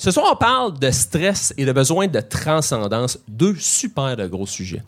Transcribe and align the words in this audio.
Ce 0.00 0.10
soir, 0.10 0.30
on 0.32 0.36
parle 0.36 0.78
de 0.78 0.90
stress 0.90 1.52
et 1.58 1.66
de 1.66 1.72
besoin 1.72 2.06
de 2.06 2.20
transcendance, 2.20 3.18
deux 3.28 3.54
super 3.56 4.16
de 4.16 4.26
gros 4.26 4.46
sujets. 4.46 4.82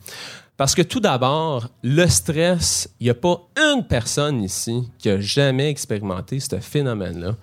Parce 0.57 0.75
que 0.75 0.81
tout 0.81 1.01
d'abord, 1.01 1.69
le 1.83 2.07
stress, 2.07 2.89
il 2.99 3.05
n'y 3.05 3.11
a 3.11 3.15
pas 3.15 3.47
une 3.59 3.87
personne 3.87 4.43
ici 4.43 4.89
qui 4.97 5.11
a 5.11 5.21
jamais 5.21 5.69
expérimenté 5.69 6.41
ce 6.41 6.59
phénomène-là. 6.59 7.37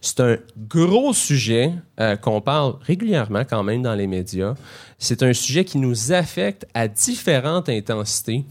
C'est 0.00 0.20
un 0.20 0.36
gros 0.68 1.12
sujet 1.12 1.72
euh, 1.98 2.14
qu'on 2.14 2.40
parle 2.40 2.76
régulièrement 2.80 3.42
quand 3.44 3.64
même 3.64 3.82
dans 3.82 3.96
les 3.96 4.06
médias. 4.06 4.54
C'est 4.96 5.24
un 5.24 5.32
sujet 5.32 5.64
qui 5.64 5.78
nous 5.78 6.12
affecte 6.12 6.64
à 6.74 6.86
différentes 6.86 7.68
intensités. 7.68 8.44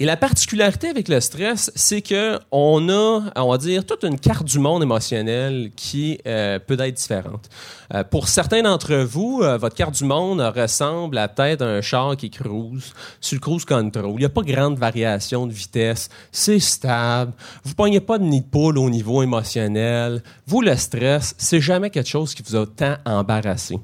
Et 0.00 0.04
la 0.04 0.16
particularité 0.16 0.86
avec 0.86 1.08
le 1.08 1.20
stress, 1.20 1.72
c'est 1.74 2.02
que 2.02 2.38
on 2.52 2.88
a, 2.88 3.32
on 3.34 3.50
va 3.50 3.58
dire, 3.58 3.84
toute 3.84 4.04
une 4.04 4.16
carte 4.16 4.44
du 4.44 4.60
monde 4.60 4.80
émotionnel 4.84 5.70
qui 5.74 6.20
euh, 6.24 6.60
peut 6.60 6.78
être 6.78 6.94
différente. 6.94 7.48
Euh, 7.92 8.04
pour 8.04 8.28
certains 8.28 8.62
d'entre 8.62 8.94
vous, 8.94 9.40
euh, 9.42 9.58
votre 9.58 9.74
carte 9.74 9.96
du 9.96 10.04
monde 10.04 10.40
ressemble 10.40 11.18
à 11.18 11.26
peut-être 11.26 11.62
un 11.62 11.80
char 11.80 12.16
qui 12.16 12.30
cruise 12.30 12.92
sur 13.20 13.34
le 13.34 13.40
cruise 13.40 13.64
control. 13.64 14.12
Il 14.12 14.18
n'y 14.20 14.24
a 14.24 14.28
pas 14.28 14.42
grande 14.42 14.78
variation 14.78 15.48
de 15.48 15.52
vitesse. 15.52 16.10
C'est 16.30 16.60
stable. 16.60 17.32
Vous 17.64 17.74
pognez 17.74 17.98
pas 17.98 18.18
de 18.18 18.24
nid 18.24 18.42
de 18.42 18.46
poule 18.46 18.78
au 18.78 18.88
niveau 18.90 19.24
émotionnel. 19.24 20.22
Vous, 20.46 20.60
le 20.60 20.76
stress, 20.76 21.34
c'est 21.38 21.60
jamais 21.60 21.90
quelque 21.90 22.08
chose 22.08 22.36
qui 22.36 22.44
vous 22.44 22.54
a 22.54 22.66
tant 22.66 22.98
embarrassé. 23.04 23.76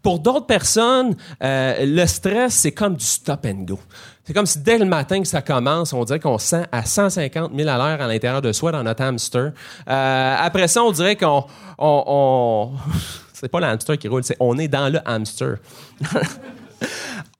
pour 0.00 0.20
d'autres 0.20 0.46
personnes, 0.46 1.16
le 1.40 2.06
stress, 2.06 2.54
c'est 2.54 2.72
comme 2.72 2.94
du 2.94 3.04
stop 3.04 3.44
and 3.46 3.64
go. 3.64 3.80
C'est 4.24 4.34
comme 4.34 4.46
si 4.46 4.60
dès 4.60 4.78
le 4.78 4.84
matin 4.84 5.20
que 5.20 5.26
ça 5.26 5.42
commence, 5.42 5.92
on 5.92 6.04
dirait 6.04 6.20
qu'on 6.20 6.38
sent 6.38 6.64
à 6.70 6.84
150 6.84 7.52
000 7.54 7.68
à 7.68 7.76
l'heure 7.76 8.00
à 8.00 8.06
l'intérieur 8.06 8.40
de 8.40 8.52
soi 8.52 8.70
dans 8.70 8.84
notre 8.84 9.02
hamster. 9.02 9.52
Euh, 9.88 10.36
après 10.38 10.68
ça, 10.68 10.82
on 10.84 10.92
dirait 10.92 11.16
qu'on... 11.16 11.44
On, 11.78 12.72
c'est 13.32 13.48
pas 13.48 13.58
le 13.58 13.66
hamster 13.66 13.98
qui 13.98 14.06
roule, 14.06 14.22
c'est 14.22 14.36
on 14.38 14.56
est 14.58 14.68
dans 14.68 14.92
le 14.92 15.00
hamster. 15.08 15.56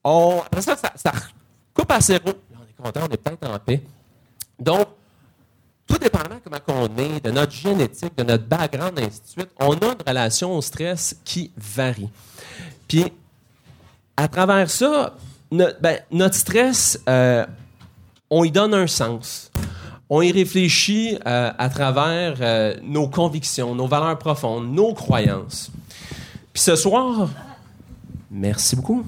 on, 0.04 0.42
après 0.44 0.62
ça, 0.62 0.76
ça, 0.76 1.12
coupe 1.72 1.90
à 1.92 2.00
zéro. 2.00 2.22
on 2.26 2.62
est 2.64 2.84
content, 2.84 3.00
on 3.08 3.14
est 3.14 3.16
peut-être 3.16 3.48
en 3.48 3.58
paix. 3.60 3.80
Donc, 4.58 4.88
tout 5.86 5.98
dépendant 5.98 6.36
comment 6.42 6.88
on 6.90 6.98
est, 6.98 7.24
de 7.24 7.30
notre 7.30 7.52
génétique, 7.52 8.16
de 8.16 8.24
notre 8.24 8.44
background, 8.44 8.98
et 8.98 9.04
ainsi 9.04 9.20
de 9.20 9.26
suite, 9.26 9.50
on 9.60 9.74
a 9.74 9.86
une 9.86 10.02
relation 10.04 10.56
au 10.56 10.62
stress 10.62 11.16
qui 11.24 11.52
varie. 11.56 12.08
Puis, 12.88 13.12
à 14.16 14.26
travers 14.26 14.68
ça, 14.68 15.14
ben, 15.52 15.98
notre 16.10 16.34
stress, 16.34 16.98
euh, 17.08 17.44
on 18.30 18.44
y 18.44 18.50
donne 18.50 18.74
un 18.74 18.86
sens. 18.86 19.50
On 20.08 20.22
y 20.22 20.32
réfléchit 20.32 21.18
euh, 21.26 21.50
à 21.56 21.68
travers 21.68 22.36
euh, 22.40 22.74
nos 22.82 23.08
convictions, 23.08 23.74
nos 23.74 23.86
valeurs 23.86 24.18
profondes, 24.18 24.72
nos 24.72 24.94
croyances. 24.94 25.70
Puis 26.52 26.62
ce 26.62 26.76
soir, 26.76 27.28
merci 28.30 28.76
beaucoup. 28.76 29.04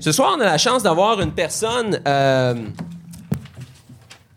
Ce 0.00 0.12
soir, 0.12 0.34
on 0.36 0.40
a 0.40 0.44
la 0.44 0.58
chance 0.58 0.82
d'avoir 0.82 1.20
une 1.20 1.32
personne 1.32 2.00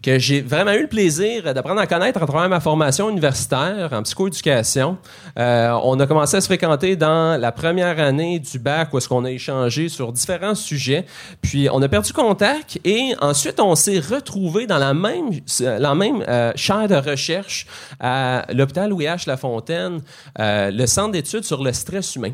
que 0.02 0.17
j'ai 0.17 0.41
vraiment 0.41 0.73
eu 0.73 0.81
le 0.81 0.88
plaisir 0.88 1.53
d'apprendre 1.53 1.80
à 1.80 1.88
connaître 1.88 2.21
à 2.21 2.25
travers 2.25 2.49
ma 2.49 2.59
formation 2.59 3.09
universitaire 3.09 3.89
en 3.91 4.02
psychoéducation. 4.03 4.97
Euh, 5.38 5.77
on 5.83 5.99
a 5.99 6.08
commencé 6.08 6.38
à 6.38 6.41
se 6.41 6.47
fréquenter 6.47 6.95
dans 6.95 7.39
la 7.39 7.52
première 7.52 7.99
année 7.99 8.39
du 8.39 8.58
bac 8.58 8.93
où 8.93 8.97
est-ce 8.97 9.08
qu'on 9.08 9.25
a 9.25 9.31
échangé 9.31 9.89
sur 9.89 10.11
différents 10.11 10.55
sujets. 10.55 11.05
Puis 11.41 11.69
on 11.71 11.81
a 11.81 11.88
perdu 11.88 12.13
contact 12.13 12.80
et 12.83 13.13
ensuite 13.21 13.59
on 13.59 13.75
s'est 13.75 13.99
retrouvé 13.99 14.66
dans 14.66 14.80
la 14.80 14.93
même 14.93 15.30
la 15.59 15.95
même 15.95 16.23
euh, 16.27 16.52
chaire 16.55 16.88
de 16.88 16.95
recherche 16.95 17.67
à 17.99 18.45
l'hôpital 18.53 18.89
Louis 18.89 19.05
H 19.05 19.27
Lafontaine, 19.27 20.02
euh, 20.39 20.71
le 20.71 20.86
centre 20.88 21.11
d'études 21.11 21.43
sur 21.43 21.63
le 21.63 21.73
stress 21.73 22.15
humain. 22.15 22.31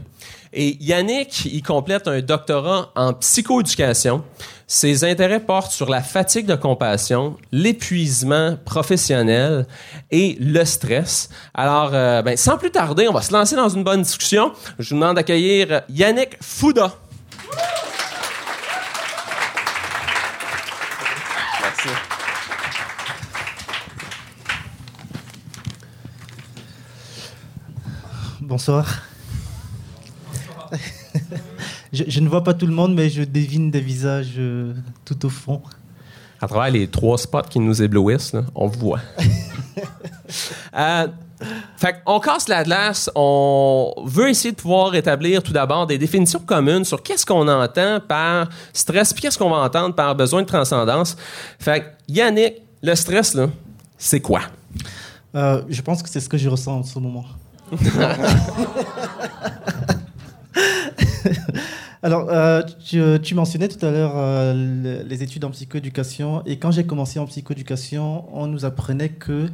Et 0.53 0.77
Yannick, 0.79 1.45
il 1.45 1.61
complète 1.61 2.07
un 2.07 2.21
doctorat 2.21 2.91
en 2.95 3.13
psychoéducation. 3.13 4.23
Ses 4.65 5.03
intérêts 5.05 5.39
portent 5.39 5.71
sur 5.71 5.89
la 5.89 6.01
fatigue 6.01 6.45
de 6.45 6.55
compassion, 6.55 7.37
l'épuisement 7.51 8.57
professionnel 8.65 9.65
et 10.11 10.35
le 10.39 10.65
stress. 10.65 11.29
Alors, 11.53 11.91
euh, 11.93 12.21
ben, 12.21 12.35
sans 12.35 12.57
plus 12.57 12.71
tarder, 12.71 13.07
on 13.07 13.13
va 13.13 13.21
se 13.21 13.31
lancer 13.31 13.55
dans 13.55 13.69
une 13.69 13.83
bonne 13.83 14.01
discussion. 14.01 14.51
Je 14.77 14.89
vous 14.89 14.99
demande 14.99 15.15
d'accueillir 15.15 15.83
Yannick 15.89 16.37
Fouda. 16.41 16.93
Merci. 21.61 21.89
Bonsoir. 28.41 29.06
Je, 31.93 32.19
ne 32.19 32.27
vois 32.27 32.43
pas 32.43 32.53
tout 32.53 32.67
le 32.67 32.73
monde, 32.73 32.93
mais 32.93 33.09
je 33.09 33.23
devine 33.23 33.71
des 33.71 33.81
visages 33.81 34.33
euh, 34.37 34.73
tout 35.05 35.25
au 35.25 35.29
fond. 35.29 35.61
À 36.41 36.47
travers 36.47 36.71
les 36.71 36.87
trois 36.87 37.17
spots 37.17 37.43
qui 37.49 37.59
nous 37.59 37.81
éblouissent, 37.81 38.35
on 38.53 38.67
voit. 38.67 38.99
euh, 40.77 41.07
fait 41.77 41.95
on 42.05 42.19
casse 42.19 42.47
la 42.47 42.63
glace, 42.63 43.09
on 43.15 43.93
veut 44.05 44.29
essayer 44.29 44.51
de 44.51 44.57
pouvoir 44.57 44.93
établir 44.95 45.41
tout 45.41 45.53
d'abord 45.53 45.87
des 45.87 45.97
définitions 45.97 46.39
communes 46.39 46.83
sur 46.83 47.01
qu'est-ce 47.01 47.25
qu'on 47.25 47.47
entend 47.47 47.99
par 47.99 48.49
stress, 48.73 49.13
puis 49.13 49.21
qu'est-ce 49.23 49.37
qu'on 49.37 49.49
va 49.49 49.57
entendre 49.57 49.95
par 49.95 50.15
besoin 50.15 50.41
de 50.41 50.47
transcendance. 50.47 51.15
Fait 51.59 51.95
Yannick, 52.07 52.55
le 52.83 52.95
stress, 52.95 53.33
là, 53.33 53.47
c'est 53.97 54.19
quoi? 54.19 54.41
Euh, 55.35 55.61
je 55.69 55.81
pense 55.81 56.03
que 56.03 56.09
c'est 56.09 56.19
ce 56.19 56.29
que 56.29 56.37
je 56.37 56.49
ressens 56.49 56.79
en 56.79 56.83
ce 56.83 56.99
moment. 56.99 57.25
Alors, 62.03 62.27
euh, 62.29 62.61
tu, 63.23 63.33
mentionnais 63.33 63.67
tout 63.67 63.83
à 63.83 63.89
l'heure 63.89 64.13
euh, 64.15 65.03
les 65.03 65.23
études 65.23 65.43
en 65.45 65.49
psychoéducation. 65.49 66.43
Et 66.45 66.57
quand 66.57 66.69
j'ai 66.69 66.85
commencé 66.85 67.17
en 67.17 67.25
psychoéducation, 67.25 68.25
on 68.37 68.45
nous 68.45 68.65
apprenait 68.65 69.09
que 69.09 69.47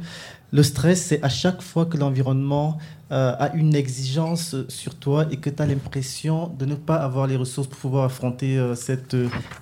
le 0.52 0.62
stress, 0.62 1.02
c'est 1.02 1.22
à 1.22 1.30
chaque 1.30 1.62
fois 1.62 1.86
que 1.86 1.96
l'environnement 1.96 2.78
euh, 3.12 3.34
a 3.38 3.54
une 3.54 3.74
exigence 3.74 4.56
sur 4.68 4.94
toi 4.94 5.26
et 5.30 5.38
que 5.38 5.48
tu 5.48 5.62
as 5.62 5.66
l'impression 5.66 6.48
de 6.58 6.66
ne 6.66 6.74
pas 6.74 6.96
avoir 6.96 7.26
les 7.26 7.36
ressources 7.36 7.66
pour 7.66 7.78
pouvoir 7.78 8.04
affronter 8.04 8.62
cette 8.76 9.16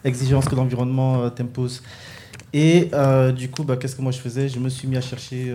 exigence 0.05 0.47
que 0.49 0.57
l'environnement 0.57 1.31
t'impose. 1.31 1.83
Et 2.53 2.91
du 3.37 3.49
coup, 3.49 3.63
bah, 3.63 3.77
qu'est-ce 3.77 3.97
que 3.97 4.03
moi 4.03 4.13
je 4.13 4.19
faisais? 4.19 4.49
Je 4.49 4.59
me 4.59 4.69
suis 4.69 4.89
mis 4.89 4.97
à 4.97 5.01
chercher 5.01 5.55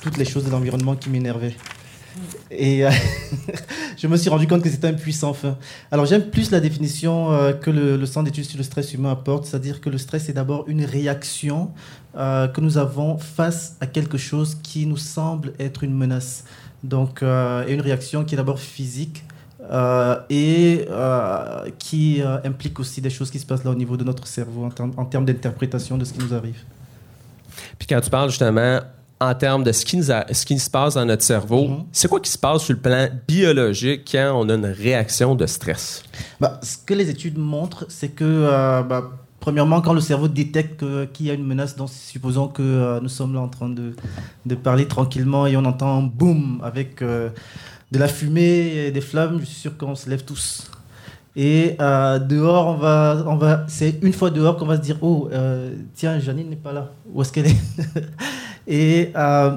toutes 0.00 0.16
les 0.16 0.24
choses 0.24 0.44
de 0.44 0.50
l'environnement 0.50 0.94
qui 0.94 1.10
m'énervaient. 1.10 1.56
Et 2.50 2.84
euh, 2.84 2.90
je 3.96 4.06
me 4.06 4.16
suis 4.16 4.28
rendu 4.28 4.46
compte 4.46 4.62
que 4.62 4.68
c'était 4.68 4.88
un 4.88 4.94
puissant 4.94 5.32
fin. 5.32 5.56
Alors 5.90 6.06
j'aime 6.06 6.30
plus 6.30 6.50
la 6.50 6.60
définition 6.60 7.32
euh, 7.32 7.52
que 7.52 7.70
le, 7.70 8.04
Centre 8.06 8.26
d'études 8.26 8.44
sur 8.44 8.58
le 8.58 8.64
stress 8.64 8.92
humain 8.94 9.12
apporte, 9.12 9.46
c'est-à-dire 9.46 9.80
que 9.80 9.88
le 9.88 9.98
stress 9.98 10.28
est 10.28 10.34
d'abord 10.34 10.64
une 10.68 10.84
réaction 10.84 11.70
euh, 12.16 12.48
que 12.48 12.60
nous 12.60 12.78
avons 12.78 13.18
face 13.18 13.76
à 13.80 13.86
quelque 13.86 14.18
chose 14.18 14.56
qui 14.62 14.86
nous 14.86 14.96
semble 14.96 15.52
être 15.58 15.84
une 15.84 15.96
menace. 15.96 16.44
Donc, 16.84 17.22
et 17.22 17.72
une 17.72 17.80
réaction 17.80 18.24
qui 18.24 18.34
est 18.34 18.36
d'abord 18.36 18.58
physique, 18.58 19.22
et 20.28 20.86
qui 21.78 22.20
implique 22.44 22.80
aussi 22.80 23.00
des 23.00 23.08
choses 23.08 23.30
qui 23.30 23.38
se 23.38 23.46
passent 23.46 23.62
là 23.62 23.70
au 23.70 23.76
niveau 23.76 23.96
de 23.96 24.02
notre 24.02 24.26
cerveau 24.26 24.64
en, 24.64 24.90
en 24.96 25.04
termes 25.04 25.24
d'interprétation 25.24 25.96
de 25.96 26.04
ce 26.04 26.12
qui 26.12 26.18
nous 26.18 26.34
arrive. 26.34 26.58
Puis 27.78 27.86
quand 27.86 28.00
tu 28.00 28.10
parles 28.10 28.30
justement 28.30 28.80
en 29.28 29.34
termes 29.34 29.64
de 29.64 29.72
ce 29.72 29.84
qui, 29.84 30.02
ce 30.02 30.46
qui 30.46 30.58
se 30.58 30.70
passe 30.70 30.94
dans 30.94 31.04
notre 31.04 31.22
cerveau. 31.22 31.68
Mhm. 31.68 31.84
C'est 31.92 32.08
quoi 32.08 32.20
qui 32.20 32.30
se 32.30 32.38
passe 32.38 32.62
sur 32.62 32.74
le 32.74 32.80
plan 32.80 33.08
biologique 33.26 34.08
quand 34.10 34.32
on 34.34 34.48
a 34.48 34.54
une 34.54 34.66
réaction 34.66 35.34
de 35.34 35.46
stress? 35.46 36.02
Bah, 36.40 36.60
ce 36.62 36.76
que 36.78 36.94
les 36.94 37.08
études 37.10 37.38
montrent, 37.38 37.86
c'est 37.88 38.08
que, 38.08 38.24
euh, 38.24 38.82
bah, 38.82 39.10
premièrement, 39.40 39.80
quand 39.80 39.92
le 39.92 40.00
cerveau 40.00 40.28
détecte 40.28 40.84
qu'il 41.12 41.26
y 41.26 41.30
a 41.30 41.34
une 41.34 41.46
menace, 41.46 41.76
donc 41.76 41.90
supposons 41.90 42.48
que 42.48 42.62
euh, 42.62 43.00
nous 43.00 43.08
sommes 43.08 43.34
là 43.34 43.40
en 43.40 43.48
train 43.48 43.68
de, 43.68 43.94
de, 44.46 44.54
parler 44.54 44.86
tranquillement 44.86 45.46
et 45.46 45.56
on 45.56 45.64
entend 45.64 46.02
boum 46.02 46.60
avec 46.62 47.02
euh, 47.02 47.30
de 47.90 47.98
la 47.98 48.08
fumée 48.08 48.86
et 48.86 48.90
des 48.90 49.00
flammes, 49.00 49.38
je 49.40 49.46
suis 49.46 49.60
sûr 49.60 49.76
qu'on 49.76 49.94
se 49.94 50.08
lève 50.08 50.24
tous. 50.24 50.70
Et 51.34 51.76
dehors, 51.78 52.66
on 52.66 52.76
va, 52.76 53.24
on 53.26 53.36
va, 53.36 53.64
c'est 53.66 53.98
une 54.02 54.12
fois 54.12 54.28
dehors 54.28 54.58
qu'on 54.58 54.66
va 54.66 54.76
se 54.76 54.82
dire, 54.82 54.98
oh, 55.00 55.30
tiens, 55.94 56.18
Janine 56.18 56.50
n'est 56.50 56.56
pas 56.56 56.74
là. 56.74 56.90
Où 57.10 57.22
est-ce 57.22 57.32
qu'elle 57.32 57.46
est, 57.46 57.56
Et 58.66 59.12
euh, 59.16 59.56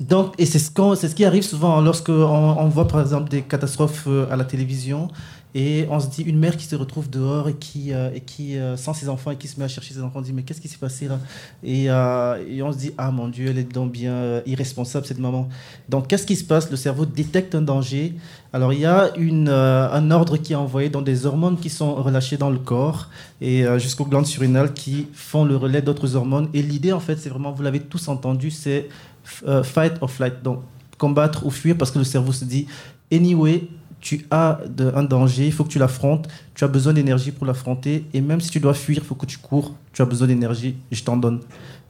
donc, 0.00 0.34
et 0.38 0.46
c'est 0.46 0.58
ce, 0.58 0.70
c'est 0.96 1.08
ce 1.08 1.14
qui 1.14 1.24
arrive 1.24 1.44
souvent 1.44 1.80
lorsqu'on 1.80 2.12
on 2.12 2.68
voit 2.68 2.88
par 2.88 3.00
exemple 3.00 3.28
des 3.28 3.42
catastrophes 3.42 4.04
euh, 4.06 4.26
à 4.30 4.36
la 4.36 4.44
télévision 4.44 5.08
et 5.58 5.86
on 5.88 5.98
se 6.00 6.08
dit 6.08 6.22
une 6.22 6.38
mère 6.38 6.54
qui 6.54 6.66
se 6.66 6.76
retrouve 6.76 7.08
dehors 7.08 7.48
et 7.48 7.54
qui, 7.54 7.94
euh, 7.94 8.10
et 8.14 8.20
qui 8.20 8.56
sans 8.76 8.92
ses 8.92 9.08
enfants 9.08 9.30
et 9.30 9.36
qui 9.36 9.48
se 9.48 9.58
met 9.58 9.64
à 9.64 9.68
chercher 9.68 9.94
ses 9.94 10.02
enfants, 10.02 10.18
on 10.18 10.22
dit 10.22 10.34
mais 10.34 10.42
qu'est-ce 10.42 10.60
qui 10.60 10.68
s'est 10.68 10.76
passé 10.76 11.08
là? 11.08 11.18
Et, 11.64 11.84
et, 11.84 12.62
on 12.62 12.72
se 12.72 12.78
dit 12.78 12.92
ah 12.98 13.10
mon 13.10 13.28
Dieu 13.28 13.48
elle 13.48 13.58
est 13.58 13.72
donc 13.72 13.92
bien 13.92 14.42
irresponsable 14.44 15.06
cette 15.06 15.18
maman. 15.18 15.48
Donc 15.88 16.08
qu'est-ce 16.08 16.26
qui 16.26 16.36
se 16.36 16.44
passe? 16.44 16.70
Le 16.70 16.76
cerveau 16.76 17.06
détecte 17.06 17.54
un 17.54 17.62
danger. 17.62 18.14
Alors 18.52 18.74
il 18.74 18.80
y 18.80 18.86
a 18.86 19.16
une, 19.16 19.48
un 19.48 20.10
ordre 20.10 20.36
qui 20.36 20.52
est 20.52 20.56
envoyé 20.56 20.90
dans 20.90 21.02
des 21.02 21.24
hormones 21.24 21.58
qui 21.58 21.70
sont 21.70 21.94
relâchées 21.94 22.36
dans 22.36 22.50
le 22.50 22.58
corps 22.58 23.08
et 23.40 23.64
jusqu'aux 23.78 24.04
glandes 24.04 24.26
surrénales 24.26 24.74
qui 24.74 25.06
font 25.14 25.44
le 25.44 25.56
relais 25.56 25.80
d'autres 25.80 26.16
hormones. 26.16 26.48
Et 26.52 26.62
l'idée 26.62 26.92
en 26.92 27.00
fait 27.00 27.16
c'est 27.16 27.30
vraiment, 27.30 27.52
vous 27.52 27.62
l'avez 27.62 27.80
tous 27.80 28.08
entendu, 28.08 28.50
c'est 28.50 28.88
fight 29.24 29.94
or 30.00 30.10
flight. 30.10 30.42
Donc 30.42 30.60
combattre 30.98 31.46
ou 31.46 31.50
fuir 31.50 31.76
parce 31.76 31.90
que 31.90 31.98
le 31.98 32.04
cerveau 32.04 32.32
se 32.32 32.44
dit, 32.44 32.66
anyway, 33.12 33.68
tu 34.00 34.26
as 34.30 34.60
un 34.94 35.02
danger, 35.02 35.46
il 35.46 35.52
faut 35.52 35.64
que 35.64 35.70
tu 35.70 35.78
l'affrontes, 35.78 36.28
tu 36.54 36.64
as 36.64 36.68
besoin 36.68 36.92
d'énergie 36.92 37.32
pour 37.32 37.46
l'affronter, 37.46 38.04
et 38.14 38.20
même 38.20 38.40
si 38.40 38.50
tu 38.50 38.60
dois 38.60 38.74
fuir, 38.74 38.98
il 38.98 39.04
faut 39.04 39.14
que 39.14 39.26
tu 39.26 39.38
cours, 39.38 39.74
tu 39.92 40.02
as 40.02 40.04
besoin 40.04 40.28
d'énergie, 40.28 40.76
je 40.92 41.02
t'en 41.02 41.16
donne. 41.16 41.40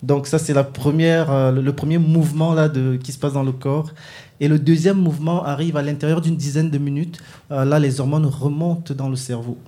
Donc 0.03 0.27
ça, 0.27 0.39
c'est 0.39 0.53
la 0.53 0.65
première, 0.65 1.31
euh, 1.31 1.51
le, 1.51 1.73
premier 1.73 1.99
mouvement 1.99 2.55
là, 2.55 2.69
de, 2.69 2.97
qui 2.97 3.13
se 3.13 3.19
passe 3.19 3.33
dans 3.33 3.43
le 3.43 3.53
corps. 3.53 3.93
Et 4.41 4.49
le 4.49 4.59
deuxième 4.59 4.99
mouvement 4.99 5.45
arrive 5.45 5.77
à 5.77 5.83
l'intérieur 5.83 6.21
d'une 6.21 6.37
dizaine 6.37 6.71
de 6.71 6.79
minutes. 6.79 7.19
Euh, 7.51 7.65
là, 7.65 7.79
les 7.79 8.01
hormones 8.01 8.27
remontent 8.27 8.93
dans 8.95 9.09
le 9.09 9.17
cerveau. 9.17 9.59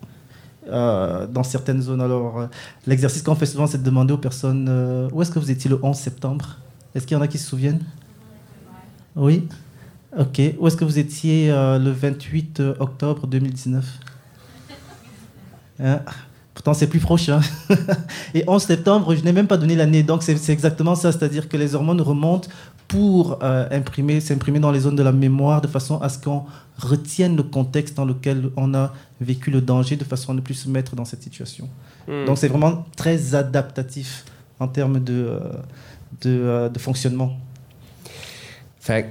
euh, 0.71 1.27
dans 1.27 1.45
certaines 1.45 1.81
zones. 1.81 2.03
Alors, 2.03 2.47
l'exercice 2.87 3.23
qu'on 3.23 3.35
fait 3.35 3.47
souvent, 3.47 3.67
c'est 3.67 3.79
de 3.79 3.83
demander 3.83 4.13
aux 4.13 4.19
personnes 4.19 5.09
où 5.13 5.23
est-ce 5.23 5.31
que 5.31 5.39
vous 5.39 5.51
étiez 5.51 5.71
le 5.71 5.79
11 5.83 5.97
septembre? 5.97 6.59
Est-ce 6.95 7.07
qu'il 7.07 7.17
y 7.17 7.19
en 7.19 7.23
a 7.23 7.29
qui 7.29 7.39
se 7.39 7.49
souviennent? 7.49 7.81
Oui? 9.17 9.49
Ok. 10.17 10.41
Où 10.59 10.67
est-ce 10.67 10.77
que 10.77 10.85
vous 10.85 10.99
étiez 10.99 11.51
euh, 11.51 11.79
le 11.79 11.91
28 11.91 12.63
octobre 12.79 13.27
2019 13.27 13.85
Hein? 15.81 16.01
Pourtant, 16.55 16.75
c'est 16.75 16.89
plus 16.89 16.99
proche. 16.99 17.29
hein. 17.29 17.41
Et 18.35 18.43
11 18.49 18.61
septembre, 18.63 19.15
je 19.15 19.23
n'ai 19.23 19.33
même 19.33 19.47
pas 19.47 19.57
donné 19.57 19.77
l'année. 19.77 20.03
Donc, 20.03 20.23
c'est 20.25 20.49
exactement 20.49 20.97
ça. 20.97 21.13
C'est-à-dire 21.13 21.49
que 21.49 21.57
les 21.57 21.75
hormones 21.77 22.01
remontent 22.01 22.49
pour 22.89 23.39
euh, 23.43 23.69
imprimer, 23.71 24.21
s'imprimer 24.21 24.59
dans 24.59 24.73
les 24.73 24.81
zones 24.81 24.97
de 24.97 25.03
la 25.03 25.13
mémoire 25.13 25.61
de 25.61 25.69
façon 25.69 26.01
à 26.01 26.09
ce 26.09 26.19
qu'on 26.19 26.45
retienne 26.79 27.37
le 27.37 27.45
contexte 27.45 27.97
dans 27.97 28.05
lequel 28.05 28.51
on 28.57 28.75
a 28.75 28.93
vécu 29.21 29.51
le 29.53 29.61
danger, 29.61 29.95
de 29.97 30.05
façon 30.05 30.33
à 30.33 30.35
ne 30.35 30.41
plus 30.41 30.55
se 30.55 30.69
mettre 30.69 30.97
dans 30.97 31.05
cette 31.05 31.23
situation. 31.23 31.69
Hmm. 32.09 32.25
Donc, 32.25 32.39
c'est 32.39 32.49
vraiment 32.49 32.87
très 32.97 33.37
adaptatif 33.37 34.25
en 34.59 34.67
termes 34.67 34.99
de, 34.99 35.13
euh, 35.13 35.39
de, 36.23 36.31
euh, 36.31 36.69
de 36.69 36.79
fonctionnement. 36.81 37.37
Fait 38.81 39.03
que, 39.05 39.09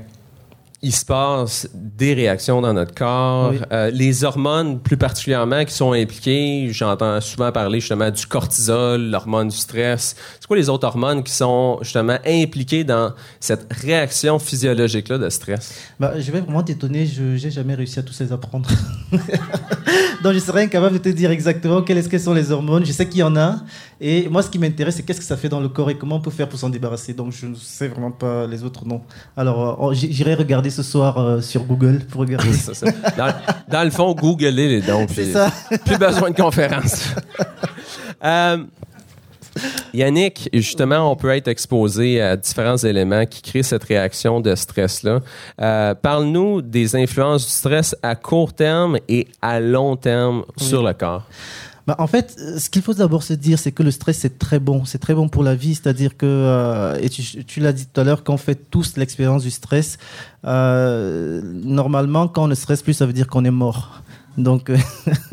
il 0.83 0.93
se 0.93 1.03
passe 1.03 1.67
des 1.73 2.13
réactions 2.13 2.61
dans 2.61 2.73
notre 2.73 2.93
corps. 2.93 3.49
Oui. 3.49 3.59
Euh, 3.71 3.89
les 3.89 4.23
hormones, 4.23 4.79
plus 4.79 4.97
particulièrement, 4.97 5.65
qui 5.65 5.73
sont 5.73 5.91
impliquées, 5.93 6.69
j'entends 6.71 7.19
souvent 7.19 7.51
parler 7.51 7.79
justement 7.79 8.11
du 8.11 8.25
cortisol, 8.27 9.01
l'hormone 9.01 9.47
du 9.47 9.57
stress. 9.57 10.15
C'est 10.39 10.45
quoi 10.45 10.55
les 10.55 10.69
autres 10.69 10.85
hormones 10.85 11.23
qui 11.23 11.33
sont 11.33 11.79
justement 11.81 12.19
impliquées 12.25 12.83
dans 12.83 13.13
cette 13.39 13.73
réaction 13.73 14.37
physiologique-là 14.37 15.17
de 15.17 15.29
stress? 15.29 15.73
Bah, 15.99 16.13
je 16.19 16.31
vais 16.31 16.41
vraiment 16.41 16.61
t'étonner, 16.61 17.07
je 17.07 17.23
n'ai 17.23 17.51
jamais 17.51 17.73
réussi 17.73 17.97
à 17.97 18.03
tous 18.03 18.19
les 18.19 18.31
apprendre. 18.31 18.69
Donc 20.23 20.33
je 20.33 20.39
serais 20.39 20.63
incapable 20.63 20.99
de 20.99 21.03
te 21.03 21.09
dire 21.09 21.31
exactement 21.31 21.81
quelles, 21.81 22.07
quelles 22.07 22.19
sont 22.19 22.33
les 22.33 22.51
hormones. 22.51 22.85
Je 22.85 22.91
sais 22.91 23.07
qu'il 23.07 23.19
y 23.19 23.23
en 23.23 23.35
a. 23.35 23.55
Et 23.99 24.29
moi, 24.29 24.43
ce 24.43 24.49
qui 24.49 24.59
m'intéresse, 24.59 24.95
c'est 24.97 25.03
qu'est-ce 25.03 25.19
que 25.19 25.25
ça 25.25 25.37
fait 25.37 25.49
dans 25.49 25.59
le 25.59 25.69
corps 25.69 25.89
et 25.89 25.97
comment 25.97 26.17
on 26.17 26.21
peut 26.21 26.31
faire 26.31 26.47
pour 26.47 26.59
s'en 26.59 26.69
débarrasser. 26.69 27.13
Donc 27.13 27.31
je 27.31 27.47
ne 27.47 27.55
sais 27.55 27.87
vraiment 27.87 28.11
pas 28.11 28.45
les 28.45 28.63
autres 28.63 28.85
noms. 28.85 29.01
Alors 29.35 29.69
euh, 29.69 29.75
oh, 29.79 29.93
j'irai 29.93 30.35
regarder 30.35 30.69
ce 30.69 30.83
soir 30.83 31.17
euh, 31.17 31.41
sur 31.41 31.63
Google 31.63 32.05
pour 32.09 32.21
regarder. 32.21 32.53
Ça, 32.53 32.73
ça. 32.73 32.87
Dans, 33.17 33.33
dans 33.67 33.83
le 33.83 33.91
fond, 33.91 34.13
googlez 34.13 34.51
les 34.51 34.81
dons. 34.81 35.05
c'est 35.09 35.23
puis 35.23 35.31
ça. 35.31 35.51
Plus 35.85 35.97
besoin 35.97 36.31
de 36.31 36.35
conférence. 36.35 37.09
Euh, 38.23 38.57
Yannick, 39.93 40.49
justement, 40.53 41.11
on 41.11 41.15
peut 41.15 41.29
être 41.29 41.47
exposé 41.47 42.21
à 42.21 42.35
différents 42.35 42.77
éléments 42.77 43.25
qui 43.25 43.41
créent 43.41 43.63
cette 43.63 43.83
réaction 43.83 44.39
de 44.39 44.55
stress-là. 44.55 45.19
Euh, 45.61 45.95
Parle-nous 45.95 46.61
des 46.61 46.95
influences 46.95 47.45
du 47.45 47.51
stress 47.51 47.95
à 48.03 48.15
court 48.15 48.53
terme 48.53 48.97
et 49.07 49.27
à 49.41 49.59
long 49.59 49.95
terme 49.95 50.43
sur 50.57 50.83
le 50.83 50.93
corps. 50.93 51.23
Bah, 51.87 51.95
en 51.99 52.07
fait, 52.07 52.35
euh, 52.39 52.59
ce 52.59 52.69
qu'il 52.69 52.81
faut 52.81 52.93
d'abord 52.93 53.23
se 53.23 53.33
dire, 53.33 53.57
c'est 53.57 53.71
que 53.71 53.81
le 53.81 53.91
stress, 53.91 54.19
c'est 54.19 54.37
très 54.37 54.59
bon. 54.59 54.83
C'est 54.83 54.99
très 54.99 55.13
bon 55.13 55.29
pour 55.29 55.43
la 55.43 55.55
vie. 55.55 55.73
C'est-à-dire 55.73 56.17
que, 56.17 56.25
euh, 56.25 56.99
et 57.01 57.09
tu, 57.09 57.59
l'as 57.61 57.71
dit 57.71 57.87
tout 57.87 58.01
à 58.01 58.03
l'heure, 58.03 58.25
qu'on 58.25 58.37
fait 58.37 58.69
tous 58.69 58.97
l'expérience 58.97 59.43
du 59.43 59.51
stress. 59.51 59.97
Euh, 60.45 61.41
normalement, 61.43 62.27
quand 62.27 62.43
on 62.43 62.47
ne 62.47 62.55
stresse 62.55 62.81
plus, 62.81 62.93
ça 62.93 63.05
veut 63.05 63.13
dire 63.13 63.27
qu'on 63.27 63.45
est 63.45 63.51
mort. 63.51 64.01
Donc, 64.37 64.69
euh, 64.69 64.77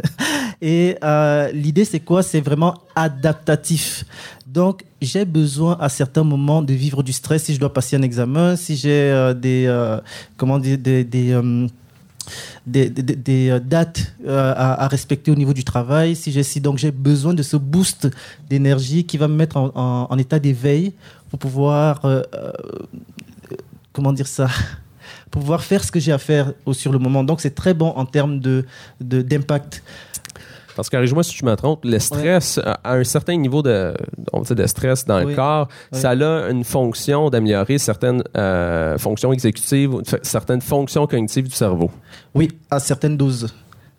et 0.62 0.96
euh, 1.02 1.50
l'idée, 1.52 1.84
c'est 1.84 2.00
quoi? 2.00 2.22
C'est 2.22 2.40
vraiment 2.40 2.74
adaptatif. 2.94 4.04
Donc, 4.46 4.84
j'ai 5.02 5.24
besoin 5.24 5.76
à 5.80 5.88
certains 5.88 6.22
moments 6.22 6.62
de 6.62 6.72
vivre 6.72 7.02
du 7.02 7.12
stress 7.12 7.44
si 7.44 7.54
je 7.54 7.60
dois 7.60 7.72
passer 7.72 7.96
un 7.96 8.02
examen, 8.02 8.54
si 8.54 8.76
j'ai 8.76 9.10
euh, 9.10 9.34
des, 9.34 9.64
euh, 9.66 9.98
comment 10.36 10.58
dire, 10.58 10.78
des, 10.78 11.02
des, 11.02 11.38
des, 12.66 13.50
euh, 13.50 13.60
dates 13.60 14.14
euh, 14.26 14.54
à, 14.56 14.88
respecter 14.88 15.30
au 15.30 15.34
niveau 15.34 15.52
du 15.52 15.64
travail. 15.64 16.16
Si 16.16 16.32
j'ai 16.32 16.60
donc 16.60 16.78
j'ai 16.78 16.90
besoin 16.90 17.34
de 17.34 17.42
ce 17.42 17.56
boost 17.56 18.08
d'énergie 18.48 19.04
qui 19.04 19.16
va 19.18 19.28
me 19.28 19.34
mettre 19.34 19.56
en, 19.56 20.18
état 20.18 20.38
d'éveil 20.38 20.92
pour 21.30 21.38
pouvoir 21.38 22.04
euh, 22.04 22.22
comment 23.92 24.12
dire 24.12 24.26
ça 24.26 24.48
pour 25.30 25.40
pouvoir 25.42 25.62
faire 25.62 25.82
ce 25.82 25.90
que 25.90 26.00
j'ai 26.00 26.12
à 26.12 26.18
faire 26.18 26.52
sur 26.72 26.92
le 26.92 26.98
moment. 26.98 27.24
Donc 27.24 27.40
c'est 27.40 27.54
très 27.54 27.74
bon 27.74 27.88
en 27.96 28.06
termes 28.06 28.40
de- 28.40 28.64
d'impact. 29.00 29.82
Parce 30.76 30.88
que, 30.88 30.96
corrige-moi 30.96 31.22
si 31.22 31.36
je 31.36 31.44
me 31.44 31.54
trompe, 31.54 31.84
le 31.84 31.98
stress, 31.98 32.58
à 32.58 32.74
à 32.84 32.94
un 32.96 33.04
certain 33.04 33.36
niveau 33.36 33.62
de, 33.62 33.94
on 34.32 34.42
de 34.42 34.66
stress 34.66 35.04
dans 35.06 35.20
le 35.20 35.34
corps, 35.34 35.68
Oui. 35.92 35.98
ça 35.98 36.10
a 36.10 36.50
une 36.50 36.64
fonction 36.64 37.30
d'améliorer 37.30 37.78
certaines 37.78 38.22
euh, 38.36 38.98
fonctions 38.98 39.32
exécutives, 39.32 39.92
certaines 40.22 40.60
fonctions 40.60 41.06
cognitives 41.06 41.48
du 41.48 41.54
cerveau. 41.54 41.90
Oui, 42.34 42.50
à 42.70 42.78
certaines 42.78 43.16
doses. 43.16 43.52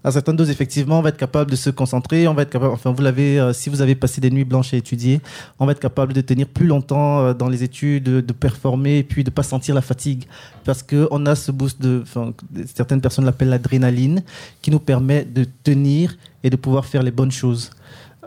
À 0.04 0.12
certaines 0.12 0.36
doses, 0.36 0.52
effectivement, 0.52 1.00
on 1.00 1.02
va 1.02 1.10
être 1.10 1.18
capable 1.18 1.50
de 1.50 1.56
se 1.56 1.72
concentrer. 1.72 2.28
On 2.28 2.36
va 2.36 2.44
être 2.44 2.52
capable, 2.52 2.74
enfin, 2.74 2.92
vous 2.92 3.02
l'avez, 3.02 3.40
euh, 3.40 3.54
si 3.54 3.72
vous 3.72 3.82
avez 3.82 3.96
passé 3.96 4.22
des 4.22 4.30
nuits 4.30 4.46
blanches 4.46 4.72
à 4.76 4.78
étudier, 4.78 5.20
on 5.58 5.66
va 5.66 5.72
être 5.72 5.80
capable 5.80 6.14
de 6.14 6.22
tenir 6.22 6.46
plus 6.48 6.68
longtemps 6.68 7.22
euh, 7.22 7.34
dans 7.34 7.50
les 7.50 7.64
études, 7.64 8.04
de, 8.04 8.22
de 8.22 8.34
performer, 8.34 9.00
et 9.00 9.04
puis 9.04 9.24
de 9.24 9.32
pas 9.32 9.42
sentir 9.42 9.74
la 9.74 9.82
fatigue, 9.82 10.26
parce 10.64 10.84
que 10.84 11.08
on 11.10 11.26
a 11.26 11.34
ce 11.34 11.52
boost 11.52 11.82
de, 11.82 12.04
certaines 12.76 13.02
personnes 13.02 13.26
l'appellent 13.26 13.50
l'adrénaline, 13.50 14.22
qui 14.62 14.70
nous 14.70 14.78
permet 14.80 15.26
de 15.26 15.44
tenir 15.64 16.16
et 16.46 16.50
de 16.52 16.56
pouvoir 16.56 16.86
faire 16.86 17.04
les 17.04 17.12
bonnes 17.12 17.32
choses. 17.32 17.72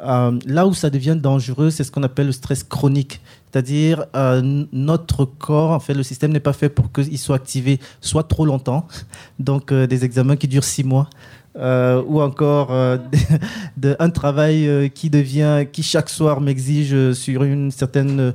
Euh, 0.04 0.38
là 0.44 0.66
où 0.66 0.74
ça 0.74 0.90
devient 0.90 1.16
dangereux, 1.16 1.70
c'est 1.70 1.84
ce 1.84 1.92
qu'on 1.92 2.02
appelle 2.02 2.26
le 2.26 2.32
stress 2.32 2.64
chronique. 2.64 3.20
C'est-à-dire, 3.50 4.06
euh, 4.16 4.64
notre 4.72 5.24
corps, 5.24 5.70
en 5.70 5.80
fait, 5.80 5.94
le 5.94 6.02
système 6.02 6.32
n'est 6.32 6.40
pas 6.40 6.52
fait 6.52 6.68
pour 6.68 6.92
qu'il 6.92 7.18
soit 7.18 7.36
activé 7.36 7.78
soit 8.00 8.24
trop 8.24 8.44
longtemps, 8.44 8.88
donc 9.38 9.70
euh, 9.70 9.86
des 9.86 10.04
examens 10.04 10.36
qui 10.36 10.48
durent 10.48 10.64
six 10.64 10.82
mois, 10.82 11.08
euh, 11.56 12.02
ou 12.06 12.20
encore 12.20 12.72
un 12.72 14.10
travail 14.10 14.90
qui 14.94 15.10
devient, 15.10 15.64
qui 15.72 15.84
chaque 15.84 16.10
soir 16.10 16.40
m'exige 16.40 17.12
sur 17.12 17.44
une 17.44 17.70
certaine 17.70 18.34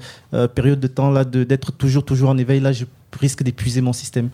période 0.55 0.79
de 0.79 0.87
temps 0.87 1.11
là 1.11 1.25
d'être 1.25 1.73
toujours, 1.73 2.05
toujours 2.05 2.29
en 2.29 2.37
éveil. 2.37 2.61
Là, 2.61 2.71
je 2.71 2.85
risque 3.19 3.43
d'épuiser 3.43 3.81
mon 3.81 3.93
système. 3.93 4.29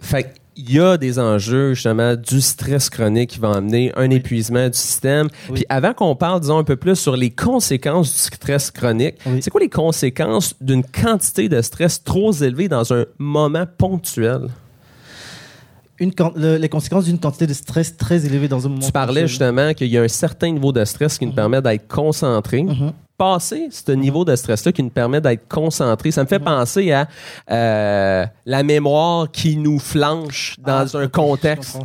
Fait 0.00 0.34
il 0.56 0.72
y 0.72 0.80
a 0.80 0.96
des 0.96 1.18
enjeux 1.18 1.74
justement 1.74 2.14
du 2.16 2.40
stress 2.40 2.88
chronique 2.90 3.30
qui 3.30 3.38
va 3.38 3.50
amener 3.52 3.92
un 3.96 4.10
épuisement 4.10 4.68
du 4.68 4.76
système. 4.76 5.28
Oui. 5.48 5.54
Puis 5.56 5.64
avant 5.68 5.92
qu'on 5.92 6.16
parle, 6.16 6.40
disons, 6.40 6.58
un 6.58 6.64
peu 6.64 6.76
plus 6.76 6.96
sur 6.96 7.16
les 7.16 7.30
conséquences 7.30 8.12
du 8.12 8.18
stress 8.18 8.70
chronique, 8.70 9.16
Oui. 9.26 9.40
c'est 9.42 9.50
quoi 9.50 9.60
les 9.60 9.68
conséquences 9.68 10.54
d'une 10.60 10.82
quantité 10.84 11.48
de 11.48 11.60
stress 11.62 12.02
trop 12.02 12.32
élevée 12.32 12.68
dans 12.68 12.92
un 12.94 13.04
moment 13.18 13.66
ponctuel? 13.78 14.48
Une, 15.98 16.12
le- 16.34 16.56
les 16.58 16.68
conséquences 16.68 17.04
d'une 17.06 17.18
quantité 17.18 17.46
de 17.46 17.54
stress 17.54 17.96
très 17.96 18.26
élevée 18.26 18.48
dans 18.48 18.66
un 18.66 18.68
moment. 18.68 18.84
Tu 18.84 18.92
parlais 18.92 19.26
justement 19.26 19.72
qu'il 19.74 19.88
y 19.88 19.96
a 19.98 20.02
un 20.02 20.08
certain 20.08 20.50
niveau 20.50 20.72
de 20.72 20.84
stress 20.84 21.16
qui 21.18 21.26
nous 21.26 21.32
permet 21.32 21.62
d'être 21.62 21.88
concentré. 21.88 22.62
Mhm. 22.62 22.92
Passer 23.18 23.68
ce 23.70 23.92
niveau 23.92 24.26
de 24.26 24.36
stress-là 24.36 24.72
qui 24.72 24.82
nous 24.82 24.90
permet 24.90 25.22
d'être 25.22 25.48
concentré, 25.48 26.10
ça 26.10 26.22
me 26.22 26.28
fait 26.28 26.38
penser 26.38 26.92
à 26.92 27.08
euh, 27.50 28.26
la 28.44 28.62
mémoire 28.62 29.30
qui 29.30 29.56
nous 29.56 29.78
flanche 29.78 30.56
dans 30.62 30.84
Ah, 30.92 30.98
un 30.98 31.08
contexte. 31.08 31.78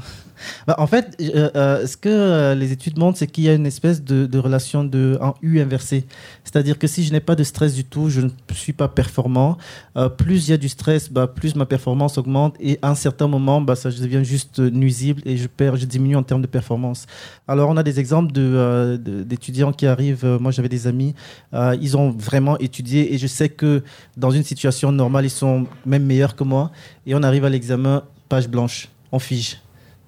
Bah, 0.68 0.76
en 0.78 0.88
fait, 0.88 1.16
euh, 1.22 1.50
euh, 1.56 1.88
ce 1.88 1.98
que 1.98 2.10
euh, 2.10 2.56
les 2.56 2.72
études 2.72 2.98
montrent, 2.98 3.18
c'est 3.18 3.28
qu'il 3.28 3.44
y 3.44 3.50
a 3.50 3.54
une 3.54 3.66
espèce 3.66 4.04
de, 4.04 4.38
relation 4.38 4.84
de, 4.84 5.18
en 5.22 5.36
U 5.42 5.60
inversé. 5.60 6.06
C'est-à-dire 6.44 6.78
que 6.80 6.88
si 6.88 7.04
je 7.04 7.12
n'ai 7.12 7.20
pas 7.20 7.36
de 7.36 7.44
stress 7.44 7.74
du 7.74 7.84
tout, 7.84 8.10
je 8.10 8.22
ne 8.22 8.30
suis 8.54 8.74
pas 8.74 8.88
performant. 8.88 9.58
Euh, 9.98 10.10
plus 10.10 10.48
il 10.48 10.52
y 10.52 10.54
a 10.54 10.58
du 10.58 10.70
stress, 10.70 11.12
bah, 11.12 11.28
plus 11.28 11.56
ma 11.56 11.66
performance 11.66 12.18
augmente. 12.18 12.56
Et 12.60 12.80
à 12.82 12.90
un 12.90 12.96
certain 12.96 13.28
moment, 13.28 13.62
bah, 13.62 13.76
ça 13.76 13.90
devient 13.90 14.24
juste 14.24 14.60
euh, 14.60 14.70
nuisible 14.70 15.22
et 15.26 15.38
je 15.38 15.48
perds, 15.48 15.76
je 15.78 15.86
diminue 15.86 16.16
en 16.16 16.24
termes 16.24 16.42
de 16.42 16.48
performance. 16.48 17.06
Alors, 17.48 17.70
on 17.70 17.78
a 17.78 17.84
des 17.84 18.00
exemples 18.00 18.34
euh, 18.38 18.98
de- 18.98 19.24
d'étudiants 19.24 19.72
qui 19.74 19.88
arrivent. 19.88 20.26
euh, 20.26 20.40
moi, 20.40 20.52
j'avais 20.52 20.70
des 20.70 20.88
amis. 20.88 21.14
euh, 21.54 21.76
ils 21.82 21.96
ont 21.98 22.10
vraiment 22.12 22.58
étudié 22.60 23.14
et 23.14 23.18
je 23.18 23.28
sais 23.28 23.50
que 23.50 23.84
dans 24.18 24.32
une 24.32 24.44
situation 24.44 24.92
normale, 24.92 25.26
ils 25.26 25.30
sont 25.30 25.66
même 25.86 26.04
meilleurs 26.06 26.36
que 26.36 26.44
moi. 26.44 26.72
Et 27.06 27.16
on 27.16 27.24
arrive 27.24 27.46
à 27.46 27.50
l'examen, 27.50 28.04
page 28.30 28.48
blanche, 28.48 28.90
on 29.12 29.20
fige 29.20 29.58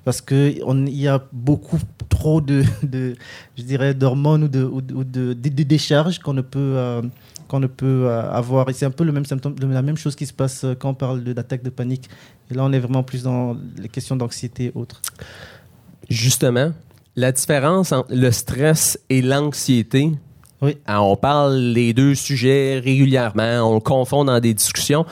parce 0.06 0.22
que 0.22 0.56
on- 0.66 0.86
il 0.86 1.00
y 1.00 1.08
a 1.08 1.24
beaucoup 1.32 1.80
trop 2.10 2.42
de, 2.42 2.64
de 2.84 3.16
je 3.58 3.64
dirais 3.64 3.94
d'hormones 3.94 4.44
ou 4.44 4.48
de, 4.48 4.64
ou 4.64 4.82
de, 4.82 4.94
ou 4.94 5.04
de- 5.04 5.34
de- 5.34 5.50
de 5.50 5.64
décharges 5.64 6.20
qu'on 6.20 6.34
ne 6.34 6.42
peut 6.42 6.60
euh, 6.76 7.02
qu'on 7.48 7.60
ne 7.60 7.68
peut 7.68 8.06
euh, 8.08 8.32
avoir 8.32 8.70
et 8.70 8.74
c'est 8.74 8.86
un 8.86 8.92
peu 8.92 9.04
le 9.04 9.12
même 9.12 9.26
symptôme 9.26 9.56
la 9.72 9.82
même 9.82 9.98
chose 9.98 10.16
qui 10.16 10.26
se 10.26 10.34
passe 10.34 10.64
euh, 10.64 10.76
quand 10.76 10.90
on 10.90 10.94
parle 10.94 11.24
d'attaque 11.24 11.64
de 11.64 11.70
panique 11.70 12.10
et 12.50 12.54
là 12.56 12.64
on 12.64 12.72
est 12.74 12.80
vraiment 12.80 13.04
plus 13.04 13.24
dans 13.24 13.56
les 13.78 13.90
questions 13.90 14.16
d'anxiété 14.16 14.66
et 14.66 14.72
autres 14.76 15.02
Justement, 16.10 16.72
la 17.16 17.32
différence 17.32 17.92
entre 17.92 18.14
le 18.14 18.30
stress 18.32 19.00
et 19.10 19.22
l'anxiété, 19.22 20.12
Oui. 20.62 20.78
hein, 20.86 21.00
on 21.00 21.16
parle 21.16 21.56
les 21.58 21.94
deux 21.94 22.14
sujets 22.14 22.80
régulièrement, 22.84 23.62
on 23.72 23.76
le 23.76 23.80
confond 23.80 24.26
dans 24.26 24.40
des 24.40 24.54
discussions. 24.54 25.06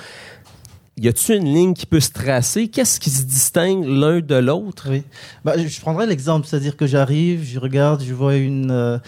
Y 1.01 1.07
a-t-il 1.07 1.41
une 1.41 1.51
ligne 1.51 1.73
qui 1.73 1.87
peut 1.87 1.99
se 1.99 2.11
tracer? 2.11 2.67
Qu'est-ce 2.67 2.99
qui 2.99 3.09
se 3.09 3.23
distingue 3.23 3.83
l'un 3.85 4.19
de 4.19 4.35
l'autre? 4.35 4.87
Oui. 4.91 5.03
Bah, 5.43 5.53
je 5.57 5.81
prendrais 5.81 6.05
l'exemple, 6.05 6.45
c'est-à-dire 6.45 6.77
que 6.77 6.85
j'arrive, 6.85 7.43
je 7.43 7.59
regarde, 7.59 8.03
je 8.03 8.13
vois 8.13 8.35
une, 8.35 8.69
euh, 8.69 8.99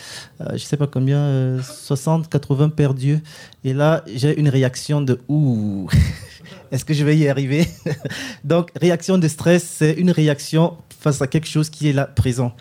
euh, 0.41 0.45
je 0.53 0.57
sais 0.57 0.75
pas 0.75 0.88
combien, 0.88 1.62
60, 1.62 2.29
80 2.29 2.69
paires 2.69 2.95
d'yeux. 2.95 3.21
Et 3.63 3.73
là, 3.73 4.03
j'ai 4.07 4.39
une 4.39 4.50
réaction 4.50 5.01
de 5.01 5.19
ouh, 5.27 5.88
est-ce 6.71 6.83
que 6.83 6.95
je 6.95 7.05
vais 7.05 7.15
y 7.15 7.27
arriver 7.27 7.67
Donc, 8.43 8.71
réaction 8.75 9.19
de 9.19 9.27
stress, 9.27 9.63
c'est 9.63 9.93
une 9.93 10.09
réaction 10.09 10.77
face 11.00 11.21
à 11.21 11.27
quelque 11.27 11.47
chose 11.47 11.69
qui 11.69 11.89
est 11.89 11.93
là 11.93 12.07
présent. 12.07 12.55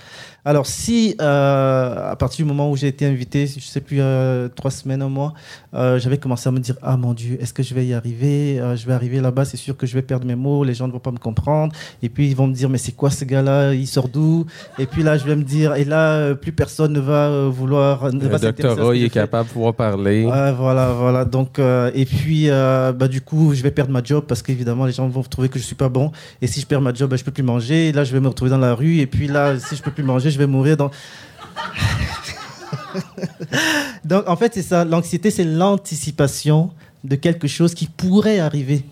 Alors, 0.45 0.67
si 0.67 1.15
euh, 1.21 2.11
à 2.11 2.17
partir 2.17 2.45
du 2.45 2.49
moment 2.49 2.69
où 2.69 2.77
j'ai 2.77 2.89
été 2.89 3.07
invité, 3.07 3.47
je 3.47 3.57
ne 3.57 3.61
sais 3.61 3.81
plus, 3.81 3.99
euh, 4.01 4.49
trois 4.49 4.73
semaines, 4.73 5.01
un 5.01 5.09
mois, 5.09 5.35
euh, 5.73 6.01
j'avais 6.01 6.19
commencé 6.19 6.49
à 6.49 6.53
me 6.53 6.59
dire 6.59 6.75
Ah 6.83 6.97
mon 6.97 7.15
Dieu, 7.15 7.39
est-ce 7.41 7.53
que 7.53 7.63
je 7.63 7.73
vais 7.75 7.87
y 7.87 7.95
arriver? 7.95 8.61
Je 8.75 8.85
vais 8.87 8.93
arriver 8.93 9.21
là-bas, 9.21 9.45
c'est 9.45 9.57
sûr 9.57 9.77
que 9.77 9.87
je 9.87 9.95
vais 9.95 10.03
perdre 10.03 10.27
mes 10.27 10.35
mots, 10.35 10.65
les 10.65 10.75
gens 10.75 10.89
ne 10.89 10.93
vont 10.93 10.99
pas 10.99 11.13
me 11.13 11.19
comprendre. 11.19 11.73
Et 12.03 12.09
puis, 12.09 12.27
ils 12.27 12.35
vont 12.35 12.49
me 12.49 12.55
dire 12.55 12.69
Mais 12.69 12.79
c'est 12.79 12.93
quoi 12.93 13.11
ce 13.11 13.25
gars-là? 13.25 13.73
Il 13.73 13.87
sort 13.87 14.09
d'où? 14.09 14.45
Et 14.81 14.87
puis 14.87 15.05
là, 15.05 15.17
je 15.17 15.25
vais 15.25 15.37
me 15.37 15.45
dire 15.45 15.77
Et 15.77 15.85
là, 15.85 16.35
plus 16.35 16.51
personne 16.51 16.93
ne 16.93 17.01
va 17.01 17.47
vouloir. 17.47 18.13
Ne 18.13 18.29
Le 18.29 18.39
doctorat, 18.39 18.97
il 18.97 19.05
est 19.05 19.11
capable 19.11 19.49
de 19.49 19.53
pouvoir 19.53 19.75
parler. 19.75 20.25
voilà, 20.25 20.93
voilà. 20.93 21.25
Donc, 21.25 21.61
et 21.61 22.05
puis, 22.05 22.49
bah, 22.49 23.07
du 23.09 23.21
coup, 23.21 23.55
je 23.55 23.63
vais 23.63 23.71
perdre 23.71 23.93
ma 23.93 24.03
job 24.03 24.25
parce 24.27 24.43
qu'évidemment, 24.43 24.87
les 24.87 24.93
gens 24.93 25.07
vont 25.07 25.23
trouver 25.23 25.49
que 25.49 25.61
je 25.61 25.65
ne 25.65 25.67
suis 25.67 25.77
pas 25.77 25.89
bon. 25.89 26.11
Et 26.41 26.49
si 26.49 26.61
je 26.61 26.67
perds 26.67 26.81
ma 26.81 26.93
job, 26.93 27.11
bah, 27.11 27.17
je 27.17 27.23
ne 27.23 27.27
peux 27.27 27.33
plus 27.33 27.45
manger. 27.45 27.91
Et 27.91 27.93
là, 27.93 28.03
je 28.03 28.13
vais 28.13 28.21
me 28.21 28.27
retrouver 28.27 28.51
dans 28.51 28.59
la 28.59 28.75
rue. 28.75 28.99
Et 28.99 29.07
puis 29.07 29.29
là, 29.29 29.57
si 29.61 29.77
je 29.77 29.81
ne 29.81 29.85
peux 29.85 29.93
plus 29.93 30.03
manger, 30.03 30.32
je 30.33 30.39
vais 30.39 30.47
mourir. 30.47 30.77
Donc, 34.05 34.29
en 34.29 34.37
fait, 34.37 34.55
c'est 34.55 34.63
ça. 34.63 34.85
L'anxiété, 34.85 35.31
c'est 35.31 35.45
l'anticipation 35.45 36.71
de 37.05 37.17
quelque 37.17 37.49
chose 37.49 37.75
qui 37.75 37.87
pourrait 37.87 38.39
arriver. 38.39 38.85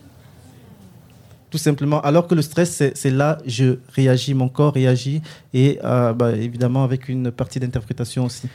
Tout 1.50 1.58
simplement. 1.58 2.00
Alors 2.02 2.28
que 2.28 2.34
le 2.34 2.42
stress, 2.42 2.82
c'est 2.94 3.10
là, 3.10 3.38
je 3.44 3.78
réagis, 3.94 4.34
mon 4.34 4.48
corps 4.48 4.72
réagit, 4.72 5.20
et 5.52 5.80
euh, 5.82 6.12
bah, 6.12 6.32
évidemment 6.32 6.84
avec 6.84 7.08
une 7.08 7.32
partie 7.32 7.58
d'interprétation 7.58 8.26
aussi. 8.26 8.48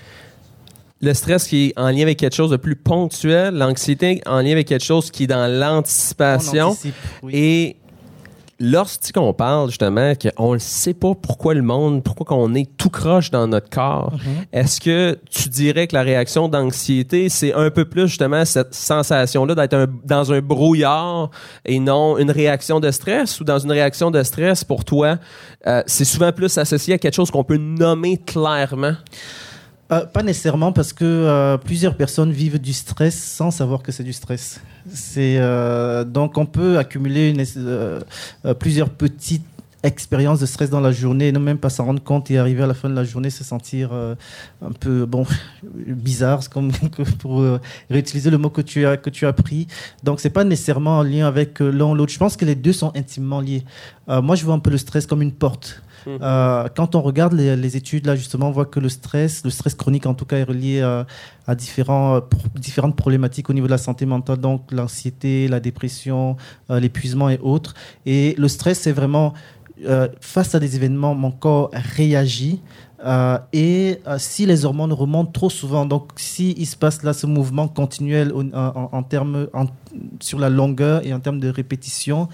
Le 1.02 1.14
stress 1.14 1.48
qui 1.48 1.68
est 1.68 1.74
en 1.78 1.90
lien 1.90 2.04
avec 2.04 2.18
quelque 2.18 2.36
chose 2.36 2.52
de 2.52 2.58
plus 2.58 2.78
ponctuel, 2.78 3.54
l'anxiété 3.54 4.22
en 4.26 4.40
lien 4.40 4.54
avec 4.54 4.68
quelque 4.68 4.84
chose 4.84 5.12
qui 5.12 5.24
est 5.24 5.28
dans 5.28 5.52
l'anticipation. 5.52 6.78
Et 7.30 7.76
lorsqu'on 8.60 9.34
parle 9.34 9.70
justement 9.70 10.14
qu'on 10.16 10.54
ne 10.54 10.60
sait 10.60 10.94
pas 10.94 11.14
pourquoi 11.14 11.54
le 11.54 11.62
monde, 11.62 12.04
pourquoi 12.04 12.26
qu'on 12.26 12.54
est 12.56 12.70
tout 12.78 12.90
croche 12.90 13.32
dans 13.32 13.48
notre 13.48 13.70
corps, 13.70 14.14
mhm. 14.14 14.46
est-ce 14.54 14.80
que 14.80 15.18
tu 15.30 15.50
dirais 15.50 15.88
que 15.88 15.96
la 15.96 16.04
réaction 16.04 16.48
d'anxiété, 16.48 17.30
c'est 17.30 17.54
un 17.54 17.70
peu 17.70 17.86
plus 17.86 18.08
justement 18.08 18.46
cette 18.46 18.74
sensation-là 18.74 19.56
d'être 19.56 19.90
dans 20.06 20.32
un 20.32 20.42
brouillard 20.42 21.30
et 21.66 21.80
non 21.80 22.18
une 22.18 22.32
réaction 22.32 22.80
de 22.80 22.92
stress? 22.92 23.40
Ou 23.40 23.44
dans 23.44 23.60
une 23.60 23.72
réaction 23.72 24.12
de 24.12 24.24
stress 24.24 24.64
pour 24.64 24.86
toi, 24.86 25.18
euh, 25.68 25.84
c'est 25.86 26.06
souvent 26.06 26.32
plus 26.32 26.58
associé 26.58 26.94
à 26.94 26.98
quelque 26.98 27.16
chose 27.16 27.32
qu'on 27.32 27.44
peut 27.44 27.58
nommer 27.58 28.18
clairement? 28.18 28.94
Euh, 29.92 30.04
pas 30.06 30.24
nécessairement 30.24 30.72
parce 30.72 30.94
que 30.94 31.06
euh, 31.06 31.58
plusieurs 31.58 31.96
personnes 31.96 32.32
vivent 32.32 32.60
du 32.60 32.74
stress 32.74 33.16
sans 33.16 33.52
savoir 33.52 33.84
que 33.84 33.92
c'est 33.92 34.04
du 34.04 34.14
stress. 34.14 34.60
C'est 34.92 35.38
euh, 35.38 36.04
donc 36.04 36.40
on 36.40 36.48
peut 36.48 36.80
accumuler 36.80 37.30
une, 37.30 38.56
plusieurs 38.56 38.90
petites 38.90 39.46
expériences 39.84 40.40
de 40.40 40.48
stress 40.48 40.72
dans 40.72 40.80
la 40.80 40.92
journée 40.92 41.28
et 41.28 41.32
ne 41.32 41.38
même 41.38 41.60
pas 41.60 41.70
s'en 41.70 41.86
rendre 41.86 42.02
compte 42.02 42.32
et 42.32 42.40
arriver 42.40 42.64
à 42.64 42.66
la 42.66 42.74
fin 42.74 42.90
de 42.90 42.96
la 42.96 43.04
journée 43.04 43.30
se 43.30 43.44
sentir 43.44 43.92
un 43.94 44.72
peu 44.72 45.06
bon 45.06 45.28
bizarre 45.76 46.50
comme 46.50 46.72
pour 47.20 47.46
réutiliser 47.92 48.32
le 48.32 48.40
mot 48.40 48.50
que 48.50 48.62
tu 48.62 48.88
as 48.88 48.98
que 48.98 49.12
tu 49.12 49.28
as 49.28 49.34
pris. 49.34 49.68
Donc 50.04 50.20
c'est 50.20 50.32
pas 50.32 50.44
nécessairement 50.44 50.98
en 50.98 51.04
lien 51.04 51.28
avec 51.28 51.60
l'un 51.60 51.86
ou 51.86 51.94
l'autre. 51.94 52.12
Je 52.12 52.18
pense 52.18 52.36
que 52.36 52.46
les 52.46 52.56
deux 52.56 52.74
sont 52.74 52.92
intimement 52.96 53.40
liés. 53.40 53.64
moi 54.08 54.36
je 54.36 54.44
vois 54.44 54.56
un 54.56 54.60
peu 54.60 54.72
le 54.72 54.80
stress 54.80 55.06
comme 55.06 55.22
une 55.22 55.34
porte. 55.34 55.84
Mhm. 56.06 56.20
Euh, 56.22 56.68
quand 56.76 56.96
on 56.96 57.02
regarde 57.02 57.34
les, 57.34 57.78
études, 57.78 58.06
là, 58.06 58.16
justement, 58.16 58.50
on 58.50 58.52
voit 58.52 58.66
que 58.66 58.80
le 58.80 58.90
stress, 58.90 59.44
le 59.44 59.50
stress 59.50 59.76
chronique 59.76 60.06
en 60.06 60.14
tout 60.14 60.26
cas, 60.26 60.38
est 60.38 60.44
relié 60.44 60.80
euh, 60.82 61.04
à, 61.48 61.56
différents, 61.56 62.22
différentes 62.56 62.96
problématiques 62.96 63.50
au 63.50 63.54
niveau 63.54 63.68
de 63.68 63.72
la 63.72 63.78
santé 63.78 64.06
mentale, 64.06 64.38
donc 64.38 64.72
l'anxiété, 64.72 65.48
la 65.48 65.60
dépression, 65.60 66.38
euh, 66.70 66.80
l'épuisement 66.80 67.30
et 67.30 67.40
autres. 67.42 67.74
Et 68.06 68.36
le 68.38 68.48
stress, 68.48 68.80
c'est 68.82 68.92
vraiment 68.92 69.34
face 70.22 70.56
à 70.56 70.60
des 70.62 70.78
événements, 70.78 71.16
mon 71.16 71.32
corps 71.32 71.70
réagit. 71.98 72.62
et 73.52 74.00
si 74.18 74.46
les 74.46 74.64
hormones 74.64 74.94
remontent 74.94 75.34
trop 75.34 75.50
souvent, 75.50 75.86
donc 75.86 76.14
si 76.16 76.66
se 76.66 76.78
passe 76.78 77.04
là 77.04 77.12
ce 77.12 77.28
mouvement 77.28 77.68
continuel 77.68 78.32
en 78.54 79.04
termes 79.04 79.48
sur 80.22 80.40
la 80.40 80.50
longueur 80.50 81.06
et 81.06 81.14
en 81.14 81.20
termes 81.20 81.42
de 81.42 81.50
répétition, 81.50 82.30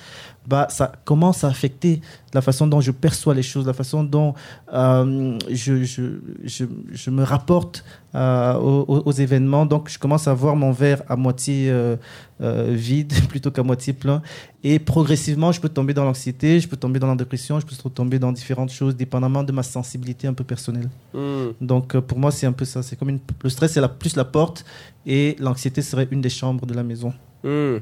bah, 0.48 0.68
ça 0.70 0.92
commence 1.06 1.44
à 1.44 1.48
affecter 1.48 2.02
la 2.34 2.42
façon 2.42 2.66
dont 2.66 2.82
je 2.82 2.92
perçois 2.92 3.36
les 3.36 3.44
choses, 3.44 3.68
la 3.68 3.74
façon 3.74 4.04
dont 4.04 4.34
euh, 4.74 5.38
je, 5.50 5.84
je, 5.84 6.02
je, 6.44 6.66
je, 6.92 7.10
me 7.12 7.24
rapporte 7.24 7.84
euh, 8.16 8.56
aux, 8.56 9.12
événements. 9.12 9.66
Donc, 9.68 9.90
je 9.90 10.00
commence 10.00 10.28
à 10.28 10.34
voir 10.34 10.56
mon 10.56 10.72
verre 10.72 11.04
à 11.08 11.16
moitié 11.16 11.70
euh, 11.70 11.96
vide 12.40 13.14
plutôt 13.30 13.52
qu'à 13.52 13.62
moitié 13.62 13.94
plein. 13.94 14.24
Et 14.64 14.80
progressivement, 14.80 15.52
je 15.52 15.62
peux 15.62 15.70
tomber 15.70 15.94
dans 15.94 16.06
l'anxiété, 16.06 16.60
je 16.60 16.68
peux 16.68 16.78
tomber 16.78 16.98
dans 17.00 17.08
la 17.08 17.16
dépression, 17.16 17.60
je 17.60 17.66
peux 17.66 17.76
tomber 17.90 18.18
dans 18.18 18.32
différentes 18.32 18.72
choses, 18.72 18.96
dépendamment 18.96 19.44
de 19.44 19.52
ma 19.52 19.64
sensibilité 19.64 20.28
un 20.28 20.34
peu 20.34 20.44
personnelle. 20.44 20.90
Hmm. 21.14 21.50
Donc, 21.62 21.98
pour 22.00 22.18
moi, 22.18 22.32
c'est 22.32 22.48
un 22.48 22.54
peu 22.54 22.66
ça. 22.66 22.82
C'est 22.82 22.96
comme 22.96 23.10
une, 23.10 23.20
le 23.44 23.50
stress, 23.50 23.74
c'est 23.74 23.82
la, 23.82 23.90
plus 23.90 24.16
la 24.16 24.26
porte, 24.26 24.66
et 25.06 25.36
l'anxiété 25.40 25.84
serait 25.84 26.08
une 26.10 26.22
des 26.22 26.30
chambres 26.30 26.66
de 26.66 26.74
la 26.74 26.84
maison. 26.84 27.10
Hmm. 27.44 27.78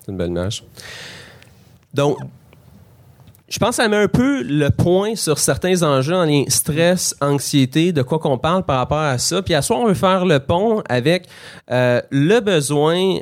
C'est 0.00 0.12
une 0.12 0.16
belle 0.16 0.30
image. 0.30 0.64
Donc, 1.94 2.18
je 3.48 3.58
pense 3.58 3.70
que 3.70 3.82
ça 3.82 3.88
met 3.88 3.96
un 3.96 4.08
peu 4.08 4.42
le 4.42 4.68
point 4.68 5.14
sur 5.14 5.38
certains 5.38 5.82
enjeux 5.82 6.14
en 6.14 6.24
lien 6.24 6.44
stress, 6.48 7.16
anxiété, 7.20 7.92
de 7.92 8.02
quoi 8.02 8.18
qu'on 8.18 8.36
parle 8.36 8.64
par 8.64 8.78
rapport 8.78 8.98
à 8.98 9.16
ça. 9.16 9.40
Puis 9.40 9.54
à 9.54 9.62
soi, 9.62 9.78
on 9.78 9.86
veut 9.86 9.94
faire 9.94 10.26
le 10.26 10.38
pont 10.38 10.82
avec 10.88 11.26
euh, 11.70 12.02
le 12.10 12.40
besoin 12.40 13.18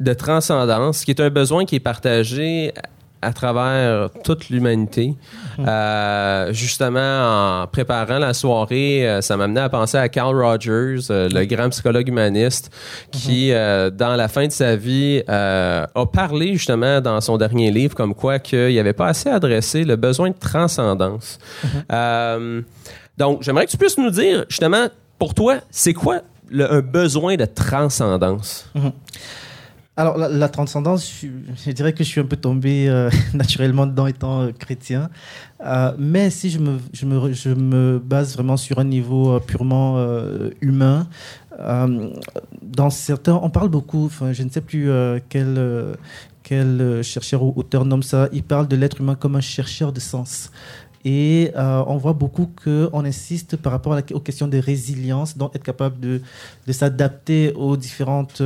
de 0.00 0.12
transcendance, 0.12 1.04
qui 1.04 1.12
est 1.12 1.20
un 1.20 1.30
besoin 1.30 1.64
qui 1.64 1.76
est 1.76 1.80
partagé 1.80 2.72
à 3.22 3.32
travers 3.32 4.08
toute 4.24 4.48
l'humanité. 4.48 5.14
Mhm. 5.58 5.66
Euh, 5.68 6.52
justement, 6.52 7.62
en 7.62 7.66
préparant 7.66 8.18
la 8.18 8.32
soirée, 8.32 9.06
euh, 9.08 9.20
ça 9.20 9.36
m'a 9.36 9.44
amené 9.44 9.60
à 9.60 9.68
penser 9.68 9.98
à 9.98 10.08
Carl 10.08 10.34
Rogers, 10.42 11.10
euh, 11.10 11.28
le 11.28 11.44
grand 11.44 11.68
psychologue 11.68 12.08
humaniste, 12.08 12.70
qui, 13.10 13.52
mhm. 13.52 13.90
dans 13.90 14.16
la 14.16 14.28
fin 14.28 14.46
de 14.46 14.52
sa 14.52 14.76
vie, 14.76 15.22
a 15.28 15.86
parlé 16.12 16.54
justement 16.54 17.00
dans 17.00 17.20
son 17.20 17.36
dernier 17.36 17.70
livre 17.70 17.94
comme 17.94 18.14
quoi 18.14 18.38
qu'il 18.38 18.78
avait 18.78 18.92
pas 18.92 19.08
assez 19.08 19.28
adressé 19.28 19.84
le 19.84 19.96
besoin 19.96 20.30
de 20.30 20.38
transcendance. 20.38 21.38
Mhm. 21.64 22.64
donc, 23.18 23.42
j'aimerais 23.42 23.66
que 23.66 23.70
tu 23.70 23.76
puisses 23.76 23.98
nous 23.98 24.10
dire, 24.10 24.44
justement, 24.48 24.86
pour 25.18 25.34
toi, 25.34 25.56
c'est 25.70 25.92
quoi 25.92 26.20
le, 26.48 26.72
un 26.72 26.80
besoin 26.80 27.36
de 27.36 27.44
transcendance? 27.44 28.70
Alors, 30.00 30.16
la, 30.16 30.48
transcendance, 30.48 31.12
je, 31.66 31.70
dirais 31.72 31.92
que 31.92 32.02
je 32.02 32.08
suis 32.08 32.22
un 32.22 32.24
peu 32.24 32.36
tombé 32.36 32.88
euh, 32.88 33.10
naturellement 33.34 33.86
dedans 33.86 34.06
étant 34.06 34.40
euh, 34.40 34.50
chrétien. 34.50 35.10
Euh, 35.62 35.92
mais 35.98 36.30
si 36.30 36.48
je 36.48 36.58
me, 36.58 36.78
je, 36.94 37.04
me, 37.04 37.34
je 37.34 37.50
me, 37.50 37.98
base 37.98 38.32
vraiment 38.32 38.56
sur 38.56 38.78
un 38.78 38.84
niveau 38.84 39.38
purement 39.40 40.02
humain, 40.62 41.06
dans 42.62 42.88
certains, 42.88 43.38
on 43.42 43.50
parle 43.50 43.68
beaucoup, 43.68 44.10
je 44.32 44.42
ne 44.42 44.48
sais 44.48 44.62
plus 44.62 44.88
quel, 45.28 45.96
quel 46.42 47.02
chercheur 47.02 47.42
ou 47.42 47.52
auteur 47.54 47.84
nomme 47.84 48.02
ça, 48.02 48.30
il 48.32 48.42
parle 48.42 48.68
de 48.68 48.76
l'être 48.76 49.02
humain 49.02 49.16
comme 49.16 49.36
un 49.36 49.42
chercheur 49.42 49.92
de 49.92 50.00
sens. 50.00 50.50
Et 51.04 51.52
on 51.56 51.98
voit 51.98 52.14
beaucoup 52.14 52.50
qu'on 52.64 53.04
insiste 53.04 53.58
par 53.58 53.72
rapport 53.72 54.00
aux 54.14 54.20
questions 54.20 54.48
de 54.48 54.56
résilience, 54.56 55.36
donc 55.36 55.54
être 55.54 55.62
capable 55.62 56.00
de, 56.00 56.22
de 56.66 56.72
s'adapter 56.72 57.52
aux 57.52 57.76
différentes 57.76 58.40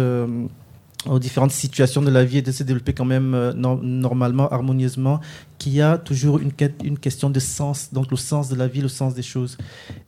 aux 1.06 1.18
différentes 1.18 1.52
situations 1.52 2.02
de 2.02 2.10
la 2.10 2.24
vie 2.24 2.38
et 2.38 2.42
de 2.42 2.52
se 2.52 2.62
développer 2.62 2.92
quand 2.92 3.04
même 3.04 3.34
euh, 3.34 3.52
normalement, 3.52 4.48
harmonieusement, 4.48 5.20
qu'il 5.58 5.74
y 5.74 5.82
a 5.82 5.98
toujours 5.98 6.38
une, 6.38 6.52
question 6.52 7.30
de 7.30 7.40
sens, 7.40 7.90
donc 7.92 8.10
le 8.10 8.16
sens 8.16 8.48
de 8.48 8.56
la 8.56 8.66
vie, 8.66 8.80
le 8.80 8.88
sens 8.88 9.14
des 9.14 9.22
choses. 9.22 9.56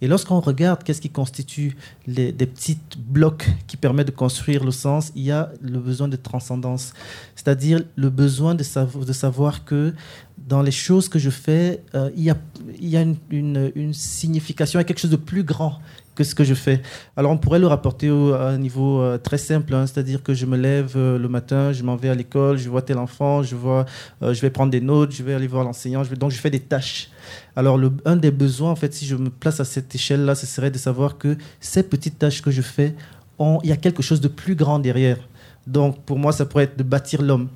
Et 0.01 0.09
lorsqu'on 0.09 0.41
regarde 0.41 0.83
qu'est-ce 0.83 1.01
qui 1.01 1.11
constitue 1.11 1.77
les, 2.07 2.33
des 2.33 2.47
petits 2.47 2.79
blocs 2.99 3.47
qui 3.67 3.77
permettent 3.77 4.09
de 4.09 4.13
construire 4.13 4.65
le 4.65 4.71
sens, 4.71 5.13
il 5.15 5.23
y 5.23 5.31
a 5.31 5.51
le 5.61 5.79
besoin 5.79 6.09
de 6.09 6.17
transcendance, 6.17 6.95
c'est-à-dire 7.35 7.83
le 7.97 8.11
besoin 8.11 8.55
de, 8.55 8.63
savoir, 8.63 9.65
que 9.65 9.95
dans 10.39 10.63
les 10.63 10.71
choses 10.71 11.09
que 11.09 11.19
je 11.19 11.31
fais, 11.31 11.83
euh, 11.95 12.11
il 12.17 12.25
y 12.25 12.97
a, 12.97 13.03
une, 13.31 13.73
une 13.75 13.95
signification, 13.95 14.79
il 14.79 14.83
y 14.83 14.85
a 14.85 14.85
quelque 14.85 15.01
chose 15.01 15.11
de 15.11 15.17
plus 15.17 15.45
grand 15.45 15.79
que 16.17 16.25
ce 16.25 16.35
que 16.35 16.43
je 16.43 16.55
fais. 16.55 16.83
Alors 17.17 17.31
on 17.31 17.39
pourrait 17.39 17.61
le 17.61 17.69
rapporter 17.69 18.09
à 18.09 18.49
un 18.49 18.59
niveau 18.59 19.01
euh, 19.01 19.19
très 19.19 19.39
simple, 19.39 19.73
hein, 19.75 19.87
c'est-à-dire 19.87 20.23
que 20.23 20.35
je 20.35 20.47
me 20.47 20.57
lève 20.57 20.95
euh, 20.97 21.19
le 21.19 21.29
matin, 21.29 21.73
je 21.73 21.85
m'en 21.85 21.95
vais 21.95 22.09
à 22.09 22.15
l'école, 22.15 22.57
je 22.59 22.69
vois 22.69 22.83
tel 22.83 22.99
enfant, 22.99 23.45
je, 23.45 23.55
vois, 23.55 23.85
euh, 24.23 24.35
je 24.35 24.41
vais 24.41 24.51
prendre 24.51 24.73
des 24.73 24.81
notes, 24.81 25.13
je 25.13 25.23
vais 25.23 25.35
aller 25.35 25.47
voir 25.47 25.63
l'enseignant, 25.63 26.03
donc 26.19 26.33
je 26.33 26.39
fais 26.39 26.51
des 26.51 26.61
tâches. 26.61 27.11
Alors 27.55 27.79
un 28.05 28.17
des 28.17 28.31
besoins, 28.31 28.71
en 28.73 28.77
fait, 28.77 28.93
si 28.93 29.07
je 29.07 29.15
me 29.15 29.31
place 29.31 29.61
à 29.61 29.65
cette 29.65 29.95
échelle-là, 29.95 30.35
ce 30.35 30.47
serait 30.47 30.71
de 30.71 30.79
savoir 30.79 31.19
que 31.19 31.37
ces 31.61 31.83
petites 31.83 32.19
tâches 32.19 32.43
que 32.43 32.51
je 32.51 32.63
fais, 32.63 32.95
il 33.39 33.69
y 33.69 33.73
a 33.73 33.77
quelque 33.77 34.03
chose 34.03 34.21
de 34.21 34.29
plus 34.29 34.57
grand 34.57 34.79
derrière. 34.79 35.19
Donc 35.67 36.03
pour 36.05 36.19
moi, 36.19 36.33
ça 36.33 36.47
pourrait 36.47 36.65
être 36.65 36.79
de 36.79 36.83
bâtir 36.83 37.23
l'homme 37.23 37.49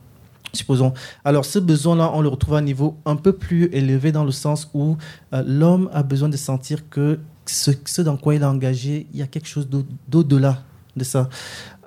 Supposons. 0.53 0.93
Alors, 1.25 1.45
ce 1.45 1.61
besoin-là, 1.61 2.11
on 2.13 2.23
le 2.23 2.29
retrouve 2.29 2.55
à 2.55 2.59
un 2.59 2.63
niveau 2.63 2.97
un 3.05 3.15
peu 3.15 3.33
plus 3.33 3.69
élevé 3.73 4.11
dans 4.11 4.25
le 4.25 4.33
sens 4.33 4.69
où 4.75 4.97
l'homme 5.33 5.89
a 5.93 6.03
besoin 6.03 6.29
de 6.29 6.37
sentir 6.37 6.89
que 6.89 7.21
ce, 7.55 7.71
ce 7.85 8.03
dans 8.03 8.17
quoi 8.17 8.35
il 8.35 8.43
est 8.43 8.45
engagé, 8.47 9.07
il 9.13 9.19
y 9.19 9.23
a 9.23 9.27
quelque 9.27 9.49
chose 9.49 9.69
d'au- 9.69 9.85
d'au-delà 10.09 10.63
de 10.97 11.05
ça. 11.05 11.29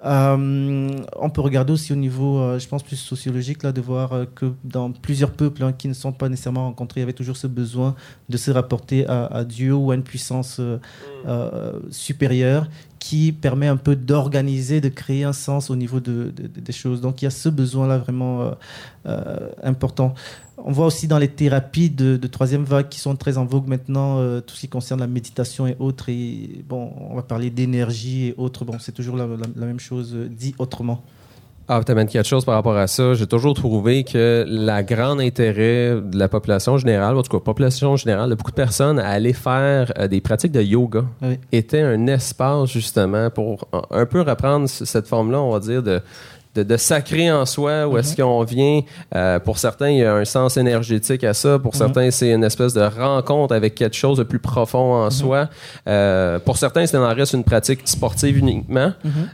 Euh, 0.06 0.90
on 1.18 1.30
peut 1.30 1.40
regarder 1.40 1.72
aussi 1.72 1.94
au 1.94 1.96
niveau, 1.96 2.38
euh, 2.38 2.60
je 2.60 2.68
pense, 2.68 2.84
plus 2.84 2.98
sociologique, 2.98 3.64
là, 3.64 3.72
de 3.72 3.80
voir 3.80 4.12
euh, 4.12 4.26
que 4.36 4.52
dans 4.66 4.92
plusieurs 4.92 5.32
peuples 5.32 5.64
hein, 5.64 5.72
qui 5.72 5.88
ne 5.88 5.94
sont 5.94 6.12
pas 6.12 6.28
nécessairement 6.28 6.66
rencontrés, 6.66 7.00
il 7.00 7.04
y 7.04 7.08
avait 7.08 7.14
toujours 7.14 7.38
ce 7.38 7.48
besoin 7.48 7.96
de 8.28 8.36
se 8.36 8.52
rapporter 8.52 9.08
à, 9.08 9.28
à 9.28 9.44
Dieu 9.46 9.74
ou 9.74 9.92
à 9.92 9.96
une 9.96 10.04
puissance 10.04 10.60
euh, 10.60 11.80
supérieure 11.90 12.68
qui 13.00 13.32
permet 13.32 13.68
un 13.68 13.78
peu 13.78 13.96
d'organiser, 13.96 14.82
de 14.82 14.90
créer 14.90 15.24
un 15.24 15.32
sens 15.34 15.70
au 15.70 15.76
niveau 15.78 16.02
de, 16.02 16.34
de- 16.36 16.48
de- 16.48 16.60
des 16.60 16.74
choses. 16.74 17.00
Donc 17.00 17.22
il 17.22 17.26
y 17.26 17.28
a 17.30 17.32
ce 17.32 17.48
besoin-là 17.48 17.98
vraiment 17.98 18.52
important. 19.64 20.14
On 20.66 20.72
voit 20.72 20.86
aussi 20.86 21.08
dans 21.08 21.18
les 21.18 21.28
thérapies 21.28 21.90
de, 21.90 22.16
de 22.16 22.28
troisième 22.28 22.64
vague 22.64 22.88
qui 22.88 23.00
sont 23.00 23.16
très 23.18 23.38
en 23.38 23.46
vogue 23.46 23.68
maintenant, 23.68 24.20
euh, 24.20 24.40
tout 24.40 24.56
ce 24.56 24.62
qui 24.62 24.70
concerne 24.70 25.02
la 25.02 25.08
méditation 25.08 25.68
et 25.68 25.76
autres. 25.80 26.08
Et 26.10 26.64
bon, 26.68 26.92
on 27.10 27.16
va 27.16 27.22
parler 27.22 27.50
d'énergie 27.50 28.28
et 28.30 28.36
autres. 28.38 28.64
Bon, 28.64 28.78
c'est 28.80 28.94
toujours 28.94 29.18
la, 29.18 29.26
la- 29.28 29.36
la 29.58 29.66
même 29.66 29.80
chose, 29.80 30.14
euh, 30.16 30.28
dit 30.30 30.56
autrement. 30.60 31.02
Ah, 31.68 31.82
tu 31.86 31.92
amènes 31.94 32.08
quelque 32.10 32.28
chose 32.28 32.44
par 32.44 32.56
rapport 32.56 32.76
à 32.76 32.88
ça. 32.88 33.14
J'ai 33.14 33.26
toujours 33.28 33.54
trouvé 33.54 34.04
que 34.04 34.44
la 34.48 34.84
grande 34.84 35.22
intérêt 35.22 36.00
de 36.02 36.18
la 36.18 36.28
population 36.28 36.78
générale, 36.78 37.18
en 37.18 37.24
tout 37.24 37.32
cas, 37.32 37.42
population 37.44 37.96
générale, 37.96 38.30
de 38.30 38.36
beaucoup 38.36 38.52
de 38.52 38.56
personnes 38.56 39.00
à 39.00 39.08
aller 39.08 39.32
faire 39.34 39.92
euh, 39.98 40.08
des 40.10 40.20
pratiques 40.22 40.52
de 40.52 40.62
yoga 40.62 41.06
Oui. 41.22 41.40
était 41.54 41.82
un 41.82 42.08
espace 42.08 42.70
justement 42.72 43.30
pour 43.30 43.66
un, 43.74 43.82
un 43.92 44.06
peu 44.06 44.22
reprendre 44.22 44.68
cette 44.68 45.08
forme-là, 45.08 45.42
on 45.42 45.52
va 45.52 45.60
dire, 45.62 45.82
de, 45.82 46.02
de, 46.56 46.64
de 46.64 46.78
sacré 46.78 47.32
en 47.32 47.46
soi, 47.46 47.88
où 47.88 47.98
est-ce 47.98 48.16
qu'on 48.16 48.44
vient, 48.44 48.82
euh, 49.16 49.40
pour 49.40 49.58
certains, 49.58 49.90
il 49.90 49.98
y 50.00 50.04
a 50.04 50.14
un 50.14 50.26
sens 50.26 50.58
énergétique 50.58 51.24
à 51.24 51.34
ça, 51.34 51.58
pour 51.60 51.74
Mhm. 51.74 51.78
certains, 51.80 52.12
c'est 52.12 52.32
une 52.32 52.44
espèce 52.44 52.74
de 52.74 52.82
rencontre 52.82 53.56
avec 53.56 53.76
quelque 53.76 53.96
chose 53.96 54.18
de 54.18 54.24
plus 54.24 54.40
profond 54.40 54.94
en 55.04 55.10
soi. 55.10 55.50
Euh, 55.88 56.40
pour 56.40 56.58
certains, 56.58 56.86
c'est 56.86 56.98
en 56.98 57.14
reste 57.14 57.34
une 57.34 57.44
pratique 57.44 57.82
sportive 57.86 58.38
uniquement. 58.38 58.92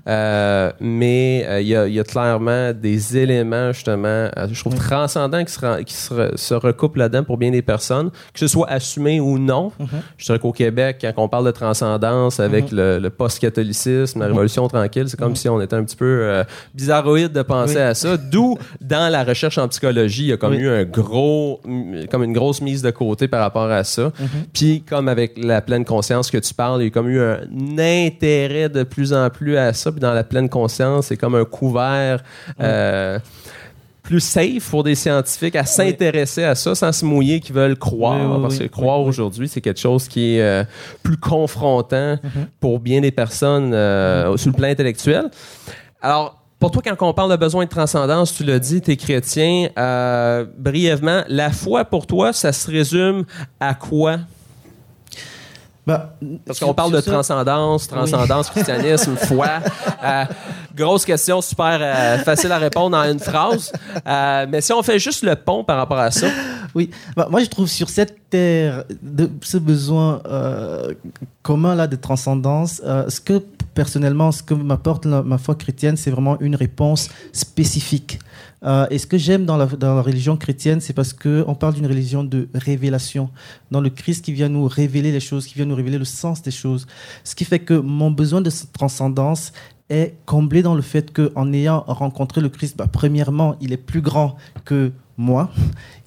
Euh, 0.08 0.72
mais 0.80 1.62
il 1.62 1.68
y, 1.68 1.76
a, 1.76 1.88
il 1.88 1.94
y 1.94 2.00
a 2.00 2.04
clairement 2.04 2.72
des 2.74 3.18
éléments, 3.18 3.72
justement, 3.72 4.30
je 4.52 4.60
trouve, 4.60 4.76
transcendants 4.76 5.44
qui, 5.44 5.52
se, 5.54 5.82
qui 5.84 5.94
se, 5.94 6.14
re- 6.14 6.38
se 6.38 6.54
recoupent 6.54 6.96
là-dedans 6.98 7.24
pour 7.24 7.38
bien 7.38 7.52
des 7.52 7.62
personnes, 7.62 8.10
que 8.34 8.40
ce 8.40 8.48
soit 8.48 8.70
assumé 8.70 9.20
ou 9.20 9.38
non. 9.38 9.72
Mhm. 9.80 9.88
Je 10.18 10.26
dirais 10.26 10.40
qu'au 10.40 10.52
Québec, 10.52 10.98
quand 11.02 11.24
on 11.24 11.28
parle 11.28 11.46
de 11.46 11.52
transcendance 11.52 12.40
avec 12.40 12.72
le, 12.72 12.98
le 13.00 13.10
post-catholicisme, 13.10 14.20
la 14.20 14.26
Mhm. 14.28 14.32
Révolution 14.32 14.68
tranquille, 14.68 15.06
c'est 15.08 15.20
comme 15.20 15.30
Mhm. 15.32 15.36
si 15.36 15.50
on 15.50 15.62
était 15.62 15.76
un 15.76 15.84
petit 15.84 15.96
peu 15.96 16.06
euh, 16.22 16.44
de 17.18 17.42
penser 17.42 17.76
Oui. 17.76 17.82
à 17.82 17.94
ça. 17.94 18.18
D'où, 18.18 18.58
dans 18.82 19.12
la 19.12 19.24
recherche 19.24 19.58
en 19.58 19.68
psychologie, 19.68 20.24
il 20.24 20.28
y 20.28 20.34
a 20.34 20.38
comme 20.38 20.54
Oui. 20.54 20.60
eu 20.60 20.70
un 20.70 20.84
gros, 20.86 21.60
comme 22.12 22.24
une 22.24 22.34
grosse 22.34 22.62
mise 22.62 22.82
de 22.82 22.92
côté 22.92 23.28
par 23.28 23.42
rapport 23.42 23.70
à 23.72 23.84
ça. 23.84 24.12
Mhm. 24.20 24.28
Puis, 24.54 24.84
comme 24.88 25.08
avec 25.08 25.34
la 25.38 25.62
pleine 25.62 25.86
conscience 25.86 26.30
que 26.32 26.38
tu 26.38 26.54
parles, 26.54 26.82
il 26.82 26.86
y 26.86 26.88
a 26.88 26.92
comme 26.92 27.10
eu 27.10 27.22
un 27.22 27.40
intérêt 27.78 28.70
de 28.70 28.84
plus 28.84 29.14
en 29.14 29.30
plus 29.30 29.58
à 29.58 29.74
ça. 29.74 29.92
Puis, 29.92 30.00
dans 30.00 30.14
la 30.14 30.24
pleine 30.24 30.50
conscience, 30.50 31.08
c'est 31.08 31.18
comme 31.18 31.36
un 31.36 31.46
couvert 31.46 32.24
euh, 32.62 33.20
plus 34.04 34.22
safe 34.22 34.68
pour 34.72 34.84
des 34.84 34.96
scientifiques 34.96 35.56
à 35.56 35.66
s'intéresser 35.66 36.44
à 36.44 36.56
ça 36.56 36.74
sans 36.74 36.92
se 36.92 37.06
mouiller 37.06 37.40
qui 37.40 37.52
veulent 37.52 37.78
croire. 37.78 38.18
Oui, 38.20 38.36
oui, 38.38 38.42
parce 38.42 38.58
que 38.58 38.64
croire 38.66 39.02
aujourd'hui, 39.02 39.48
c'est 39.48 39.62
quelque 39.62 39.80
chose 39.80 40.08
qui 40.08 40.36
est 40.36 40.42
euh, 40.42 40.64
plus 41.04 41.18
confrontant 41.18 42.18
pour 42.60 42.80
bien 42.80 43.02
des 43.02 43.12
personnes 43.12 43.72
euh, 43.74 44.36
sur 44.38 44.50
le 44.52 44.56
plan 44.56 44.68
intellectuel. 44.70 45.26
Alors, 46.02 46.39
pour 46.60 46.72
toi, 46.72 46.82
quand 46.86 47.08
on 47.08 47.14
parle 47.14 47.32
de 47.32 47.38
besoin 47.38 47.64
de 47.66 47.70
transcendance, 47.70 48.34
tu 48.34 48.44
l'as 48.44 48.60
dit, 48.60 48.82
tu 48.82 48.92
es 48.92 48.98
chrétien. 48.98 49.70
euh, 49.78 50.46
brièvement, 50.58 51.24
la 51.28 51.52
foi 51.52 51.86
pour 51.86 52.06
toi, 52.06 52.34
ça 52.34 52.52
se 52.52 52.70
résume 52.70 53.24
à 53.60 53.74
quoi? 53.76 54.18
Bah, 55.88 56.14
Parce 56.46 56.60
qu'on 56.60 56.74
parle 56.74 56.92
de 56.92 57.02
ça- 57.02 57.12
transcendance, 57.12 57.88
transcendance, 57.88 58.50
christianisme, 58.52 59.16
foi. 59.16 59.48
Euh, 60.04 60.26
grosse 60.76 61.04
question, 61.06 61.42
super 61.42 61.80
euh, 61.82 62.18
facile 62.20 62.52
à 62.52 62.58
répondre 62.60 62.96
en 62.96 63.04
une 63.06 63.20
phrase. 63.20 63.72
Euh, 64.06 64.46
mais 64.50 64.62
si 64.62 64.72
on 64.72 64.84
fait 64.84 65.00
juste 65.00 65.24
le 65.24 65.36
pont 65.36 65.64
par 65.64 65.78
rapport 65.78 65.98
à 65.98 66.12
ça, 66.12 66.28
Oui, 66.76 66.92
Bah, 67.16 67.28
moi 67.32 67.42
je 67.42 67.48
trouve 67.48 67.68
sur 67.68 67.90
cette 67.90 68.30
terre, 68.30 68.84
de, 69.02 69.28
ce 69.42 69.58
besoin 69.58 70.22
commun 71.42 71.74
là 71.74 71.88
de 71.88 71.96
transcendance, 71.96 72.80
ce 73.08 73.20
que 73.20 73.42
personnellement, 73.74 74.32
ce 74.32 74.44
que 74.44 74.54
m'apporte 74.54 75.06
ma 75.06 75.38
foi 75.38 75.56
chrétienne, 75.56 75.98
c'est 75.98 76.12
vraiment 76.12 76.40
une 76.40 76.56
réponse 76.56 77.10
spécifique. 77.32 78.20
Euh, 78.64 78.88
et 78.90 78.98
ce 78.98 79.08
que 79.08 79.18
j'aime 79.18 79.46
dans 79.46 79.58
la, 79.58 79.66
religion 80.02 80.36
chrétienne, 80.38 80.82
c'est 80.82 80.94
parce 80.94 81.14
que 81.14 81.44
on 81.48 81.56
parle 81.56 81.76
d'une 81.76 81.88
religion 81.88 82.24
de 82.24 82.50
révélation, 82.54 83.30
dans 83.72 83.82
le 83.82 83.90
Christ 83.90 84.26
qui 84.26 84.34
vient 84.34 84.50
nous 84.50 84.68
révéler 84.68 85.12
les 85.12 85.20
choses, 85.20 85.46
qui 85.46 85.56
vient 85.56 85.66
nous 85.66 85.76
révéler 85.76 85.98
le 85.98 86.06
sens 86.06 86.42
des 86.42 86.52
choses. 86.52 86.88
Ce 87.24 87.36
qui 87.36 87.46
fait 87.46 87.60
que 87.60 87.74
mon 87.74 88.12
besoin 88.12 88.42
de 88.42 88.52
transcendance 88.74 89.54
est 89.90 90.16
comblé 90.26 90.62
dans 90.62 90.76
le 90.76 90.82
fait 90.82 91.12
que 91.12 91.32
en 91.36 91.52
ayant 91.54 91.84
rencontré 91.88 92.42
le 92.42 92.50
Christ, 92.50 92.78
bah, 92.78 92.88
premièrement, 92.92 93.56
il 93.62 93.74
est 93.74 93.78
plus 93.78 94.02
grand 94.02 94.36
que 94.66 94.92
moi. 95.20 95.52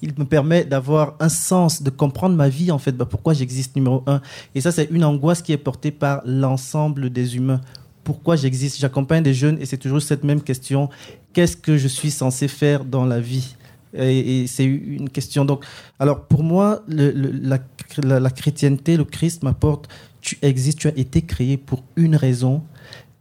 Il 0.01 0.13
me 0.17 0.25
permet 0.25 0.65
d'avoir 0.65 1.15
un 1.19 1.29
sens, 1.29 1.81
de 1.81 1.89
comprendre 1.89 2.35
ma 2.35 2.49
vie 2.49 2.71
en 2.71 2.79
fait, 2.79 2.91
bah, 2.91 3.05
pourquoi 3.05 3.33
j'existe 3.33 3.75
numéro 3.75 4.03
un? 4.07 4.21
Et 4.55 4.61
ça, 4.61 4.71
c'est 4.71 4.89
une 4.91 5.05
angoisse 5.05 5.41
qui 5.41 5.53
est 5.53 5.57
portée 5.57 5.91
par 5.91 6.21
l'ensemble 6.25 7.09
des 7.09 7.37
humains. 7.37 7.61
Pourquoi 8.03 8.35
j'existe? 8.35 8.79
J'accompagne 8.79 9.23
des 9.23 9.33
jeunes 9.33 9.57
et 9.61 9.65
c'est 9.65 9.77
toujours 9.77 10.01
cette 10.01 10.25
même 10.25 10.41
question. 10.41 10.89
Qu'est-ce 11.31 11.55
que 11.55 11.77
je 11.77 11.87
suis 11.87 12.11
censé 12.11 12.49
faire 12.49 12.83
dans 12.83 13.05
la 13.05 13.19
vie? 13.19 13.55
Et, 13.95 14.47
c'est 14.47 14.65
une 14.65 15.09
question. 15.09 15.45
Donc, 15.45 15.63
alors 15.99 16.25
pour 16.25 16.43
moi, 16.43 16.81
la, 16.87 17.59
la- 17.97 18.19
la 18.19 18.29
chrétienté, 18.31 18.97
le 18.97 19.05
Christ 19.05 19.43
m'apporte. 19.43 19.87
Tu 20.19 20.37
existes, 20.41 20.79
tu 20.79 20.87
as 20.87 20.97
été 20.97 21.21
créé 21.21 21.57
pour 21.57 21.83
une 21.95 22.15
raison, 22.15 22.63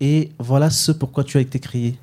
et 0.00 0.30
voilà 0.38 0.70
ce 0.70 0.92
pourquoi 0.92 1.24
tu 1.24 1.36
as 1.36 1.40
été 1.40 1.58
créé. 1.58 1.96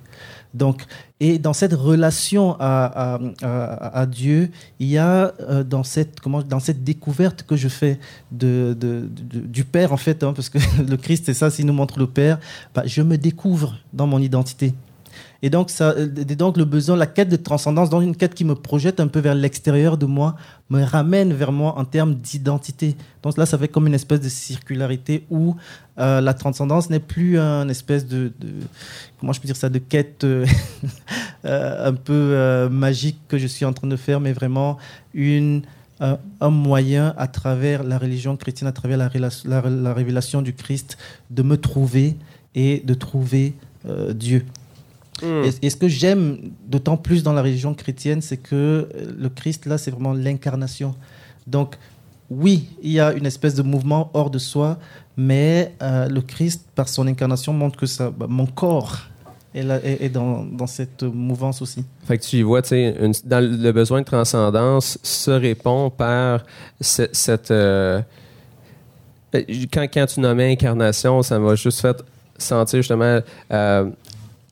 Donc, 0.53 0.85
et 1.19 1.37
dans 1.37 1.53
cette 1.53 1.73
relation 1.73 2.55
à, 2.59 4.05
Dieu, 4.09 4.49
il 4.79 4.87
y 4.87 4.97
a 4.97 5.33
euh, 5.41 5.63
dans 5.63 5.83
cette 5.83 6.19
comment 6.21 6.41
dans 6.41 6.59
cette 6.59 6.83
découverte 6.83 7.43
que 7.43 7.55
je 7.57 7.67
fais 7.67 7.99
de- 8.31 8.75
du 9.19 9.65
Père 9.65 9.91
en 9.91 9.97
fait, 9.97 10.23
hein, 10.23 10.33
parce 10.33 10.49
que 10.49 10.59
le 10.89 10.97
Christ 10.97 11.23
c'est 11.25 11.33
ça, 11.33 11.49
s'il 11.49 11.65
nous 11.65 11.73
montre 11.73 11.99
le 11.99 12.07
Père, 12.07 12.39
bah, 12.73 12.83
je 12.85 13.01
me 13.01 13.17
découvre 13.17 13.75
dans 13.93 14.07
mon 14.07 14.19
identité. 14.19 14.73
Et 15.41 15.49
donc, 15.49 15.69
ça, 15.69 15.95
et 15.97 16.35
donc 16.35 16.57
le 16.57 16.65
besoin, 16.65 16.97
la 16.97 17.05
quête 17.05 17.29
de 17.29 17.37
transcendance, 17.37 17.89
dans 17.89 18.01
une 18.01 18.15
quête 18.15 18.33
qui 18.33 18.43
me 18.43 18.55
projette 18.55 18.99
un 18.99 19.07
peu 19.07 19.19
vers 19.19 19.35
l'extérieur 19.35 19.97
de 19.97 20.05
moi, 20.05 20.35
me 20.69 20.83
ramène 20.83 21.33
vers 21.33 21.53
moi 21.53 21.77
en 21.77 21.85
termes 21.85 22.15
d'identité. 22.15 22.95
Donc 23.23 23.37
là, 23.37 23.45
ça 23.45 23.57
fait 23.57 23.69
comme 23.69 23.87
une 23.87 23.93
espèce 23.93 24.19
de 24.19 24.27
circularité 24.27 25.25
où 25.29 25.55
euh, 25.97 26.19
la 26.19 26.33
transcendance 26.33 26.89
n'est 26.89 26.99
plus 26.99 27.39
un 27.39 27.69
espèce 27.69 28.05
de, 28.05 28.33
comment 29.19 29.31
je 29.31 29.39
peux 29.39 29.45
dire 29.45 29.55
ça, 29.55 29.69
de 29.69 29.79
quête 29.79 30.25
euh, 30.25 30.45
euh, 31.45 31.87
un 31.87 31.93
peu 31.93 32.69
magique 32.69 33.19
que 33.29 33.37
je 33.37 33.47
suis 33.47 33.63
en 33.63 33.71
train 33.71 33.87
de 33.87 33.95
faire, 33.95 34.19
mais 34.19 34.33
vraiment 34.33 34.77
une 35.13 35.61
un, 36.01 36.49
moyen 36.49 37.13
à 37.17 37.27
travers 37.27 37.83
la 37.83 37.97
religion 37.97 38.37
chrétienne, 38.37 38.69
à 38.69 38.71
travers 38.71 38.97
la, 38.97 39.93
révélation 39.93 40.41
du 40.41 40.53
Christ, 40.53 40.97
de 41.29 41.43
me 41.43 41.57
trouver 41.57 42.15
et 42.55 42.81
de 42.85 42.93
trouver 42.93 43.53
Dieu. 44.13 44.45
Hmm. 45.21 45.43
Et, 45.43 45.65
et 45.67 45.69
ce 45.69 45.75
que 45.75 45.87
j'aime 45.87 46.37
d'autant 46.67 46.97
plus 46.97 47.23
dans 47.23 47.33
la 47.33 47.41
religion 47.41 47.73
chrétienne, 47.73 48.21
c'est 48.21 48.37
que 48.37 48.55
euh, 48.55 48.87
le 49.17 49.29
Christ, 49.29 49.65
là, 49.65 49.77
c'est 49.77 49.91
vraiment 49.91 50.13
l'incarnation. 50.13 50.95
Donc, 51.47 51.75
oui, 52.29 52.67
il 52.83 52.91
y 52.91 52.99
a 52.99 53.11
une 53.13 53.25
espèce 53.25 53.55
de 53.55 53.63
mouvement 53.63 54.11
hors 54.13 54.29
de 54.29 54.37
soi, 54.37 54.77
mais 55.17 55.73
euh, 55.81 56.07
le 56.07 56.21
Christ, 56.21 56.65
par 56.75 56.87
son 56.87 57.07
incarnation, 57.07 57.53
montre 57.53 57.77
que 57.77 57.85
ça, 57.87 58.11
bah, 58.11 58.27
mon 58.29 58.45
corps 58.45 58.99
est, 59.55 59.63
là- 59.63 59.83
est- 59.83 60.03
est 60.05 60.09
dans, 60.09 60.43
dans 60.45 60.67
cette 60.67 61.01
mouvance 61.03 61.61
aussi. 61.61 61.83
Fait 62.05 62.17
que 62.19 62.23
tu 62.23 62.37
y 62.37 62.41
vois, 62.43 62.61
tu 62.61 62.69
sais, 62.69 62.95
dans 63.25 63.43
le 63.43 63.71
besoin 63.71 64.01
de 64.01 64.05
transcendance 64.05 64.99
se 65.01 65.31
répond 65.31 65.89
par 65.89 66.45
ce- 66.79 67.09
cette. 67.11 67.49
euh, 67.51 67.99
euh, 69.35 69.41
quand, 69.73 69.87
quand 69.93 70.05
tu 70.05 70.19
nommais 70.19 70.51
incarnation, 70.51 71.21
ça 71.23 71.39
m'a 71.39 71.55
juste 71.55 71.81
fait 71.81 71.97
sentir 72.37 72.77
justement 72.79 73.19
euh, 73.51 73.89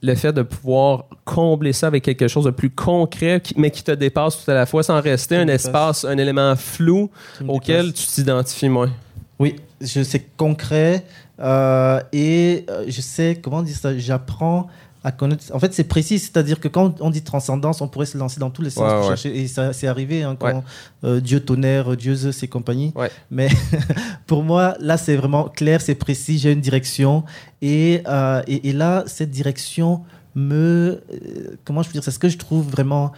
le 0.01 0.15
fait 0.15 0.33
de 0.33 0.41
pouvoir 0.43 1.05
combler 1.25 1.73
ça 1.73 1.87
avec 1.87 2.03
quelque 2.03 2.27
chose 2.27 2.45
de 2.45 2.51
plus 2.51 2.69
concret, 2.69 3.41
mais 3.55 3.71
qui 3.71 3.83
te 3.83 3.91
dépasse 3.91 4.43
tout 4.43 4.51
à 4.51 4.53
la 4.53 4.65
fois 4.65 4.83
sans 4.83 5.01
rester 5.01 5.35
un 5.35 5.45
dépasse. 5.45 5.53
espace, 5.53 6.05
un 6.05 6.17
élément 6.17 6.55
flou 6.55 7.09
auquel 7.47 7.87
dépasse. 7.87 7.93
tu 7.93 8.07
t'identifies 8.07 8.69
moins. 8.69 8.91
Oui, 9.39 9.55
je 9.81 10.01
sais 10.01 10.25
concret 10.37 11.03
euh, 11.39 12.01
et 12.11 12.65
euh, 12.69 12.85
je 12.87 13.01
sais, 13.01 13.39
comment 13.41 13.61
dire 13.61 13.75
ça, 13.75 13.97
j'apprends 13.97 14.67
à 15.07 15.11
connaître. 15.11 15.43
En 15.53 15.59
fait, 15.59 15.73
c'est 15.73 15.85
précis, 15.85 16.19
c'est-à-dire 16.19 16.59
que 16.59 16.67
quand 16.67 16.99
on 17.01 17.09
dit 17.09 17.21
transcendance, 17.21 17.79
on 17.81 17.87
pourrait 17.87 18.05
se 18.05 18.17
lancer 18.17 18.39
dans 18.39 18.49
tous 18.49 18.61
les 18.61 18.69
sens 18.69 18.83
Ouais, 18.83 18.89
pour 18.99 19.01
ouais. 19.09 19.15
chercher. 19.15 19.37
Et 19.39 19.47
ça, 19.47 19.71
c'est 19.71 19.87
arrivé 19.87 20.23
hein, 20.23 20.35
quand 20.37 20.47
Ouais. 20.47 20.63
euh, 21.05 21.19
Dieu 21.21 21.39
tonnerre, 21.39 21.95
Dieu 21.95 22.13
Zeus 22.15 22.43
et 22.43 22.47
compagnie. 22.47 22.93
Mais 23.31 23.47
pour 24.27 24.43
moi, 24.43 24.75
là, 24.79 24.97
c'est 24.97 25.15
vraiment 25.15 25.45
clair, 25.45 25.79
c'est 25.81 25.95
précis, 25.95 26.37
j'ai 26.39 26.51
une 26.51 26.61
direction. 26.61 27.23
Et, 27.61 28.01
euh, 28.07 28.41
et, 28.47 28.69
et 28.69 28.73
là, 28.73 29.03
cette 29.07 29.31
direction 29.31 30.01
me. 30.35 31.01
euh, 31.13 31.55
comment 31.63 31.81
je 31.83 31.87
peux 31.87 31.93
dire 31.93 32.03
C'est 32.03 32.11
ce 32.11 32.19
que 32.19 32.29
je 32.29 32.37
trouve 32.37 32.67
vraiment 32.69 33.13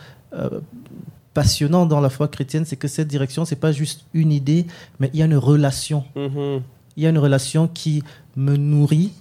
passionnant 1.33 1.85
dans 1.85 2.01
la 2.01 2.09
foi 2.09 2.27
chrétienne, 2.27 2.65
c'est 2.65 2.75
que 2.75 2.87
cette 2.87 3.07
direction, 3.07 3.45
c'est 3.45 3.55
pas 3.55 3.71
juste 3.71 4.05
une 4.13 4.31
idée, 4.31 4.65
mais 4.99 5.09
il 5.13 5.19
y 5.19 5.23
a 5.23 5.25
une 5.25 5.37
relation. 5.37 6.03
Mhm. 6.15 6.61
Il 6.97 7.03
y 7.03 7.05
a 7.05 7.09
une 7.09 7.17
relation 7.17 7.67
qui 7.67 8.03
me 8.35 8.57
nourrit 8.57 9.11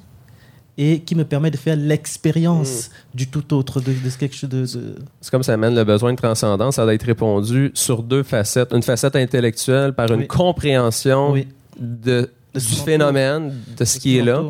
et 0.81 1.01
qui 1.01 1.15
me 1.17 1.25
permet 1.25 1.51
de 1.51 1.57
faire 1.57 1.77
l'expérience 1.77 2.91
du 3.15 3.27
tout 3.27 3.53
autre, 3.53 3.81
de, 3.81 3.87
de 3.93 4.11
quelque 4.19 4.35
chose 4.35 4.49
de, 4.49 4.61
de- 4.63 4.95
C'est 5.21 5.31
comme 5.31 5.43
ça 5.43 5.53
amène 5.55 5.75
le 5.75 5.83
besoin 5.85 6.13
de 6.13 6.17
transcendance, 6.17 6.77
ça 6.77 6.85
doit 6.85 6.95
être 6.95 7.03
répondu 7.07 7.71
sur 7.75 8.03
deux 8.03 8.23
facettes. 8.23 8.73
Une 8.73 8.83
facette 8.85 9.17
intellectuelle 9.17 9.93
par 9.93 10.11
une 10.13 10.21
Oui. 10.21 10.27
compréhension 10.29 11.33
Oui. 11.33 11.49
de, 11.79 12.31
De 12.55 12.61
du 12.61 12.65
phénomène, 12.77 13.53
de 13.77 13.85
ce 13.85 13.99
qui 13.99 14.19
est 14.19 14.23
là, 14.23 14.43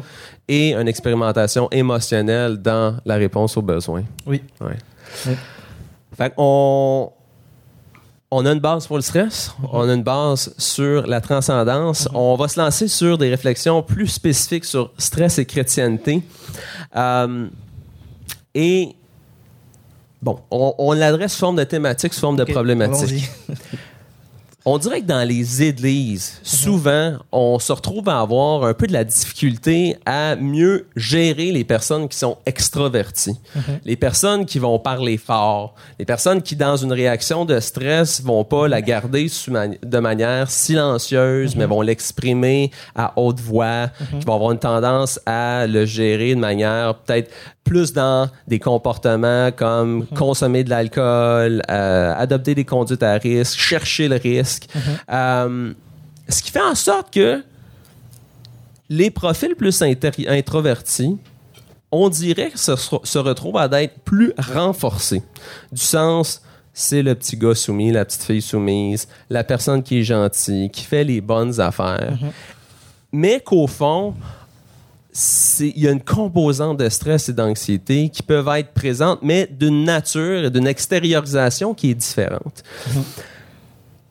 et 0.46 0.74
une 0.74 0.86
expérimentation 0.88 1.68
émotionnelle 1.70 2.58
dans 2.58 2.96
la 3.04 3.16
réponse 3.16 3.56
aux 3.56 3.62
besoins. 3.62 4.04
Oui. 4.26 4.42
Ouais. 4.60 4.76
Oui. 5.26 5.32
Fait 6.16 6.34
qu'on 6.34 7.10
on 8.30 8.44
a 8.44 8.52
une 8.52 8.60
base 8.60 8.86
pour 8.86 8.96
le 8.96 9.02
stress, 9.02 9.54
on 9.72 9.88
a 9.88 9.92
une 9.94 10.02
base 10.02 10.54
sur 10.58 11.06
la 11.06 11.20
transcendance. 11.20 12.08
On 12.14 12.36
va 12.36 12.48
se 12.48 12.60
lancer 12.60 12.86
sur 12.88 13.16
des 13.18 13.30
réflexions 13.30 13.82
plus 13.82 14.06
spécifiques 14.08 14.64
sur 14.66 14.92
stress 14.98 15.38
et 15.38 15.46
chrétienté. 15.46 16.22
Euh, 16.94 17.48
et 18.54 18.94
bon, 20.20 20.40
on, 20.50 20.74
on 20.78 20.92
l'adresse 20.92 21.32
sous 21.32 21.38
forme 21.40 21.56
de 21.56 21.64
thématique, 21.64 22.12
sous 22.12 22.20
forme 22.20 22.36
de 22.36 22.42
Ok, 22.42 22.52
problématique. 22.52 23.24
allons-y. 23.48 23.56
On 24.70 24.76
dirait 24.76 25.00
que 25.00 25.06
dans 25.06 25.26
les 25.26 25.62
églises, 25.62 26.40
souvent, 26.42 27.14
on 27.32 27.58
se 27.58 27.72
retrouve 27.72 28.06
à 28.10 28.20
avoir 28.20 28.64
un 28.64 28.74
peu 28.74 28.86
de 28.86 28.92
la 28.92 29.02
difficulté 29.02 29.96
à 30.04 30.36
mieux 30.36 30.86
gérer 30.94 31.52
les 31.52 31.64
personnes 31.64 32.06
qui 32.06 32.18
sont 32.18 32.36
extroverties. 32.44 33.38
Les 33.86 33.96
personnes 33.96 34.44
qui 34.44 34.58
vont 34.58 34.78
parler 34.78 35.16
fort. 35.16 35.74
Les 35.98 36.04
personnes 36.04 36.42
qui, 36.42 36.54
dans 36.54 36.76
une 36.76 36.92
réaction 36.92 37.46
de 37.46 37.58
stress, 37.60 38.20
vont 38.22 38.44
pas 38.44 38.68
la 38.68 38.82
garder 38.82 39.28
mani- 39.48 39.78
de 39.82 39.98
manière 40.00 40.50
silencieuse, 40.50 41.56
mais 41.56 41.64
vont 41.64 41.80
l'exprimer 41.80 42.70
à 42.94 43.14
haute 43.16 43.40
voix, 43.40 43.88
qui 44.20 44.26
vont 44.26 44.34
avoir 44.34 44.52
une 44.52 44.58
tendance 44.58 45.18
à 45.24 45.66
le 45.66 45.86
gérer 45.86 46.34
de 46.34 46.40
manière 46.40 46.94
peut-être 46.94 47.30
plus 47.68 47.92
dans 47.92 48.28
des 48.46 48.58
comportements 48.58 49.50
comme 49.52 50.06
consommer 50.06 50.64
de 50.64 50.70
l'alcool, 50.70 51.62
euh, 51.70 52.14
adopter 52.16 52.54
des 52.54 52.64
conduites 52.64 53.02
à 53.02 53.14
risque, 53.14 53.58
chercher 53.58 54.08
le 54.08 54.16
risque. 54.16 54.66
Euh, 55.10 55.72
ce 56.28 56.42
qui 56.42 56.50
fait 56.50 56.62
en 56.62 56.74
sorte 56.74 57.12
que 57.12 57.42
les 58.88 59.10
profils 59.10 59.54
plus 59.54 59.82
inter- 59.82 60.28
introvertis, 60.28 61.18
on 61.92 62.08
dirait 62.08 62.50
que 62.50 62.58
se, 62.58 62.74
se 62.76 63.18
retrouvent 63.18 63.58
à 63.58 63.68
être 63.82 63.98
plus 64.04 64.32
renforcés. 64.38 65.22
Du 65.72 65.80
sens, 65.80 66.42
c'est 66.72 67.02
le 67.02 67.14
petit 67.14 67.36
gars 67.36 67.54
soumis, 67.54 67.92
la 67.92 68.04
petite 68.04 68.22
fille 68.22 68.42
soumise, 68.42 69.08
la 69.30 69.44
personne 69.44 69.82
qui 69.82 69.98
est 69.98 70.04
gentille, 70.04 70.70
qui 70.70 70.84
fait 70.84 71.04
les 71.04 71.20
bonnes 71.20 71.60
affaires. 71.60 72.16
Mais 73.12 73.40
qu'au 73.40 73.66
fond, 73.66 74.14
il 75.60 75.78
y 75.78 75.88
a 75.88 75.90
une 75.90 76.02
composante 76.02 76.78
de 76.78 76.88
stress 76.88 77.28
et 77.28 77.32
d'anxiété 77.32 78.08
qui 78.08 78.22
peuvent 78.22 78.48
être 78.56 78.72
présentes, 78.72 79.20
mais 79.22 79.48
d'une 79.50 79.84
nature 79.84 80.44
et 80.44 80.50
d'une 80.50 80.66
extériorisation 80.66 81.74
qui 81.74 81.90
est 81.90 81.94
différente. 81.94 82.62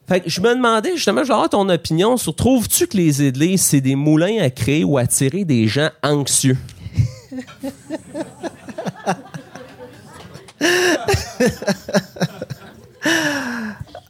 Fait 0.08 0.20
que 0.20 0.30
je 0.30 0.40
me 0.40 0.54
demandais 0.54 0.96
justement, 0.96 1.24
je 1.24 1.32
avoir 1.32 1.50
ton 1.50 1.68
opinion 1.68 2.16
sur 2.16 2.34
trouves-tu 2.34 2.86
que 2.86 2.96
les 2.96 3.22
églises, 3.22 3.62
c'est 3.62 3.80
des 3.80 3.94
moulins 3.94 4.38
à 4.40 4.50
créer 4.50 4.84
ou 4.84 4.98
attirer 4.98 5.44
des 5.44 5.68
gens 5.68 5.90
anxieux? 6.02 6.56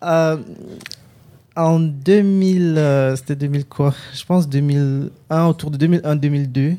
Euh, 0.03 0.37
en 1.59 1.81
2000, 1.81 2.77
euh, 2.79 3.17
c'était 3.17 3.35
2000 3.35 3.65
quoi? 3.67 3.93
Je 4.15 4.25
pense 4.25 4.49
2001, 4.49 5.47
autour 5.47 5.71
de 5.73 5.87
2001-2002. 5.87 6.77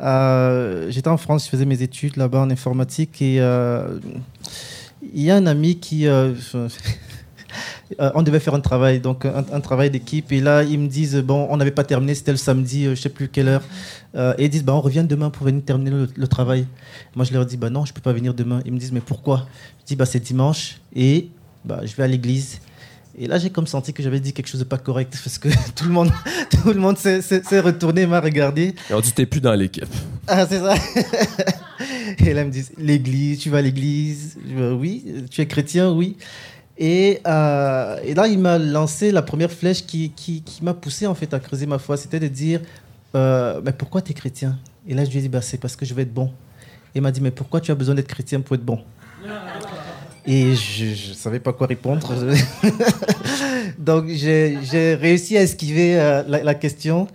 euh, 0.00 0.90
J'étais 0.90 1.08
en 1.08 1.16
France, 1.16 1.46
je 1.46 1.50
faisais 1.50 1.64
mes 1.64 1.82
études 1.82 2.16
là-bas 2.16 2.40
en 2.40 2.50
informatique 2.50 3.20
et 3.20 3.40
euh, 3.40 3.98
il 5.12 5.22
y 5.22 5.30
a 5.30 5.36
un 5.36 5.46
ami 5.46 5.78
qui... 5.78 6.06
on 7.98 8.22
devait 8.22 8.40
faire 8.40 8.54
un 8.54 8.60
travail, 8.60 9.00
donc 9.00 9.26
un, 9.26 9.60
travail 9.60 9.90
d'équipe. 9.90 10.30
Et 10.30 10.40
là, 10.40 10.62
ils 10.62 10.78
me 10.78 10.86
disent, 10.86 11.16
bon, 11.16 11.48
on 11.50 11.56
n'avait 11.56 11.72
pas 11.72 11.84
terminé, 11.84 12.14
c'était 12.14 12.30
le 12.30 12.38
samedi, 12.38 12.84
je 12.84 12.94
sais 12.94 13.08
plus 13.10 13.28
quelle 13.28 13.48
heure. 13.48 13.62
Et 14.38 14.44
ils 14.44 14.48
disent, 14.48 14.64
bah, 14.64 14.72
on 14.74 14.80
revient 14.80 15.04
demain 15.06 15.30
pour 15.30 15.44
venir 15.44 15.62
terminer 15.64 15.90
le, 15.90 16.08
le 16.14 16.28
travail. 16.28 16.66
Moi, 17.16 17.24
je 17.24 17.32
leur 17.34 17.44
dis, 17.44 17.56
bah 17.56 17.68
non, 17.68 17.84
je 17.84 17.92
peux 17.92 18.00
pas 18.00 18.12
venir 18.12 18.32
demain. 18.32 18.60
Ils 18.64 18.72
me 18.72 18.78
disent, 18.78 18.92
mais 18.92 19.00
pourquoi? 19.00 19.46
Je 19.80 19.86
dis, 19.86 19.96
bah 19.96 20.06
c'est 20.06 20.20
dimanche 20.20 20.78
et 20.94 21.28
bah, 21.64 21.80
je 21.84 21.94
vais 21.96 22.04
à 22.04 22.08
l'église. 22.08 22.60
Et 23.18 23.26
là, 23.26 23.38
j'ai 23.38 23.50
comme 23.50 23.66
senti 23.66 23.92
que 23.92 24.02
j'avais 24.02 24.20
dit 24.20 24.32
quelque 24.32 24.46
chose 24.46 24.60
de 24.60 24.64
pas 24.64 24.78
correct 24.78 25.12
parce 25.22 25.36
que 25.38 25.48
tout 25.76 25.84
le 25.84 25.90
monde, 25.90 26.10
tout 26.50 26.68
le 26.72 26.80
monde 26.80 26.96
s'est- 26.96 27.20
retourné, 27.60 28.06
m'a 28.06 28.20
regardé. 28.20 28.74
Ont 28.90 29.00
dit 29.00 29.12
t'es 29.12 29.26
plus 29.26 29.40
dans 29.40 29.52
l'équipe. 29.54 29.84
Ah, 30.26 30.46
c'est 30.48 30.60
ça. 30.60 30.74
et 32.18 32.32
là, 32.32 32.42
ils 32.42 32.46
me 32.46 32.50
disent 32.50 32.72
L'église, 32.78 33.38
tu 33.40 33.50
vas 33.50 33.58
à 33.58 33.62
l'église 33.62 34.38
Oui. 34.78 35.04
Tu 35.30 35.40
es 35.40 35.46
chrétien 35.46 35.92
Oui. 35.92 36.16
Et, 36.78 37.20
euh, 37.26 37.98
et 38.02 38.14
là, 38.14 38.26
il 38.28 38.38
m'a 38.38 38.56
lancé 38.58 39.12
la 39.12 39.20
première 39.22 39.50
flèche 39.52 39.84
qui, 39.84 40.10
qui, 40.10 40.42
qui 40.42 40.64
m'a 40.64 40.72
poussé 40.74 41.06
en 41.06 41.14
fait 41.14 41.32
à 41.34 41.38
creuser 41.38 41.66
ma 41.66 41.78
foi. 41.78 41.96
C'était 41.98 42.18
de 42.20 42.28
dire 42.28 42.60
euh, 43.14 43.60
Mais 43.64 43.72
pourquoi 43.72 44.00
tu 44.00 44.12
es 44.12 44.14
chrétien? 44.14 44.58
Et 44.88 44.94
là, 44.94 45.04
je 45.04 45.10
lui 45.10 45.18
ai 45.18 45.22
dit 45.22 45.28
bah, 45.28 45.42
C'est 45.42 45.58
parce 45.58 45.76
que 45.76 45.84
je 45.84 45.92
vais 45.92 46.02
être 46.02 46.14
bon. 46.14 46.30
Et 46.94 46.98
il 46.98 47.02
m'a 47.02 47.10
dit 47.12 47.20
Mais 47.20 47.30
pourquoi 47.30 47.60
tu 47.60 47.70
as 47.70 47.74
besoin 47.74 47.94
d'être 47.94 48.08
chrétien 48.08 48.40
pour 48.40 48.54
être 48.56 48.64
bon? 48.64 48.80
Et 50.26 50.54
je 50.54 51.10
ne 51.10 51.14
savais 51.14 51.40
pas 51.40 51.52
quoi 51.52 51.66
répondre. 51.66 52.08
Donc, 53.78 54.06
j'ai 54.08 54.94
réussi 54.94 55.36
à 55.36 55.42
esquiver 55.42 55.98
euh, 55.98 56.22
la, 56.26 56.54
question. 56.54 57.08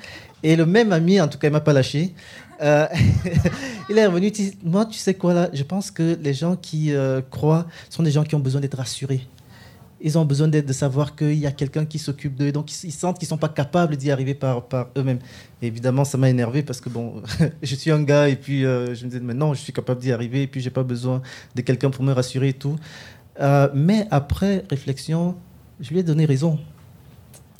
Et 0.43 0.55
le 0.55 0.65
même 0.65 0.91
ami, 0.91 1.19
en 1.21 1.27
tout 1.27 1.37
cas, 1.37 1.47
il 1.47 1.51
m'a 1.51 1.61
pas 1.61 1.73
lâché. 1.73 2.13
Euh, 2.61 2.85
il 3.89 3.97
est 3.97 4.05
revenu, 4.05 4.31
dit, 4.31 4.57
moi, 4.63 4.85
tu 4.85 4.97
sais 4.97 5.13
quoi 5.13 5.33
là, 5.33 5.49
je 5.53 5.63
pense 5.63 5.89
que 5.89 6.17
les 6.21 6.33
gens 6.33 6.55
qui 6.55 6.93
euh, 6.93 7.21
croient 7.31 7.65
sont 7.89 8.03
des 8.03 8.11
gens 8.11 8.23
qui 8.23 8.35
ont 8.35 8.39
besoin 8.39 8.59
d'être 8.59 8.77
rassurés. 8.77 9.21
Ils 9.99 10.17
ont 10.17 10.25
besoin 10.25 10.47
d'être, 10.47 10.65
de 10.65 10.73
savoir 10.73 11.15
qu'il 11.15 11.33
y 11.33 11.47
a 11.47 11.51
quelqu'un 11.51 11.85
qui 11.85 11.97
s'occupe 11.97 12.35
d'eux. 12.35 12.51
Donc, 12.51 12.71
ils, 12.83 12.91
sentent 12.91 13.17
qu'ils 13.17 13.25
ne 13.25 13.29
sont 13.29 13.37
pas 13.37 13.49
capables 13.49 13.97
d'y 13.97 14.11
arriver 14.11 14.35
par, 14.35 14.63
eux-mêmes. 14.95 15.19
Évidemment, 15.61 16.05
ça 16.05 16.17
m'a 16.17 16.29
énervé 16.29 16.61
parce 16.61 16.79
que, 16.79 16.89
bon, 16.89 17.23
je 17.63 17.75
suis 17.75 17.89
un 17.89 18.03
gars 18.03 18.29
et 18.29 18.35
puis 18.35 18.65
euh, 18.65 18.93
je 18.93 19.05
me 19.05 19.09
disais, 19.09 19.23
mais 19.23 19.33
non, 19.33 19.53
je 19.53 19.61
suis 19.61 19.73
capable 19.73 19.99
d'y 19.99 20.11
arriver 20.11 20.43
et 20.43 20.47
puis 20.47 20.61
j'ai 20.61 20.69
pas 20.69 20.83
besoin 20.83 21.21
de 21.55 21.61
quelqu'un 21.61 21.89
pour 21.89 22.03
me 22.03 22.13
rassurer 22.13 22.49
et 22.49 22.53
tout. 22.53 22.75
Euh, 23.39 23.69
mais 23.73 24.07
après 24.11 24.65
réflexion, 24.69 25.35
je 25.79 25.89
lui 25.89 25.99
ai 25.99 26.03
donné 26.03 26.25
raison. 26.25 26.59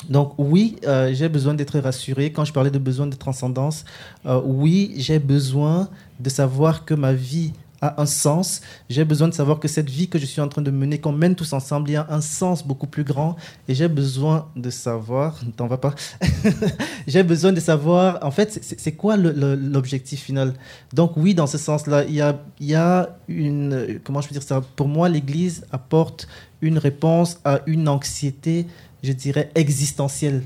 Donc 0.10 0.34
oui, 0.38 0.76
euh, 0.86 1.12
j'ai 1.14 1.30
besoin 1.30 1.56
d'être 1.56 1.80
rassuré. 1.80 2.32
Quand 2.32 2.46
je 2.46 2.54
parlais 2.54 2.70
de 2.70 2.78
besoin 2.78 3.08
de 3.08 3.16
transcendance, 3.16 3.84
oui, 4.26 4.94
j'ai 4.98 5.18
besoin 5.18 5.90
de 6.20 6.30
savoir 6.30 6.86
que 6.86 6.94
ma 6.94 7.14
vie 7.14 7.54
a 7.82 8.02
un 8.02 8.06
sens. 8.06 8.62
J'ai 8.90 9.06
besoin 9.06 9.28
de 9.28 9.34
savoir 9.34 9.60
que 9.60 9.68
cette 9.68 9.90
vie 9.90 10.08
que 10.08 10.18
je 10.20 10.26
suis 10.26 10.42
en 10.42 10.48
train 10.48 10.62
de 10.62 10.72
mener, 10.72 11.00
qu'on 11.00 11.12
mène 11.12 11.36
tous 11.36 11.54
ensemble, 11.54 11.90
il 11.90 11.94
y 11.94 11.96
a 11.96 12.08
un 12.10 12.22
sens 12.22 12.66
beaucoup 12.66 12.88
plus 12.88 13.04
grand. 13.04 13.36
Et 13.68 13.76
j'ai 13.76 13.88
besoin 13.88 14.48
de 14.56 14.70
savoir, 14.70 15.40
ne 15.46 15.52
t'en 15.52 15.68
va 15.68 15.78
pas, 15.78 15.94
j'ai 17.08 17.24
besoin 17.24 17.54
de 17.54 17.60
savoir, 17.60 18.20
en 18.22 18.32
fait, 18.32 18.60
c'est 18.78 18.92
quoi 18.94 19.18
l'objectif 19.18 20.22
final? 20.24 20.54
Donc 20.94 21.18
oui, 21.18 21.34
dans 21.36 21.48
ce 21.48 21.58
sens-là, 21.58 22.04
il 22.06 22.14
y 22.16 22.22
a, 22.22 22.40
il 22.60 22.68
y 22.68 22.76
a 22.76 23.16
une, 23.28 24.00
comment 24.04 24.22
je 24.22 24.28
peux 24.28 24.34
dire 24.34 24.44
ça, 24.44 24.62
pour 24.76 24.88
moi, 24.88 25.10
l'Église 25.10 25.66
apporte 25.72 26.28
une 26.62 26.78
réponse 26.78 27.40
à 27.46 27.62
une 27.68 27.88
anxiété, 27.88 28.66
je 29.04 29.12
dirais, 29.12 29.52
existentielle 29.56 30.42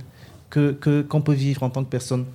que 0.50 0.72
que- 0.74 1.02
qu'on 1.02 1.22
peut 1.22 1.34
vivre 1.34 1.63
en 1.63 1.70
tant 1.70 1.84
que 1.84 1.89
personne. 1.89 2.26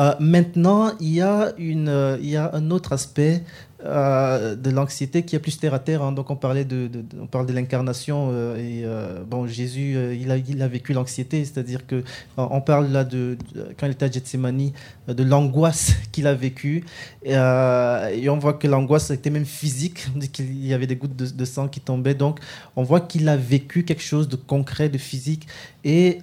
Euh, 0.00 0.14
maintenant, 0.20 0.92
il 1.00 1.14
y, 1.14 1.20
a 1.20 1.52
une, 1.58 2.18
il 2.22 2.28
y 2.30 2.36
a 2.36 2.54
un 2.54 2.70
autre 2.70 2.92
aspect 2.92 3.42
euh, 3.84 4.56
de 4.56 4.70
l'anxiété 4.70 5.22
qui 5.24 5.36
est 5.36 5.38
plus 5.38 5.56
terre 5.58 5.72
à 5.74 5.78
terre. 5.78 6.02
hein. 6.02 6.10
Donc, 6.12 6.30
on 6.30 6.36
parlait 6.36 6.64
de, 6.64 6.88
de- 6.88 7.04
on 7.20 7.26
parle 7.26 7.46
de 7.46 7.52
l'incarnation 7.52 8.30
euh, 8.32 8.56
et 8.56 8.82
euh, 8.84 9.22
bon, 9.24 9.46
Jésus, 9.46 9.96
il, 10.20 10.30
a, 10.32 10.36
il 10.36 10.60
a 10.62 10.68
vécu 10.68 10.92
l'anxiété, 10.92 11.44
c'est-à-dire 11.44 11.86
que 11.86 12.02
on 12.36 12.60
parle 12.60 12.88
là 12.88 13.04
de, 13.04 13.38
quand 13.78 13.86
il 13.86 13.92
était 13.92 14.06
à 14.06 14.10
Gethsemane, 14.10 14.72
de 15.06 15.22
l'angoisse 15.22 15.94
qu'il 16.12 16.26
a 16.26 16.34
vécue 16.34 16.84
et, 17.24 17.34
et 17.34 18.28
on 18.28 18.38
voit 18.38 18.54
que 18.54 18.66
l'angoisse 18.66 19.10
était 19.10 19.30
même 19.30 19.44
physique, 19.46 20.06
qu'il 20.32 20.66
y 20.66 20.74
avait 20.74 20.86
des 20.88 20.96
gouttes 20.96 21.16
de, 21.16 21.44
sang 21.44 21.68
qui 21.68 21.80
tombaient. 21.80 22.14
Donc, 22.14 22.40
on 22.76 22.82
voit 22.82 23.00
qu'il 23.00 23.28
a 23.28 23.36
vécu 23.36 23.84
quelque 23.84 24.02
chose 24.02 24.28
de 24.28 24.36
concret, 24.36 24.88
de 24.88 24.98
physique 24.98 25.46
et 25.84 26.18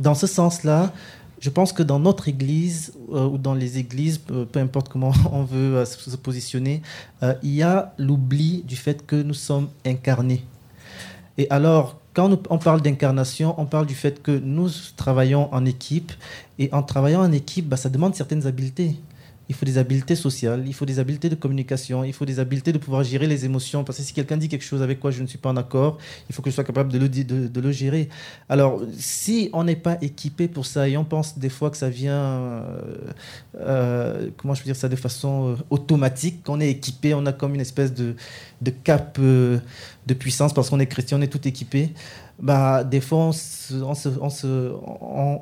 dans 0.00 0.14
ce 0.14 0.26
sens-là, 0.26 0.92
je 1.40 1.48
pense 1.48 1.72
que 1.72 1.82
dans 1.82 1.98
notre 1.98 2.28
église 2.28 2.92
euh, 3.12 3.26
ou 3.26 3.38
dans 3.38 3.54
les 3.54 3.78
églises, 3.78 4.18
peu, 4.18 4.46
importe 4.56 4.88
comment 4.90 5.12
on 5.32 5.42
veut 5.42 5.76
euh, 5.76 5.84
se 5.84 6.16
positionner, 6.16 6.82
euh, 7.22 7.34
il 7.42 7.54
y 7.54 7.62
a 7.62 7.94
l'oubli 7.98 8.62
du 8.62 8.76
fait 8.76 9.04
que 9.06 9.16
nous 9.16 9.34
sommes 9.34 9.68
incarnés. 9.86 10.44
Et 11.38 11.48
alors, 11.48 11.98
quand 12.12 12.38
on 12.50 12.58
parle 12.58 12.82
d'incarnation, 12.82 13.54
on 13.58 13.64
parle 13.64 13.86
du 13.86 13.94
fait 13.94 14.22
que 14.22 14.32
nous 14.32 14.68
travaillons 14.96 15.52
en 15.54 15.64
équipe. 15.64 16.12
Et 16.58 16.68
en 16.72 16.82
travaillant 16.82 17.22
en 17.22 17.32
équipe, 17.32 17.68
bah, 17.68 17.78
ça 17.78 17.88
demande 17.88 18.14
certaines 18.14 18.46
habiletés. 18.46 18.96
Il 19.50 19.54
faut 19.54 19.66
des 19.66 19.78
habiletés 19.78 20.14
sociales, 20.14 20.62
il 20.64 20.72
faut 20.72 20.86
des 20.86 21.00
habiletés 21.00 21.28
de 21.28 21.34
communication, 21.34 22.04
il 22.04 22.12
faut 22.12 22.24
des 22.24 22.38
habiletés 22.38 22.72
de 22.72 22.78
pouvoir 22.78 23.02
gérer 23.02 23.26
les 23.26 23.44
émotions. 23.44 23.82
Parce 23.82 23.98
que 23.98 24.04
si 24.04 24.12
quelqu'un 24.12 24.36
dit 24.36 24.48
quelque 24.48 24.64
chose 24.64 24.80
avec 24.80 25.00
quoi 25.00 25.10
je 25.10 25.22
ne 25.22 25.26
suis 25.26 25.38
pas 25.38 25.48
en 25.50 25.56
accord, 25.56 25.98
il 26.28 26.34
faut 26.36 26.40
que 26.40 26.50
je 26.50 26.54
sois 26.54 26.62
capable 26.62 26.92
de 26.92 26.98
le, 26.98 27.08
de, 27.08 27.60
le 27.60 27.72
gérer. 27.72 28.08
Alors, 28.48 28.80
si 28.96 29.50
on 29.52 29.64
n'est 29.64 29.74
pas 29.74 29.98
équipé 30.02 30.46
pour 30.46 30.66
ça 30.66 30.88
et 30.88 30.96
on 30.96 31.04
pense 31.04 31.36
des 31.36 31.48
fois 31.48 31.68
que 31.70 31.76
ça 31.76 31.90
vient, 31.90 32.12
euh, 32.12 32.62
euh, 33.58 34.30
comment 34.36 34.54
je 34.54 34.60
peux 34.62 34.66
dire 34.66 34.76
ça, 34.76 34.88
de 34.88 34.94
façon 34.94 35.48
euh, 35.48 35.56
automatique, 35.70 36.44
qu'on 36.44 36.60
est 36.60 36.70
équipé, 36.70 37.12
on 37.14 37.26
a 37.26 37.32
comme 37.32 37.56
une 37.56 37.60
espèce 37.60 37.92
de, 37.92 38.14
de 38.62 38.70
cap 38.70 39.18
de 39.20 40.14
puissance 40.16 40.54
parce 40.54 40.70
qu'on 40.70 40.78
est 40.78 40.86
chrétien, 40.86 41.18
on 41.18 41.22
est 41.22 41.26
tout 41.26 41.48
équipé. 41.48 41.90
Bah, 42.38 42.84
des 42.84 43.00
fois, 43.00 43.18
on, 43.18 43.32
se, 43.32 43.74
on, 43.74 44.30
se, 44.30 44.72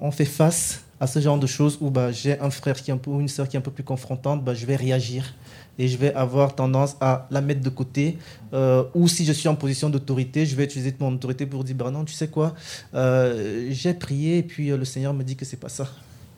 on 0.01 0.11
fait 0.13 0.25
face 0.25 0.83
à 1.01 1.07
ce 1.07 1.21
genre 1.21 1.39
de 1.39 1.47
choses 1.47 1.79
où 1.81 1.91
bah, 1.91 2.13
j'ai 2.13 2.39
un 2.41 2.51
frère 2.51 2.75
qui 2.75 2.91
est 2.91 2.95
un 2.95 2.99
peu, 2.99 3.11
ou 3.11 3.21
une 3.21 3.29
sœur 3.29 3.49
qui 3.49 3.57
est 3.57 3.59
un 3.59 3.63
peu 3.63 3.71
plus 3.71 3.85
confrontante, 3.85 4.45
bah, 4.45 4.55
je 4.55 4.67
vais 4.67 4.77
réagir 4.77 5.35
et 5.79 5.87
je 5.87 5.97
vais 5.97 6.13
avoir 6.15 6.55
tendance 6.55 6.97
à 7.01 7.27
la 7.31 7.41
mettre 7.41 7.61
de 7.61 7.69
côté. 7.69 8.19
Euh, 8.53 8.85
ou 8.95 9.09
si 9.09 9.25
je 9.25 9.33
suis 9.33 9.49
en 9.49 9.55
position 9.55 9.89
d'autorité, 9.91 10.45
je 10.45 10.57
vais 10.57 10.65
utiliser 10.65 10.95
mon 10.99 11.15
autorité 11.15 11.47
pour 11.47 11.65
dire 11.65 11.77
bah 11.77 11.91
non, 11.91 12.05
tu 12.05 12.15
sais 12.15 12.29
quoi, 12.29 12.55
euh, 12.95 13.69
j'ai 13.71 13.95
prié 13.95 14.39
et 14.39 14.43
puis 14.43 14.71
euh, 14.71 14.77
le 14.77 14.85
Seigneur 14.85 15.15
me 15.15 15.23
dit 15.23 15.37
que 15.37 15.45
c'est 15.45 15.57
pas 15.57 15.69
ça 15.69 15.89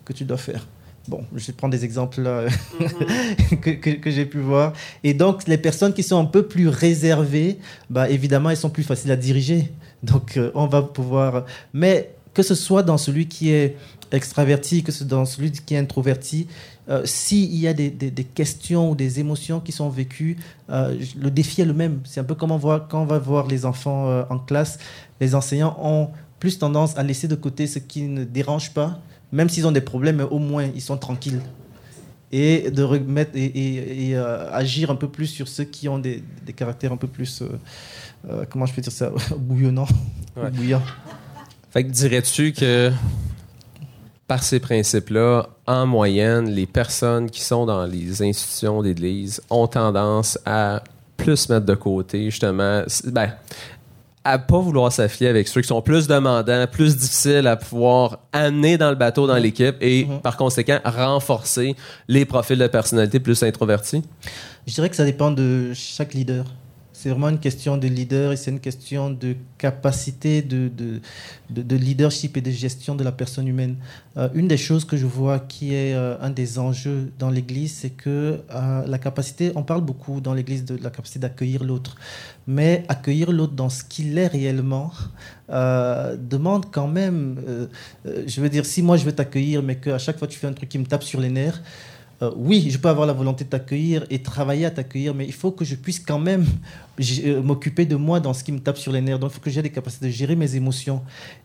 que 0.04 0.12
tu 0.12 0.24
dois 0.24 0.36
faire. 0.36 0.66
Bon, 1.08 1.24
je 1.34 1.46
vais 1.46 1.52
prendre 1.54 1.72
des 1.72 1.84
exemples 1.84 2.20
mm-hmm. 2.20 3.60
que, 3.60 3.70
que, 3.70 3.90
que 3.90 4.10
j'ai 4.10 4.26
pu 4.26 4.38
voir. 4.38 4.74
Et 5.02 5.14
donc, 5.14 5.48
les 5.48 5.56
personnes 5.56 5.94
qui 5.94 6.02
sont 6.02 6.20
un 6.20 6.26
peu 6.26 6.46
plus 6.46 6.68
réservées, 6.68 7.58
bah, 7.88 8.10
évidemment, 8.10 8.50
elles 8.50 8.58
sont 8.58 8.70
plus 8.70 8.82
faciles 8.82 9.10
à 9.10 9.16
diriger. 9.16 9.72
Donc, 10.02 10.38
on 10.54 10.66
va 10.66 10.82
pouvoir. 10.82 11.46
Mais 11.72 12.14
que 12.34 12.42
ce 12.42 12.54
soit 12.54 12.82
dans 12.82 12.98
celui 12.98 13.26
qui 13.26 13.50
est 13.50 13.76
extraverti 14.12 14.82
que 14.82 15.04
dans 15.04 15.24
celui 15.24 15.52
qui 15.52 15.74
est 15.74 15.78
introverti, 15.78 16.46
euh, 16.88 17.02
s'il 17.04 17.54
y 17.54 17.68
a 17.68 17.72
des, 17.72 17.92
questions 18.34 18.90
ou 18.90 18.94
des 18.94 19.20
émotions 19.20 19.60
qui 19.60 19.72
sont 19.72 19.88
vécues, 19.88 20.36
euh, 20.70 20.98
le 21.16 21.30
défi 21.30 21.60
est 21.60 21.64
le 21.64 21.72
même. 21.72 22.00
C'est 22.04 22.20
un 22.20 22.24
peu 22.24 22.34
comme 22.34 22.50
on 22.50 22.56
voit, 22.56 22.80
quand 22.80 23.02
on 23.02 23.06
va 23.06 23.18
voir 23.18 23.46
les 23.46 23.64
enfants 23.64 24.08
euh, 24.08 24.24
en 24.30 24.38
classe, 24.38 24.78
les 25.20 25.34
enseignants 25.34 25.76
ont 25.80 26.08
plus 26.38 26.58
tendance 26.58 26.96
à 26.96 27.02
laisser 27.02 27.28
de 27.28 27.34
côté 27.34 27.66
ce 27.66 27.78
qui 27.78 28.02
ne 28.02 28.24
dérange 28.24 28.72
pas, 28.72 29.00
même 29.30 29.48
s'ils 29.48 29.66
ont 29.66 29.72
des 29.72 29.80
problèmes, 29.80 30.26
au 30.30 30.38
moins 30.38 30.64
ils 30.74 30.82
sont 30.82 30.96
tranquilles. 30.96 31.42
Et 32.32 32.70
de 32.70 32.82
remettre 32.84 33.32
et, 33.34 34.14
agir 34.52 34.92
un 34.92 34.94
peu 34.94 35.08
plus 35.08 35.26
sur 35.26 35.48
ceux 35.48 35.64
qui 35.64 35.88
ont 35.88 35.98
des, 35.98 36.22
caractères 36.54 36.92
un 36.92 36.96
peu 36.96 37.08
plus, 37.08 37.42
comment 38.48 38.66
je 38.66 38.72
peux 38.72 38.80
dire 38.80 38.92
ça, 38.92 39.10
bouillonnants, 39.36 39.88
bouillants. 40.52 40.82
Fait 41.70 41.84
que 41.84 41.90
dirais-tu 41.90 42.52
que 42.52 42.90
par 44.26 44.42
ces 44.42 44.60
principes-là, 44.60 45.48
en 45.66 45.86
moyenne, 45.86 46.50
les 46.50 46.66
personnes 46.66 47.30
qui 47.30 47.42
sont 47.42 47.66
dans 47.66 47.84
les 47.84 48.22
institutions 48.22 48.82
d'église 48.82 49.40
ont 49.50 49.66
tendance 49.66 50.38
à 50.46 50.82
plus 51.16 51.48
mettre 51.48 51.66
de 51.66 51.74
côté, 51.74 52.26
justement, 52.26 52.82
ben, 53.06 53.32
à 54.24 54.38
pas 54.38 54.58
vouloir 54.58 54.92
s'affier 54.92 55.28
avec 55.28 55.48
ceux 55.48 55.60
qui 55.62 55.68
sont 55.68 55.82
plus 55.82 56.06
demandants, 56.06 56.66
plus 56.70 56.96
difficiles 56.96 57.46
à 57.46 57.56
pouvoir 57.56 58.18
amener 58.32 58.78
dans 58.78 58.90
le 58.90 58.96
bateau, 58.96 59.26
dans 59.26 59.36
l'équipe, 59.36 59.76
et 59.80 60.04
mm-hmm. 60.04 60.20
par 60.20 60.36
conséquent, 60.36 60.78
renforcer 60.84 61.74
les 62.08 62.24
profils 62.24 62.58
de 62.58 62.66
personnalité 62.66 63.18
plus 63.18 63.42
introvertis? 63.42 64.02
Je 64.66 64.74
dirais 64.74 64.90
que 64.90 64.96
ça 64.96 65.04
dépend 65.04 65.30
de 65.30 65.72
chaque 65.74 66.14
leader. 66.14 66.44
C'est 67.00 67.08
vraiment 67.08 67.30
une 67.30 67.38
question 67.38 67.78
de 67.78 67.88
leader 67.88 68.30
et 68.30 68.36
c'est 68.36 68.50
une 68.50 68.60
question 68.60 69.08
de 69.08 69.34
capacité 69.56 70.42
de, 70.42 70.68
de, 70.68 71.00
de, 71.48 71.76
leadership 71.76 72.36
et 72.36 72.42
de 72.42 72.50
gestion 72.50 72.94
de 72.94 73.02
la 73.02 73.10
personne 73.10 73.48
humaine. 73.48 73.76
Euh, 74.18 74.28
une 74.34 74.48
des 74.48 74.58
choses 74.58 74.84
que 74.84 74.98
je 74.98 75.06
vois 75.06 75.38
qui 75.38 75.74
est 75.74 75.94
euh, 75.94 76.18
un 76.20 76.28
des 76.28 76.58
enjeux 76.58 77.10
dans 77.18 77.30
l'Église, 77.30 77.72
c'est 77.72 77.88
que 77.88 78.42
euh, 78.50 78.86
la 78.86 78.98
capacité, 78.98 79.50
on 79.54 79.62
parle 79.62 79.80
beaucoup 79.80 80.20
dans 80.20 80.34
l'Église 80.34 80.66
de 80.66 80.76
la 80.76 80.90
capacité 80.90 81.18
d'accueillir 81.20 81.64
l'autre, 81.64 81.96
mais 82.46 82.84
accueillir 82.88 83.32
l'autre 83.32 83.54
dans 83.54 83.70
ce 83.70 83.82
qu'il 83.82 84.18
est 84.18 84.26
réellement 84.26 84.92
demande 85.48 86.66
quand 86.70 86.86
même, 86.86 87.40
je 88.04 88.40
veux 88.40 88.48
dire, 88.48 88.64
si 88.64 88.82
moi 88.82 88.96
je 88.96 89.04
veux 89.04 89.10
t'accueillir, 89.10 89.64
mais 89.64 89.74
qu'à 89.74 89.98
chaque 89.98 90.16
fois 90.16 90.28
tu 90.28 90.38
fais 90.38 90.46
un 90.46 90.52
truc 90.52 90.68
qui 90.68 90.78
me 90.78 90.84
tape 90.84 91.02
sur 91.02 91.18
les 91.18 91.28
nerfs, 91.28 91.60
euh, 92.22 92.30
oui, 92.36 92.68
je 92.70 92.76
peux 92.76 92.88
avoir 92.88 93.06
la 93.06 93.14
volonté 93.14 93.44
de 93.44 93.48
t'accueillir 93.48 94.04
et 94.10 94.20
travailler 94.20 94.66
à 94.66 94.70
t'accueillir, 94.70 95.14
mais 95.14 95.24
il 95.24 95.32
faut 95.32 95.52
que 95.52 95.64
je 95.64 95.74
puisse 95.74 95.98
quand 95.98 96.18
même 96.18 96.44
euh, 97.24 97.42
m'occuper 97.42 97.86
de 97.86 97.96
moi 97.96 98.20
dans 98.20 98.34
ce 98.34 98.44
qui 98.44 98.52
me 98.52 98.58
tape 98.58 98.76
sur 98.76 98.92
les 98.92 99.00
nerfs. 99.00 99.18
Donc, 99.18 99.30
il 99.30 99.34
faut 99.34 99.40
que 99.40 99.50
j'ai 99.50 99.62
des 99.62 99.70
capacités 99.70 100.06
de 100.06 100.10
gérer 100.10 100.36
mes 100.36 100.54
émotions. 100.54 101.02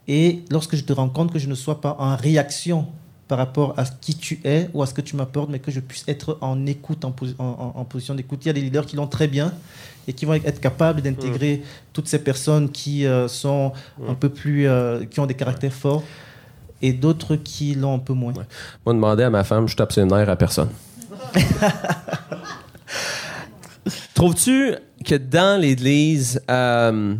Et 0.07 0.43
lorsque 0.51 0.75
je 0.75 0.83
te 0.83 0.91
rends 0.91 1.07
compte 1.07 1.31
que 1.31 1.39
je 1.39 1.47
ne 1.47 1.55
sois 1.55 1.79
pas 1.79 1.95
en 1.99 2.17
réaction 2.17 2.87
par 3.29 3.37
rapport 3.37 3.73
à 3.77 3.85
qui 3.85 4.15
tu 4.15 4.39
es 4.43 4.69
ou 4.73 4.83
à 4.83 4.85
ce 4.85 4.93
que 4.93 5.01
tu 5.01 5.15
m'apportes, 5.15 5.49
mais 5.49 5.59
que 5.59 5.71
je 5.71 5.79
puisse 5.79 6.03
être 6.07 6.37
en 6.41 6.65
écoute, 6.65 7.05
en, 7.05 7.11
position 7.85 8.13
d'écoute. 8.13 8.43
Il 8.43 8.47
y 8.47 8.51
a 8.51 8.53
des 8.53 8.61
leaders 8.61 8.85
qui 8.85 8.97
l'ont 8.97 9.07
très 9.07 9.27
bien 9.27 9.53
et 10.07 10.13
qui 10.13 10.25
vont 10.25 10.33
être 10.33 10.59
capables 10.59 11.01
d'intégrer 11.01 11.57
mmh. 11.57 11.61
toutes 11.93 12.07
ces 12.07 12.19
personnes 12.19 12.69
qui 12.69 13.07
euh, 13.07 13.27
sont 13.27 13.71
mmh. 13.97 14.09
un 14.09 14.13
peu 14.13 14.29
plus, 14.29 14.67
qui 15.09 15.19
ont 15.21 15.25
des 15.25 15.33
caractères 15.33 15.73
forts 15.73 16.03
et 16.81 16.93
d'autres 16.93 17.35
qui 17.35 17.75
l'ont 17.75 17.95
un 17.95 17.99
peu 17.99 18.13
moins. 18.13 18.33
Moi, 18.33 18.45
demander 18.93 19.23
à 19.23 19.29
ma 19.29 19.43
femme, 19.43 19.67
je 19.67 19.75
tape 19.75 19.91
sur 19.91 20.05
nerfs 20.05 20.29
à 20.29 20.35
personne. 20.35 20.69
Trouves-tu 24.13 24.75
que 25.03 25.15
dans 25.15 25.59
l'Église, 25.59 26.41
euh, 26.49 27.15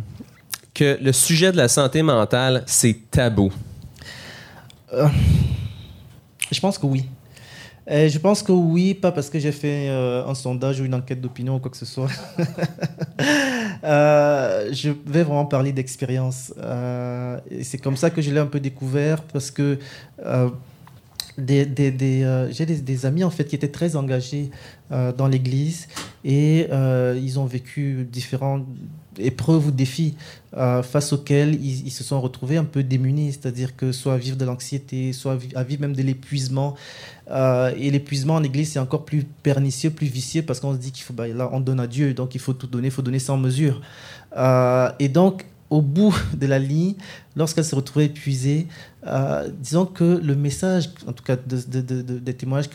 que 0.74 0.98
le 1.00 1.12
sujet 1.12 1.52
de 1.52 1.56
la 1.56 1.68
santé 1.68 2.02
mentale, 2.02 2.62
c'est 2.66 3.10
tabou? 3.10 3.52
Euh, 4.92 5.08
je 6.50 6.60
pense 6.60 6.78
que 6.78 6.86
oui. 6.86 7.06
Euh, 7.88 8.08
je 8.08 8.18
pense 8.18 8.42
que 8.42 8.52
oui, 8.52 8.94
pas 8.94 9.12
parce 9.12 9.30
que 9.30 9.38
j'ai 9.38 9.52
fait 9.52 9.88
un 9.88 10.34
sondage 10.34 10.80
ou 10.80 10.84
une 10.84 10.94
enquête 10.94 11.20
d'opinion 11.20 11.56
ou 11.56 11.58
quoi 11.60 11.70
que 11.70 11.76
ce 11.76 11.86
soit. 11.86 12.10
Euh, 13.84 14.72
je 14.72 14.90
vais 14.90 15.22
vraiment 15.22 15.46
parler 15.46 15.72
d'expérience. 15.72 16.52
Euh, 16.58 17.38
c'est 17.62 17.78
comme 17.78 17.96
ça 17.96 18.10
que 18.10 18.20
je 18.20 18.30
l'ai 18.30 18.40
un 18.40 18.46
peu 18.46 18.60
découvert 18.60 19.22
parce 19.22 19.50
que 19.50 19.78
euh, 20.24 20.48
j'ai 21.38 21.66
des, 21.66 23.06
amis 23.06 23.24
en 23.24 23.30
fait 23.30 23.44
qui 23.44 23.54
étaient 23.54 23.70
très 23.70 23.94
engagés 23.94 24.50
dans 24.90 25.28
l'Église 25.28 25.86
et 26.24 26.68
ils 26.70 27.38
ont 27.38 27.44
vécu 27.44 28.08
différentes 28.10 28.64
épreuves 29.18 29.68
ou 29.68 29.70
défis 29.70 30.14
face 30.54 31.12
auxquels 31.12 31.54
ils, 31.62 31.90
se 31.90 32.02
sont 32.02 32.18
retrouvés 32.20 32.56
un 32.56 32.64
peu 32.64 32.82
démunis, 32.82 33.32
c'est-à-dire 33.32 33.76
que 33.76 33.92
soit 33.92 34.14
à 34.14 34.16
vivre 34.16 34.38
de 34.38 34.44
l'anxiété, 34.46 35.12
soit 35.12 35.36
à 35.54 35.62
vivre 35.62 35.82
même 35.82 35.94
de 35.94 36.02
l'épuisement. 36.02 36.76
et 37.30 37.90
l'épuisement 37.90 38.36
en 38.36 38.42
Église, 38.42 38.72
c'est 38.72 38.78
encore 38.78 39.04
plus 39.04 39.24
pernicieux, 39.42 39.90
plus 39.90 40.06
vicieux, 40.06 40.42
parce 40.42 40.60
qu'on 40.60 40.72
se 40.72 40.78
dit 40.78 40.92
qu'il 40.92 41.04
faut, 41.04 41.12
bah, 41.12 41.28
là, 41.28 41.50
on 41.52 41.60
donne 41.60 41.80
à 41.80 41.86
Dieu, 41.86 42.14
donc 42.14 42.34
il 42.34 42.40
faut 42.40 42.54
tout 42.54 42.66
donner, 42.66 42.88
il 42.88 42.90
faut 42.90 43.02
donner 43.02 43.18
sans 43.18 43.36
mesure. 43.36 43.82
et 44.98 45.08
donc, 45.08 45.44
au 45.70 45.82
bout 45.82 46.14
de 46.34 46.46
la 46.46 46.58
ligne, 46.58 46.94
lorsqu'elle 47.34 47.64
se 47.64 47.74
retrouvait 47.74 48.06
épuisée, 48.06 48.66
euh, 49.06 49.48
disons 49.60 49.86
que 49.86 50.20
le 50.22 50.34
message, 50.34 50.90
en 51.06 51.12
tout 51.12 51.24
cas 51.24 51.36
des 51.36 52.34
témoignages 52.34 52.68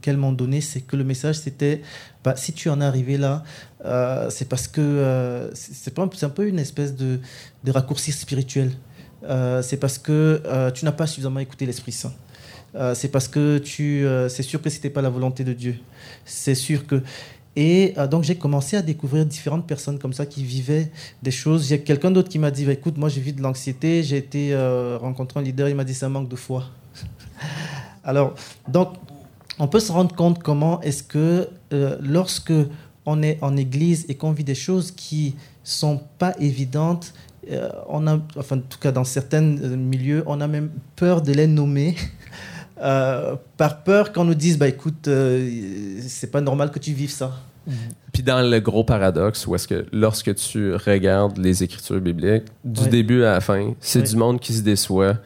qu'elles 0.00 0.16
m'ont 0.16 0.32
donné, 0.32 0.60
c'est 0.60 0.80
que 0.80 0.96
le 0.96 1.04
message 1.04 1.38
c'était 1.38 1.82
bah, 2.24 2.34
si 2.36 2.52
tu 2.52 2.68
en 2.68 2.80
es 2.80 2.84
arrivé 2.84 3.16
là, 3.16 3.44
euh, 3.84 4.28
c'est 4.30 4.48
parce 4.48 4.68
que 4.68 4.80
euh, 4.80 5.50
c'est 5.54 5.98
un 5.98 6.28
peu 6.28 6.46
une 6.46 6.58
espèce 6.58 6.94
de, 6.94 7.20
raccourci 7.68 8.12
spirituel. 8.12 8.72
c'est 9.62 9.78
parce 9.78 9.98
que 9.98 10.42
tu 10.74 10.84
n'as 10.84 10.92
pas 10.92 11.06
suffisamment 11.06 11.40
écouté 11.40 11.66
l'Esprit 11.66 11.92
Saint. 11.92 12.12
c'est 12.94 13.08
parce 13.08 13.28
que 13.28 13.58
tu, 13.58 14.06
c'est 14.28 14.42
sûr 14.42 14.60
que 14.62 14.70
c'était 14.70 14.90
pas 14.90 15.02
la 15.02 15.10
volonté 15.10 15.44
de 15.44 15.52
Dieu. 15.52 15.76
C'est 16.24 16.54
sûr 16.54 16.86
que 16.86 17.02
et 17.56 17.94
euh, 17.98 18.06
donc, 18.06 18.22
j'ai 18.24 18.36
commencé 18.36 18.76
à 18.76 18.82
découvrir 18.82 19.26
différentes 19.26 19.66
personnes 19.66 19.98
comme 19.98 20.12
ça 20.12 20.26
qui 20.26 20.44
vivaient 20.44 20.90
des 21.22 21.30
choses. 21.30 21.68
J'ai 21.68 21.80
quelqu'un 21.80 22.10
d'autre 22.10 22.28
qui 22.28 22.38
m'a 22.38 22.50
dit 22.50 22.64
bah, 22.64 22.72
Écoute, 22.72 22.96
moi, 22.96 23.08
j'ai 23.08 23.20
vu 23.20 23.32
de 23.32 23.42
l'anxiété. 23.42 24.02
J'ai 24.02 24.18
été 24.18 24.52
euh, 24.52 24.98
rencontrer 25.00 25.40
un 25.40 25.42
leader. 25.42 25.68
Il 25.68 25.74
m'a 25.74 25.84
dit 25.84 25.94
Ça 25.94 26.08
manque 26.08 26.28
de 26.28 26.36
foi. 26.36 26.64
Alors, 28.04 28.34
donc, 28.68 28.94
on 29.58 29.66
peut 29.66 29.80
se 29.80 29.90
rendre 29.90 30.14
compte 30.14 30.42
comment 30.42 30.80
est-ce 30.80 31.02
que 31.02 31.48
euh, 31.72 31.98
lorsque 32.00 32.52
on 33.04 33.22
est 33.22 33.38
en 33.42 33.56
église 33.56 34.06
et 34.08 34.14
qu'on 34.14 34.32
vit 34.32 34.44
des 34.44 34.54
choses 34.54 34.92
qui 34.92 35.34
sont 35.64 36.00
pas 36.18 36.34
évidentes, 36.38 37.12
on 37.88 38.06
a, 38.06 38.20
enfin, 38.36 38.58
en 38.58 38.60
tout 38.60 38.78
cas, 38.78 38.92
dans 38.92 39.02
certains 39.02 39.40
milieux, 39.40 40.22
on 40.26 40.40
a 40.40 40.46
même 40.46 40.70
peur 40.94 41.20
de 41.20 41.32
les 41.32 41.48
nommer. 41.48 41.96
Euh, 42.82 43.36
par 43.58 43.82
peur 43.82 44.10
qu'on 44.10 44.24
nous 44.24 44.34
dise 44.34 44.56
bah 44.56 44.68
écoute 44.68 45.06
euh, 45.06 45.50
c'est 46.00 46.30
pas 46.30 46.40
normal 46.40 46.70
que 46.70 46.78
tu 46.78 46.92
vives 46.92 47.10
ça. 47.10 47.32
Puis 48.12 48.22
dans 48.22 48.40
le 48.40 48.58
gros 48.58 48.84
paradoxe 48.84 49.46
où 49.46 49.54
est-ce 49.54 49.68
que 49.68 49.84
lorsque 49.92 50.34
tu 50.34 50.74
regardes 50.74 51.36
les 51.36 51.62
écritures 51.62 52.00
bibliques 52.00 52.46
du 52.64 52.88
début 52.88 53.22
à 53.24 53.34
la 53.34 53.40
fin 53.42 53.74
c'est 53.80 54.02
du 54.02 54.16
monde 54.16 54.40
qui 54.40 54.54
se 54.54 54.62
déçoit 54.62 55.16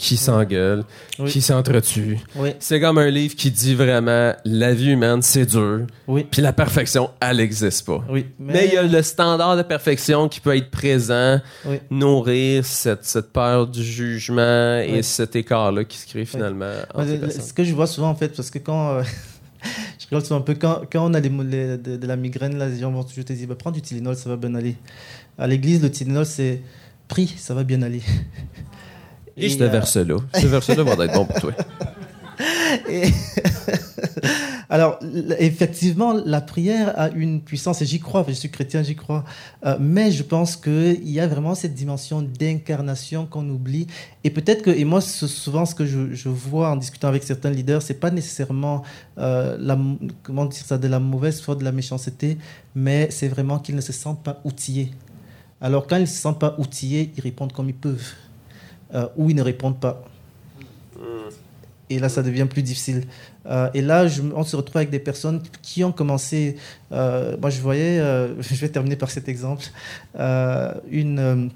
qui 0.00 0.16
s'engueule, 0.16 0.84
qui 1.26 1.42
s'entretue. 1.42 2.18
C'est 2.58 2.80
comme 2.80 2.98
un 2.98 3.10
livre 3.10 3.36
qui 3.36 3.50
dit 3.50 3.74
vraiment 3.74 4.34
la 4.44 4.72
vie 4.72 4.92
humaine, 4.92 5.20
c'est 5.20 5.46
dur. 5.46 5.86
Puis 6.30 6.40
la 6.40 6.52
perfection, 6.52 7.10
elle 7.20 7.36
n'existe 7.36 7.86
pas. 7.86 8.02
Mais... 8.38 8.66
il 8.66 8.74
y 8.74 8.76
a 8.78 8.82
le 8.82 9.02
standard 9.02 9.56
de 9.56 9.62
perfection 9.62 10.28
qui 10.28 10.40
peut 10.40 10.56
être 10.56 10.70
présent, 10.70 11.40
nourrir 11.90 12.64
cette, 12.64 13.04
cette, 13.04 13.32
peur 13.32 13.66
du 13.66 13.84
jugement 13.84 14.78
et 14.78 15.02
cet 15.02 15.36
écart-là 15.36 15.84
qui 15.84 15.98
se 15.98 16.06
crée 16.06 16.24
finalement. 16.24 16.72
ce 16.96 17.52
que 17.52 17.62
je 17.62 17.74
vois 17.74 17.86
souvent, 17.86 18.08
en 18.08 18.16
fait, 18.16 18.34
parce 18.34 18.50
que 18.50 18.58
quand. 18.58 18.96
Euh, 18.96 19.02
rigole 20.10 20.24
souvent 20.24 20.40
un 20.40 20.42
peu. 20.42 20.54
Quand, 20.54 20.82
quand 20.90 21.10
on 21.10 21.14
a 21.14 21.20
les- 21.20 21.28
de, 21.28 21.96
de 21.96 22.06
la 22.06 22.16
migraine, 22.16 22.58
là, 22.58 22.68
les 22.68 22.78
gens 22.78 22.90
vont 22.90 23.04
toujours 23.04 23.24
te 23.24 23.32
dire 23.32 23.48
bah, 23.48 23.54
prends 23.58 23.70
du 23.70 23.80
Tylenol, 23.80 24.16
ça 24.16 24.28
va 24.28 24.36
bien 24.36 24.54
aller. 24.54 24.76
À 25.38 25.46
l'église, 25.46 25.82
le 25.82 25.90
Tylenol, 25.90 26.26
c'est 26.26 26.62
pris, 27.08 27.34
ça 27.36 27.54
va 27.54 27.64
bien 27.64 27.82
aller. 27.82 28.02
Et 29.40 29.48
ce 29.50 29.62
euh, 29.62 29.68
verset-là. 29.68 30.16
Ce 30.34 30.46
verset-là 30.46 30.82
va 30.82 31.04
être 31.04 31.14
bon 31.14 31.24
pour 31.26 31.40
toi. 31.40 31.52
Et- 32.88 33.08
Alors, 34.72 35.00
effectivement, 35.40 36.12
la 36.24 36.40
prière 36.40 36.94
a 36.98 37.08
une 37.10 37.40
puissance, 37.40 37.82
et 37.82 37.86
j'y 37.86 37.98
crois, 37.98 38.24
je 38.28 38.32
suis 38.34 38.50
chrétien, 38.50 38.82
j'y 38.84 38.94
crois, 38.94 39.24
Euh, 39.66 39.76
mais 39.80 40.10
je 40.12 40.22
pense 40.22 40.56
qu'il 40.56 41.10
y 41.10 41.18
a 41.20 41.26
vraiment 41.26 41.54
cette 41.56 41.74
dimension 41.74 42.22
d'incarnation 42.22 43.26
qu'on 43.26 43.48
oublie. 43.50 43.88
Et 44.24 44.30
peut-être 44.30 44.62
que, 44.62 44.70
et 44.70 44.84
moi, 44.84 45.00
souvent 45.00 45.66
ce 45.66 45.74
que 45.74 45.84
je, 45.86 46.14
je 46.14 46.28
vois 46.28 46.70
en 46.70 46.76
discutant 46.76 47.08
avec 47.08 47.24
certains 47.24 47.50
leaders, 47.50 47.82
c'est 47.82 47.98
pas 47.98 48.10
nécessairement 48.12 48.82
euh, 49.18 49.56
la, 49.58 49.76
comment 50.22 50.46
dire 50.46 50.64
ça, 50.64 50.78
de 50.78 50.86
la 50.88 51.00
mauvaise 51.00 51.40
foi, 51.42 51.56
de 51.56 51.64
la 51.64 51.72
méchanceté, 51.72 52.38
mais 52.74 53.08
c'est 53.10 53.28
vraiment 53.28 53.58
qu'ils 53.58 53.74
ne 53.74 53.80
se 53.82 53.92
sentent 53.92 54.22
pas 54.22 54.40
outillés. 54.44 54.92
Alors, 55.60 55.86
quand 55.88 55.96
ils 55.96 56.02
ne 56.02 56.06
se 56.06 56.20
sentent 56.20 56.38
pas 56.40 56.54
outillés, 56.58 57.12
ils 57.16 57.20
répondent 57.22 57.52
comme 57.52 57.68
ils 57.68 57.74
peuvent, 57.74 58.12
euh, 58.94 59.06
ou 59.16 59.30
ils 59.30 59.36
ne 59.36 59.42
répondent 59.42 59.78
pas. 59.78 60.04
Et 61.92 61.98
là, 61.98 62.08
ça 62.08 62.22
devient 62.22 62.46
plus 62.48 62.62
difficile. 62.62 63.04
Euh, 63.46 63.68
et 63.74 63.82
là, 63.82 64.06
on 64.36 64.44
se 64.44 64.54
retrouve 64.54 64.76
avec 64.76 64.90
des 64.90 65.00
personnes 65.00 65.42
qui 65.60 65.82
ont 65.82 65.90
commencé. 65.90 66.56
euh, 66.92 67.36
moi, 67.40 67.50
je 67.50 67.60
voyais, 67.60 67.98
je 68.40 68.54
vais 68.54 68.68
terminer 68.68 68.96
par 68.96 69.10
cet 69.10 69.28
exemple, 69.28 69.64
une, 70.90 71.50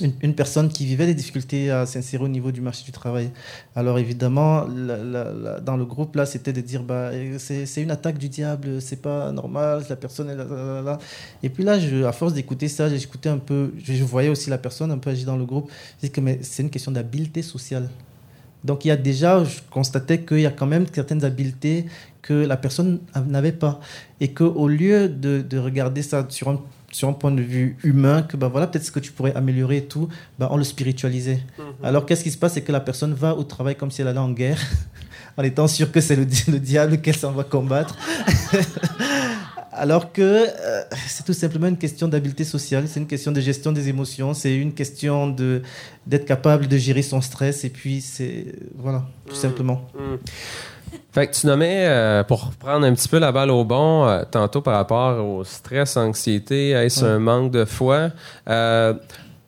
une, 0.00 0.34
personne 0.34 0.68
qui 0.68 0.86
vivait 0.86 1.06
des 1.06 1.14
difficultés 1.14 1.70
à 1.70 1.86
s'insérer 1.86 2.24
au 2.24 2.28
niveau 2.28 2.50
du 2.52 2.60
marché 2.60 2.84
du 2.84 2.92
travail. 2.92 3.30
Alors, 3.76 3.98
évidemment, 3.98 4.66
dans 4.66 5.76
le 5.76 5.84
groupe, 5.84 6.16
là, 6.16 6.26
c'était 6.26 6.52
de 6.52 6.60
dire 6.60 6.82
bah, 6.82 7.10
c'est 7.38 7.82
une 7.82 7.90
attaque 7.90 8.18
du 8.18 8.28
diable, 8.28 8.80
c'est 8.80 9.00
pas 9.02 9.32
normal, 9.32 9.84
la 9.88 9.96
personne 9.96 10.30
est 10.30 10.36
là. 10.36 10.98
Et 11.42 11.48
puis 11.48 11.64
là, 11.64 11.78
à 12.06 12.12
force 12.12 12.32
d'écouter 12.34 12.68
ça, 12.68 12.88
j'écoutais 12.88 13.28
un 13.28 13.38
peu, 13.38 13.72
je, 13.82 14.02
voyais 14.04 14.28
aussi 14.28 14.50
la 14.50 14.58
personne 14.58 14.90
un 14.90 14.98
peu 14.98 15.10
agir 15.10 15.26
dans 15.26 15.36
le 15.36 15.44
groupe. 15.44 15.70
Je 16.02 16.08
dis 16.08 16.12
que 16.12 16.20
c'est 16.42 16.62
une 16.62 16.70
question 16.70 16.92
d'habileté 16.92 17.42
sociale. 17.42 17.88
Donc 18.64 18.84
il 18.84 18.88
y 18.88 18.92
a 18.92 18.96
déjà, 18.96 19.42
je 19.42 19.58
constatais 19.70 20.20
qu'il 20.20 20.40
y 20.40 20.46
a 20.46 20.52
quand 20.52 20.66
même 20.66 20.86
certaines 20.92 21.24
habiletés 21.24 21.86
que 22.22 22.32
la 22.32 22.56
personne 22.56 23.00
n'avait 23.26 23.52
pas. 23.52 23.80
Et 24.20 24.32
qu'au 24.32 24.68
lieu 24.68 25.08
de, 25.08 25.42
de 25.42 25.58
regarder 25.58 26.02
ça 26.02 26.24
sur 26.28 26.48
un, 26.48 26.60
sur 26.92 27.08
un 27.08 27.12
point 27.14 27.30
de 27.32 27.42
vue 27.42 27.76
humain, 27.82 28.22
que 28.22 28.36
bah 28.36 28.48
voilà, 28.48 28.66
peut-être 28.68 28.84
ce 28.84 28.92
que 28.92 29.00
tu 29.00 29.10
pourrais 29.12 29.34
améliorer 29.34 29.78
et 29.78 29.84
tout, 29.86 30.08
bah 30.38 30.48
on 30.52 30.56
le 30.56 30.62
spiritualisait. 30.64 31.40
Alors 31.82 32.06
qu'est-ce 32.06 32.22
qui 32.22 32.30
se 32.30 32.38
passe? 32.38 32.52
C'est 32.52 32.60
que 32.62 32.70
la 32.72 32.80
personne 32.80 33.14
va 33.14 33.34
au 33.34 33.42
travail 33.44 33.74
comme 33.76 33.90
si 33.90 34.02
elle 34.02 34.08
allait 34.08 34.18
en 34.18 34.30
guerre, 34.30 34.60
en 35.38 35.42
étant 35.42 35.66
sûre 35.68 35.90
que 35.90 36.00
c'est 36.00 36.16
le, 36.16 36.26
di- 36.26 36.44
le 36.48 36.58
diable 36.60 36.98
qu'elle 37.00 37.16
s'en 37.16 37.32
va 37.32 37.44
combattre. 37.44 37.96
Alors 39.74 40.12
que 40.12 40.20
euh, 40.22 40.82
c'est 41.08 41.24
tout 41.24 41.32
simplement 41.32 41.66
une 41.66 41.78
question 41.78 42.06
d'habileté 42.06 42.44
sociale, 42.44 42.84
c'est 42.88 43.00
une 43.00 43.06
question 43.06 43.32
de 43.32 43.40
gestion 43.40 43.72
des 43.72 43.88
émotions, 43.88 44.34
c'est 44.34 44.54
une 44.54 44.74
question 44.74 45.28
de 45.28 45.62
d'être 46.06 46.26
capable 46.26 46.68
de 46.68 46.76
gérer 46.76 47.02
son 47.02 47.20
stress 47.22 47.64
et 47.64 47.70
puis 47.70 48.00
c'est 48.02 48.46
voilà 48.76 49.04
tout 49.26 49.34
simplement. 49.34 49.88
Fait 51.12 51.26
que 51.26 51.34
tu 51.34 51.46
nommais, 51.46 51.86
euh, 51.86 52.22
pour 52.22 52.46
reprendre 52.48 52.84
un 52.84 52.94
petit 52.94 53.08
peu 53.08 53.18
la 53.18 53.32
balle 53.32 53.50
au 53.50 53.64
bon, 53.64 54.06
euh, 54.06 54.24
tantôt 54.30 54.60
par 54.60 54.74
rapport 54.74 55.24
au 55.24 55.42
stress, 55.42 55.96
anxiété, 55.96 56.70
est-ce 56.70 57.02
Ouais. 57.04 57.10
un 57.10 57.18
manque 57.18 57.50
de 57.50 57.64
foi? 57.64 58.10
Euh, 58.48 58.92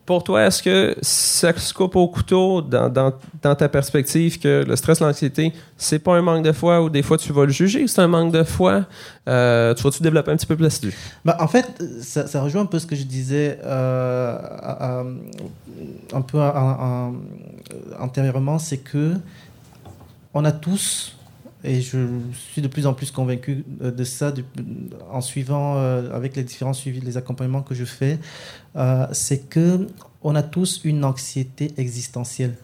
pour 0.06 0.22
toi, 0.22 0.42
est-ce 0.46 0.62
que 0.62 0.94
ça 1.00 1.56
se 1.56 1.72
coupe 1.72 1.96
au 1.96 2.06
couteau 2.08 2.60
dans, 2.60 2.88
dans- 2.90 3.12
dans 3.42 3.54
ta 3.54 3.68
perspective 3.68 4.38
que 4.38 4.62
le 4.66 4.76
stress, 4.76 5.00
l'anxiété, 5.00 5.52
c'est 5.78 5.98
pas 5.98 6.14
un 6.16 6.22
manque 6.22 6.44
de 6.44 6.52
foi 6.52 6.82
ou 6.82 6.90
des 6.90 7.02
fois 7.02 7.16
tu 7.16 7.32
vas 7.32 7.44
le 7.46 7.52
juger, 7.52 7.86
c'est 7.86 8.00
un 8.02 8.06
manque 8.08 8.32
de 8.32 8.42
foi? 8.44 8.84
Euh, 9.28 9.72
tu 9.74 9.82
vas-tu 9.82 10.02
développer 10.02 10.30
un 10.30 10.36
petit 10.36 10.46
peu 10.46 10.56
plus 10.56 10.64
là-dessus? 10.64 10.94
Bah, 11.24 11.36
en 11.40 11.48
fait, 11.48 11.82
ça, 12.02 12.26
ça 12.26 12.42
rejoint 12.42 12.62
un 12.62 12.66
peu 12.66 12.78
ce 12.78 12.86
que 12.86 12.94
je 12.96 13.04
disais 13.04 13.58
euh, 13.64 14.38
un 16.12 16.20
peu 16.22 16.38
antérieurement, 17.98 18.58
c'est 18.58 18.78
que 18.78 19.14
on 20.34 20.44
a 20.44 20.52
tous, 20.52 21.16
et 21.64 21.80
je 21.80 22.06
suis 22.32 22.60
de 22.60 22.68
plus 22.68 22.86
en 22.86 22.92
plus 22.92 23.10
convaincu 23.10 23.64
euh, 23.82 23.90
de 23.90 24.04
ça 24.04 24.32
en 25.10 25.20
suivant 25.20 25.78
euh, 25.78 26.14
avec 26.14 26.36
les 26.36 26.44
différents 26.44 26.74
suivis, 26.74 27.00
les 27.00 27.16
accompagnements 27.16 27.62
que 27.62 27.74
je 27.74 27.84
fais, 27.84 28.18
euh, 28.76 29.06
c'est 29.12 29.48
que 29.48 29.86
on 30.22 30.34
a 30.34 30.42
tous 30.42 30.82
une 30.84 31.04
anxiété 31.04 31.72
existentielle. 31.78 32.54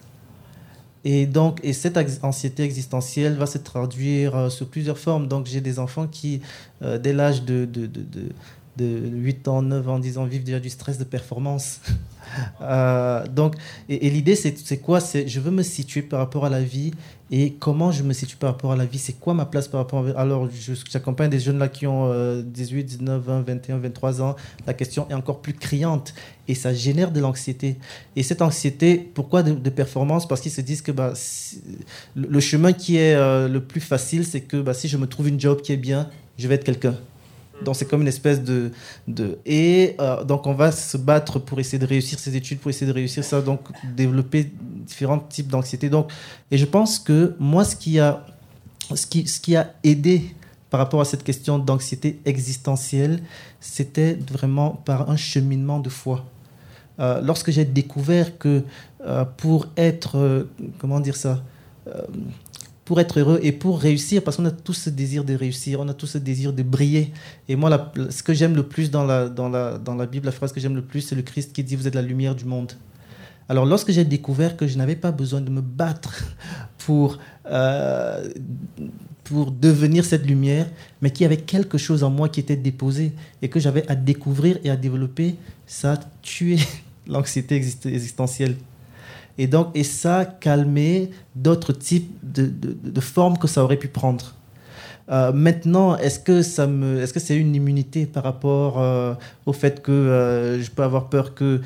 Et 1.03 1.25
donc, 1.27 1.61
et 1.63 1.73
cette 1.73 1.99
anxiété 2.23 2.63
existentielle 2.63 3.37
va 3.37 3.47
se 3.47 3.57
traduire 3.57 4.53
sous 4.53 4.67
plusieurs 4.67 4.99
formes. 4.99 5.29
Donc, 5.29 5.47
j'ai 5.47 5.63
des 5.63 5.79
enfants 5.79 6.07
qui, 6.07 6.43
dès 6.83 7.15
l'âge 7.15 7.43
de, 7.43 7.65
de, 7.65 7.87
de, 7.87 8.03
de, 8.03 8.29
de 8.77 9.09
8 9.09 9.49
ans, 9.49 9.63
9 9.63 9.89
ans, 9.89 9.99
10 9.99 10.19
ans, 10.19 10.25
vivent 10.27 10.45
déjà 10.45 10.61
du 10.61 10.69
stress 10.69 10.99
de 10.99 11.05
performance. 11.05 11.81
Donc, 13.35 13.55
et, 13.89 14.07
et 14.07 14.11
l'idée, 14.11 14.37
c'est 14.37 14.79
quoi? 14.79 15.01
C'est 15.01 15.27
je 15.27 15.41
veux 15.41 15.51
me 15.51 15.63
situer 15.63 16.03
par 16.03 16.19
rapport 16.19 16.45
à 16.45 16.51
la 16.51 16.63
vie 16.63 16.93
et 17.33 17.53
comment 17.53 17.93
je 17.93 18.03
me 18.03 18.13
situe 18.13 18.37
par 18.37 18.51
rapport 18.51 18.73
à 18.73 18.77
la 18.77 18.85
vie? 18.85 18.99
C'est 18.99 19.13
quoi 19.13 19.35
ma 19.35 19.47
place 19.47 19.69
par 19.69 19.81
rapport 19.81 20.05
à... 20.05 20.21
Alors, 20.21 20.49
j'accompagne 20.91 21.31
des 21.31 21.39
jeunes 21.39 21.59
là 21.59 21.69
qui 21.69 21.87
ont 21.87 22.11
euh, 22.13 22.43
18, 22.43 22.85
19, 22.85 23.23
20, 23.23 23.41
21, 23.43 23.79
23 23.79 24.21
ans. 24.21 24.37
La 24.67 24.75
question 24.75 25.07
est 25.09 25.15
encore 25.15 25.41
plus 25.41 25.55
criante 25.55 26.13
et 26.49 26.57
ça 26.57 26.75
génère 26.75 27.13
de 27.13 27.21
l'anxiété. 27.21 27.77
Et 28.17 28.25
cette 28.25 28.43
anxiété, 28.43 28.99
pourquoi 29.15 29.45
de, 29.45 29.71
performance? 29.71 30.27
Parce 30.27 30.41
qu'ils 30.41 30.51
se 30.51 30.61
disent 30.61 30.83
que 30.83 30.91
bah, 30.91 31.13
le 32.17 32.41
chemin 32.41 32.73
qui 32.73 32.97
est 32.97 33.15
euh, 33.15 33.47
le 33.47 33.61
plus 33.61 33.81
facile, 33.81 34.25
c'est 34.25 34.41
que 34.41 34.57
bah, 34.57 34.75
si 34.75 34.89
je 34.89 34.97
me 34.97 35.07
trouve 35.07 35.29
une 35.29 35.39
job 35.39 35.63
qui 35.63 35.73
est 35.73 35.77
bien, 35.77 36.11
je 36.37 36.49
vais 36.49 36.57
être 36.57 36.65
quelqu'un. 36.65 36.97
Donc 37.65 37.77
c'est 37.77 37.87
comme 37.87 38.03
une 38.03 38.09
espèce 38.09 38.43
de... 38.43 38.71
de 39.09 39.39
et 39.47 39.97
euh, 40.01 40.25
donc 40.25 40.47
on 40.47 40.55
va 40.55 40.73
se 40.73 40.97
battre 40.97 41.39
pour 41.39 41.59
essayer 41.61 41.79
de 41.79 41.87
réussir 41.87 42.19
ses 42.19 42.37
études, 42.37 42.59
pour 42.59 42.71
essayer 42.71 42.87
de 42.87 42.93
réussir 42.93 43.25
ça, 43.25 43.41
donc 43.41 43.61
développer 43.97 44.51
différents 44.87 45.19
types 45.19 45.49
d'anxiété. 45.49 45.89
Donc, 45.91 46.11
et 46.51 46.59
je 46.59 46.65
pense 46.65 46.99
que 46.99 47.35
moi, 47.39 47.65
ce 47.65 47.77
qui 47.77 47.99
a, 47.99 48.25
ce 48.95 49.07
qui, 49.07 49.27
ce 49.27 49.41
qui 49.41 49.57
a 49.57 49.75
aidé 49.85 50.35
par 50.71 50.79
rapport 50.79 51.01
à 51.01 51.05
cette 51.05 51.25
question 51.25 51.59
d'anxiété 51.59 52.21
existentielle, 52.25 53.23
c'était 53.61 54.19
vraiment 54.31 54.71
par 54.71 55.11
un 55.11 55.17
cheminement 55.17 55.81
de 55.81 55.89
foi. 55.89 56.25
Euh, 56.99 57.21
lorsque 57.21 57.51
j'ai 57.51 57.65
découvert 57.65 58.39
que 58.39 58.63
euh, 59.05 59.25
pour 59.37 59.67
être, 59.77 60.47
comment 60.79 61.01
dire 61.01 61.17
ça, 61.17 61.43
pour 62.91 62.99
être 62.99 63.21
heureux 63.21 63.39
et 63.45 63.53
pour 63.53 63.79
réussir, 63.79 64.21
parce 64.25 64.37
qu'on 64.37 64.47
a 64.47 64.51
tous 64.51 64.73
ce 64.73 64.91
désir 64.91 65.23
de 65.23 65.33
réussir, 65.37 65.79
on 65.79 65.89
a 65.89 65.95
tous 65.95 66.09
ce 66.09 66.19
désir 66.19 66.53
de 66.53 66.65
briller. 66.65 67.13
Et 67.49 67.55
moi, 67.55 67.93
ce 68.11 68.21
que 68.25 68.35
j'aime 68.35 68.57
le 68.57 68.65
plus 68.65 68.91
dans 68.91 69.05
la, 69.05 69.29
dans, 69.29 69.49
la, 69.49 69.79
dans 69.79 69.95
la 69.95 70.07
Bible, 70.07 70.27
la 70.27 70.33
phrase 70.33 70.51
que 70.51 70.59
j'aime 70.59 70.75
le 70.75 70.83
plus, 70.83 71.01
c'est 71.01 71.15
le 71.15 71.23
Christ 71.23 71.53
qui 71.53 71.63
dit, 71.63 71.77
vous 71.77 71.87
êtes 71.87 71.95
la 71.95 72.03
lumière 72.03 72.35
du 72.35 72.47
monde. 72.47 72.73
Alors 73.49 73.65
lorsque 73.65 73.93
j'ai 73.93 74.05
découvert 74.05 74.57
que 74.57 74.67
je 74.67 74.77
n'avais 74.77 74.97
pas 74.97 75.13
besoin 75.13 75.41
de 75.41 75.51
me 75.51 75.61
battre 75.61 76.25
pour, 76.79 77.19
euh, 77.47 78.29
pour 79.23 79.53
devenir 79.53 80.05
cette 80.05 80.27
lumière, 80.27 80.67
mais 81.01 81.13
qu'il 81.13 81.23
y 81.23 81.27
avait 81.27 81.37
quelque 81.37 81.79
chose 81.79 82.03
en 82.03 82.11
moi 82.11 82.29
qui 82.29 82.41
était 82.41 82.57
déposé 82.57 83.13
et 83.41 83.49
que 83.49 83.61
j'avais 83.61 83.89
à 83.89 83.95
découvrir 83.95 84.59
et 84.65 84.71
à 84.71 84.77
développer, 84.77 85.37
ça 85.65 85.93
a 85.93 86.01
tué 86.23 86.59
l'anxiété 87.07 87.57
exist- 87.57 87.87
existentielle. 87.87 88.57
Et 89.41 89.47
donc, 89.47 89.69
et 89.75 89.85
ça 89.85 90.27
calmé 90.27 91.13
d'autres 91.35 91.73
types 91.73 92.13
de 92.23 93.01
formes 93.01 93.39
que 93.39 93.49
ça 93.49 93.65
aurait 93.65 93.79
pu 93.79 93.89
prendre. 93.89 94.35
Euh, 95.11 95.33
maintenant, 95.33 95.97
est-ce 95.97 96.21
que 96.21 96.41
ça 96.43 96.69
me, 96.69 97.01
est-ce 97.03 97.13
que 97.13 97.19
c'est 97.19 97.37
une 97.37 97.55
immunité 97.57 98.07
par 98.07 98.23
rapport 98.23 98.81
euh, 98.81 99.15
au 99.45 99.53
fait 99.53 99.83
que 99.83 99.91
euh, 99.91 100.63
je 100.63 100.71
peux 100.71 100.85
avoir 100.85 101.09
peur 101.09 101.35
que, 101.35 101.61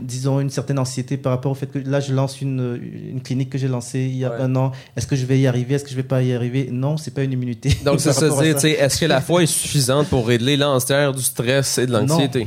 disons, 0.00 0.40
une 0.40 0.48
certaine 0.48 0.78
anxiété 0.78 1.18
par 1.18 1.32
rapport 1.32 1.52
au 1.52 1.54
fait 1.54 1.66
que 1.70 1.78
là, 1.78 2.00
je 2.00 2.14
lance 2.14 2.40
une, 2.40 2.80
une 3.12 3.20
clinique 3.20 3.50
que 3.50 3.58
j'ai 3.58 3.68
lancée 3.68 4.00
il 4.00 4.16
y 4.16 4.24
a 4.24 4.30
Ouais. 4.30 4.40
un 4.40 4.56
an. 4.56 4.72
Est-ce 4.96 5.06
que 5.06 5.14
je 5.16 5.26
vais 5.26 5.38
y 5.38 5.46
arriver? 5.46 5.74
Est-ce 5.74 5.84
que 5.84 5.90
je 5.90 5.96
vais 5.96 6.02
pas 6.02 6.22
y 6.22 6.32
arriver? 6.32 6.68
Non, 6.72 6.96
c'est 6.96 7.12
pas 7.12 7.22
une 7.22 7.32
immunité. 7.32 7.76
Donc, 7.84 8.00
c'est 8.00 8.12
ça, 8.14 8.30
sais, 8.58 8.70
est-ce 8.70 8.98
que 9.00 9.06
la 9.06 9.20
foi 9.20 9.42
est 9.42 9.46
suffisante 9.46 10.06
pour 10.08 10.26
régler 10.26 10.56
l'enster 10.56 11.12
du 11.12 11.22
stress 11.22 11.76
et 11.78 11.86
de 11.86 11.92
l'anxiété? 11.92 12.46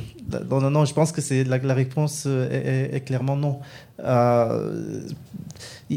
Non, 0.49 0.61
non, 0.61 0.71
non, 0.71 0.85
je 0.85 0.93
pense 0.93 1.11
que 1.11 1.21
c'est 1.21 1.43
la, 1.43 1.57
la 1.57 1.73
réponse 1.73 2.25
est, 2.25 2.29
est- 2.91 2.95
est 2.95 3.01
clairement 3.01 3.35
non. 3.35 3.59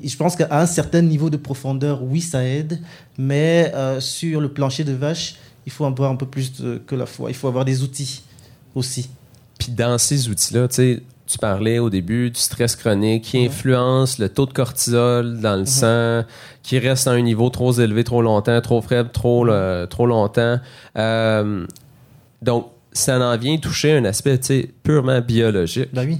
Je 0.02 0.16
pense 0.16 0.34
qu'à 0.36 0.48
un 0.50 0.66
certain 0.66 1.02
niveau 1.02 1.30
de 1.30 1.36
profondeur, 1.36 2.02
oui, 2.02 2.20
ça 2.20 2.44
aide, 2.44 2.80
mais 3.18 3.70
euh, 3.74 4.00
sur 4.00 4.40
le 4.40 4.48
plancher 4.48 4.84
de 4.84 4.92
vache, 4.92 5.36
il 5.66 5.72
faut 5.72 5.84
avoir 5.84 6.10
un 6.10 6.16
peu 6.16 6.26
plus 6.26 6.52
de- 6.60 6.78
que 6.86 6.94
la 6.94 7.06
foi. 7.06 7.30
Il 7.30 7.34
faut 7.34 7.48
avoir 7.48 7.64
des 7.64 7.82
outils 7.82 8.22
aussi. 8.74 9.08
Puis 9.58 9.72
dans 9.72 9.96
ces 9.98 10.28
outils-là, 10.28 10.68
tu 10.68 10.74
sais, 10.74 11.02
tu 11.26 11.38
parlais 11.38 11.78
au 11.78 11.88
début 11.88 12.30
du 12.30 12.38
stress 12.38 12.76
chronique 12.76 13.24
qui 13.24 13.46
influence 13.46 14.18
le 14.18 14.28
taux 14.28 14.44
de 14.46 14.52
cortisol 14.52 15.40
dans 15.40 15.56
le 15.56 15.64
sang, 15.64 16.24
qui 16.62 16.78
reste 16.78 17.08
à 17.08 17.12
un 17.12 17.22
niveau 17.22 17.48
trop 17.48 17.72
élevé 17.72 18.04
trop 18.04 18.20
longtemps, 18.20 18.60
trop 18.60 18.82
faible 18.82 19.10
trop, 19.10 19.44
longtemps. 19.44 20.58
Euh, 20.98 21.66
donc, 22.42 22.66
ça 22.92 23.18
en 23.18 23.36
vient 23.38 23.56
toucher 23.56 23.96
un 23.96 24.04
aspect 24.04 24.38
purement 24.82 25.20
biologique. 25.20 25.88
Bah 25.94 26.02
oui. 26.04 26.18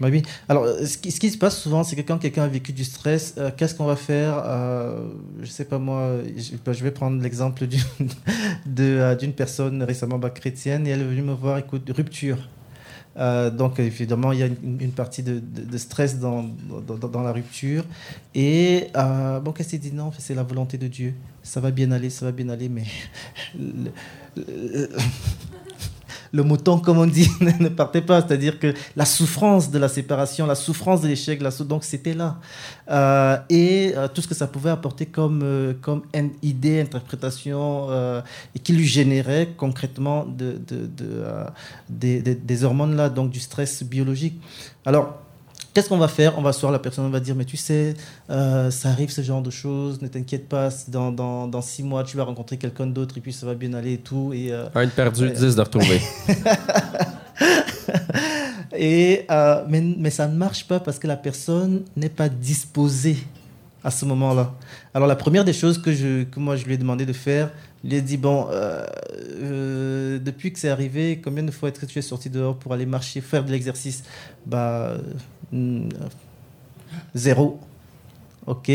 Bah 0.00 0.08
oui. 0.10 0.22
Alors, 0.48 0.66
ce 0.84 0.98
qui, 0.98 1.10
ce 1.10 1.20
qui 1.20 1.30
se 1.30 1.38
passe 1.38 1.60
souvent, 1.60 1.84
c'est 1.84 1.96
que 1.96 2.02
quand 2.02 2.18
quelqu'un 2.18 2.42
a 2.42 2.48
vécu 2.48 2.72
du 2.72 2.84
stress, 2.84 3.34
euh, 3.38 3.50
qu'est-ce 3.56 3.74
qu'on 3.74 3.86
va 3.86 3.96
faire 3.96 4.42
euh, 4.44 5.08
Je 5.40 5.46
sais 5.46 5.64
pas 5.64 5.78
moi, 5.78 6.18
je, 6.36 6.56
bah, 6.64 6.72
vais 6.72 6.90
prendre 6.90 7.22
l'exemple 7.22 7.64
euh, 8.78 9.14
d'une 9.14 9.32
personne 9.32 9.82
récemment 9.82 10.18
chrétienne 10.30 10.86
et 10.86 10.90
elle 10.90 11.00
est 11.00 11.04
venue 11.04 11.22
me 11.22 11.34
voir, 11.34 11.58
écoute, 11.58 11.90
rupture. 11.94 12.38
Euh, 13.16 13.50
donc 13.50 13.78
évidemment, 13.78 14.32
il 14.32 14.40
y 14.40 14.42
a 14.42 14.46
une, 14.46 14.92
partie 14.92 15.22
de, 15.22 15.40
stress 15.78 16.18
dans, 16.18 16.50
la 17.22 17.32
rupture. 17.32 17.84
Et 18.34 18.88
euh, 18.96 19.40
bon, 19.40 19.52
qu'est-ce 19.52 19.70
qu'il 19.70 19.80
dit? 19.80 19.92
Non, 19.92 20.10
c'est 20.18 20.34
la 20.34 20.42
volonté 20.42 20.78
de 20.78 20.88
Dieu. 20.88 21.14
Ça 21.42 21.60
va 21.60 21.70
bien 21.70 21.92
aller, 21.92 22.10
ça 22.10 22.26
va 22.26 22.32
bien 22.32 22.48
aller, 22.48 22.68
mais 22.68 22.84
le 26.34 26.42
mouton, 26.42 26.78
comme 26.78 26.98
on 26.98 27.06
dit, 27.06 27.28
ne 27.60 27.68
partait 27.68 28.02
pas. 28.02 28.20
C'est-à-dire 28.20 28.58
que 28.58 28.74
la 28.96 29.04
souffrance 29.04 29.70
de 29.70 29.78
la 29.78 29.88
séparation, 29.88 30.46
la 30.46 30.56
souffrance 30.56 31.00
de 31.00 31.08
l'échec, 31.08 31.40
la 31.40 31.50
donc 31.60 31.84
c'était 31.84 32.14
là. 32.14 32.38
Euh, 32.90 33.38
et 33.48 33.92
euh, 33.96 34.08
tout 34.12 34.20
ce 34.20 34.26
que 34.28 34.34
ça 34.34 34.48
pouvait 34.48 34.70
apporter 34.70 35.06
comme, 35.06 35.40
euh, 35.44 35.72
comme 35.80 36.02
idée, 36.42 36.80
interprétation, 36.80 37.86
euh, 37.90 38.20
et 38.54 38.58
qui 38.58 38.72
lui 38.72 38.86
générait 38.86 39.50
concrètement 39.56 40.24
de, 40.26 40.58
de- 40.68 40.86
de, 40.86 41.24
des, 41.88 42.20
des- 42.20 42.34
des 42.34 42.64
hormones 42.64 42.96
là, 42.96 43.08
donc 43.08 43.30
du 43.30 43.40
stress 43.40 43.82
biologique. 43.84 44.40
Alors, 44.84 45.23
Qu'est-ce 45.74 45.88
qu'on 45.88 45.98
va 45.98 46.06
faire? 46.08 46.38
On 46.38 46.42
va 46.42 46.50
asseoir 46.50 46.70
la 46.70 46.78
personne, 46.78 47.04
on 47.04 47.10
va 47.10 47.18
dire, 47.18 47.34
mais 47.34 47.44
tu 47.44 47.56
sais, 47.56 47.94
euh, 48.30 48.70
ça 48.70 48.90
arrive 48.90 49.10
ce 49.10 49.22
genre 49.22 49.42
de 49.42 49.50
choses, 49.50 50.00
ne 50.00 50.06
t'inquiète 50.06 50.48
pas, 50.48 50.68
dans, 50.86 51.10
dans, 51.10 51.48
dans 51.48 51.60
six 51.62 51.82
mois, 51.82 52.04
tu 52.04 52.16
vas 52.16 52.22
rencontrer 52.22 52.56
quelqu'un 52.58 52.86
d'autre 52.86 53.18
et 53.18 53.20
puis 53.20 53.32
ça 53.32 53.44
va 53.44 53.54
bien 53.54 53.74
aller 53.74 53.94
et 53.94 53.98
tout. 53.98 54.32
Et, 54.32 54.52
euh, 54.52 54.66
Un 54.74 54.86
de 54.86 54.90
perdu. 54.90 55.30
10 55.30 55.56
de 55.56 55.60
retrouvé. 55.60 56.00
Et, 58.76 59.24
euh, 59.30 59.64
mais, 59.68 59.80
mais 59.80 60.10
ça 60.10 60.26
ne 60.26 60.36
marche 60.36 60.66
pas 60.66 60.80
parce 60.80 60.98
que 60.98 61.06
la 61.06 61.16
personne 61.16 61.84
n'est 61.96 62.08
pas 62.08 62.28
disposée 62.28 63.18
à 63.84 63.90
ce 63.90 64.04
moment-là. 64.06 64.54
Alors 64.94 65.06
la 65.06 65.16
première 65.16 65.44
des 65.44 65.52
choses 65.52 65.80
que, 65.80 65.92
je, 65.92 66.24
que 66.24 66.40
moi 66.40 66.56
je 66.56 66.64
lui 66.64 66.74
ai 66.74 66.78
demandé 66.78 67.06
de 67.06 67.12
faire, 67.12 67.50
je 67.84 67.90
lui 67.90 67.96
ai 67.96 68.00
dit, 68.00 68.16
bon, 68.16 68.48
euh, 68.50 68.82
euh, 69.42 70.18
depuis 70.18 70.52
que 70.52 70.58
c'est 70.58 70.70
arrivé, 70.70 71.20
combien 71.22 71.42
de 71.42 71.50
fois 71.50 71.68
est-ce 71.68 71.78
que 71.78 71.86
tu 71.86 71.98
es 71.98 72.02
sorti 72.02 72.30
dehors 72.30 72.56
pour 72.56 72.72
aller 72.72 72.86
marcher, 72.86 73.20
faire 73.20 73.44
de 73.44 73.52
l'exercice? 73.52 74.02
Bah, 74.46 74.94
zéro. 77.14 77.58
Ok. 78.46 78.70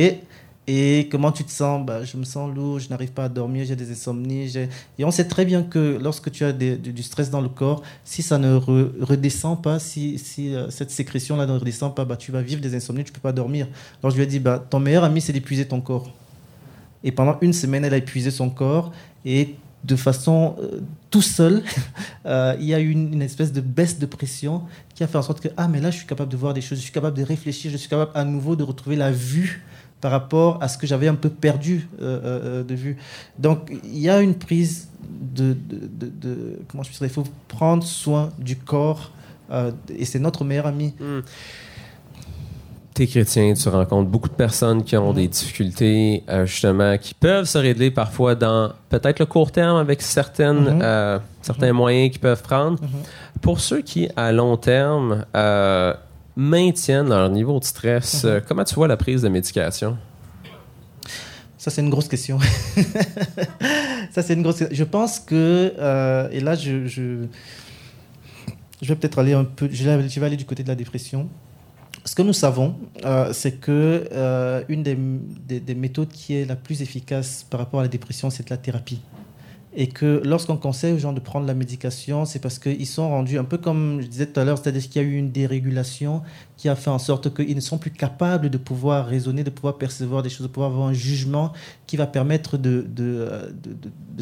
Et 0.71 1.07
comment 1.09 1.32
tu 1.32 1.43
te 1.43 1.49
sens? 1.51 1.84
Bah, 1.84 2.03
Je 2.03 2.15
me 2.15 2.23
sens 2.23 2.53
lourd, 2.53 2.77
je 2.77 2.89
n'arrive 2.89 3.11
pas 3.11 3.23
à 3.23 3.30
dormir, 3.30 3.65
j'ai 3.65 3.75
des 3.75 3.91
insomnies. 3.91 4.53
Et 4.99 5.03
on 5.03 5.09
sait 5.09 5.27
très 5.27 5.43
bien 5.43 5.63
que 5.63 5.97
lorsque 5.99 6.30
tu 6.30 6.43
as 6.43 6.53
du, 6.53 7.01
stress 7.01 7.32
dans 7.32 7.41
le 7.41 7.49
corps, 7.49 7.82
si 8.03 8.21
ça 8.21 8.38
ne 8.38 8.55
re- 8.55 8.91
redescend 9.01 9.59
pas, 9.59 9.80
si, 9.80 10.21
euh, 10.39 10.69
cette 10.69 10.91
sécrétion-là 10.91 11.47
ne 11.47 11.53
redescend 11.53 11.95
pas, 11.95 12.05
bah, 12.05 12.17
tu 12.17 12.32
vas 12.32 12.43
vivre 12.43 12.61
des 12.61 12.75
insomnies, 12.75 13.03
tu 13.03 13.09
ne 13.09 13.15
peux 13.15 13.21
pas 13.21 13.32
dormir. 13.32 13.67
Alors 14.03 14.11
je 14.11 14.17
lui 14.17 14.23
ai 14.23 14.27
dit, 14.27 14.39
bah, 14.39 14.63
ton 14.69 14.80
meilleur 14.80 15.03
ami, 15.03 15.21
c'est 15.21 15.34
d'épuiser 15.34 15.65
ton 15.65 15.82
corps. 15.82 16.13
Et 17.03 17.11
pendant 17.11 17.38
une 17.41 17.53
semaine, 17.53 17.84
elle 17.84 17.95
a 17.95 17.97
épuisé 17.97 18.30
son 18.30 18.51
corps. 18.51 18.91
Et 19.25 19.55
de 19.84 19.95
façon 19.95 20.55
euh, 20.61 20.82
tout 21.09 21.23
seul, 21.23 21.63
euh, 22.27 22.55
il 22.59 22.67
y 22.67 22.75
a 22.75 22.80
eu 22.80 22.91
une 22.91 23.23
espèce 23.23 23.51
de 23.51 23.61
baisse 23.61 23.97
de 23.97 24.05
pression 24.05 24.61
qui 24.99 25.03
a 25.05 25.07
fait 25.07 25.17
en 25.17 25.21
sorte 25.21 25.39
que, 25.39 25.47
ah, 25.55 25.69
mais 25.69 25.79
là, 25.79 25.91
je 25.91 25.97
suis 25.99 26.05
capable 26.05 26.29
de 26.29 26.35
voir 26.35 26.53
des 26.53 26.59
choses, 26.59 26.77
je 26.77 26.83
suis 26.83 26.91
capable 26.91 27.15
de 27.17 27.23
réfléchir, 27.23 27.71
je 27.71 27.77
suis 27.77 27.87
capable 27.87 28.11
à 28.15 28.25
nouveau 28.25 28.57
de 28.57 28.63
retrouver 28.63 28.97
la 28.97 29.11
vue 29.11 29.63
par 30.01 30.11
rapport 30.11 30.61
à 30.61 30.67
ce 30.67 30.77
que 30.77 30.85
j'avais 30.85 31.07
un 31.07 31.15
peu 31.15 31.29
perdu 31.29 31.87
euh, 32.01 32.19
euh, 32.23 32.63
de 32.65 32.75
vue. 32.75 32.97
Donc, 33.37 33.71
il 33.85 33.97
y 33.99 34.09
a 34.09 34.19
une 34.19 34.35
prise 34.35 34.89
de... 35.09 35.53
de, 35.53 35.87
de- 36.01 36.11
de- 36.21 36.59
comment 36.67 36.83
je 36.83 36.89
peux 36.89 36.97
dire 36.97 37.07
Il 37.07 37.09
faut 37.13 37.23
prendre 37.47 37.81
soin 37.85 38.31
du 38.39 38.57
corps. 38.57 39.11
euh, 39.51 39.71
et 39.97 40.03
c'est 40.03 40.19
notre 40.19 40.43
meilleur 40.43 40.67
ami. 40.67 40.93
T'es 42.93 43.07
chrétien, 43.07 43.53
tu 43.53 43.69
rencontres 43.69 44.09
beaucoup 44.09 44.27
de 44.27 44.33
personnes 44.33 44.83
qui 44.83 44.97
ont 44.97 45.11
Mhm. 45.11 45.15
des 45.15 45.27
difficultés, 45.29 46.23
euh, 46.27 46.45
justement, 46.45 46.97
qui 46.97 47.13
peuvent 47.13 47.45
se 47.45 47.57
régler 47.57 47.91
parfois 47.91 48.35
dans 48.35 48.73
peut-être 48.89 49.19
le 49.19 49.25
court 49.25 49.51
terme 49.53 49.77
avec 49.77 50.01
certaines, 50.01 50.79
euh, 50.81 51.17
certains 51.41 51.71
moyens 51.71 52.11
qu'ils 52.11 52.19
peuvent 52.19 52.41
prendre. 52.43 52.77
Pour 53.41 53.59
ceux 53.59 53.81
qui, 53.81 54.09
à 54.15 54.31
long 54.31 54.57
terme, 54.57 55.25
euh, 55.35 55.93
maintiennent 56.35 57.09
leur 57.09 57.29
niveau 57.29 57.59
de 57.59 57.63
stress, 57.63 58.23
Mhm. 58.23 58.29
euh, 58.29 58.39
comment 58.45 58.63
tu 58.63 58.75
vois 58.75 58.87
la 58.87 58.97
prise 58.97 59.21
de 59.21 59.29
médication? 59.29 59.97
Ça, 61.57 61.69
c'est 61.71 61.81
une 61.81 61.89
grosse 61.89 62.07
question. 62.07 62.39
ça, 64.11 64.21
c'est 64.23 64.33
une 64.33 64.41
grosse 64.43 64.63
Je 64.71 64.83
pense 64.83 65.19
que, 65.19 65.73
euh, 65.77 66.29
et 66.31 66.39
là, 66.39 66.55
je, 66.55 66.87
je, 66.87 67.25
je 68.81 68.87
vais 68.87 68.95
peut-être 68.95 69.19
aller 69.19 69.33
un 69.33 69.43
peu, 69.43 69.67
je 69.71 69.83
vais, 69.83 70.07
je 70.09 70.19
vais 70.19 70.25
aller 70.25 70.37
du 70.37 70.45
côté 70.45 70.63
de 70.63 70.69
la 70.69 70.75
dépression. 70.75 71.27
Ce 72.05 72.15
que 72.15 72.21
nous 72.21 72.31
savons, 72.33 72.75
euh, 73.03 73.33
c'est 73.33 73.59
que 73.59 74.07
euh, 74.13 74.63
une 74.69 74.83
des, 74.83 74.97
des- 75.47 75.59
des 75.59 75.75
méthodes 75.75 76.07
qui 76.09 76.33
est 76.35 76.45
la 76.45 76.55
plus 76.55 76.81
efficace 76.81 77.45
par 77.49 77.59
rapport 77.59 77.81
à 77.81 77.83
la 77.83 77.89
dépression, 77.89 78.29
c'est 78.29 78.43
de 78.45 78.49
la 78.49 78.57
thérapie. 78.57 79.01
Et 79.76 79.88
que 79.88 80.22
lorsqu'on 80.26 80.57
conseille 80.57 80.93
aux 80.93 80.97
gens 80.97 81.13
de 81.13 81.20
prendre 81.20 81.45
la 81.45 81.53
médication, 81.53 82.26
c'est 82.26 82.39
parce 82.39 82.57
qu'ils 82.57 82.88
sont 82.88 83.07
rendus 83.07 83.38
un 83.38 83.43
peu 83.43 83.59
comme 83.59 84.01
je 84.01 84.07
disais 84.07 84.26
tout 84.26 84.39
à 84.39 84.43
l'heure, 84.43 84.57
c'est-à-dire 84.57 84.82
qu'il 84.82 85.01
y 85.01 85.05
a 85.05 85.07
eu 85.07 85.15
une 85.15 85.30
dérégulation 85.32 86.24
qui 86.57 86.70
a 86.70 86.76
fait 86.76 86.89
en 86.89 86.97
sorte 86.97 87.34
qu'ils 87.36 87.55
ne 87.55 87.61
sont 87.61 87.78
plus 87.78 87.91
capables 87.91 88.49
de 88.49 88.57
pouvoir 88.57 89.05
raisonner, 89.05 89.43
de 89.43 89.51
pouvoir 89.51 89.78
percevoir 89.78 90.24
des 90.24 90.30
choses, 90.30 90.47
de 90.47 90.51
pouvoir 90.51 90.72
avoir 90.72 90.88
un 90.88 90.93
jugement 90.93 91.53
qui 91.86 91.97
va 91.97 92.07
permettre 92.07 92.57
de, 92.57 92.88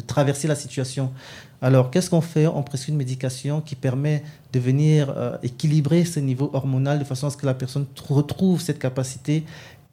traverser 0.06 0.48
la 0.48 0.54
situation. 0.54 1.12
Alors, 1.62 1.90
qu'est-ce 1.90 2.10
qu'on 2.10 2.20
fait? 2.20 2.46
On 2.46 2.62
prescrit 2.62 2.92
une 2.92 2.98
médication 2.98 3.60
qui 3.60 3.74
permet 3.74 4.22
de 4.52 4.60
venir 4.60 5.12
euh, 5.16 5.36
équilibrer 5.42 6.04
ce 6.04 6.20
niveau 6.20 6.50
hormonal 6.52 7.00
de 7.00 7.04
façon 7.04 7.26
à 7.26 7.30
ce 7.30 7.36
que 7.36 7.46
la 7.46 7.54
personne 7.54 7.86
tr- 7.96 8.12
retrouve 8.12 8.60
cette 8.60 8.78
capacité 8.78 9.44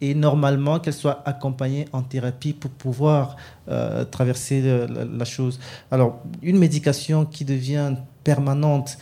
et 0.02 0.14
normalement 0.14 0.80
qu'elle 0.80 0.94
soit 0.94 1.22
accompagnée 1.26 1.88
en 1.94 2.02
thérapie 2.02 2.54
pour 2.54 2.72
pouvoir 2.72 3.38
euh, 3.70 4.04
traverser 4.06 4.62
le- 4.62 4.88
la, 5.18 5.26
chose. 5.26 5.60
Alors, 5.90 6.22
une 6.42 6.58
médication 6.58 7.26
qui 7.26 7.46
devient 7.46 7.96
permanente 8.24 8.98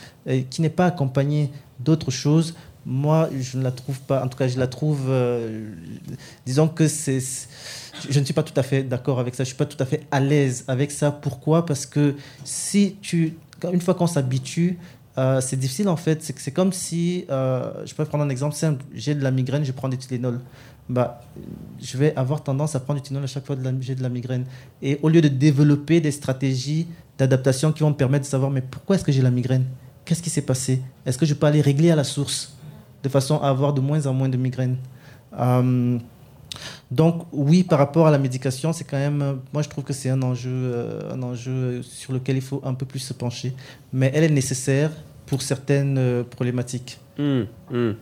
qui 0.49 0.61
n'est 0.61 0.69
pas 0.69 0.85
accompagnée 0.87 1.51
d'autres 1.79 2.11
choses, 2.11 2.53
moi, 2.85 3.29
je 3.39 3.57
ne 3.57 3.63
la 3.63 3.71
trouve 3.71 3.99
pas, 4.01 4.23
en 4.23 4.27
tout 4.27 4.37
cas, 4.37 4.47
je 4.47 4.59
la 4.59 4.67
trouve, 4.67 5.05
euh, 5.07 5.69
disons 6.45 6.67
que 6.67 6.87
c'est, 6.87 7.19
je 8.09 8.19
ne 8.19 8.25
suis 8.25 8.33
pas 8.33 8.43
tout 8.43 8.57
à 8.59 8.63
fait 8.63 8.83
d'accord 8.83 9.19
avec 9.19 9.35
ça, 9.35 9.43
je 9.43 9.49
ne 9.49 9.53
suis 9.53 9.57
pas 9.57 9.65
tout 9.65 9.81
à 9.81 9.85
fait 9.85 10.05
à 10.11 10.19
l'aise 10.19 10.65
avec 10.67 10.91
ça. 10.91 11.11
Pourquoi? 11.11 11.65
Parce 11.65 11.85
que 11.85 12.15
si 12.43 12.97
tu, 13.01 13.35
une 13.71 13.79
fois 13.81 13.93
qu'on 13.93 14.07
s'habitue, 14.07 14.77
euh, 15.17 15.39
c'est 15.41 15.57
difficile 15.57 15.87
en 15.87 15.95
fait, 15.95 16.23
c'est 16.23 16.51
comme 16.51 16.73
si, 16.73 17.25
euh, 17.29 17.71
je 17.85 17.93
peux 17.93 18.03
prendre 18.03 18.23
un 18.23 18.29
exemple 18.29 18.55
simple, 18.55 18.83
j'ai 18.93 19.15
de 19.15 19.23
la 19.23 19.31
migraine, 19.31 19.63
je 19.63 19.71
prends 19.71 19.87
des 19.89 19.97
Tylenol. 19.97 20.41
Bah, 20.89 21.21
je 21.81 21.97
vais 21.97 22.15
avoir 22.15 22.43
tendance 22.43 22.75
à 22.75 22.79
prendre 22.79 22.99
du 22.99 23.07
Tylenol 23.07 23.23
à 23.23 23.27
chaque 23.27 23.45
fois 23.45 23.55
que 23.55 23.61
j'ai 23.81 23.95
de 23.95 24.03
la 24.03 24.09
migraine. 24.09 24.45
Et 24.81 24.99
au 25.01 25.09
lieu 25.09 25.21
de 25.21 25.29
développer 25.29 26.01
des 26.01 26.11
stratégies 26.11 26.87
d'adaptation 27.17 27.71
qui 27.71 27.81
vont 27.81 27.89
me 27.89 27.95
permettre 27.95 28.25
de 28.25 28.29
savoir, 28.29 28.51
mais 28.51 28.61
pourquoi 28.61 28.95
est-ce 28.95 29.03
que 29.03 29.11
j'ai 29.11 29.21
la 29.21 29.31
migraine? 29.31 29.65
Qu'est-ce 30.05 30.21
qui 30.21 30.29
s'est 30.29 30.41
passé? 30.41 30.81
Est-ce 31.05 31.17
que 31.17 31.25
je 31.25 31.33
peux 31.33 31.45
aller 31.45 31.61
régler 31.61 31.91
à 31.91 31.95
la 31.95 32.03
source 32.03 32.57
de 33.01 33.09
façon 33.09 33.37
à 33.39 33.49
avoir 33.49 33.73
de 33.73 33.81
moins 33.81 34.05
en 34.05 34.13
moins 34.13 34.29
de 34.29 34.37
migraines? 34.37 34.77
Euh, 35.39 35.97
donc 36.91 37.25
oui, 37.31 37.63
par 37.63 37.79
rapport 37.79 38.07
à 38.07 38.11
la 38.11 38.17
médication, 38.17 38.73
c'est 38.73 38.83
quand 38.83 38.97
même, 38.97 39.39
moi 39.51 39.63
je 39.63 39.69
trouve 39.69 39.83
que 39.83 39.93
c'est 39.93 40.09
un 40.09 40.21
enjeu, 40.21 40.51
euh, 40.51 41.13
un 41.13 41.23
enjeu 41.23 41.81
sur 41.81 42.13
lequel 42.13 42.35
il 42.35 42.41
faut 42.41 42.61
un 42.63 42.73
peu 42.73 42.85
plus 42.85 42.99
se 42.99 43.13
pencher. 43.13 43.53
Mais 43.91 44.11
elle 44.13 44.25
est 44.25 44.29
nécessaire 44.29 44.91
pour 45.25 45.41
certaines 45.41 45.97
euh, 45.97 46.23
problématiques. 46.23 46.99
Hum, 47.17 47.47
hum. 47.71 47.95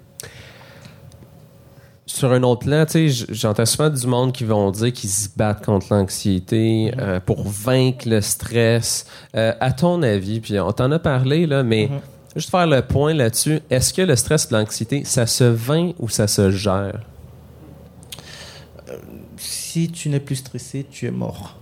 Sur 2.14 2.34
un 2.34 2.44
autre 2.44 2.66
plan, 2.66 2.86
tu 2.86 3.10
sais, 3.10 3.26
j'entends 3.30 3.66
souvent 3.66 3.90
du 3.90 4.06
monde 4.06 4.34
qui 4.34 4.44
vont 4.44 4.70
dire 4.70 4.92
qu'ils 4.92 5.10
se 5.10 5.30
battent 5.36 5.64
contre 5.66 5.88
l'anxiété 5.92 6.94
euh, 7.00 7.22
pour 7.22 7.48
vaincre 7.48 8.08
le 8.10 8.20
stress. 8.20 9.06
Euh, 9.34 9.54
à 9.62 9.72
ton 9.72 10.04
avis, 10.04 10.42
puis 10.42 10.60
on 10.60 10.72
t'en 10.74 10.92
a 10.92 11.00
parlé, 11.00 11.48
là, 11.48 11.64
mais 11.64 11.88
Mhm. 11.88 12.00
juste 12.36 12.50
faire 12.50 12.68
le 12.68 12.82
point 12.82 13.14
là-dessus, 13.14 13.62
est-ce 13.70 13.94
que 13.94 14.02
le 14.02 14.18
stress 14.18 14.50
et 14.52 14.54
l'anxiété, 14.54 15.04
ça 15.06 15.26
se 15.26 15.46
vainc 15.46 15.96
ou 16.00 16.10
ça 16.10 16.28
se 16.28 16.52
gère? 16.52 17.00
Si 19.38 19.90
tu 19.90 20.10
n'es 20.10 20.20
plus 20.20 20.36
stressé, 20.36 20.86
tu 20.92 21.08
es 21.08 21.12
mort. 21.12 21.58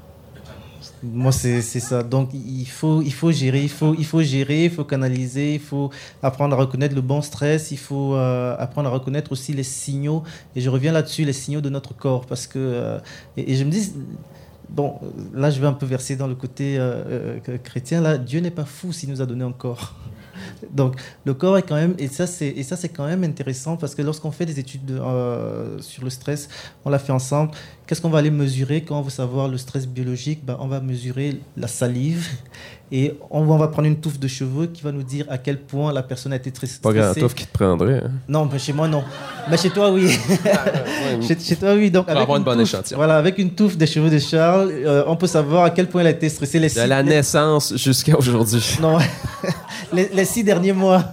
Moi, 1.01 1.31
c'est 1.31 1.61
ça. 1.61 2.03
Donc, 2.03 2.31
il 2.33 2.67
faut, 2.67 3.01
il 3.01 3.13
faut 3.13 3.31
gérer, 3.31 3.63
il 3.63 3.69
faut, 3.69 3.95
il 3.97 4.05
faut 4.05 4.21
gérer, 4.21 4.65
il 4.65 4.69
faut 4.69 4.83
canaliser, 4.83 5.53
il 5.53 5.59
faut 5.59 5.89
apprendre 6.21 6.55
à 6.55 6.59
reconnaître 6.59 6.93
le 6.93 7.01
bon 7.01 7.21
stress, 7.21 7.71
il 7.71 7.77
faut 7.77 8.15
euh, 8.15 8.55
apprendre 8.59 8.89
à 8.89 8.91
reconnaître 8.91 9.31
aussi 9.31 9.53
les 9.53 9.63
signaux. 9.63 10.23
Et 10.55 10.61
je 10.61 10.69
reviens 10.69 10.91
là-dessus, 10.91 11.23
les 11.23 11.33
signaux 11.33 11.61
de 11.61 11.69
notre 11.69 11.95
corps. 11.95 12.25
Parce 12.25 12.47
que, 12.47 12.59
euh, 12.59 12.99
et, 13.37 13.55
je 13.55 13.63
me 13.63 13.71
dis, 13.71 13.93
bon, 14.69 14.95
là, 15.33 15.49
je 15.49 15.61
vais 15.61 15.67
un 15.67 15.73
peu 15.73 15.85
verser 15.85 16.17
dans 16.17 16.27
le 16.27 16.35
côté 16.35 16.75
euh, 16.77 17.39
chrétien. 17.63 18.01
Là, 18.01 18.17
Dieu 18.17 18.41
n'est 18.41 18.51
pas 18.51 18.65
fou 18.65 18.91
s'il 18.91 19.09
nous 19.09 19.21
a 19.21 19.25
donné 19.25 19.45
un 19.45 19.53
corps. 19.53 19.95
Donc, 20.71 20.95
le 21.25 21.33
corps 21.33 21.57
est 21.57 21.63
quand 21.63 21.75
même, 21.75 21.95
et 21.97 22.07
ça, 22.07 22.27
c'est, 22.27 22.47
et 22.49 22.63
ça, 22.63 22.75
c'est 22.75 22.89
quand 22.89 23.05
même 23.05 23.23
intéressant 23.23 23.77
parce 23.77 23.95
que 23.95 24.01
lorsqu'on 24.01 24.31
fait 24.31 24.45
des 24.45 24.59
études 24.59 24.91
euh, 24.91 25.79
sur 25.79 26.03
le 26.03 26.09
stress, 26.09 26.47
on 26.85 26.89
l'a 26.89 26.99
fait 26.99 27.11
ensemble. 27.11 27.51
Qu'est-ce 27.87 28.01
qu'on 28.01 28.09
va 28.11 28.19
aller 28.19 28.29
mesurer 28.29 28.81
quand 28.83 28.99
on 28.99 29.01
veut 29.01 29.09
savoir 29.09 29.47
le 29.47 29.57
stress 29.57 29.87
biologique? 29.87 30.45
Ben, 30.45 30.57
On 30.59 30.67
va 30.67 30.79
mesurer 30.79 31.39
la 31.57 31.67
salive 31.67 32.27
et 32.91 33.15
on 33.31 33.43
va, 33.45 33.53
on 33.55 33.57
va 33.57 33.67
prendre 33.67 33.87
une 33.87 33.99
touffe 33.99 34.19
de 34.19 34.27
cheveux 34.27 34.67
qui 34.67 34.83
va 34.83 34.91
nous 34.91 35.01
dire 35.01 35.25
à 35.29 35.39
quel 35.39 35.59
point 35.59 35.91
la 35.91 36.03
personne 36.03 36.31
a 36.33 36.35
été 36.35 36.51
très 36.51 36.67
stressée. 36.67 36.81
Pas 36.81 36.93
grand 36.93 37.13
touffe 37.19 37.33
qui 37.33 37.47
te 37.47 37.51
prendrait. 37.51 38.03
hein? 38.05 38.11
Non, 38.27 38.47
mais 38.51 38.59
chez 38.59 38.73
moi, 38.73 38.87
non. 38.87 39.03
Mais 39.49 39.57
chez 39.57 39.71
toi, 39.71 39.91
oui. 39.91 40.07
Chez, 41.27 41.39
chez 41.39 41.55
toi, 41.55 41.73
oui. 41.73 41.89
Donc, 41.89 42.05
Pour 42.05 42.15
avoir 42.15 42.37
une 42.37 42.41
une 42.41 42.45
bonne 42.45 42.59
touffe- 42.59 42.67
échantillon. 42.69 42.97
Voilà, 42.97 43.17
avec 43.17 43.39
une 43.39 43.51
touffe 43.51 43.75
des 43.75 43.87
cheveux 43.87 44.11
de 44.11 44.19
Charles, 44.19 44.69
euh, 44.71 45.03
on 45.07 45.15
peut 45.15 45.25
savoir 45.27 45.63
à 45.63 45.69
quel 45.71 45.87
point 45.89 46.01
elle 46.01 46.07
a 46.07 46.11
été 46.11 46.29
stressée 46.29 46.59
les 46.59 46.69
De 46.69 46.81
la 46.81 47.01
naissance 47.01 47.75
jusqu'à 47.75 48.15
aujourd'hui. 48.17 48.77
non, 48.81 48.99
les, 49.93 50.25
six 50.25 50.43
derniers 50.43 50.73
mois. 50.73 51.03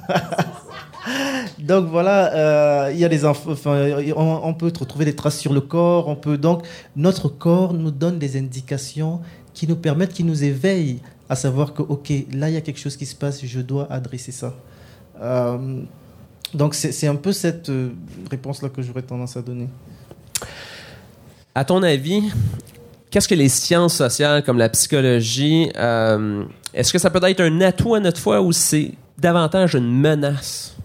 donc 1.59 1.87
voilà, 1.87 2.35
euh, 2.35 2.93
il 2.93 2.99
y 2.99 3.05
a 3.05 3.09
des. 3.09 3.25
Enfin, 3.25 4.03
on, 4.17 4.55
peut 4.55 4.73
retrouver 4.79 5.05
des 5.05 5.15
traces 5.15 5.39
sur 5.39 5.53
le 5.53 5.61
corps. 5.61 6.09
On 6.09 6.17
peut 6.17 6.39
donc 6.39 6.67
notre 6.95 7.29
corps 7.29 7.75
nous 7.75 7.91
donne 7.91 8.19
des 8.19 8.37
indications 8.37 9.21
qui 9.55 9.67
nous 9.67 9.77
permettent, 9.77 10.13
qui 10.13 10.25
nous 10.25 10.45
éveillent 10.45 11.01
à 11.29 11.35
savoir 11.35 11.75
que 11.75 11.83
ok, 11.83 12.13
là 12.33 12.49
il 12.49 12.55
y 12.55 12.57
a 12.57 12.61
quelque 12.61 12.79
chose 12.79 12.97
qui 12.97 13.07
se 13.07 13.17
passe, 13.17 13.45
je 13.45 13.61
dois 13.61 13.91
adresser 13.91 14.33
ça. 14.33 14.55
Euh, 15.21 15.83
donc 16.55 16.75
c'est 16.75 17.07
un 17.07 17.17
peu 17.17 17.33
cette 17.33 17.71
euh, 17.71 17.91
réponse-là 18.31 18.69
que 18.69 18.83
j'aurais 18.83 19.03
tendance 19.03 19.37
à 19.37 19.43
donner. 19.43 19.69
À 21.55 21.65
ton 21.65 21.83
avis, 21.83 22.31
qu'est-ce 23.17 23.29
que 23.29 23.35
les 23.35 23.49
sciences 23.49 23.95
sociales 23.95 24.43
comme 24.45 24.59
la 24.59 24.69
psychologie, 24.69 25.71
euh, 25.79 26.45
est-ce 26.75 26.93
que 26.93 26.99
ça 26.99 27.09
peut 27.09 27.19
être 27.27 27.41
un 27.41 27.63
atout 27.63 27.95
à 27.95 28.01
notre 28.01 28.21
foi 28.21 28.43
ou 28.43 28.53
c'est 28.53 28.93
davantage 29.17 29.75
une 29.75 29.91
menace? 29.91 30.77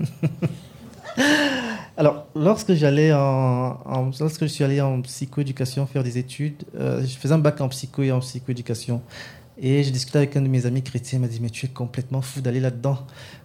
Alors, 1.98 2.28
lorsque 2.34 2.72
j'allais 2.72 3.12
en, 3.12 3.78
en- 3.84 4.10
lorsque 4.18 4.40
je 4.40 4.46
suis 4.46 4.64
allé 4.64 4.80
en 4.80 5.02
psychoéducation 5.02 5.86
faire 5.86 6.02
des 6.02 6.16
études, 6.16 6.64
euh, 6.80 7.02
je 7.04 7.14
faisais 7.14 7.34
un 7.34 7.38
bac 7.38 7.60
en 7.60 7.68
psycho 7.68 8.02
et 8.02 8.10
en 8.10 8.20
psychoéducation. 8.20 9.02
Et 9.60 9.84
je 9.84 9.90
discutais 9.90 10.16
avec 10.16 10.34
un 10.36 10.40
de 10.40 10.48
mes 10.48 10.64
amis 10.64 10.82
chrétiens, 10.82 11.18
il 11.18 11.22
m'a 11.22 11.28
dit 11.28 11.40
Mais 11.42 11.50
tu 11.50 11.66
es 11.66 11.68
complètement 11.68 12.22
fou 12.22 12.40
d'aller 12.40 12.60
là-dedans. 12.60 13.00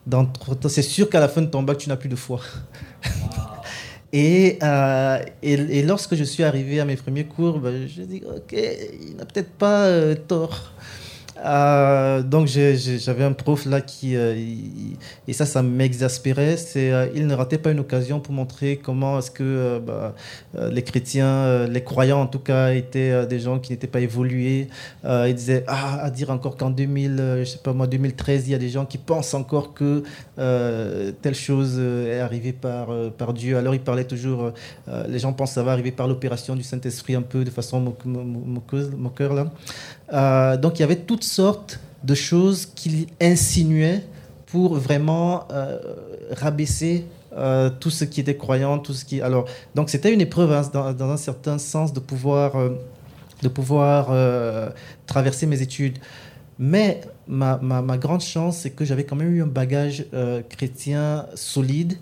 Dans. 0.08 0.26
C'est 0.70 0.82
sûr 0.84 1.10
qu'à 1.10 1.20
la 1.20 1.28
fin 1.28 1.42
de 1.42 1.48
ton 1.48 1.64
bac, 1.64 1.80
tu 1.80 1.90
n'as 1.90 1.98
plus 1.98 2.08
de 2.08 2.16
foi. 2.16 2.40
Et, 4.14 4.60
euh, 4.62 5.20
et 5.42 5.84
lorsque 5.84 6.16
je 6.16 6.24
suis 6.24 6.44
arrivé 6.44 6.80
à 6.80 6.86
mes 6.86 6.98
premiers 6.98 7.26
cours, 7.26 7.60
ben, 7.60 7.88
je 7.88 8.02
dis 8.02 8.22
Ok, 8.26 8.54
il 8.54 9.16
n'a 9.16 9.26
peut-être 9.26 9.52
pas 9.52 9.86
euh, 9.86 10.16
tort. 10.16 10.74
Euh, 11.44 12.22
donc 12.22 12.46
j'avais 12.48 13.24
un 13.24 13.32
prof 13.34 13.66
là 13.66 13.82
qui 13.82 14.16
euh, 14.16 14.36
et 15.28 15.34
ça 15.34 15.48
ça 15.48 15.64
m'exaspérait 15.64 16.56
c'est 16.56 16.92
euh, 16.92 17.08
il 17.16 17.26
ne 17.26 17.34
ratait 17.34 17.58
pas 17.58 17.72
une 17.72 17.80
occasion 17.80 18.20
pour 18.20 18.36
montrer 18.36 18.78
comment 18.78 19.18
est-ce 19.18 19.32
que 19.32 19.80
bah, 19.80 20.14
les 20.70 20.84
chrétiens 20.84 21.66
les 21.68 21.84
croyants 21.84 22.22
en 22.22 22.28
tout 22.28 22.38
cas 22.40 22.74
étaient 22.74 23.26
des 23.26 23.40
gens 23.40 23.58
qui 23.58 23.72
n'étaient 23.72 23.88
pas 23.88 24.02
évolués. 24.02 24.68
Il 25.04 25.34
disait 25.34 25.64
ah 25.68 26.00
à 26.04 26.10
dire 26.12 26.30
encore 26.30 26.58
qu'en 26.58 26.70
2000 26.70 27.18
euh, 27.20 27.40
je 27.40 27.50
sais 27.50 27.58
pas 27.58 27.74
moi 27.74 27.88
2013 27.88 28.48
il 28.48 28.52
y 28.52 28.56
a 28.56 28.60
des 28.60 28.70
gens 28.70 28.86
qui 28.86 29.00
pensent 29.00 29.34
encore 29.34 29.74
que 29.74 30.04
telle 31.22 31.36
chose 31.36 31.80
est 31.80 32.20
arrivée 32.20 32.54
par 32.54 32.90
par 33.18 33.34
Dieu. 33.34 33.58
Alors 33.58 33.74
il 33.74 33.82
parlait 33.82 34.04
toujours 34.04 34.52
les 35.08 35.18
gens 35.20 35.34
pensent 35.34 35.52
que 35.52 35.56
ça 35.56 35.64
va 35.64 35.72
arriver 35.72 35.92
par 35.92 36.08
l'opération 36.08 36.56
du 36.56 36.64
Saint-Esprit 36.64 37.16
un 37.16 37.22
peu 37.24 37.44
de 37.44 37.50
façon 37.50 37.80
mo- 37.80 37.98
mo- 38.06 38.24
mo- 38.24 38.44
moqueuse 38.46 38.92
moqueur 38.96 39.34
là 39.34 39.52
euh, 40.14 40.58
donc 40.58 40.80
il 40.80 40.82
y 40.82 40.84
avait 40.84 40.98
toutes 40.98 41.24
sortes 41.24 41.80
de 42.04 42.16
choses 42.16 42.66
qu'il 42.66 43.08
insinuait 43.22 44.04
pour 44.48 44.76
vraiment 44.76 45.48
euh, 45.52 45.80
rabaisser 46.32 47.06
euh, 47.38 47.70
tout 47.70 47.90
ce 47.90 48.04
qui 48.04 48.20
était 48.20 48.36
croyant, 48.36 48.80
tout 48.80 48.94
ce 48.94 49.06
qui. 49.06 49.22
Alors, 49.22 49.46
donc 49.76 49.90
c'était 49.90 50.14
une 50.14 50.22
épreuve 50.22 50.52
hein, 50.52 50.94
dans, 50.94 51.10
un 51.10 51.18
certain 51.18 51.58
sens 51.58 51.94
de 51.94 52.00
pouvoir, 52.00 52.54
de 53.42 53.48
pouvoir 53.48 54.14
traverser 55.06 55.46
mes 55.46 55.62
études. 55.62 56.00
Mais 56.60 57.02
ma, 57.28 57.58
ma, 57.58 57.82
ma 57.82 57.98
grande 57.98 58.22
chance, 58.22 58.58
c'est 58.58 58.72
que 58.72 58.86
j'avais 58.86 59.06
quand 59.06 59.16
même 59.16 59.34
eu 59.34 59.42
un 59.42 59.48
bagage 59.48 60.06
chrétien 60.50 61.26
solide. 61.36 61.94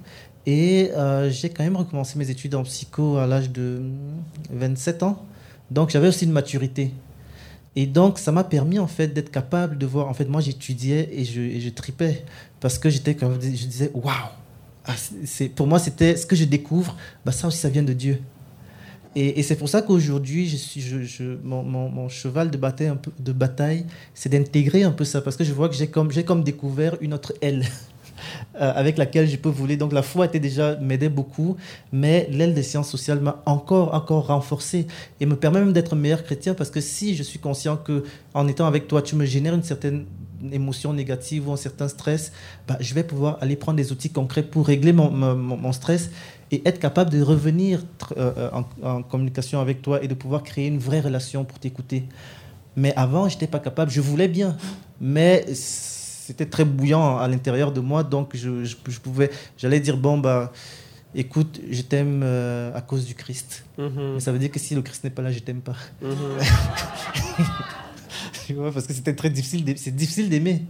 Et 0.48 0.90
j'ai 1.30 1.50
quand 1.50 1.64
même 1.64 1.76
recommencé 1.76 2.18
mes 2.18 2.32
études 2.32 2.56
en 2.56 2.64
psycho 2.64 3.18
à 3.18 3.28
l'âge 3.28 3.52
de 3.52 3.84
27 4.52 5.04
ans. 5.04 5.24
Donc 5.70 5.92
j'avais 5.92 6.08
aussi 6.08 6.26
une 6.26 6.32
maturité. 6.32 6.92
Et 7.76 7.86
donc, 7.86 8.20
ça 8.20 8.32
m'a 8.32 8.44
permis 8.44 8.80
en 8.80 8.88
fait 8.88 9.08
d'être 9.08 9.32
capable 9.32 9.78
de 9.78 9.86
voir. 9.86 10.08
En 10.08 10.14
fait, 10.14 10.26
moi, 10.26 10.42
j'étudiais 10.42 11.10
et 11.12 11.24
je, 11.24 11.70
tripais 11.70 12.26
parce 12.60 12.78
que 12.78 12.90
j'étais 12.90 13.16
comme 13.16 13.36
je 13.36 13.48
disais, 13.48 13.92
waouh. 13.94 14.14
Ah, 14.86 14.96
pour 15.56 15.68
moi, 15.68 15.78
c'était 15.78 16.16
ce 16.16 16.26
que 16.26 16.36
je 16.36 16.46
découvre. 16.46 16.96
Bah, 17.26 17.32
ça 17.32 17.48
aussi, 17.48 17.60
ça 17.60 17.70
vient 17.70 17.84
de 17.84 17.94
Dieu. 17.94 18.20
Et, 19.16 19.42
c'est 19.44 19.56
pour 19.56 19.70
ça 19.70 19.82
qu'aujourd'hui, 19.82 20.48
je 20.48 20.56
suis, 20.56 20.82
je, 20.82 21.24
mon, 21.44 22.10
cheval 22.10 22.52
de 22.52 23.32
bataille, 23.32 23.86
c'est 24.14 24.30
d'intégrer 24.30 24.84
un 24.84 24.92
peu 24.92 25.04
ça 25.04 25.22
parce 25.22 25.36
que 25.36 25.44
je 25.44 25.52
vois 25.52 25.68
que 25.68 25.76
j'ai 25.76 25.88
comme, 25.88 26.12
j'ai 26.12 26.24
comme 26.24 26.44
découvert 26.44 26.96
une 27.02 27.14
autre 27.14 27.34
aile. 27.42 27.66
Euh, 28.56 28.72
avec 28.76 28.98
laquelle 28.98 29.28
je 29.28 29.38
peux 29.38 29.50
voler. 29.50 29.78
Donc 29.78 29.94
la 29.94 30.02
foi 30.02 30.26
était 30.26 30.40
déjà 30.40 30.76
m'aidait 30.78 31.10
beaucoup, 31.10 31.58
mais 31.92 32.28
l'aile 32.32 32.54
des 32.54 32.64
sciences 32.64 32.90
sociales 32.90 33.20
m'a 33.20 33.42
encore 33.46 33.94
encore 33.94 34.28
renforcé 34.28 34.88
et 35.20 35.26
me 35.26 35.36
permet 35.36 35.60
même 35.60 35.74
d'être 35.74 35.96
meilleur 35.96 36.24
chrétien 36.24 36.54
parce 36.54 36.70
que 36.70 36.82
si 36.82 37.16
je 37.16 37.24
suis 37.24 37.40
conscient 37.40 37.78
que 37.78 38.04
en 38.34 38.48
étant 38.48 38.68
avec 38.68 38.88
toi, 38.88 39.02
tu 39.02 39.16
me 39.16 39.26
génères 39.26 39.56
une 39.56 39.64
certaine 39.64 40.06
émotion 40.52 40.94
négative 40.94 41.50
ou 41.50 41.52
un 41.52 41.58
certain 41.58 41.88
stress, 41.88 42.32
bah, 42.68 42.78
je 42.80 42.94
vais 42.94 43.04
pouvoir 43.04 43.38
aller 43.42 43.56
prendre 43.56 43.78
des 43.78 43.92
outils 43.92 44.10
concrets 44.10 44.44
pour 44.44 44.68
régler 44.68 44.94
mon, 44.94 45.72
stress 45.74 46.10
et 46.52 46.62
être 46.66 46.80
capable 46.80 47.10
de 47.12 47.22
revenir 47.22 47.84
tr- 48.00 48.14
euh, 48.18 48.50
en, 48.54 48.88
en 48.88 49.04
communication 49.04 49.60
avec 49.60 49.82
toi 49.82 50.02
et 50.04 50.08
de 50.08 50.14
pouvoir 50.14 50.44
créer 50.44 50.68
une 50.68 50.80
vraie 50.80 51.02
relation 51.02 51.44
pour 51.44 51.60
t'écouter. 51.60 52.06
Mais 52.76 52.94
avant, 52.96 53.28
je 53.28 53.36
n'étais 53.36 53.48
pas 53.48 53.60
capable. 53.60 53.92
Je 53.92 54.02
voulais 54.02 54.28
bien, 54.28 54.56
mais 55.02 55.46
c'était 56.30 56.46
très 56.46 56.66
bouillant 56.66 57.18
à 57.18 57.28
l'intérieur 57.28 57.72
de 57.72 57.82
moi, 57.82 58.04
donc 58.04 58.36
je, 58.36 58.64
je, 58.64 58.76
je 58.88 59.00
pouvais, 59.00 59.30
j'allais 59.58 59.80
dire 59.80 59.98
bon 59.98 60.18
bah, 60.20 60.52
écoute, 61.16 61.60
je 61.72 61.82
t'aime 61.82 62.22
euh, 62.24 62.72
à 62.80 62.82
cause 62.82 63.04
du 63.06 63.16
Christ. 63.16 63.64
Mais 64.16 64.20
ça 64.20 64.32
veut 64.32 64.38
dire 64.40 64.52
que 64.52 64.60
si 64.60 64.76
le 64.76 64.82
Christ 64.84 65.04
n'est 65.06 65.10
pas 65.18 65.24
là, 65.24 65.32
je 65.32 65.40
t'aime 65.40 65.62
pas. 65.62 65.76
Tu 68.46 68.54
vois, 68.54 68.72
parce 68.72 68.86
que 68.88 68.94
c'était 68.94 69.14
très 69.16 69.30
difficile. 69.30 69.64
d'aimer- 69.64 69.78
C'est 69.78 69.96
difficile 69.96 70.30
d'aimer. 70.30 70.64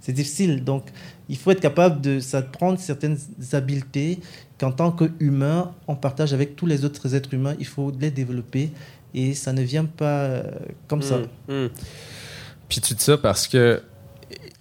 C'est 0.00 0.12
difficile. 0.12 0.62
Donc, 0.64 0.84
il 1.28 1.36
faut 1.36 1.50
être 1.50 1.60
capable 1.60 2.00
de 2.00 2.20
ça 2.20 2.40
te 2.42 2.50
prendre 2.56 2.78
certaines 2.78 3.18
habiletés 3.52 4.20
qu'en 4.58 4.70
tant 4.72 4.92
qu'humain, 4.92 5.72
on 5.88 5.96
partage 5.96 6.32
avec 6.32 6.54
tous 6.56 6.66
les 6.66 6.84
autres 6.84 7.14
êtres 7.14 7.34
humains. 7.34 7.54
Il 7.58 7.66
faut 7.66 7.92
les 8.00 8.10
développer 8.12 8.70
et 9.14 9.34
ça 9.34 9.52
ne 9.52 9.62
vient 9.62 9.84
pas 9.84 10.20
euh, 10.24 10.42
comme 10.88 11.02
ça. 11.02 11.18
Mm. 11.48 11.66
Puis 12.68 12.80
tu 12.80 12.94
dis 12.94 13.02
ça 13.02 13.18
parce 13.18 13.48
que 13.48 13.82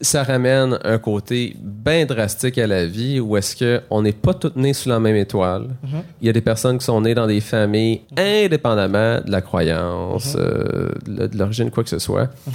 ça 0.05 0.23
ramène 0.23 0.77
un 0.83 0.97
côté 0.97 1.55
bien 1.61 2.05
drastique 2.05 2.57
à 2.57 2.67
la 2.67 2.85
vie 2.85 3.19
où 3.19 3.35
est-ce 3.37 3.55
qu'on 3.87 4.01
n'est 4.01 4.11
pas 4.13 4.33
tous 4.33 4.53
nés 4.55 4.73
sous 4.73 4.89
la 4.89 4.99
même 4.99 5.15
étoile. 5.15 5.67
Mhm. 5.83 6.01
Il 6.21 6.27
y 6.27 6.29
a 6.29 6.33
des 6.33 6.41
personnes 6.41 6.77
qui 6.77 6.85
sont 6.85 7.01
nées 7.01 7.13
dans 7.15 7.27
des 7.27 7.41
familles 7.41 8.01
indépendamment 8.17 9.19
de 9.25 9.31
la 9.31 9.41
croyance, 9.41 10.35
Mhm. 10.35 10.41
euh, 10.41 10.89
de 11.29 11.37
l'origine, 11.37 11.71
quoi 11.71 11.83
que 11.83 11.89
ce 11.89 11.99
soit, 11.99 12.29
Mhm. 12.47 12.53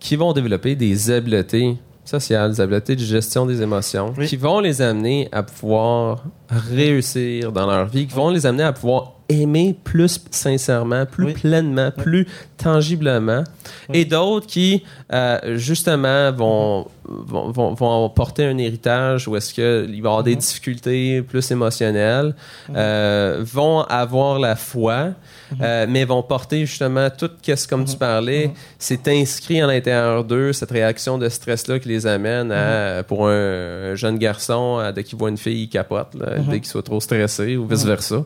qui 0.00 0.16
vont 0.16 0.32
développer 0.32 0.74
des 0.74 1.10
habiletés 1.10 1.76
sociales, 2.04 2.50
des 2.52 2.60
habiletés 2.60 2.96
de 2.96 3.00
gestion 3.00 3.46
des 3.46 3.62
émotions, 3.62 4.12
Oui. 4.18 4.26
qui 4.26 4.36
vont 4.36 4.58
les 4.60 4.82
amener 4.82 5.28
à 5.32 5.42
pouvoir 5.42 6.24
réussir 6.50 7.52
dans 7.52 7.66
leur 7.66 7.86
vie, 7.86 8.06
qui 8.06 8.14
vont 8.14 8.30
les 8.30 8.44
amener 8.46 8.64
à 8.64 8.72
pouvoir 8.72 9.12
aimer 9.32 9.74
plus 9.84 10.20
sincèrement, 10.30 11.06
plus 11.06 11.26
Oui. 11.26 11.32
pleinement, 11.32 11.90
plus 11.90 12.26
tangiblement, 12.56 13.44
Oui. 13.88 13.98
et 13.98 14.04
d'autres 14.04 14.46
qui, 14.46 14.82
euh, 15.12 15.56
justement, 15.56 16.30
vont, 16.32 16.86
vont, 17.26 17.50
vont, 17.50 17.74
vont 17.74 18.08
porter 18.10 18.44
un 18.46 18.58
héritage 18.58 19.28
où 19.28 19.36
est-ce 19.36 19.52
qu'il 19.54 20.02
va 20.02 20.08
avoir 20.10 20.22
des 20.22 20.32
Mhm. 20.34 20.38
difficultés 20.40 21.22
plus 21.22 21.50
émotionnelles, 21.50 22.34
Mhm. 22.68 22.74
euh, 22.76 23.40
vont 23.44 23.80
avoir 23.82 24.38
la 24.38 24.56
foi, 24.56 25.10
Mhm. 25.52 25.58
euh, 25.62 25.86
mais 25.88 26.04
vont 26.04 26.22
porter 26.22 26.64
justement 26.66 27.08
tout, 27.10 27.30
qu'est-ce 27.42 27.68
comme 27.68 27.84
tu 27.84 27.96
parlais, 27.96 28.50
c'est 28.78 29.06
inscrit 29.08 29.62
en 29.62 29.66
l'intérieur 29.66 30.24
d'eux, 30.24 30.52
cette 30.52 30.70
réaction 30.70 31.18
de 31.18 31.28
stress-là 31.28 31.78
qui 31.78 31.88
les 31.88 32.06
amène 32.06 32.50
à, 32.52 33.02
pour 33.02 33.28
un, 33.28 33.92
un 33.92 33.94
jeune 33.94 34.18
garçon, 34.18 34.78
à, 34.78 34.92
dès 34.92 35.04
qu'il 35.04 35.18
voit 35.18 35.28
une 35.28 35.36
fille, 35.38 35.62
il 35.64 35.68
capote, 35.68 36.14
là, 36.14 36.38
dès 36.48 36.60
qu'il 36.60 36.68
soit 36.68 36.82
trop 36.82 37.00
stressé 37.00 37.56
ou 37.56 37.66
vice-versa. 37.66 38.24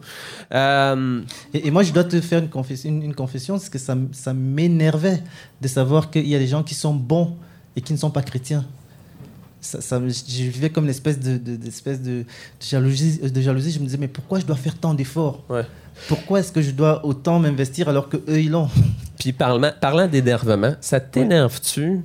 Euh, 0.55 1.21
Et, 1.55 1.67
et 1.67 1.71
moi, 1.71 1.83
je 1.83 1.93
dois 1.93 2.05
te 2.05 2.21
faire 2.21 2.41
une 2.41 2.49
confession, 2.49 2.91
une, 2.91 3.03
une 3.03 3.15
confession 3.15 3.59
c'est 3.59 3.71
que 3.71 3.79
ça 3.79 4.33
m'énervait 4.35 5.23
de 5.61 5.69
savoir 5.69 6.11
qu'il 6.11 6.27
y 6.29 6.35
a 6.35 6.39
des 6.39 6.47
gens 6.47 6.63
qui 6.63 6.75
sont 6.75 6.95
bons 6.95 7.37
et 7.77 7.81
qui 7.81 7.93
ne 7.93 7.99
sont 7.99 8.11
pas 8.11 8.23
chrétiens. 8.23 8.65
Ça, 9.61 9.81
ça 9.81 9.99
me- 10.01 10.09
je 10.11 10.43
vivais 10.45 10.71
comme 10.71 10.85
une 10.85 10.91
espèce 10.91 11.19
de, 11.19 11.37
de, 11.39 11.57
d'espèce 11.57 12.01
de, 12.01 12.21
de 12.21 12.25
jalousie, 12.61 13.19
de 13.19 13.41
jalousie. 13.41 13.73
Je 13.73 13.79
me 13.81 13.85
disais, 13.85 13.99
mais 13.99 14.09
pourquoi 14.09 14.39
je 14.41 14.45
dois 14.47 14.57
faire 14.57 14.77
tant 14.77 14.95
d'efforts? 14.95 15.43
Ouais. 15.49 15.65
Pourquoi 16.09 16.41
est-ce 16.41 16.53
que 16.53 16.63
je 16.63 16.71
dois 16.73 17.05
autant 17.05 17.39
m'investir 17.41 17.89
alors 17.89 18.09
que 18.09 18.19
eux 18.29 18.41
ils 18.41 18.51
l'ont? 18.51 18.69
Puis 19.19 19.33
parlant, 19.33 19.73
parlant 19.81 20.07
d'énervement, 20.07 20.75
ça 20.81 21.01
t'énerve-tu 21.01 22.03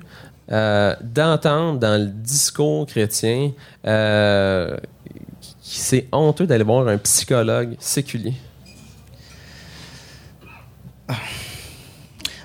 euh, 0.52 0.96
d'entendre 1.04 1.80
dans 1.80 2.02
le 2.02 2.08
discours 2.08 2.86
chrétien 2.88 3.52
euh, 3.86 4.76
que 4.78 5.18
c'est 5.62 6.08
honteux 6.12 6.48
d'aller 6.48 6.64
voir 6.64 6.88
un 6.88 6.98
psychologue 6.98 7.76
séculier? 7.80 8.34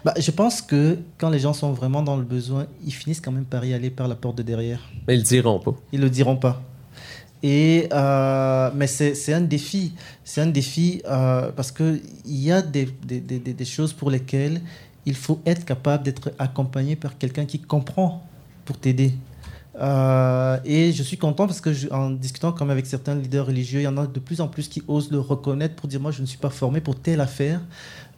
Bah, 0.07 0.14
je 0.16 0.30
pense 0.30 0.62
que 0.62 0.98
quand 1.18 1.30
les 1.30 1.40
gens 1.40 1.52
sont 1.52 1.72
vraiment 1.72 2.00
dans 2.00 2.16
le 2.16 2.22
besoin, 2.22 2.68
ils 2.84 2.92
finissent 2.92 3.20
quand 3.20 3.32
même 3.32 3.44
par 3.44 3.64
y 3.64 3.74
aller 3.74 3.90
par 3.90 4.07
la 4.07 4.14
porte 4.14 4.38
de 4.38 4.44
derrière. 4.44 4.78
Mais 5.09 5.14
ils 5.14 5.18
le 5.18 5.24
diront 5.24 5.59
pas. 5.59 5.74
Ils 5.90 6.00
le 6.00 6.09
diront 6.09 6.36
pas. 6.36 6.62
Et, 7.42 7.88
euh, 7.92 8.70
mais 8.72 8.86
c'est 8.86 9.32
un 9.32 9.40
défi. 9.40 9.94
C'est 10.22 10.40
un 10.40 10.46
défi 10.46 11.02
euh, 11.07 11.50
parce 11.57 11.72
qu'il 11.72 12.00
y 12.24 12.52
a 12.52 12.62
des, 12.62 12.88
des, 13.04 13.18
des, 13.18 13.40
des, 13.40 13.64
choses 13.64 13.92
pour 13.92 14.09
lesquelles 14.09 14.61
il 15.07 15.16
faut 15.16 15.40
être 15.44 15.64
capable 15.64 16.04
d'être 16.04 16.30
accompagné 16.38 16.94
par 16.94 17.18
quelqu'un 17.18 17.44
qui 17.44 17.59
comprend 17.59 18.24
pour 18.64 18.78
t'aider. 18.78 19.12
Euh, 19.80 20.59
et 20.64 20.92
je 20.92 21.02
suis 21.02 21.18
content 21.18 21.46
parce 21.46 21.61
que 21.61 21.72
je, 21.72 21.88
en 21.90 22.11
discutant 22.11 22.52
comme 22.52 22.70
avec 22.70 22.86
certains 22.86 23.16
leaders 23.16 23.46
religieux, 23.46 23.80
il 23.80 23.84
y 23.84 23.88
en 23.88 23.96
a 23.96 24.07
de 24.07 24.20
plus 24.20 24.40
en 24.40 24.46
plus 24.46 24.68
qui 24.68 24.82
osent 24.86 25.11
le 25.11 25.18
reconnaître 25.18 25.74
pour 25.74 25.88
dire 25.88 26.00
moi 26.00 26.12
je 26.12 26.22
ne 26.22 26.26
suis 26.26 26.38
pas 26.38 26.50
formé 26.50 26.80
pour 26.80 26.94
telle 26.94 27.20
affaire. 27.20 27.61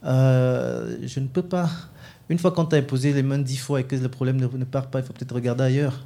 Euh, 0.03 0.97
je 1.03 1.19
ne 1.19 1.27
peux 1.27 1.41
pas. 1.41 1.69
Une 2.29 2.37
fois 2.37 2.51
qu'on 2.51 2.65
t'a 2.65 2.77
imposé 2.77 3.11
les 3.11 3.23
mains 3.23 3.39
dix 3.39 3.57
fois 3.57 3.81
et 3.81 3.83
que 3.83 3.95
le 3.95 4.09
problème 4.09 4.37
ne, 4.37 4.65
part 4.65 4.87
pas, 4.87 4.99
il 4.99 5.05
faut 5.05 5.13
peut-être 5.13 5.33
regarder 5.33 5.63
ailleurs. 5.63 6.05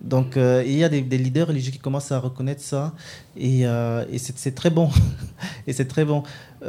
Donc 0.00 0.36
euh, 0.36 0.62
il 0.64 0.74
y 0.74 0.84
a 0.84 0.88
des, 0.88 1.02
des, 1.02 1.18
leaders 1.18 1.48
religieux 1.48 1.72
qui 1.72 1.78
commencent 1.78 2.12
à 2.12 2.18
reconnaître 2.18 2.62
ça 2.62 2.94
et, 3.36 3.66
euh, 3.66 4.04
c'est 4.16 4.54
très 4.54 4.70
bon. 4.70 4.88
et 5.66 5.72
c'est 5.72 5.86
très 5.86 6.04
bon 6.04 6.22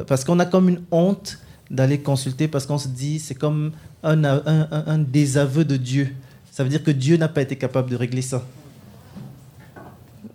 parce 0.08 0.24
qu'on 0.26 0.40
a 0.40 0.46
comme 0.46 0.68
une 0.68 0.82
honte 0.92 1.38
d'aller 1.70 2.00
consulter 2.00 2.48
parce 2.48 2.66
qu'on 2.66 2.78
se 2.78 2.90
dit 2.90 3.20
c'est 3.20 3.36
comme 3.36 3.72
un, 4.04 4.98
désaveu 4.98 5.66
de 5.66 5.78
Dieu. 5.78 6.14
Ça 6.52 6.64
veut 6.64 6.70
dire 6.70 6.84
que 6.84 6.92
Dieu 6.92 7.18
n'a 7.18 7.30
pas 7.30 7.42
été 7.42 7.56
capable 7.56 7.90
de 7.90 7.96
régler 7.96 8.22
ça. 8.22 8.46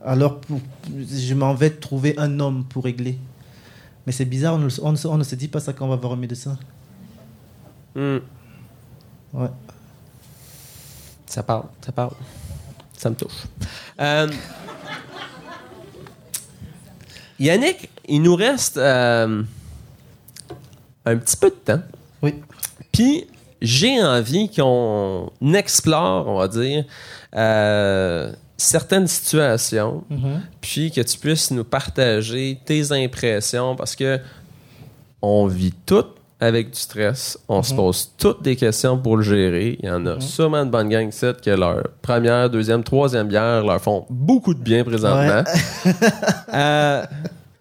Alors, 0.04 0.40
je 1.10 1.34
m'en 1.34 1.52
vais 1.54 1.70
trouver 1.70 2.14
un 2.16 2.38
homme 2.40 2.64
pour 2.64 2.84
régler. 2.84 3.18
Mais 4.06 4.12
c'est 4.12 4.24
bizarre, 4.24 4.54
on 4.54 4.58
ne, 4.58 4.70
on, 4.82 4.94
on 5.06 5.18
ne, 5.18 5.24
se 5.24 5.34
dit 5.34 5.48
pas 5.48 5.60
ça 5.60 5.72
quand 5.72 5.84
on 5.84 5.88
va 5.88 5.96
voir 5.96 6.12
un 6.12 6.16
médecin. 6.16 6.56
Mm. 7.94 8.18
Ouais. 9.32 9.48
Ça 11.26 11.42
parle, 11.42 11.64
ça 11.84 11.92
parle. 11.92 12.12
Ça 12.96 13.10
me 13.10 13.16
touche. 13.16 13.44
Euh, 14.00 14.28
Yannick, 17.38 17.90
il 18.08 18.22
nous 18.22 18.36
reste 18.36 18.76
euh, 18.78 19.42
un 21.04 21.16
petit 21.16 21.36
peu 21.36 21.50
de 21.50 21.54
temps. 21.56 21.82
Oui. 22.22 22.42
Puis, 22.92 23.26
j'ai 23.60 24.02
envie 24.02 24.50
qu'on 24.50 25.30
explore, 25.54 26.28
on 26.28 26.38
va 26.38 26.48
dire, 26.48 26.84
euh, 27.34 28.32
certaines 28.56 29.06
situations, 29.06 30.04
Mm 30.10 30.16
-hmm. 30.16 30.40
puis 30.60 30.90
que 30.90 31.00
tu 31.02 31.18
puisses 31.18 31.50
nous 31.50 31.64
partager 31.64 32.58
tes 32.64 32.90
impressions, 32.92 33.76
parce 33.76 33.94
que 33.96 34.18
on 35.22 35.46
vit 35.46 35.74
tout 35.84 36.04
avec 36.38 36.70
du 36.70 36.78
stress, 36.78 37.38
on 37.48 37.62
se 37.62 37.72
pose 37.74 38.10
toutes 38.18 38.42
des 38.42 38.56
questions 38.56 38.98
pour 38.98 39.16
le 39.16 39.22
gérer. 39.22 39.78
Il 39.82 39.86
y 39.88 39.90
en 39.90 40.04
a 40.06 40.20
sûrement 40.20 40.64
de 40.66 40.70
bonnes 40.70 40.90
gangs 40.90 41.08
ici 41.08 41.26
que 41.42 41.50
leur 41.50 41.82
première, 42.02 42.50
deuxième, 42.50 42.82
troisième 42.84 43.26
bière 43.28 43.64
leur 43.64 43.80
font 43.80 44.04
beaucoup 44.10 44.52
de 44.54 44.62
bien 44.70 44.84
présentement. 44.84 45.42
Euh, 46.54 47.04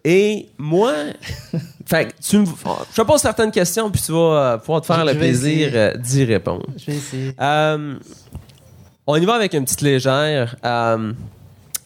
et 0.03 0.49
moi, 0.57 0.93
fait 1.85 2.13
tu 2.21 2.37
me, 2.39 2.45
je 2.45 2.95
te 2.95 3.01
pose 3.01 3.21
certaines 3.21 3.51
questions, 3.51 3.89
puis 3.89 4.01
tu 4.01 4.11
vas 4.11 4.53
euh, 4.53 4.57
pouvoir 4.57 4.81
te 4.81 4.87
faire 4.87 4.99
Je- 5.07 5.11
le 5.13 5.17
plaisir 5.17 5.71
euh, 5.73 5.93
d'y 5.97 6.23
répondre. 6.25 6.65
Je 6.77 6.85
vais 6.91 6.97
essayer. 6.97 7.33
Euh, 7.39 7.95
on 9.07 9.15
y 9.15 9.25
va 9.25 9.35
avec 9.35 9.53
une 9.53 9.63
petite 9.63 9.81
légère. 9.81 10.55
Euh, 10.65 11.13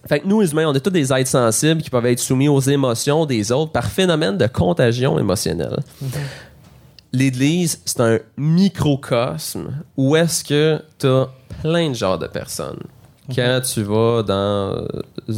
fait 0.07 0.21
que 0.21 0.27
nous, 0.27 0.41
les 0.41 0.51
humains, 0.51 0.67
on 0.67 0.73
est 0.73 0.79
tous 0.79 0.89
des 0.89 1.11
êtres 1.11 1.29
sensibles 1.29 1.81
qui 1.81 1.89
peuvent 1.89 2.05
être 2.05 2.19
soumis 2.19 2.47
aux 2.47 2.61
émotions 2.61 3.25
des 3.25 3.51
autres 3.51 3.71
par 3.71 3.85
phénomène 3.85 4.37
de 4.37 4.47
contagion 4.47 5.19
émotionnelle. 5.19 5.79
L'Église, 7.11 7.81
c'est 7.85 7.99
un 7.99 8.19
microcosme 8.37 9.83
où 9.97 10.15
est-ce 10.15 10.43
que 10.43 10.81
tu 10.97 11.07
as 11.07 11.27
plein 11.61 11.89
de 11.89 11.95
genres 11.95 12.19
de 12.19 12.27
personnes. 12.27 12.79
Quand 13.35 13.61
tu 13.61 13.83
vas 13.83 14.23
dans 14.23 14.87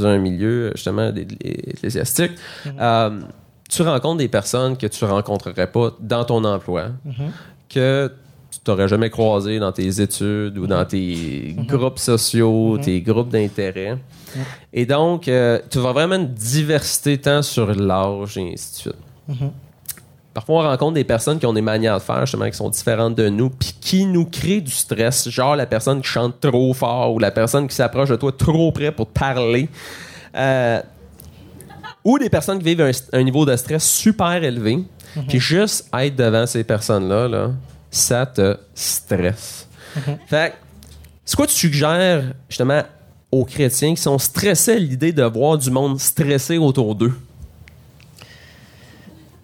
un 0.06 0.18
milieu, 0.18 0.72
justement, 0.76 1.12
ecclésiastique, 1.44 2.32
euh, 2.80 3.22
tu 3.70 3.82
rencontres 3.82 4.20
des 4.20 4.28
personnes 4.28 4.78
que 4.78 4.88
tu 4.88 5.04
rencontrerais 5.04 5.68
pas 5.68 5.92
dans 6.00 6.24
ton 6.24 6.44
emploi, 6.46 6.88
que 7.68 8.12
t'aurais 8.64 8.88
jamais 8.88 9.10
croisé 9.10 9.60
dans 9.60 9.72
tes 9.72 10.02
études 10.02 10.58
ou 10.58 10.68
dans 10.68 10.86
tes 10.86 11.56
groupes 11.68 12.00
sociaux, 12.00 12.78
tes 12.78 13.02
groupes 13.02 13.30
d'intérêt. 13.30 13.98
Et 14.72 14.86
donc, 14.86 15.28
euh, 15.28 15.60
tu 15.70 15.80
vas 15.80 15.92
vraiment 15.92 16.16
une 16.16 16.34
diversité 16.34 17.18
tant 17.18 17.42
sur 17.42 17.74
l'âge 17.74 18.38
et 18.38 18.54
ainsi 18.54 18.72
de 18.74 18.78
suite. 18.78 19.44
Parfois, 20.34 20.64
on 20.64 20.68
rencontre 20.70 20.94
des 20.94 21.04
personnes 21.04 21.40
qui 21.40 21.46
ont 21.46 21.52
des 21.54 21.62
manières 21.62 21.98
de 21.98 22.04
faire, 22.04 22.26
justement, 22.26 22.50
qui 22.50 22.56
sont 22.56 22.70
différentes 22.70 23.16
de 23.16 23.28
nous, 23.28 23.50
puis 23.50 23.76
qui 23.82 24.06
nous 24.06 24.26
créent 24.26 24.62
du 24.62 24.72
stress. 24.72 25.28
Genre 25.30 25.58
la 25.58 25.66
personne 25.66 26.02
qui 26.02 26.08
chante 26.08 26.40
trop 26.40 26.74
fort 26.74 27.14
ou 27.14 27.20
la 27.20 27.32
personne 27.32 27.68
qui 27.68 27.76
s'approche 27.76 28.10
de 28.10 28.16
toi 28.16 28.32
trop 28.32 28.72
près 28.72 28.94
pour 28.94 29.08
te 29.08 29.20
parler. 29.20 29.68
Euh, 30.36 30.82
ou 32.06 32.18
des 32.18 32.30
personnes 32.30 32.60
qui 32.60 32.66
vivent 32.66 32.82
un, 32.82 32.92
un 33.12 33.24
niveau 33.24 33.46
de 33.46 33.56
stress 33.58 33.84
super 33.84 34.42
élevé. 34.42 34.84
Puis 35.28 35.42
juste 35.42 35.90
être 35.94 36.16
devant 36.16 36.46
ces 36.46 36.64
personnes-là, 36.64 37.28
là, 37.28 37.52
ça 37.92 38.26
te 38.26 38.58
stresse. 38.74 39.68
Fait 40.26 40.52
que, 40.52 40.56
c'est 41.26 41.36
quoi 41.36 41.46
tu 41.46 41.54
suggères, 41.54 42.34
justement, 42.50 42.82
aux 43.32 43.46
chrétiens 43.46 43.94
qui 43.94 44.02
sont 44.02 44.18
stressés 44.18 44.72
à 44.72 44.80
l'idée 44.80 45.12
de 45.12 45.24
voir 45.24 45.58
du 45.58 45.70
monde 45.70 46.00
stressé 46.00 46.58
autour 46.58 46.96
d'eux? 46.96 47.14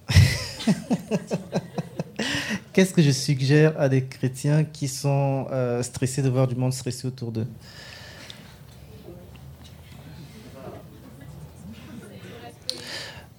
Qu'est-ce 2.73 2.93
que 2.93 3.01
je 3.01 3.11
suggère 3.11 3.79
à 3.79 3.89
des 3.89 4.05
chrétiens 4.05 4.63
qui 4.63 4.87
sont 4.87 5.47
euh, 5.51 5.83
stressés 5.83 6.21
de 6.21 6.29
voir 6.29 6.47
du 6.47 6.55
monde 6.55 6.73
stressé 6.73 7.05
autour 7.07 7.31
d'eux? 7.31 7.47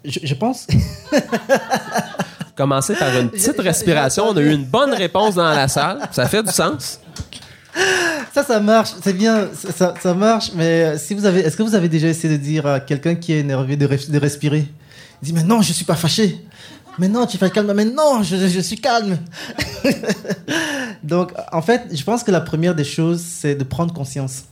Je, 0.04 0.20
je 0.22 0.34
pense. 0.34 0.66
Commencer 2.58 2.94
par 2.96 3.16
une 3.16 3.30
petite 3.30 3.58
respiration. 3.60 4.24
On 4.28 4.36
a 4.36 4.40
eu 4.40 4.52
une 4.52 4.64
bonne 4.76 4.92
réponse 4.92 5.36
dans 5.36 5.48
la 5.48 5.68
salle. 5.68 6.00
Ça 6.10 6.26
fait 6.26 6.42
du 6.42 6.50
sens. 6.52 7.00
Ça, 8.34 8.42
ça 8.42 8.58
marche, 8.58 8.90
c'est 9.02 9.12
bien, 9.12 9.48
ça, 9.54 9.72
ça- 9.72 9.94
ça 10.02 10.12
marche, 10.14 10.50
mais 10.56 10.82
euh, 10.82 10.98
si 10.98 11.14
vous 11.14 11.24
avez, 11.24 11.40
est-ce 11.40 11.56
que 11.56 11.62
vous 11.62 11.76
avez 11.76 11.88
déjà 11.88 12.08
essayé 12.08 12.36
de 12.36 12.42
dire 12.42 12.66
à 12.66 12.80
quelqu'un 12.80 13.14
qui 13.14 13.32
est 13.32 13.38
énervé 13.38 13.76
de, 13.76 13.86
res- 13.86 14.10
de 14.10 14.18
respirer? 14.18 14.66
Il 15.22 15.26
dit, 15.26 15.32
mais 15.32 15.44
non, 15.44 15.62
je 15.62 15.72
suis 15.72 15.84
pas 15.84 15.94
fâché. 15.94 16.44
Mais 16.98 17.06
non, 17.08 17.26
tu 17.26 17.38
fais 17.38 17.48
calme. 17.50 17.72
Mais 17.74 17.84
non, 17.84 18.24
je, 18.24 18.34
je 18.48 18.60
suis 18.60 18.80
calme. 18.80 19.18
Donc, 21.04 21.32
en 21.52 21.62
fait, 21.62 21.82
je 21.92 22.02
pense 22.02 22.24
que 22.24 22.30
la 22.32 22.40
première 22.40 22.74
des 22.74 22.84
choses, 22.84 23.20
c'est 23.20 23.54
de 23.54 23.64
prendre 23.64 23.94
conscience. 23.94 24.44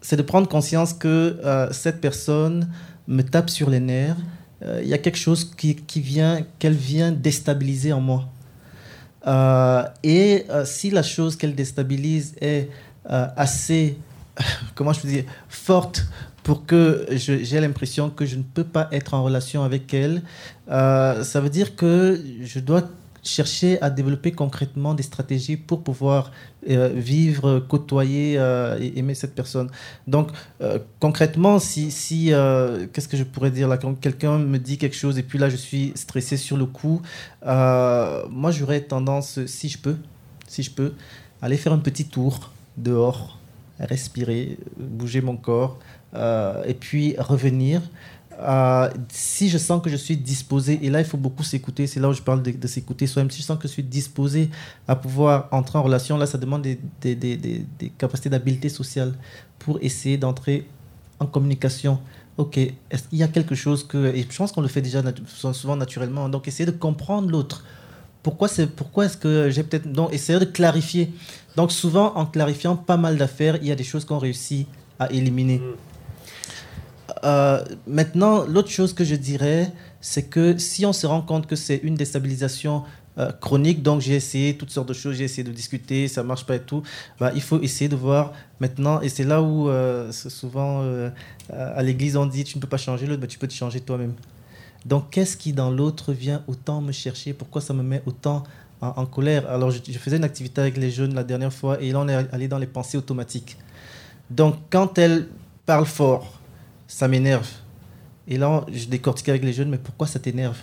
C'est 0.00 0.16
de 0.16 0.22
prendre 0.22 0.48
conscience 0.48 0.92
que 0.92 1.38
euh, 1.44 1.68
cette 1.70 2.00
personne 2.00 2.68
me 3.06 3.22
tape 3.22 3.50
sur 3.50 3.70
les 3.70 3.80
nerfs. 3.80 4.16
Euh, 4.64 4.80
Il 4.82 4.88
y 4.88 4.94
a 4.94 4.98
quelque 4.98 5.18
chose 5.18 5.50
qui, 5.56 5.76
qui 5.76 6.00
vient, 6.00 6.40
qu'elle 6.58 6.74
vient 6.74 7.12
déstabiliser 7.12 7.92
en 7.92 8.00
moi. 8.00 8.28
Euh, 9.26 9.84
et 10.02 10.44
euh, 10.50 10.64
si 10.64 10.90
la 10.90 11.02
chose 11.02 11.36
qu'elle 11.36 11.54
déstabilise 11.54 12.34
est 12.40 12.68
assez, 13.04 13.98
comment 14.74 14.92
je 14.92 15.00
peux 15.00 15.24
forte 15.48 16.06
pour 16.44 16.66
que 16.66 17.06
j'ai 17.10 17.60
l'impression 17.60 18.10
que 18.10 18.26
je 18.26 18.36
ne 18.36 18.42
peux 18.42 18.64
pas 18.64 18.88
être 18.90 19.14
en 19.14 19.22
relation 19.22 19.62
avec 19.62 19.94
elle, 19.94 20.22
ça 20.68 21.40
veut 21.40 21.50
dire 21.50 21.76
que 21.76 22.20
je 22.42 22.58
dois 22.58 22.82
chercher 23.22 23.80
à 23.80 23.90
développer 23.90 24.32
concrètement 24.32 24.94
des 24.94 25.04
stratégies 25.04 25.56
pour 25.56 25.84
pouvoir 25.84 26.32
euh, 26.68 26.88
vivre, 26.88 27.60
côtoyer 27.60 28.36
euh, 28.36 28.78
et 28.80 28.98
aimer 28.98 29.14
cette 29.14 29.34
personne. 29.34 29.70
Donc, 30.08 30.30
euh, 30.60 30.78
concrètement, 30.98 31.58
si, 31.58 31.90
si 31.90 32.32
qu'est-ce 32.92 33.08
que 33.08 33.16
je 33.16 33.24
pourrais 33.24 33.50
dire 33.50 33.68
là, 33.68 33.78
quand 33.78 33.94
quelqu'un 33.94 34.38
me 34.38 34.58
dit 34.58 34.78
quelque 34.78 34.96
chose 34.96 35.18
et 35.18 35.22
puis 35.22 35.38
là 35.38 35.48
je 35.48 35.56
suis 35.56 35.92
stressé 35.94 36.36
sur 36.36 36.56
le 36.56 36.66
coup, 36.66 37.00
moi 37.44 38.50
j'aurais 38.50 38.80
tendance, 38.80 39.44
si 39.46 39.68
je 39.68 39.78
peux, 39.78 39.96
si 40.48 40.62
je 40.62 40.70
peux, 40.70 40.94
aller 41.40 41.56
faire 41.56 41.72
un 41.72 41.78
petit 41.78 42.04
tour 42.04 42.52
dehors, 42.76 43.38
respirer, 43.78 44.58
bouger 44.78 45.20
mon 45.20 45.36
corps 45.36 45.78
et 46.14 46.74
puis 46.74 47.14
revenir. 47.18 47.82
Si 49.08 49.48
je 49.48 49.58
sens 49.58 49.82
que 49.82 49.90
je 49.90 49.96
suis 49.96 50.16
disposé, 50.16 50.78
et 50.82 50.90
là 50.90 51.00
il 51.00 51.04
faut 51.04 51.16
beaucoup 51.16 51.42
s'écouter, 51.42 51.86
c'est 51.86 52.00
là 52.00 52.08
où 52.08 52.12
je 52.12 52.22
parle 52.22 52.42
de, 52.42 52.66
s'écouter 52.66 53.06
soi-même, 53.06 53.30
si 53.30 53.40
je 53.42 53.46
sens 53.46 53.58
que 53.58 53.68
je 53.68 53.72
suis 53.72 53.82
disposé 53.82 54.50
à 54.88 54.96
pouvoir 54.96 55.48
entrer 55.50 55.78
en 55.78 55.82
relation, 55.82 56.16
là 56.16 56.26
ça 56.26 56.38
demande 56.38 56.62
des, 56.62 57.66
capacités 57.98 58.30
d'habileté 58.30 58.68
sociale 58.68 59.14
pour 59.58 59.78
essayer 59.82 60.16
d'entrer 60.16 60.66
en 61.20 61.26
communication. 61.26 62.00
Ok, 62.38 62.52
qu'il 62.52 62.74
y 63.12 63.22
a 63.22 63.28
quelque 63.28 63.54
chose 63.54 63.86
que... 63.86 64.14
Et 64.14 64.26
je 64.28 64.36
pense 64.36 64.52
qu'on 64.52 64.62
le 64.62 64.68
fait 64.68 64.80
déjà 64.80 65.02
souvent 65.52 65.76
naturellement, 65.76 66.30
donc 66.30 66.48
essayer 66.48 66.64
de 66.64 66.70
comprendre 66.70 67.30
l'autre 67.30 67.62
pourquoi, 68.22 68.48
c'est, 68.48 68.68
pourquoi 68.68 69.06
est-ce 69.06 69.16
que 69.16 69.50
j'ai 69.50 69.64
peut-être. 69.64 69.90
Donc, 69.90 70.12
essayer 70.12 70.38
de 70.38 70.44
clarifier. 70.44 71.12
Donc, 71.56 71.72
souvent, 71.72 72.14
en 72.14 72.26
clarifiant 72.26 72.76
pas 72.76 72.96
mal 72.96 73.16
d'affaires, 73.16 73.58
il 73.60 73.68
y 73.68 73.72
a 73.72 73.74
des 73.74 73.84
choses 73.84 74.04
qu'on 74.04 74.18
réussit 74.18 74.68
à 74.98 75.10
éliminer. 75.10 75.60
Euh, 77.24 77.64
maintenant, 77.86 78.44
l'autre 78.46 78.70
chose 78.70 78.92
que 78.92 79.04
je 79.04 79.14
dirais, 79.14 79.70
c'est 80.00 80.24
que 80.24 80.58
si 80.58 80.84
on 80.84 80.92
se 80.92 81.06
rend 81.06 81.22
compte 81.22 81.46
que 81.46 81.56
c'est 81.56 81.76
une 81.76 81.94
déstabilisation 81.94 82.82
euh, 83.18 83.30
chronique, 83.30 83.82
donc 83.82 84.00
j'ai 84.00 84.14
essayé 84.14 84.56
toutes 84.56 84.70
sortes 84.70 84.88
de 84.88 84.94
choses, 84.94 85.16
j'ai 85.16 85.24
essayé 85.24 85.44
de 85.44 85.52
discuter, 85.52 86.08
ça 86.08 86.22
marche 86.22 86.44
pas 86.46 86.56
et 86.56 86.60
tout, 86.62 86.82
bah, 87.20 87.30
il 87.34 87.42
faut 87.42 87.60
essayer 87.60 87.88
de 87.88 87.96
voir 87.96 88.32
maintenant, 88.58 89.00
et 89.02 89.08
c'est 89.08 89.24
là 89.24 89.42
où 89.42 89.68
euh, 89.68 90.10
souvent 90.12 90.82
à 91.50 91.82
l'église 91.82 92.16
on 92.16 92.26
dit 92.26 92.44
tu 92.44 92.56
ne 92.56 92.62
peux 92.62 92.68
pas 92.68 92.78
changer 92.78 93.06
l'autre, 93.06 93.20
mais 93.20 93.28
tu 93.28 93.38
peux 93.38 93.48
te 93.48 93.54
changer 93.54 93.80
toi-même. 93.80 94.14
Donc 94.84 95.10
qu'est-ce 95.10 95.36
qui 95.36 95.52
dans 95.52 95.70
l'autre 95.70 96.12
vient 96.12 96.42
autant 96.48 96.80
me 96.80 96.90
chercher? 96.90 97.34
Pourquoi 97.34 97.60
ça 97.60 97.72
me 97.72 97.82
met 97.82 98.02
autant 98.06 98.42
en, 98.80 99.06
colère? 99.06 99.48
Alors 99.48 99.70
je, 99.70 99.78
je 99.86 99.98
faisais 99.98 100.16
une 100.16 100.24
activité 100.24 100.60
avec 100.60 100.76
les 100.76 100.90
jeunes 100.90 101.14
la 101.14 101.22
dernière 101.22 101.52
fois 101.52 101.80
et 101.80 101.92
là 101.92 102.00
on 102.00 102.08
est 102.08 102.14
allé 102.32 102.48
dans 102.48 102.58
les 102.58 102.66
pensées 102.66 102.98
automatiques. 102.98 103.56
Donc 104.30 104.56
quand 104.70 104.98
elle 104.98 105.28
parle 105.66 105.86
fort, 105.86 106.41
ça 106.86 107.08
m'énerve. 107.08 107.48
Et 108.28 108.38
là, 108.38 108.64
je 108.72 108.86
décortique 108.86 109.28
avec 109.28 109.42
les 109.42 109.52
jeunes, 109.52 109.68
mais 109.68 109.78
pourquoi 109.78 110.06
ça 110.06 110.18
t'énerve? 110.18 110.58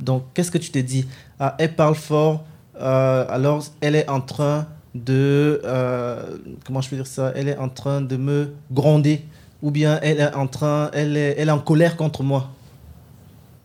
Donc, 0.00 0.24
qu'est-ce 0.34 0.50
que 0.50 0.58
tu 0.58 0.70
te 0.70 0.78
dis? 0.78 1.06
Ah, 1.38 1.54
elle 1.58 1.74
parle 1.74 1.94
fort, 1.94 2.44
euh, 2.80 3.26
alors 3.28 3.64
elle 3.80 3.94
est 3.96 4.08
en 4.08 4.20
train 4.20 4.66
de. 4.94 5.60
euh, 5.64 6.36
comment 6.64 6.80
je 6.80 6.88
peux 6.88 6.96
dire 6.96 7.06
ça? 7.06 7.32
Elle 7.34 7.48
est 7.48 7.58
en 7.58 7.68
train 7.68 8.00
de 8.00 8.16
me 8.16 8.52
gronder. 8.70 9.24
Ou 9.62 9.70
bien 9.70 9.98
elle 10.02 10.20
est 10.20 10.34
en 10.34 10.46
train. 10.46 10.90
Elle 10.92 11.16
est, 11.16 11.34
elle 11.38 11.48
est 11.48 11.52
en 11.52 11.58
colère 11.58 11.96
contre 11.96 12.22
moi. 12.22 12.50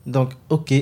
Donc, 0.06 0.34
ok, 0.50 0.74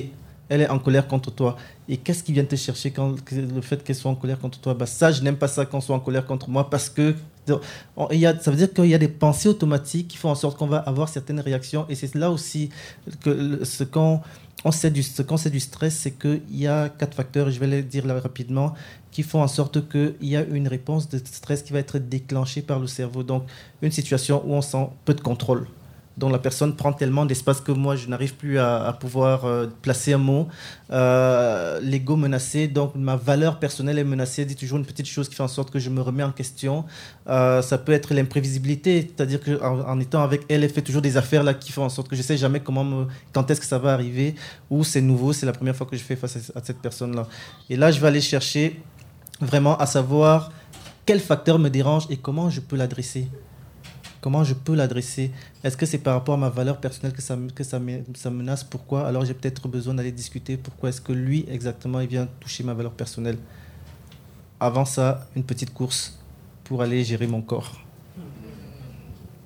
elle 0.48 0.60
est 0.60 0.68
en 0.68 0.78
colère 0.78 1.06
contre 1.08 1.30
toi. 1.30 1.56
Et 1.88 1.96
qu'est-ce 1.96 2.22
qui 2.22 2.32
vient 2.32 2.44
te 2.44 2.56
chercher 2.56 2.90
quand 2.90 3.14
le 3.32 3.60
fait 3.60 3.82
qu'elle 3.82 3.96
soit 3.96 4.10
en 4.10 4.14
colère 4.14 4.38
contre 4.38 4.58
toi? 4.60 4.74
Bah, 4.74 4.86
Ça, 4.86 5.10
je 5.10 5.22
n'aime 5.22 5.36
pas 5.36 5.48
ça 5.48 5.66
qu'on 5.66 5.80
soit 5.80 5.96
en 5.96 6.00
colère 6.00 6.24
contre 6.24 6.48
moi 6.48 6.70
parce 6.70 6.88
que 6.88 7.14
il 8.10 8.18
y 8.18 8.26
a, 8.26 8.38
ça 8.38 8.50
veut 8.50 8.56
dire 8.56 8.72
qu'il 8.72 8.86
y 8.86 8.94
a 8.94 8.98
des 8.98 9.08
pensées 9.08 9.48
automatiques 9.48 10.08
qui 10.08 10.16
font 10.16 10.30
en 10.30 10.34
sorte 10.34 10.58
qu'on 10.58 10.66
va 10.66 10.78
avoir 10.78 11.08
certaines 11.08 11.40
réactions. 11.40 11.86
Et 11.88 11.94
c'est 11.94 12.14
là 12.14 12.30
aussi 12.30 12.70
que 13.22 13.64
ce 13.64 13.84
qu'on 13.84 14.20
on 14.64 14.72
sait 14.72 14.90
du, 14.90 15.02
stress, 15.02 15.96
c'est 15.96 16.10
qu'il 16.10 16.42
y 16.50 16.66
a 16.66 16.88
quatre 16.88 17.14
facteurs, 17.14 17.50
je 17.50 17.60
vais 17.60 17.68
les 17.68 17.82
dire 17.82 18.04
rapidement, 18.06 18.74
qui 19.12 19.22
font 19.22 19.40
en 19.40 19.48
sorte 19.48 19.88
qu'il 19.88 20.16
y 20.20 20.36
a 20.36 20.42
une 20.42 20.66
réponse 20.66 21.08
de 21.08 21.18
stress 21.24 21.62
qui 21.62 21.72
va 21.72 21.78
être 21.78 21.98
déclenchée 21.98 22.62
par 22.62 22.80
le 22.80 22.88
cerveau. 22.88 23.22
Donc, 23.22 23.44
une 23.82 23.92
situation 23.92 24.42
où 24.44 24.54
on 24.54 24.62
sent 24.62 24.88
peu 25.04 25.14
de 25.14 25.20
contrôle 25.20 25.68
dont 26.18 26.28
la 26.28 26.38
personne 26.38 26.74
prend 26.74 26.92
tellement 26.92 27.24
d'espace 27.24 27.60
que 27.60 27.72
moi, 27.72 27.94
je 27.96 28.08
n'arrive 28.08 28.34
plus 28.34 28.58
à, 28.58 28.96
pouvoir 28.98 29.44
euh, 29.44 29.66
placer 29.82 30.12
un 30.12 30.18
mot. 30.18 30.48
Euh, 30.90 31.80
L'ego 31.80 32.16
menacé, 32.16 32.66
donc 32.66 32.94
ma 32.96 33.16
valeur 33.16 33.58
personnelle 33.58 33.98
est 33.98 34.04
menacée. 34.04 34.44
Dit 34.44 34.56
toujours 34.56 34.78
une 34.78 34.84
petite 34.84 35.06
chose 35.06 35.28
qui 35.28 35.36
fait 35.36 35.42
en 35.42 35.48
sorte 35.48 35.70
que 35.70 35.78
je 35.78 35.90
me 35.90 36.00
remets 36.00 36.24
en 36.24 36.32
question. 36.32 36.84
Euh, 37.28 37.62
ça 37.62 37.78
peut 37.78 37.92
être 37.92 38.14
l'imprévisibilité, 38.14 39.02
c'est-à-dire 39.02 39.40
qu'en 39.40 39.80
en 39.80 40.00
étant 40.00 40.22
avec 40.22 40.42
elle, 40.48 40.64
elle 40.64 40.70
fait 40.70 40.82
toujours 40.82 41.02
des 41.02 41.16
affaires 41.16 41.44
là 41.44 41.54
qui 41.54 41.70
font 41.70 41.84
en 41.84 41.88
sorte 41.88 42.08
que 42.08 42.16
je 42.16 42.22
sais 42.22 42.36
jamais 42.36 42.60
comment 42.60 42.84
me, 42.84 43.06
quand 43.32 43.48
est-ce 43.50 43.60
que 43.60 43.66
ça 43.66 43.78
va 43.78 43.92
arriver, 43.92 44.34
ou 44.70 44.82
c'est 44.82 45.00
nouveau, 45.00 45.32
c'est 45.32 45.46
la 45.46 45.52
première 45.52 45.76
fois 45.76 45.86
que 45.86 45.96
je 45.96 46.02
fais 46.02 46.16
face 46.16 46.36
à, 46.36 46.58
à 46.58 46.64
cette 46.64 46.78
personne-là. 46.78 47.26
Et 47.70 47.76
là, 47.76 47.90
je 47.92 48.00
vais 48.00 48.08
aller 48.08 48.20
chercher 48.20 48.82
vraiment 49.40 49.76
à 49.78 49.86
savoir 49.86 50.50
quel 51.06 51.20
facteur 51.20 51.58
me 51.58 51.70
dérange 51.70 52.06
et 52.10 52.16
comment 52.16 52.50
je 52.50 52.60
peux 52.60 52.76
l'adresser. 52.76 53.28
Comment 54.20 54.42
je 54.44 54.54
peux 54.54 54.74
l'adresser? 54.74 55.30
Est-ce 55.62 55.76
que 55.76 55.86
c'est 55.86 55.98
par 55.98 56.14
rapport 56.14 56.34
à 56.34 56.38
ma 56.38 56.48
valeur 56.48 56.78
personnelle 56.78 57.12
que 57.12 57.22
ça, 57.22 57.36
me- 57.36 57.50
que 57.50 57.62
ça, 57.62 57.78
me- 57.78 58.02
ça 58.14 58.30
menace? 58.30 58.64
Pourquoi? 58.64 59.06
Alors 59.06 59.24
j'ai 59.24 59.34
peut-être 59.34 59.68
besoin 59.68 59.94
d'aller 59.94 60.10
discuter 60.12 60.56
pourquoi 60.56 60.88
est-ce 60.88 61.00
que 61.00 61.12
lui 61.12 61.44
exactement 61.50 62.00
il 62.00 62.08
vient 62.08 62.26
toucher 62.40 62.64
ma 62.64 62.74
valeur 62.74 62.92
personnelle? 62.92 63.38
Avant 64.60 64.84
ça, 64.84 65.26
une 65.36 65.44
petite 65.44 65.72
course 65.72 66.18
pour 66.64 66.82
aller 66.82 67.04
gérer 67.04 67.26
mon 67.28 67.40
corps. 67.42 67.80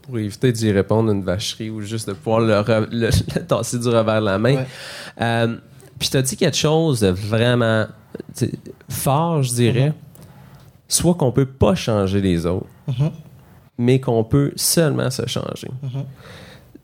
Pour 0.03 0.19
éviter 0.19 0.51
d'y 0.53 0.73
répondre 0.73 1.13
une 1.13 1.23
vacherie 1.23 1.71
ou 1.71 1.81
juste 1.83 2.09
de 2.09 2.15
pouvoir 2.15 2.41
le, 2.41 2.87
le- 2.91 3.11
le 3.35 3.47
tasser 3.47 3.79
du 3.79 3.89
revers 3.89 4.21
de 4.21 4.27
la 4.27 4.39
main. 4.39 4.57
Ouais. 4.57 4.67
Euh, 5.21 5.57
puis 5.99 6.09
tu 6.09 6.17
as 6.17 6.23
dit 6.23 6.37
quelque 6.37 6.57
chose 6.57 7.01
de 7.01 7.09
vraiment 7.09 7.87
fort, 8.89 9.43
je 9.43 9.53
dirais. 9.53 9.89
Mhm. 9.91 9.95
Soit 10.89 11.15
qu'on 11.15 11.31
peut 11.33 11.47
pas 11.47 11.75
changer 11.75 12.21
les 12.21 12.45
autres, 12.47 12.67
Mhm, 12.89 13.11
mais 13.83 14.01
qu'on 14.01 14.25
peut 14.25 14.53
seulement 14.57 15.11
se 15.11 15.27
changer. 15.27 15.69
mhm. 15.83 16.05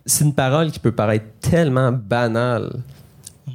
C'est 0.04 0.24
une 0.24 0.34
parole 0.34 0.70
qui 0.70 0.78
peut 0.78 0.92
paraître 0.92 1.26
tellement 1.40 1.92
banale, 1.92 2.80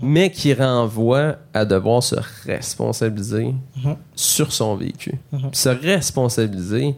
mais 0.01 0.31
qui 0.31 0.53
renvoie 0.53 1.35
à 1.53 1.65
devoir 1.65 2.01
se 2.03 2.15
responsabiliser 2.45 3.55
Mhm. 3.77 3.95
sur 4.15 4.51
son 4.53 4.75
vécu. 4.75 5.19
Mhm. 5.31 5.49
Se 5.51 5.69
responsabiliser, 5.69 6.95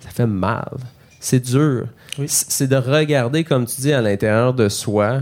ça 0.00 0.10
fait 0.10 0.26
mal. 0.26 0.76
C'est 1.20 1.40
dur. 1.40 1.86
Oui. 2.18 2.26
C'est 2.28 2.66
de 2.68 2.76
regarder, 2.76 3.44
comme 3.44 3.66
tu 3.66 3.80
dis, 3.80 3.92
à 3.92 4.00
l'intérieur 4.02 4.52
de 4.54 4.68
soi. 4.68 5.20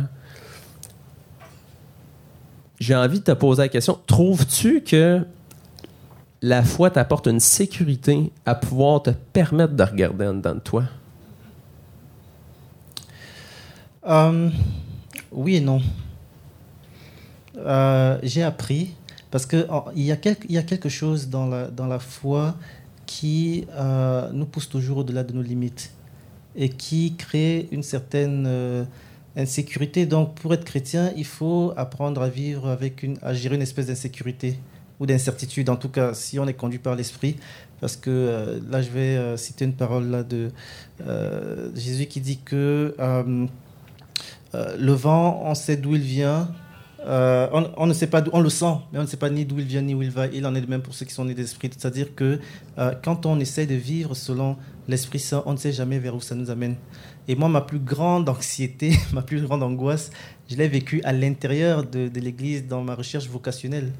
J'ai 2.79 2.95
envie 2.95 3.21
de 3.21 3.25
te 3.25 3.33
poser 3.33 3.63
la 3.63 3.69
question. 3.69 3.99
Trouves-tu 4.07 4.83
que 4.83 5.21
la 6.47 6.63
foi 6.63 6.91
t'apporte 6.91 7.27
une 7.27 7.41
sécurité 7.41 8.31
à 8.45 8.55
pouvoir 8.55 9.03
te 9.03 9.11
permettre 9.11 9.75
de 9.75 9.83
regarder 9.83 10.27
en 10.29 10.35
dedans 10.35 10.55
de 10.55 10.61
toi? 10.61 10.85
Euh, 14.07 14.49
oui 15.33 15.57
et 15.57 15.61
non. 15.61 15.83
Euh, 17.57 18.19
j'ai 18.23 18.45
appris 18.45 18.95
parce 19.33 19.45
que 19.45 19.69
en- 19.69 19.87
il 19.97 20.05
y, 20.05 20.13
a 20.13 20.17
quelque, 20.17 20.47
y 20.49 20.57
a 20.57 20.63
quelque 20.63 20.89
chose 20.89 21.29
dans 21.29 21.47
la, 21.49 21.67
dans 21.67 21.89
la 21.89 21.99
foi 21.99 22.55
qui 23.07 23.67
euh, 23.73 24.31
nous 24.33 24.47
pousse 24.47 24.69
toujours 24.69 24.99
au-delà 24.99 25.25
de 25.25 25.33
nos 25.33 25.43
limites 25.43 25.91
et 26.55 26.69
qui 26.69 27.17
crée 27.17 27.69
une 27.73 27.83
certaine 27.83 28.87
insécurité. 29.37 30.07
Donc, 30.07 30.35
pour 30.37 30.55
être 30.55 30.65
chrétien, 30.65 31.13
il 31.17 31.27
faut 31.27 31.73
apprendre 31.77 32.23
à 32.23 32.29
vivre 32.29 32.69
avec 32.69 33.03
une, 33.03 33.19
à 33.21 33.35
gérer 33.35 33.57
une 33.57 33.63
espèce 33.63 33.89
d'insécurité 33.89 34.59
ou 35.01 35.07
d'incertitude. 35.07 35.69
En 35.69 35.77
tout 35.77 35.89
cas, 35.89 36.15
si 36.15 36.39
on 36.39 36.47
est 36.47 36.55
conduit 36.55 36.79
par 36.79 36.95
l'esprit, 36.95 37.37
parce 37.81 37.97
que 37.97 38.11
euh, 38.11 38.59
là, 38.71 38.83
je 38.83 38.91
vais 38.91 39.17
euh, 39.17 39.37
citer 39.37 39.65
une 39.65 39.75
parole 39.75 40.09
là 40.09 40.23
de 40.23 40.51
euh, 41.07 41.71
Jésus 41.75 42.07
qui 42.07 42.21
dit 42.21 42.39
que 42.39 42.95
le 44.55 44.93
vent, 44.93 45.43
on 45.45 45.55
sait 45.55 45.77
d'où 45.77 45.95
il 45.95 46.03
vient. 46.03 46.49
On, 47.07 47.87
ne 47.87 47.93
sait 47.93 48.07
pas, 48.07 48.25
on 48.33 48.41
le 48.41 48.49
sent, 48.49 48.75
mais 48.93 48.99
on 48.99 49.03
ne 49.03 49.07
sait 49.07 49.19
pas 49.19 49.31
ni 49.31 49.45
d'où 49.45 49.59
il 49.59 49.67
vient 49.67 49.83
ni 49.83 49.95
où 49.95 50.03
il 50.03 50.11
va. 50.11 50.27
Il 50.29 50.47
en 50.47 50.55
est 50.55 50.61
de 50.61 50.67
même 50.67 50.81
pour 50.81 50.95
ceux 50.95 51.05
qui 51.05 51.13
sont 51.13 51.27
nés 51.27 51.35
d'esprit. 51.35 51.71
C'est-à-dire 51.77 52.15
que 52.15 52.41
quand 53.03 53.27
on 53.27 53.39
essaie 53.39 53.67
de 53.67 53.75
vivre 53.75 54.15
selon 54.17 54.57
l'Esprit 54.89 55.19
Saint, 55.19 55.43
on 55.47 55.53
ne 55.53 55.59
sait 55.59 55.73
jamais 55.73 55.99
vers 55.99 56.15
où 56.15 56.21
ça 56.21 56.35
nous 56.35 56.51
amène. 56.51 56.77
Et 57.29 57.35
moi, 57.35 57.49
ma 57.49 57.61
plus 57.61 57.81
grande 57.81 58.29
anxiété, 58.29 58.97
ma 59.13 59.23
plus 59.23 59.43
grande 59.43 59.63
angoisse, 59.63 60.11
je 60.49 60.57
l'ai 60.57 60.69
vécue 60.69 61.03
à 61.05 61.13
l'intérieur 61.13 61.85
de 61.85 62.19
l'Église 62.19 62.67
dans 62.67 62.83
ma 62.83 62.95
recherche 62.95 63.29
vocationnelle. 63.29 63.93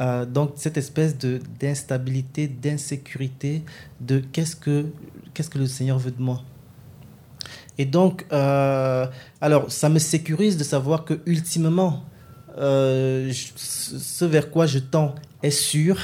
Euh, 0.00 0.24
donc 0.24 0.52
cette 0.56 0.76
espèce 0.76 1.16
d'instabilité, 1.16 2.46
d'insécurité, 2.46 3.62
de 4.00 4.18
qu'est-ce 4.32 4.54
que 4.54 4.86
qu'est-ce 5.34 5.50
que 5.50 5.58
le 5.58 5.66
Seigneur 5.66 5.98
veut 5.98 6.10
de 6.10 6.22
moi. 6.22 6.42
Et 7.78 7.84
donc, 7.84 8.26
euh, 8.32 9.06
alors 9.40 9.70
ça 9.70 9.88
me 9.88 9.98
sécurise 9.98 10.56
de 10.56 10.64
savoir 10.64 11.04
que 11.04 11.20
ultimement, 11.26 12.04
euh, 12.58 13.30
ce 13.32 14.24
vers 14.24 14.50
quoi 14.50 14.66
je 14.66 14.78
tends 14.78 15.14
est 15.42 15.50
sûr. 15.50 15.98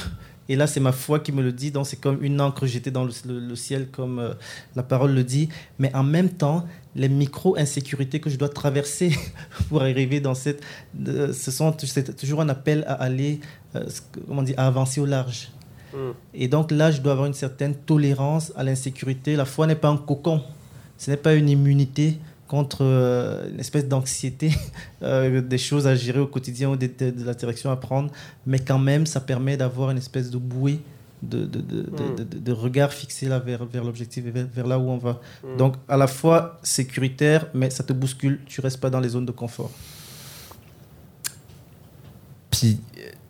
Et 0.47 0.55
là, 0.55 0.67
c'est 0.67 0.79
ma 0.79 0.91
foi 0.91 1.19
qui 1.19 1.31
me 1.31 1.41
le 1.41 1.51
dit. 1.51 1.71
Donc, 1.71 1.87
c'est 1.87 1.95
comme 1.99 2.23
une 2.23 2.39
encre 2.39 2.65
jetée 2.67 2.91
dans 2.91 3.03
le, 3.03 3.11
le- 3.27 3.39
le 3.39 3.55
ciel, 3.55 3.87
comme 3.91 4.19
euh, 4.19 4.33
la 4.75 4.83
parole 4.83 5.13
le 5.13 5.23
dit. 5.23 5.49
Mais 5.79 5.93
en 5.95 6.03
même 6.03 6.29
temps, 6.29 6.65
les 6.95 7.09
micro-insécurités 7.09 8.19
que 8.19 8.29
je 8.29 8.37
dois 8.37 8.49
traverser 8.49 9.11
pour 9.69 9.81
arriver 9.81 10.19
dans 10.19 10.35
cette. 10.35 10.61
de- 10.93 11.31
ce 11.31 11.49
sont 11.51 11.75
c'est 11.79 12.15
toujours 12.15 12.41
un 12.41 12.49
appel 12.49 12.83
à 12.87 12.93
aller, 12.93 13.39
euh, 13.75 13.85
comment 14.27 14.41
on 14.41 14.43
dit, 14.43 14.53
à 14.57 14.67
avancer 14.67 14.99
au 15.01 15.05
large. 15.05 15.49
Et 16.33 16.49
donc 16.49 16.71
là, 16.71 16.91
je 16.91 16.99
dois 17.01 17.13
avoir 17.13 17.25
une 17.25 17.33
certaine 17.33 17.73
tolérance 17.73 18.51
à 18.57 18.63
l'insécurité. 18.65 19.37
La 19.37 19.45
foi 19.45 19.65
n'est 19.65 19.75
pas 19.75 19.87
un 19.87 19.95
cocon. 19.97 20.41
Ce 20.97 21.09
n'est 21.09 21.15
pas 21.17 21.33
une 21.35 21.47
immunité 21.49 22.17
contre 22.55 22.79
euh, 22.83 23.49
une 23.51 23.59
espèce 23.59 23.85
d'anxiété, 23.87 24.51
euh, 25.03 25.41
des 25.41 25.57
choses 25.57 25.85
à 25.87 25.95
gérer 25.95 26.19
au 26.19 26.27
quotidien 26.27 26.69
ou 26.69 26.75
des- 26.77 26.87
de, 26.87 27.11
de 27.11 27.23
la 27.25 27.33
direction 27.33 27.69
à 27.71 27.75
prendre. 27.75 28.09
Mais 28.45 28.59
quand 28.59 28.79
même, 28.79 29.05
ça 29.05 29.19
permet 29.19 29.57
d'avoir 29.57 29.91
une 29.91 29.97
espèce 29.97 30.29
de 30.29 30.37
bouée 30.37 30.79
de, 31.21 31.39
de, 31.45 31.59
de, 31.61 31.81
de- 32.17 32.23
de- 32.23 32.39
de 32.39 32.51
regard 32.51 32.91
fixé 32.93 33.27
là 33.27 33.39
vers, 33.39 33.65
vers 33.65 33.83
l'objectif 33.83 34.25
et 34.27 34.31
vers, 34.31 34.47
vers 34.57 34.67
là 34.67 34.77
où 34.79 34.87
on 34.89 34.97
va. 34.97 35.19
Donc, 35.57 35.73
à 35.89 35.97
la 35.97 36.07
fois 36.07 36.59
sécuritaire, 36.63 37.47
mais 37.53 37.69
ça 37.71 37.83
te 37.83 37.93
bouscule. 37.93 38.39
Tu 38.45 38.61
restes 38.61 38.79
pas 38.79 38.89
dans 38.89 38.99
les 39.01 39.09
zones 39.09 39.25
de 39.25 39.31
confort. 39.33 39.71
Puis 42.51 42.79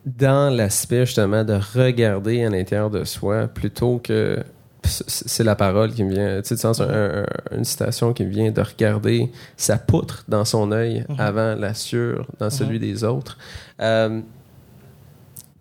dans 0.05 0.53
l'aspect 0.53 1.05
justement 1.05 1.43
de 1.43 1.57
regarder 1.73 2.43
à 2.43 2.49
l'intérieur 2.49 2.89
de 2.91 3.03
soi 3.05 3.47
plutôt 3.47 3.97
que 3.99 4.43
c'est 4.86 5.43
la 5.43 5.55
parole 5.55 5.93
qui 5.93 6.03
me 6.03 6.13
vient, 6.13 6.41
tu 6.41 6.47
sais, 6.49 6.55
du 6.55 6.61
sens, 6.61 6.79
un- 6.81 6.88
un- 6.89 7.25
une 7.57 7.63
citation 7.65 8.13
qui 8.13 8.23
me 8.23 8.29
vient 8.29 8.51
de 8.51 8.61
regarder 8.61 9.31
sa 9.57 9.77
poutre 9.77 10.23
dans 10.27 10.45
son 10.45 10.71
œil 10.71 11.05
Mhm. 11.09 11.15
avant 11.19 11.55
la 11.55 11.73
sueur 11.73 12.25
dans 12.39 12.49
celui 12.49 12.79
des 12.79 13.03
autres. 13.03 13.38
Euh, 13.81 14.21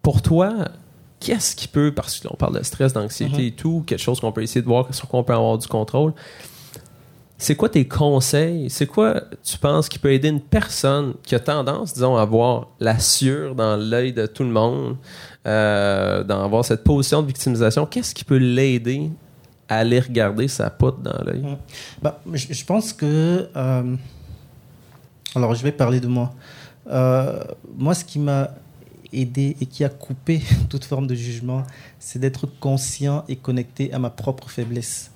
pour 0.03 0.23
toi, 0.23 0.53
qu'est-ce 1.21 1.57
qui 1.57 1.69
peut, 1.69 1.93
parce 1.95 2.21
qu'on 2.21 2.37
parle 2.37 2.59
de 2.59 2.63
stress, 2.63 2.93
d'anxiété 2.93 3.35
Mhm. 3.39 3.41
et 3.49 3.53
tout, 3.53 3.85
quelque 3.87 4.01
chose 4.03 4.21
qu'on 4.21 4.33
peut 4.33 4.43
essayer 4.43 4.61
de 4.61 4.67
voir 4.67 4.93
sur 4.95 5.09
quoi 5.09 5.21
on 5.21 5.25
peut 5.25 5.33
avoir 5.35 5.57
du 5.59 5.67
contrôle. 5.67 6.13
C'est 7.37 7.57
quoi 7.57 7.69
tes 7.69 7.87
conseils? 7.87 8.71
C'est 8.71 8.87
quoi 8.87 9.23
tu 9.43 9.59
penses 9.59 9.89
qui 9.89 9.99
peut 9.99 10.13
aider 10.13 10.29
une 10.29 10.41
personne 10.41 11.15
qui 11.25 11.35
a 11.35 11.41
tendance, 11.41 11.93
disons, 11.95 12.17
à 12.17 12.23
avoir 12.23 12.69
la 12.81 12.99
sueur 12.99 13.55
dans 13.55 13.77
l'œil 13.77 14.13
de 14.13 14.27
tout 14.27 14.45
le 14.45 14.51
monde, 14.51 14.97
d'avoir 15.45 16.65
cette 16.65 16.85
position 16.85 17.23
de 17.23 17.27
victimisation? 17.27 17.87
Qu'est-ce 17.87 18.15
qui 18.15 18.25
peut 18.25 18.39
l'aider 18.39 19.11
à 19.69 19.79
aller 19.79 20.01
regarder 20.01 20.49
sa 20.49 20.71
poutre 20.71 20.99
dans 20.99 21.23
l'œil? 21.25 21.45
Bah, 22.03 22.21
je, 22.33 22.65
pense 22.65 22.93
que. 22.93 23.49
euh, 23.57 23.97
alors, 25.35 25.55
je 25.55 25.63
vais 25.63 25.73
parler 25.73 26.01
de 26.01 26.07
moi. 26.07 26.33
Euh, 26.89 27.43
moi, 27.77 27.95
ce 27.95 28.05
qui 28.05 28.19
m'a 28.19 28.51
aidé 29.13 29.57
et 29.61 29.67
qui 29.67 29.85
a 29.85 29.89
coupé 29.89 30.43
toute 30.69 30.85
forme 30.85 31.07
de 31.07 31.15
jugement, 31.15 31.65
c'est 31.99 32.19
d'être 32.19 32.47
conscient 32.47 33.25
et 33.29 33.37
connecté 33.37 33.93
à 33.93 33.99
ma 33.99 34.11
propre 34.11 34.51
faiblesse. 34.51 35.11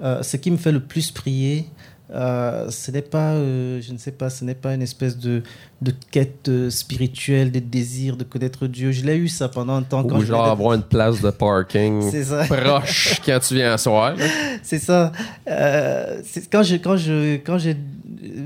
Euh, 0.00 0.22
ce 0.22 0.36
qui 0.36 0.50
me 0.50 0.56
fait 0.56 0.72
le 0.72 0.80
plus 0.80 1.10
prier, 1.10 1.68
euh, 2.10 2.70
ce 2.70 2.90
n'est 2.90 3.02
pas, 3.02 3.32
euh, 3.32 3.82
je 3.82 3.92
ne 3.92 3.98
sais 3.98 4.12
pas, 4.12 4.30
ce 4.30 4.42
n'est 4.42 4.54
pas 4.54 4.72
une 4.72 4.80
espèce 4.80 5.18
de, 5.18 5.42
de 5.82 5.92
quête 6.10 6.48
euh, 6.48 6.70
spirituelle, 6.70 7.52
de 7.52 7.58
désir 7.58 8.16
de 8.16 8.24
connaître 8.24 8.66
Dieu. 8.66 8.92
Je 8.92 9.04
l'ai 9.04 9.16
eu 9.16 9.28
ça 9.28 9.48
pendant 9.48 9.74
un 9.74 9.82
temps. 9.82 10.02
quand 10.04 10.16
Ou 10.16 10.20
je 10.20 10.26
genre 10.26 10.46
avoir 10.46 10.72
une 10.72 10.82
place 10.82 11.20
de 11.20 11.30
parking 11.30 12.10
proche 12.48 13.20
quand 13.26 13.38
tu 13.40 13.54
viens 13.54 13.74
à 13.74 13.78
soir. 13.78 14.14
C'est 14.62 14.78
ça. 14.78 15.12
C'est 15.46 16.50
quand 16.50 16.62
je 16.62 16.76
quand 16.76 16.96
je 16.96 17.36
quand 17.36 17.58
j'ai 17.58 17.76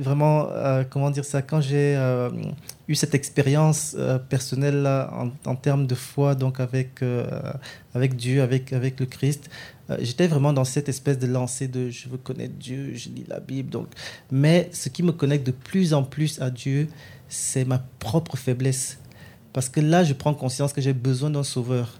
vraiment 0.00 0.48
comment 0.90 1.10
dire 1.10 1.24
ça 1.24 1.40
quand 1.40 1.60
j'ai 1.60 1.96
eu 2.88 2.94
cette 2.94 3.14
expérience 3.14 3.96
personnelle 4.28 4.82
là, 4.82 5.10
en, 5.16 5.50
en 5.50 5.54
termes 5.54 5.86
de 5.86 5.94
foi 5.94 6.34
donc 6.34 6.58
avec 6.58 7.00
avec 7.94 8.16
Dieu 8.16 8.42
avec 8.42 8.72
avec 8.72 8.98
le 8.98 9.06
Christ 9.06 9.48
euh, 9.92 9.96
j'étais 10.00 10.26
vraiment 10.26 10.52
dans 10.52 10.64
cette 10.64 10.88
espèce 10.88 11.18
de 11.18 11.26
lancée 11.26 11.68
de 11.68 11.90
je 11.90 12.08
veux 12.08 12.18
connaître 12.18 12.54
Dieu 12.54 12.92
je 12.94 13.08
lis 13.08 13.24
la 13.28 13.40
Bible 13.40 13.70
donc. 13.70 13.88
Mais 14.30 14.68
ce 14.72 14.88
qui 14.88 15.02
me 15.02 15.12
connecte 15.12 15.46
de 15.46 15.52
plus 15.52 15.94
en 15.94 16.02
plus 16.02 16.40
à 16.40 16.50
Dieu 16.50 16.88
c'est 17.28 17.64
ma 17.64 17.78
propre 17.98 18.36
faiblesse. 18.36 18.98
Parce 19.52 19.68
que 19.68 19.80
là 19.80 20.04
je 20.04 20.12
prends 20.12 20.34
conscience 20.34 20.72
que 20.72 20.80
j'ai 20.80 20.92
besoin 20.92 21.30
d'un 21.30 21.44
sauveur. 21.44 21.98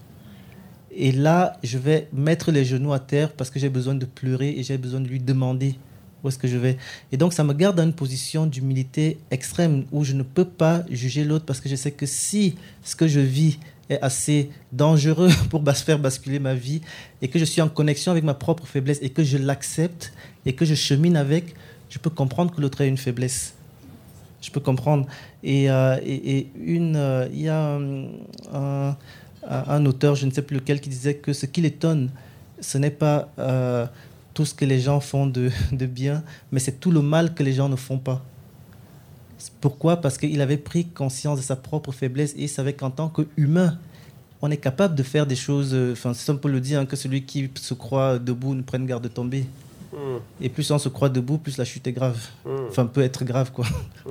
Et 0.95 1.11
là, 1.11 1.59
je 1.63 1.79
vais 1.79 2.09
mettre 2.13 2.53
les 2.53 2.67
genoux 2.67 2.93
à 2.93 2.99
terre 2.99 3.33
parce 3.33 3.49
que 3.49 3.59
j'ai 3.59 3.71
besoin 3.71 3.95
de 3.95 4.05
pleurer 4.05 4.51
et 4.51 4.63
j'ai 4.63 4.77
besoin 4.77 5.01
de 5.01 5.09
lui 5.09 5.21
demander 5.21 5.77
où 6.23 6.29
est-ce 6.29 6.39
que 6.39 6.49
je 6.49 6.59
vais. 6.59 6.77
Et 7.11 7.17
donc, 7.17 7.33
ça 7.33 7.45
me 7.45 7.55
garde 7.55 7.77
dans 7.77 7.83
une 7.83 7.95
position 7.95 8.47
d'humilité 8.47 9.19
extrême 9.31 9.87
où 9.91 10.05
je 10.05 10.13
ne 10.13 10.23
peux 10.23 10.45
pas 10.45 10.85
juger 10.91 11.25
l'autre 11.25 11.47
parce 11.47 11.61
que 11.61 11.69
je 11.69 11.77
sais 11.77 11.93
que 11.93 12.05
si 12.05 12.57
ce 12.83 12.95
que 12.95 13.09
je 13.09 13.21
vis 13.21 13.59
est 13.89 14.01
assez 14.01 14.51
dangereux 14.73 15.31
pour 15.51 15.63
faire 15.71 15.99
basculer 15.99 16.39
ma 16.39 16.55
vie 16.55 16.81
et 17.21 17.29
que 17.29 17.39
je 17.39 17.45
suis 17.45 17.61
en 17.61 17.69
connexion 17.69 18.13
avec 18.13 18.25
ma 18.25 18.35
propre 18.35 18.67
faiblesse 18.67 18.99
et 19.03 19.11
que 19.11 19.25
je 19.25 19.39
l'accepte 19.39 20.13
et 20.47 20.55
que 20.55 20.65
je 20.65 20.75
chemine 20.75 21.17
avec, 21.17 21.55
je 21.91 21.99
peux 21.99 22.11
comprendre 22.11 22.55
que 22.55 22.61
l'autre 22.61 22.83
a 22.83 22.85
une 22.85 22.99
faiblesse. 22.99 23.55
Je 24.41 24.51
peux 24.51 24.61
comprendre. 24.61 25.07
Et, 25.45 25.71
euh, 25.71 25.99
et, 26.05 26.49
une, 26.57 26.97
euh, 26.97 27.29
il 27.33 27.43
y 27.43 27.49
a 27.49 27.79
un, 28.53 28.97
un 29.49 29.87
auteur, 29.87 30.15
je 30.15 30.27
ne 30.27 30.31
sais 30.31 30.43
plus 30.43 30.57
lequel, 30.57 30.81
qui 30.81 30.89
disait 30.89 31.15
que 31.15 31.33
ce 31.33 31.47
qui 31.47 31.61
l'étonne, 31.61 32.11
ce 32.61 32.79
n'est 32.79 32.91
pas 32.91 33.29
euh, 33.39 33.87
tout 34.35 34.45
ce 34.45 34.55
que 34.55 34.65
les 34.65 34.81
gens 34.81 35.01
font 35.01 35.27
de, 35.27 35.51
de 35.73 35.87
bien, 35.87 36.23
mais 36.51 36.61
c'est 36.61 36.81
tout 36.81 36.91
le 36.91 37.03
mal 37.03 37.35
que 37.35 37.43
les 37.43 37.53
gens 37.53 37.69
ne 37.69 37.77
font 37.77 37.99
pas. 37.99 38.25
Pourquoi? 39.61 39.97
Parce 40.01 40.19
qu'il 40.19 40.41
avait 40.41 40.57
pris 40.57 40.87
conscience 40.87 41.39
de 41.39 41.43
sa 41.43 41.57
propre 41.57 41.93
faiblesse 41.93 42.35
et 42.37 42.43
il 42.45 42.49
savait 42.49 42.73
qu'en 42.75 42.91
tant 42.91 43.09
qu'humain, 43.09 43.79
on 44.41 44.51
est 44.51 44.57
capable 44.57 44.95
de 44.95 45.03
faire 45.03 45.27
des 45.27 45.37
choses. 45.37 45.71
euh, 45.73 45.93
Enfin, 45.93 46.15
c'est 46.15 46.31
on 46.33 46.37
peut 46.37 46.51
le 46.51 46.61
dire, 46.61 46.81
hein, 46.81 46.87
que 46.87 46.97
celui 46.97 47.23
qui 47.25 47.51
se 47.55 47.75
croit 47.75 48.19
debout 48.19 48.55
ne 48.55 48.63
prenne 48.63 48.87
garde 48.87 49.03
de 49.05 49.09
tomber. 49.09 49.45
Et 50.41 50.49
plus 50.49 50.71
on 50.71 50.79
se 50.79 50.89
croit 50.89 51.11
debout, 51.11 51.37
plus 51.37 51.59
la 51.59 51.67
chute 51.67 51.87
est 51.87 51.93
grave. 51.93 52.19
Enfin, 52.69 52.87
peut 52.87 53.03
être 53.03 53.25
grave, 53.25 53.53
quoi. 53.53 53.67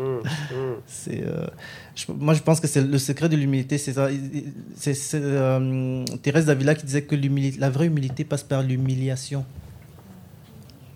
C'est, 0.86 1.24
euh, 1.26 1.48
je- 1.96 2.06
moi, 2.12 2.34
je 2.36 2.42
pense 2.44 2.60
que 2.60 2.68
c'est 2.68 2.82
le 2.86 2.98
secret 3.00 3.30
de 3.30 3.36
l'humilité. 3.36 3.78
C'est 3.80 3.94
ça. 3.94 4.08
C'est, 4.76 4.94
c'est, 4.94 5.20
euh, 5.22 6.06
Thérèse 6.22 6.46
d'Avila 6.46 6.76
qui 6.76 6.86
disait 6.86 7.02
que 7.02 7.16
l'humilité, 7.16 7.60
la 7.60 7.70
vraie 7.72 7.88
humilité 7.88 8.24
passe 8.24 8.44
par 8.44 8.62
l'humiliation. 8.62 9.44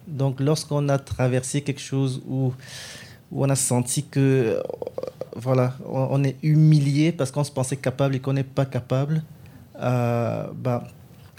Donc, 0.08 0.40
lorsqu'on 0.40 0.88
a 0.90 1.00
traversé 1.00 1.62
quelque 1.62 1.82
chose 1.82 2.22
où, 2.28 2.54
où 3.32 3.44
on 3.44 3.50
a 3.50 3.56
senti 3.56 4.04
que, 4.04 4.20
euh, 4.20 4.62
voilà, 5.36 5.76
on, 5.88 6.08
on 6.12 6.24
est 6.24 6.38
humilié 6.44 7.12
parce 7.12 7.32
qu'on 7.32 7.44
se 7.44 7.52
pensait 7.52 7.78
capable 7.78 8.16
et 8.16 8.20
qu'on 8.20 8.34
n'est 8.34 8.44
pas 8.44 8.66
capable, 8.66 9.24
euh, 9.80 10.46
bah, 10.56 10.88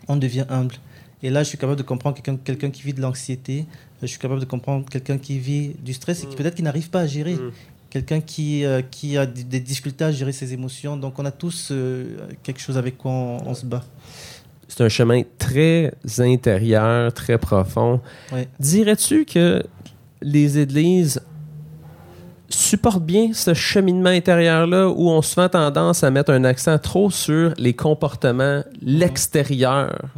on 0.08 0.16
devient 0.16 0.46
humble. 0.48 0.74
Et 1.22 1.30
là, 1.30 1.42
je 1.42 1.48
suis 1.48 1.58
capable 1.58 1.78
de 1.78 1.82
comprendre 1.82 2.16
quelqu'un 2.16 2.36
quelqu'un 2.36 2.70
qui 2.70 2.82
vit 2.82 2.92
de 2.92 3.00
l'anxiété. 3.00 3.64
Je 4.02 4.06
suis 4.06 4.18
capable 4.18 4.40
de 4.40 4.44
comprendre 4.44 4.84
quelqu'un 4.88 5.16
qui 5.16 5.38
vit 5.38 5.74
du 5.82 5.94
stress 5.94 6.22
et 6.22 6.26
qui 6.26 6.36
peut-être 6.36 6.54
qui 6.54 6.62
n'arrive 6.62 6.90
pas 6.90 7.00
à 7.00 7.06
gérer. 7.06 7.36
Quelqu'un 7.88 8.20
qui, 8.20 8.64
euh, 8.64 8.82
qui 8.90 9.16
a 9.16 9.24
des 9.24 9.42
des 9.42 9.60
difficultés 9.60 10.04
à 10.04 10.12
gérer 10.12 10.32
ses 10.32 10.52
émotions. 10.52 10.98
Donc, 10.98 11.18
on 11.18 11.24
a 11.24 11.30
tous 11.30 11.70
euh, 11.70 12.18
quelque 12.42 12.60
chose 12.60 12.76
avec 12.76 12.98
quoi 12.98 13.10
on, 13.10 13.48
on 13.48 13.54
se 13.54 13.64
bat. 13.64 13.82
C'est 14.68 14.82
un 14.82 14.88
chemin 14.88 15.22
très 15.38 15.94
intérieur, 16.18 17.12
très 17.14 17.38
profond. 17.38 18.00
Ouais. 18.32 18.48
Dirais-tu 18.60 19.24
que 19.24 19.62
les 20.20 20.58
églises 20.58 21.22
supportent 22.48 23.04
bien 23.04 23.32
ce 23.32 23.54
cheminement 23.54 24.10
intérieur-là 24.10 24.88
où 24.88 25.08
on 25.10 25.22
souvent 25.22 25.48
tendance 25.48 26.04
à 26.04 26.10
mettre 26.10 26.32
un 26.32 26.44
accent 26.44 26.78
trop 26.78 27.10
sur 27.10 27.52
les 27.58 27.74
comportements, 27.74 28.62
l'extérieur? 28.82 30.10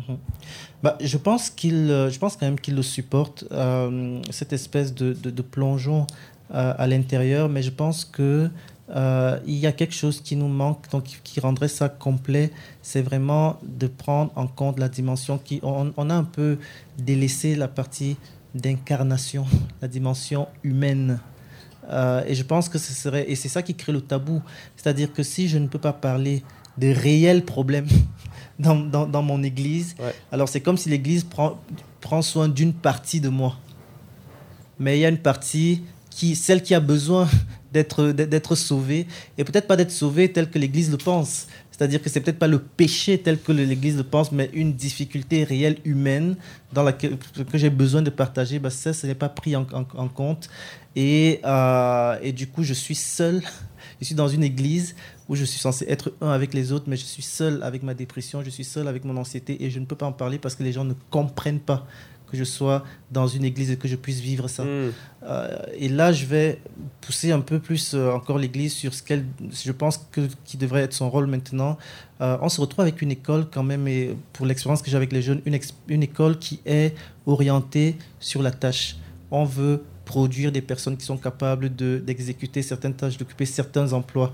Bah, 0.83 0.97
je 1.01 1.17
pense 1.17 1.51
qu'il, 1.51 1.91
euh, 1.91 2.11
je 2.11 2.19
pense 2.19 2.37
quand 2.37 2.47
même 2.47 2.61
qu'il 2.61 2.77
le 2.77 2.83
supporte 2.83 3.45
euh, 3.51 4.21
cette 4.31 4.53
espèce 4.53 4.95
de, 4.95 5.13
de, 5.13 5.31
de 5.31 5.43
plongeon 5.43 6.07
euh, 6.55 6.73
à 6.79 6.87
l'intérieur, 6.87 7.49
mais 7.49 7.63
je 7.63 7.71
pense 7.71 8.05
que 8.05 8.49
euh, 8.91 9.39
il 9.47 9.57
y 9.57 9.67
a 9.67 9.73
quelque 9.73 9.95
chose 9.95 10.21
qui 10.21 10.35
nous 10.37 10.49
manque, 10.49 10.89
donc 10.91 11.05
qui 11.23 11.41
rendrait 11.41 11.69
ça 11.69 11.89
complet. 11.89 12.51
C'est 12.83 13.03
vraiment 13.03 13.59
de 13.63 13.87
prendre 13.87 14.33
en 14.35 14.47
compte 14.47 14.79
la 14.79 14.89
dimension 14.89 15.39
qui, 15.39 15.61
on, 15.63 15.93
on 15.97 16.11
a 16.11 16.15
un 16.15 16.25
peu 16.25 16.59
délaissé 16.97 17.55
la 17.55 17.69
partie 17.69 18.17
d'incarnation, 18.55 19.47
la 19.83 19.89
dimension 19.89 20.49
humaine. 20.63 21.19
Euh, 21.91 22.23
et 22.27 22.35
je 22.35 22.43
pense 22.43 22.69
que 22.69 22.79
ce 22.79 22.93
serait, 22.93 23.25
et 23.31 23.35
c'est 23.35 23.49
ça 23.49 23.63
qui 23.63 23.75
crée 23.75 23.93
le 23.93 24.01
tabou, 24.03 24.43
c'est-à-dire 24.77 25.13
que 25.13 25.23
si 25.23 25.49
je 25.49 25.57
ne 25.59 25.67
peux 25.69 25.79
pas 25.79 25.93
parler 25.95 26.43
de 26.77 26.89
réels 26.89 27.45
problèmes 27.45 27.89
dans, 28.59 28.77
dans, 28.77 29.07
dans 29.07 29.23
mon 29.23 29.43
église, 29.43 29.95
Ouais. 29.99 30.15
alors 30.31 30.49
c'est 30.49 30.61
comme 30.61 30.77
si 30.77 30.89
l'église 30.91 31.25
prend, 31.25 31.59
prend 32.01 32.21
soin 32.23 32.49
d'une 32.49 32.73
partie 32.75 33.21
de 33.21 33.29
moi. 33.31 33.57
Mais 34.79 34.99
il 34.99 35.01
y 35.01 35.07
a 35.07 35.09
une 35.09 35.19
partie 35.19 35.83
qui, 36.11 36.37
celle 36.37 36.63
qui 36.63 36.75
a 36.75 36.81
besoin 36.81 37.29
d'être 37.73 38.09
d'être 38.13 38.55
sauvée, 38.55 39.07
et 39.37 39.45
peut-être 39.45 39.67
pas 39.67 39.77
d'être 39.77 39.91
sauvée 39.91 40.33
telle 40.33 40.51
que 40.51 40.59
l'église 40.59 40.91
le 40.91 40.97
pense. 40.99 41.47
C'est-à-dire 41.71 42.03
que 42.03 42.11
c'est 42.11 42.21
peut-être 42.21 42.41
pas 42.41 42.49
le 42.49 42.59
péché 42.59 43.19
tel 43.19 43.39
que 43.41 43.53
l'église 43.53 43.97
le 43.97 44.03
pense, 44.03 44.33
mais 44.33 44.51
une 44.53 44.73
difficulté 44.73 45.45
réelle 45.45 45.79
humaine 45.85 46.35
dans 46.73 46.83
laquelle 46.83 47.17
que 47.53 47.57
j'ai 47.57 47.71
besoin 47.71 48.03
de 48.03 48.11
partager. 48.11 48.59
Bah, 48.59 48.71
ça, 48.71 48.93
ce 48.93 49.07
n'est 49.07 49.15
pas 49.15 49.29
pris 49.29 49.55
en, 49.55 49.65
en- 49.73 49.87
en 49.97 50.09
compte. 50.09 50.49
Et, 50.99 51.41
euh, 51.45 52.19
et 52.23 52.33
du 52.33 52.49
coup, 52.49 52.65
je 52.65 52.75
suis 52.75 52.97
seul. 52.97 53.41
Je 54.01 54.05
suis 54.05 54.17
dans 54.17 54.27
une 54.27 54.43
église 54.43 54.97
où 55.29 55.37
je 55.37 55.45
suis 55.45 55.61
censé 55.61 55.85
être 55.89 56.13
un 56.21 56.31
avec 56.31 56.55
les 56.55 56.73
autres, 56.73 56.87
mais 56.89 56.97
je 56.97 57.05
suis 57.05 57.23
seul 57.23 57.63
avec 57.63 57.85
ma 57.85 57.95
dépression, 57.95 58.43
je 58.43 58.51
suis 58.51 58.65
seul 58.65 58.89
avec 58.89 59.05
mon 59.05 59.17
anxiété 59.17 59.63
et 59.65 59.71
je 59.71 59.79
ne 59.79 59.85
peux 59.85 59.97
pas 59.97 60.07
en 60.07 60.13
parler 60.13 60.39
parce 60.39 60.57
que 60.57 60.65
les 60.65 60.73
gens 60.73 60.85
ne 60.85 60.95
comprennent 61.11 61.61
pas 61.61 61.87
que 62.31 62.37
je 62.37 62.45
sois 62.45 62.85
dans 63.11 63.27
une 63.27 63.45
église 63.45 63.71
et 63.71 63.77
que 63.77 63.87
je 63.89 63.97
puisse 63.97 64.21
vivre 64.21 64.49
ça. 64.49 64.65
Hmm. 64.65 64.93
Euh, 65.23 65.59
et 65.77 65.89
là, 65.89 66.13
je 66.13 66.27
vais 66.27 66.61
pousser 67.01 67.31
un 67.31 67.41
peu 67.41 67.59
plus 67.61 67.95
euh, 67.95 68.13
encore 68.13 68.39
l'Église 68.39 68.73
sur 68.73 68.93
ce 68.93 69.03
qu'elle, 69.03 69.25
je 69.53 69.73
pense 69.73 69.99
que 70.11 70.29
qui 70.45 70.57
devrait 70.57 70.83
être 70.83 70.95
son 70.95 71.11
rôle 71.11 71.27
maintenant. 71.27 71.79
On 72.21 72.49
se 72.49 72.61
retrouve 72.61 72.83
avec 72.83 73.03
une 73.03 73.13
école 73.13 73.47
quand 73.49 73.63
même, 73.63 73.87
et 73.87 74.17
pour 74.33 74.47
l'expérience 74.47 74.83
que 74.83 74.91
j'ai 74.91 74.97
avec 74.97 75.13
les 75.13 75.23
jeunes, 75.23 75.41
une, 75.47 75.59
une 75.87 76.03
école 76.03 76.39
qui 76.39 76.61
est 76.67 76.95
orientée 77.27 77.97
sur 78.19 78.43
la 78.43 78.51
tâche. 78.51 78.97
On 79.31 79.45
veut 79.45 79.85
produire 80.13 80.51
des 80.51 80.63
personnes 80.63 80.97
qui 80.97 81.05
sont 81.05 81.19
capables 81.29 81.69
de- 81.83 81.99
d'exécuter 82.07 82.63
certaines 82.63 82.95
tâches, 82.95 83.19
d'occuper 83.19 83.45
certains 83.47 83.93
emplois. 83.93 84.31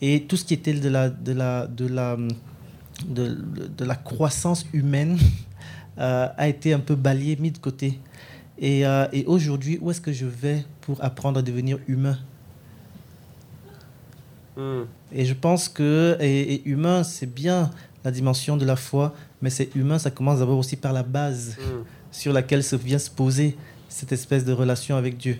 Et 0.00 0.14
tout 0.28 0.36
ce 0.36 0.44
qui 0.44 0.54
était 0.54 0.74
de 0.74 0.88
la, 0.96 1.08
de 1.08 1.32
la, 1.32 1.66
de 1.80 1.86
la, 1.86 2.16
de, 3.16 3.24
de 3.78 3.84
la 3.84 3.94
croissance 3.94 4.66
humaine 4.72 5.16
euh, 5.98 6.26
a 6.36 6.48
été 6.48 6.72
un 6.74 6.80
peu 6.80 6.96
balayé, 6.96 7.36
mis 7.36 7.52
de 7.52 7.58
côté. 7.58 8.00
Et, 8.58 8.84
euh, 8.84 9.06
et 9.12 9.24
aujourd'hui, 9.26 9.78
où 9.80 9.90
est-ce 9.90 10.00
que 10.00 10.12
je 10.12 10.26
vais 10.26 10.64
pour 10.80 11.02
apprendre 11.02 11.38
à 11.38 11.42
devenir 11.42 11.78
humain? 11.86 12.18
Hmm. 14.56 14.82
Et 15.12 15.24
je 15.24 15.34
pense 15.34 15.68
que 15.68 16.16
et, 16.20 16.54
et 16.54 16.68
humain, 16.68 17.02
c'est 17.04 17.32
bien 17.32 17.70
la 18.04 18.10
dimension 18.10 18.56
de 18.56 18.64
la 18.64 18.76
foi, 18.76 19.14
mais 19.42 19.50
c'est 19.50 19.74
humain, 19.74 19.98
ça 19.98 20.10
commence 20.10 20.38
d'abord 20.40 20.58
aussi 20.58 20.76
par 20.76 20.92
la 20.92 21.02
base 21.02 21.56
Hmm. 21.58 21.82
sur 22.12 22.32
laquelle 22.32 22.62
se 22.62 22.76
vient 22.76 22.98
se 22.98 23.10
poser 23.10 23.56
cette 23.94 24.10
espèce 24.10 24.44
de 24.44 24.52
relation 24.52 24.96
avec 24.96 25.16
Dieu. 25.16 25.38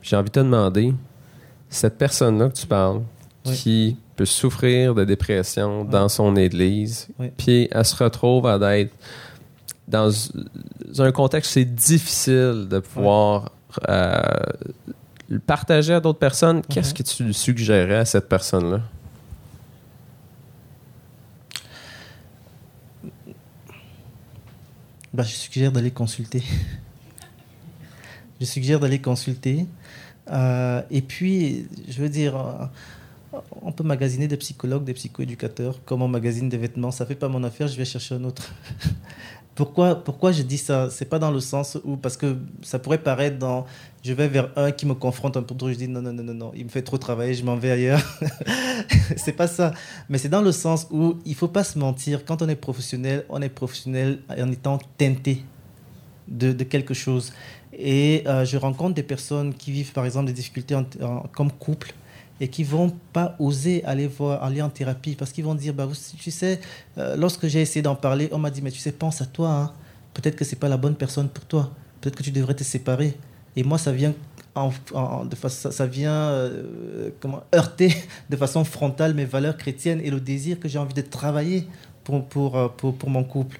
J'ai 0.00 0.16
envie 0.16 0.30
de 0.30 0.32
te 0.32 0.40
demander, 0.40 0.94
cette 1.68 1.98
personne-là 1.98 2.48
que 2.48 2.54
tu 2.56 2.66
parles, 2.66 3.02
qui 3.44 3.98
peut 4.16 4.24
souffrir 4.24 4.94
de 4.94 5.04
dépression 5.04 5.84
dans 5.84 6.08
son 6.08 6.34
église, 6.34 7.08
Oui. 7.18 7.30
puis 7.36 7.68
elle 7.70 7.84
se 7.84 8.02
retrouve 8.02 8.46
à 8.46 8.78
être 8.78 8.94
dans 9.86 10.10
un 10.98 11.12
contexte 11.12 11.50
où 11.50 11.54
c'est 11.54 11.74
difficile 11.74 12.68
de 12.70 12.78
pouvoir 12.78 13.50
euh, 13.86 14.18
le 15.28 15.38
partager 15.40 15.92
à 15.92 16.00
d'autres 16.00 16.18
personnes. 16.18 16.62
Qu'est-ce 16.62 16.94
que 16.94 17.02
tu 17.02 17.34
suggérais 17.34 17.96
à 17.96 18.04
cette 18.06 18.30
personne-là? 18.30 18.80
Bah, 25.12 25.22
je 25.22 25.34
suggère 25.34 25.70
d'aller 25.70 25.90
consulter. 25.90 26.42
Je 28.40 28.44
suggère 28.46 28.80
d'aller 28.80 29.00
consulter. 29.00 29.66
Euh, 30.30 30.82
et 30.90 31.02
puis, 31.02 31.66
je 31.88 32.00
veux 32.00 32.08
dire, 32.08 32.36
euh, 32.36 33.38
on 33.62 33.72
peut 33.72 33.84
magasiner 33.84 34.28
des 34.28 34.36
psychologues, 34.36 34.84
des 34.84 34.94
psychoéducateurs, 34.94 35.84
comme 35.84 36.02
on 36.02 36.08
magasine 36.08 36.48
des 36.48 36.56
vêtements. 36.56 36.90
Ça 36.90 37.06
fait 37.06 37.14
pas 37.14 37.28
mon 37.28 37.44
affaire, 37.44 37.68
je 37.68 37.76
vais 37.76 37.84
chercher 37.84 38.14
un 38.14 38.24
autre. 38.24 38.54
pourquoi, 39.54 40.02
pourquoi 40.02 40.32
je 40.32 40.42
dis 40.42 40.58
ça? 40.58 40.88
C'est 40.90 41.04
pas 41.04 41.18
dans 41.18 41.30
le 41.30 41.40
sens 41.40 41.78
où, 41.84 41.96
parce 41.96 42.16
que 42.16 42.38
ça 42.62 42.78
pourrait 42.78 43.02
paraître 43.02 43.38
dans, 43.38 43.66
je 44.02 44.12
vais 44.12 44.28
vers 44.28 44.50
un 44.56 44.72
qui 44.72 44.86
me 44.86 44.94
confronte 44.94 45.36
un 45.36 45.42
peu 45.42 45.54
trop, 45.54 45.68
je 45.68 45.74
dis 45.74 45.88
non, 45.88 46.02
non, 46.02 46.12
non, 46.12 46.24
non, 46.24 46.34
non, 46.34 46.52
il 46.54 46.64
me 46.64 46.70
fait 46.70 46.82
trop 46.82 46.98
travailler, 46.98 47.34
je 47.34 47.44
m'en 47.44 47.56
vais 47.56 47.70
ailleurs. 47.70 48.02
c'est 49.16 49.32
pas 49.32 49.46
ça. 49.46 49.72
Mais 50.08 50.18
c'est 50.18 50.28
dans 50.28 50.42
le 50.42 50.52
sens 50.52 50.86
où 50.90 51.16
il 51.24 51.34
faut 51.34 51.48
pas 51.48 51.64
se 51.64 51.78
mentir. 51.78 52.24
Quand 52.24 52.42
on 52.42 52.48
est 52.48 52.56
professionnel, 52.56 53.24
on 53.28 53.42
est 53.42 53.48
professionnel 53.48 54.20
en 54.30 54.50
étant 54.50 54.78
teinté 54.96 55.44
de 56.26 56.64
quelque 56.64 56.94
chose. 56.94 57.32
Et 57.78 58.22
euh, 58.26 58.44
je 58.44 58.56
rencontre 58.56 58.94
des 58.94 59.02
personnes 59.02 59.54
qui 59.54 59.72
vivent, 59.72 59.92
par 59.92 60.04
exemple, 60.04 60.26
des 60.26 60.32
difficultés 60.32 60.76
comme 61.32 61.50
couple 61.52 61.94
et 62.40 62.48
qui 62.48 62.64
vont 62.64 62.92
pas 63.12 63.36
oser 63.38 63.84
aller 63.84 64.06
voir, 64.08 64.42
aller 64.42 64.60
en 64.60 64.68
thérapie 64.68 65.14
parce 65.14 65.32
qu'ils 65.32 65.44
vont 65.44 65.54
dire, 65.54 65.72
bah, 65.74 65.88
tu 66.18 66.30
sais, 66.30 66.60
euh, 66.98 67.16
lorsque 67.16 67.46
j'ai 67.46 67.60
essayé 67.62 67.82
d'en 67.82 67.94
parler, 67.94 68.28
on 68.32 68.38
m'a 68.38 68.50
dit, 68.50 68.60
mais 68.62 68.70
tu 68.70 68.78
sais, 68.80 68.92
pense 68.92 69.20
à 69.22 69.26
toi. 69.26 69.48
hein. 69.50 69.72
Peut-être 70.14 70.36
que 70.36 70.44
c'est 70.44 70.56
pas 70.56 70.68
la 70.68 70.76
bonne 70.76 70.94
personne 70.96 71.28
pour 71.28 71.44
toi. 71.44 71.70
Peut-être 72.00 72.16
que 72.16 72.22
tu 72.22 72.30
devrais 72.30 72.54
te 72.54 72.64
séparer. 72.64 73.16
Et 73.56 73.62
moi, 73.62 73.78
ça 73.78 73.92
vient, 73.92 74.14
en, 74.54 74.70
de 75.24 75.34
fa- 75.36 75.48
ça, 75.48 75.86
vient 75.86 76.12
euh, 76.12 77.10
comment, 77.20 77.42
heurter 77.54 77.94
de 78.30 78.36
façon 78.36 78.64
frontale 78.64 79.14
mes 79.14 79.24
valeurs 79.24 79.56
chrétiennes 79.56 80.00
et 80.02 80.10
le 80.10 80.20
désir 80.20 80.58
que 80.60 80.68
j'ai 80.68 80.78
envie 80.78 80.94
de 80.94 81.02
travailler 81.02 81.66
pour, 82.04 82.24
pour, 82.26 82.72
pour, 82.76 82.94
pour 82.96 83.10
mon 83.10 83.24
couple. 83.24 83.58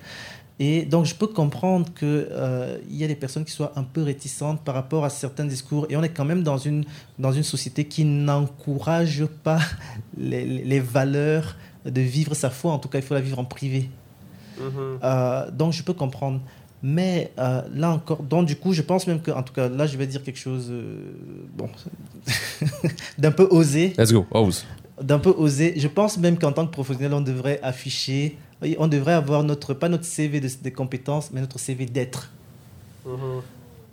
Et 0.60 0.84
donc, 0.84 1.04
je 1.04 1.14
peux 1.14 1.26
comprendre 1.26 1.86
qu'il 1.94 2.06
euh, 2.30 2.78
y 2.88 3.02
a 3.02 3.08
des 3.08 3.16
personnes 3.16 3.44
qui 3.44 3.50
soient 3.50 3.72
un 3.76 3.82
peu 3.82 4.02
réticentes 4.02 4.60
par 4.62 4.74
rapport 4.74 5.04
à 5.04 5.10
certains 5.10 5.44
discours. 5.44 5.86
Et 5.90 5.96
on 5.96 6.02
est 6.02 6.10
quand 6.10 6.24
même 6.24 6.42
dans 6.42 6.58
une, 6.58 6.84
dans 7.18 7.32
une 7.32 7.42
société 7.42 7.86
qui 7.86 8.04
n'encourage 8.04 9.24
pas 9.42 9.58
les, 10.16 10.44
les 10.44 10.80
valeurs 10.80 11.56
de 11.84 12.00
vivre 12.00 12.34
sa 12.34 12.50
foi. 12.50 12.72
En 12.72 12.78
tout 12.78 12.88
cas, 12.88 12.98
il 12.98 13.04
faut 13.04 13.14
la 13.14 13.20
vivre 13.20 13.38
en 13.38 13.44
privé. 13.44 13.90
Euh, 15.02 15.50
donc, 15.50 15.72
je 15.72 15.82
peux 15.82 15.92
comprendre. 15.92 16.40
Mais 16.82 17.32
euh, 17.38 17.62
là 17.74 17.92
encore, 17.92 18.22
donc 18.22 18.44
du 18.46 18.56
coup, 18.56 18.74
je 18.74 18.82
pense 18.82 19.06
même 19.06 19.22
que, 19.22 19.30
en 19.30 19.42
tout 19.42 19.54
cas, 19.54 19.70
là, 19.70 19.86
je 19.86 19.96
vais 19.96 20.06
dire 20.06 20.22
quelque 20.22 20.38
chose, 20.38 20.66
euh, 20.70 21.14
bon, 21.56 21.70
d'un 23.18 23.30
peu 23.30 23.48
osé 23.50 23.94
Let's 23.96 24.12
go, 24.12 24.26
ose. 24.30 24.66
D'un 25.06 25.18
peu 25.18 25.30
osé. 25.30 25.74
Je 25.76 25.88
pense 25.88 26.16
même 26.18 26.36
qu'en 26.38 26.52
tant 26.52 26.66
que 26.66 26.72
professionnel, 26.72 27.12
on 27.14 27.20
devrait 27.20 27.60
afficher, 27.62 28.36
on 28.78 28.88
devrait 28.88 29.12
avoir 29.12 29.42
notre, 29.44 29.74
pas 29.74 29.88
notre 29.88 30.04
CV 30.04 30.40
de, 30.40 30.48
de 30.62 30.70
compétences, 30.70 31.30
mais 31.32 31.40
notre 31.40 31.58
CV 31.58 31.86
d'être. 31.86 32.30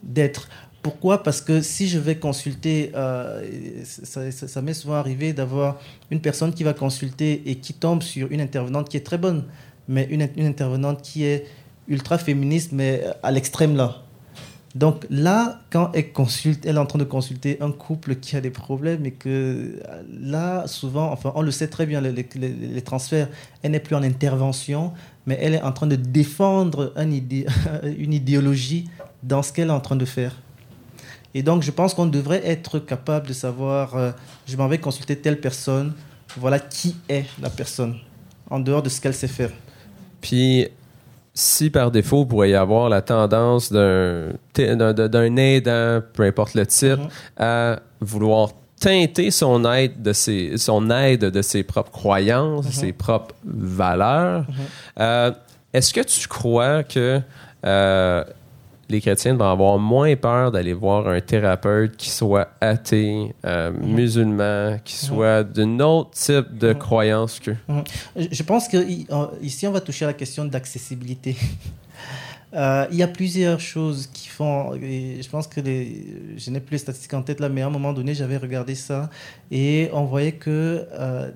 D'être. 0.03 0.47
Pourquoi? 0.82 1.22
Parce 1.22 1.41
que 1.41 1.62
si 1.62 1.88
je 1.88 1.99
vais 1.99 2.16
consulter, 2.16 2.91
euh, 2.95 3.43
ça, 3.84 4.32
ça- 4.32 4.47
ça 4.47 4.62
m'est 4.62 4.74
souvent 4.74 4.95
arrivé 4.95 5.32
d'avoir 5.32 5.80
une 6.09 6.22
personne 6.22 6.53
qui 6.53 6.64
va 6.64 6.74
consulter 6.74 7.43
et 7.45 7.55
qui 7.57 7.74
tombe 7.74 8.01
sur 8.01 8.32
une 8.32 8.41
intervenante 8.41 8.89
qui 8.89 8.97
est 8.97 9.05
très 9.05 9.20
bonne, 9.20 9.43
mais 9.88 10.07
une, 10.09 10.28
une 10.38 10.47
intervenante 10.47 11.01
qui 11.03 11.24
est 11.24 11.45
ultra 11.88 12.18
féministe, 12.18 12.72
mais 12.72 13.03
à 13.22 13.30
l'extrême 13.32 13.76
là. 13.76 14.01
Donc 14.74 15.05
là, 15.09 15.59
quand 15.69 15.91
elle 15.93 16.05
est 16.05 16.78
en 16.78 16.86
train 16.86 16.99
de 16.99 17.03
consulter 17.03 17.61
un 17.61 17.72
couple 17.72 18.15
qui 18.15 18.38
a 18.38 18.41
des 18.41 18.51
problèmes 18.51 19.05
et 19.05 19.11
que 19.11 19.30
euh, 19.30 20.03
là, 20.22 20.65
souvent, 20.67 21.11
enfin, 21.11 21.34
on 21.36 21.41
le 21.41 21.51
sait 21.51 21.67
très 21.67 21.86
bien, 21.86 21.99
les, 21.99 22.82
transferts, 22.82 23.28
elle 23.63 23.72
n'est 23.72 23.82
plus 23.82 23.95
en 23.95 24.03
intervention, 24.03 24.93
mais 25.26 25.38
elle 25.41 25.55
est 25.55 25.61
en 25.61 25.74
train 25.74 25.88
de 25.88 25.97
défendre 25.97 26.93
une 27.97 28.13
idéologie 28.13 28.89
dans 29.24 29.43
ce 29.43 29.51
qu'elle 29.51 29.67
est 29.67 29.74
en 29.74 29.82
train 29.82 29.97
de 29.97 30.05
faire. 30.05 30.38
Et 31.34 31.43
donc, 31.43 31.63
je 31.63 31.72
pense 31.72 31.93
qu'on 31.93 32.05
devrait 32.05 32.45
être 32.45 32.80
capable 32.80 33.28
de 33.28 33.34
savoir, 33.34 33.95
euh, 33.95 34.11
je 34.47 34.55
m'en 34.55 34.67
vais 34.67 34.78
consulter 34.78 35.17
telle 35.17 35.39
personne, 35.39 35.93
voilà 36.38 36.59
qui 36.59 36.95
est 37.09 37.26
la 37.41 37.49
personne, 37.49 37.97
en 38.49 38.59
dehors 38.59 38.82
de 38.82 38.89
ce 38.89 39.01
qu'elle 39.01 39.13
sait 39.13 39.28
faire. 39.28 39.51
Puis, 40.22 40.67
si 41.34 41.70
par 41.70 41.92
défaut, 41.92 42.24
il 42.24 42.28
pourrait 42.28 42.50
y 42.52 42.56
avoir 42.56 42.90
la 42.90 43.02
tendance 43.02 43.72
d'un 43.72 44.30
d'un- 44.56 45.36
aidant, 45.38 46.02
peu 46.14 46.24
importe 46.24 46.54
le 46.56 46.66
type, 46.66 47.00
Mhm. 47.00 47.08
à 47.38 47.80
vouloir 48.02 48.50
teinter 48.80 49.30
son 49.32 49.64
aide 49.72 50.02
de 50.02 50.12
ses, 50.12 50.58
son 50.58 50.90
aide 50.90 51.26
de 51.26 51.42
ses 51.42 51.64
propres 51.64 51.92
croyances, 51.92 52.66
Mhm. 52.66 52.72
ses 52.72 52.94
propres 52.94 53.36
valeurs, 53.46 54.42
Mhm. 54.50 54.56
euh, 55.00 55.32
est-ce 55.74 55.94
que 55.94 56.02
tu 56.02 56.28
crois 56.28 56.84
que 56.84 57.22
euh, 57.64 58.24
les 58.92 59.02
chrétiens 59.02 59.36
vont 59.36 59.50
avoir 59.50 59.78
moins 59.80 60.16
peur 60.16 60.52
d'aller 60.52 60.74
voir 60.74 61.08
un 61.08 61.22
thérapeute 61.22 61.96
qui 61.98 62.10
soit 62.10 62.50
athée, 62.62 63.34
euh, 63.46 63.72
Mhm. 63.72 63.94
musulman, 63.96 64.78
qui 64.84 64.96
soit 64.96 65.44
d'un 65.44 65.80
autre 65.80 66.12
type 66.12 66.58
de 66.58 66.70
Mhm. 66.74 66.78
croyance 66.80 67.39
que... 67.39 67.52
Je 68.18 68.44
pense 68.44 68.68
qu'ici, 68.68 69.68
on 69.68 69.72
va 69.72 69.82
toucher 69.82 70.06
à 70.06 70.10
la 70.10 70.14
question 70.14 70.46
d'accessibilité. 70.46 71.36
Euh, 72.54 72.86
il 72.92 72.98
y 72.98 73.04
a 73.04 73.08
plusieurs 73.08 73.62
choses 73.62 74.08
qui 74.12 74.28
font. 74.28 74.74
je 74.76 75.30
pense 75.30 75.48
que 75.48 75.62
les, 75.62 76.06
je 76.36 76.50
n'ai 76.52 76.60
plus 76.60 76.74
les 76.74 76.78
statistiques 76.80 77.14
en 77.14 77.22
tête 77.22 77.39
là, 77.39 77.48
mais 77.48 77.62
à 77.62 77.68
un 77.68 77.70
moment 77.70 77.94
donné, 77.94 78.14
j'avais 78.14 78.36
regardé 78.36 78.76
ça 78.76 79.10
et 79.52 79.89
on 79.94 80.04
voyait 80.04 80.34
que 80.34 80.86
euh, 80.92 81.32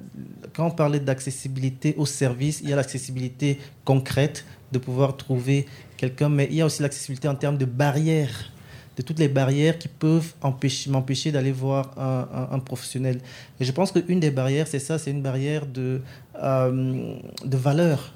quand 0.54 0.68
on 0.68 0.72
parlait 0.72 1.00
d'accessibilité 1.00 1.96
au 1.98 2.06
service, 2.06 2.60
il 2.62 2.70
y 2.70 2.74
a 2.74 2.76
l'accessibilité 2.76 3.60
concrète 3.86 4.44
de 4.74 4.78
pouvoir 4.78 5.16
trouver 5.16 5.68
quelqu'un, 5.98 6.30
mais 6.30 6.48
il 6.50 6.58
y 6.58 6.62
a 6.62 6.66
aussi 6.66 6.82
l'accessibilité 6.82 7.28
en 7.28 7.36
termes 7.36 7.58
de 7.58 7.66
barrières, 7.66 8.52
de 8.98 9.02
toutes 9.02 9.20
les 9.20 9.28
barrières 9.28 9.78
qui 9.78 9.88
peuvent 9.88 10.34
empêcher- 10.42 10.90
m'empêcher 10.90 11.32
d'aller 11.32 11.52
voir 11.52 11.92
un, 11.98 12.60
professionnel. 12.60 13.20
Et 13.60 13.66
je 13.66 13.72
pense 13.72 13.92
qu'une 13.92 14.20
des 14.20 14.32
barrières, 14.32 14.68
c'est 14.68 14.80
ça, 14.80 14.98
c'est 14.98 15.12
une 15.12 15.22
barrière 15.22 15.66
de, 15.66 16.02
euh, 16.42 17.16
de 17.44 17.58
valeur. 17.58 18.14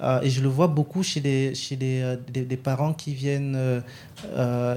Euh, 0.00 0.20
et 0.22 0.30
je 0.30 0.40
le 0.40 0.48
vois 0.48 0.66
beaucoup 0.66 1.02
chez 1.02 1.20
des, 1.20 1.54
chez 1.54 1.76
des, 1.76 2.00
euh, 2.02 2.16
des, 2.32 2.56
parents 2.56 2.94
qui 2.94 3.14
viennent, 3.14 3.82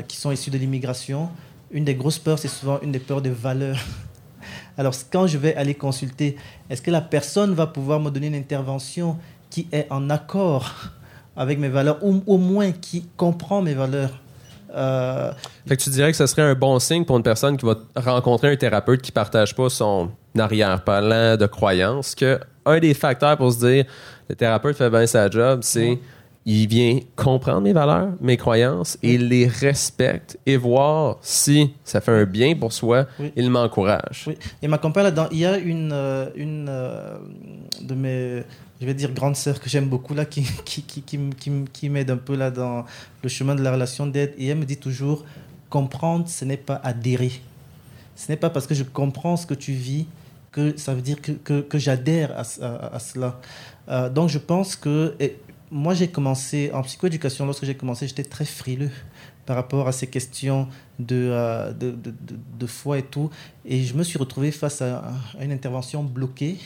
qui 0.08 0.18
sont 0.18 0.32
issus 0.32 0.52
de 0.52 0.58
l'immigration. 0.58 1.30
Une 1.72 1.86
des 1.86 1.96
grosses 1.96 2.20
peurs, 2.20 2.38
c'est 2.38 2.48
souvent 2.50 2.80
une 2.82 2.92
des 2.92 3.00
peurs 3.00 3.22
de 3.22 3.30
valeur. 3.30 3.78
Alors, 4.78 4.94
quand 5.12 5.26
je 5.28 5.38
vais 5.38 5.56
aller 5.56 5.74
consulter, 5.74 6.36
est-ce 6.70 6.82
que 6.82 6.92
la 6.92 7.02
personne 7.02 7.54
va 7.54 7.68
pouvoir 7.68 8.00
me 8.00 8.12
donner 8.12 8.28
une 8.28 8.36
intervention 8.36 9.18
qui 9.50 9.68
est 9.72 9.88
en 9.90 10.10
accord 10.10 10.92
avec 11.36 11.60
mes 11.60 11.70
valeurs, 11.70 11.98
ou 12.02 12.24
au 12.28 12.38
moins 12.38 12.72
qui 12.72 13.06
comprend 13.18 13.62
mes 13.62 13.74
valeurs 13.74 14.22
Euh, 14.76 15.32
Fait 15.66 15.78
que 15.78 15.84
tu 15.84 15.90
dirais 15.90 16.12
que 16.12 16.18
ce 16.18 16.26
serait 16.28 16.42
un 16.42 16.54
bon 16.54 16.80
signe 16.80 17.06
pour 17.06 17.16
une 17.16 17.24
personne 17.24 17.56
qui 17.56 17.66
va 17.66 17.76
rencontrer 17.96 18.52
un 18.52 18.56
thérapeute 18.58 19.02
qui 19.02 19.12
partage 19.14 19.56
pas 19.56 19.70
son 19.70 20.10
arrière-plan 20.38 21.38
de 21.38 21.46
croyance 21.46 22.14
que 22.16 22.40
un 22.66 22.80
des 22.80 22.94
facteurs 22.94 23.38
pour 23.38 23.54
se 23.54 23.60
dire 23.66 23.86
le 24.28 24.36
thérapeute 24.36 24.76
fait 24.76 24.90
bien 24.90 25.06
sa 25.08 25.30
job, 25.30 25.60
c'est 25.62 25.90
Ouais. 25.92 26.00
Il 26.48 26.68
vient 26.68 27.00
comprendre 27.16 27.62
mes 27.62 27.74
valeurs, 27.74 28.10
mes 28.22 28.38
croyances 28.38 28.98
et 29.02 29.16
il 29.16 29.30
les 29.30 29.48
respecte 29.48 30.38
et 30.46 30.58
voir 30.58 31.18
si 31.22 31.74
ça 31.84 32.02
fait 32.02 32.12
un 32.12 32.26
bien 32.26 32.56
pour 32.56 32.72
soi, 32.72 33.08
Oui. 33.20 33.32
il 33.36 33.50
m'encourage. 33.50 34.26
Oui, 34.28 34.38
et 34.62 34.68
ma 34.68 34.78
compagne 34.78 35.06
là-dedans, 35.06 35.28
il 35.32 35.40
y 35.40 35.46
a 35.46 35.58
une, 35.58 35.90
euh, 35.92 36.30
une 36.36 36.68
euh, 36.70 37.18
de 37.82 37.96
mes, 37.96 38.44
je 38.80 38.86
vais 38.86 38.94
dire, 38.94 39.12
grande 39.12 39.36
sœur 39.36 39.60
que 39.60 39.68
j'aime 39.70 39.88
beaucoup 39.90 40.14
là, 40.14 40.26
qui, 40.34 40.44
qui, 40.66 40.84
qui, 40.84 41.02
qui, 41.02 41.52
qui 41.74 41.90
m'aide 41.90 42.12
un 42.12 42.18
peu 42.18 42.36
là 42.36 42.52
dans 42.52 42.86
le 43.24 43.30
chemin 43.30 43.56
de 43.56 43.64
la 43.64 43.72
relation 43.72 44.06
d'aide. 44.06 44.34
Et 44.38 44.48
elle 44.48 44.60
me 44.60 44.66
dit 44.66 44.78
toujours, 44.78 45.26
comprendre, 45.72 46.28
ce 46.30 46.46
n'est 46.46 46.58
pas 46.58 46.80
adhérer. 46.84 47.32
Ce 48.16 48.32
n'est 48.32 48.38
pas 48.38 48.52
parce 48.52 48.68
que 48.68 48.76
je 48.76 48.84
comprends 48.84 49.36
ce 49.36 49.48
que 49.48 49.56
tu 49.56 49.72
vis 49.74 50.06
que 50.52 50.78
ça 50.78 50.94
veut 50.94 51.02
dire 51.02 51.22
que, 51.22 51.32
que, 51.34 51.60
que 51.62 51.78
j'adhère 51.80 52.32
à, 52.38 52.44
à- 52.64 52.96
à 52.96 53.00
cela. 53.00 53.42
Euh, 53.90 54.10
donc 54.10 54.30
je 54.30 54.38
pense 54.38 54.76
que 54.78 55.14
et 55.20 55.36
moi 55.72 55.94
j'ai 55.94 56.08
commencé 56.08 56.72
en 56.74 56.82
psychoéducation, 56.84 57.46
lorsque 57.46 57.66
j'ai 57.66 57.76
commencé, 57.76 58.08
j'étais 58.08 58.24
très 58.24 58.46
frileux 58.46 58.92
par 59.46 59.56
rapport 59.56 59.88
à 59.88 59.92
ces 59.92 60.08
questions 60.08 60.68
de, 61.00 61.30
euh, 61.32 61.72
de, 61.72 61.92
de, 61.92 62.14
de- 62.60 62.68
foi 62.68 62.98
et 62.98 63.04
tout. 63.04 63.30
Et 63.64 63.84
je 63.84 63.94
me 63.94 64.04
suis 64.04 64.18
retrouvé 64.18 64.52
face 64.52 64.82
à, 64.82 65.04
une 65.40 65.52
intervention 65.52 66.04
bloquée 66.04 66.58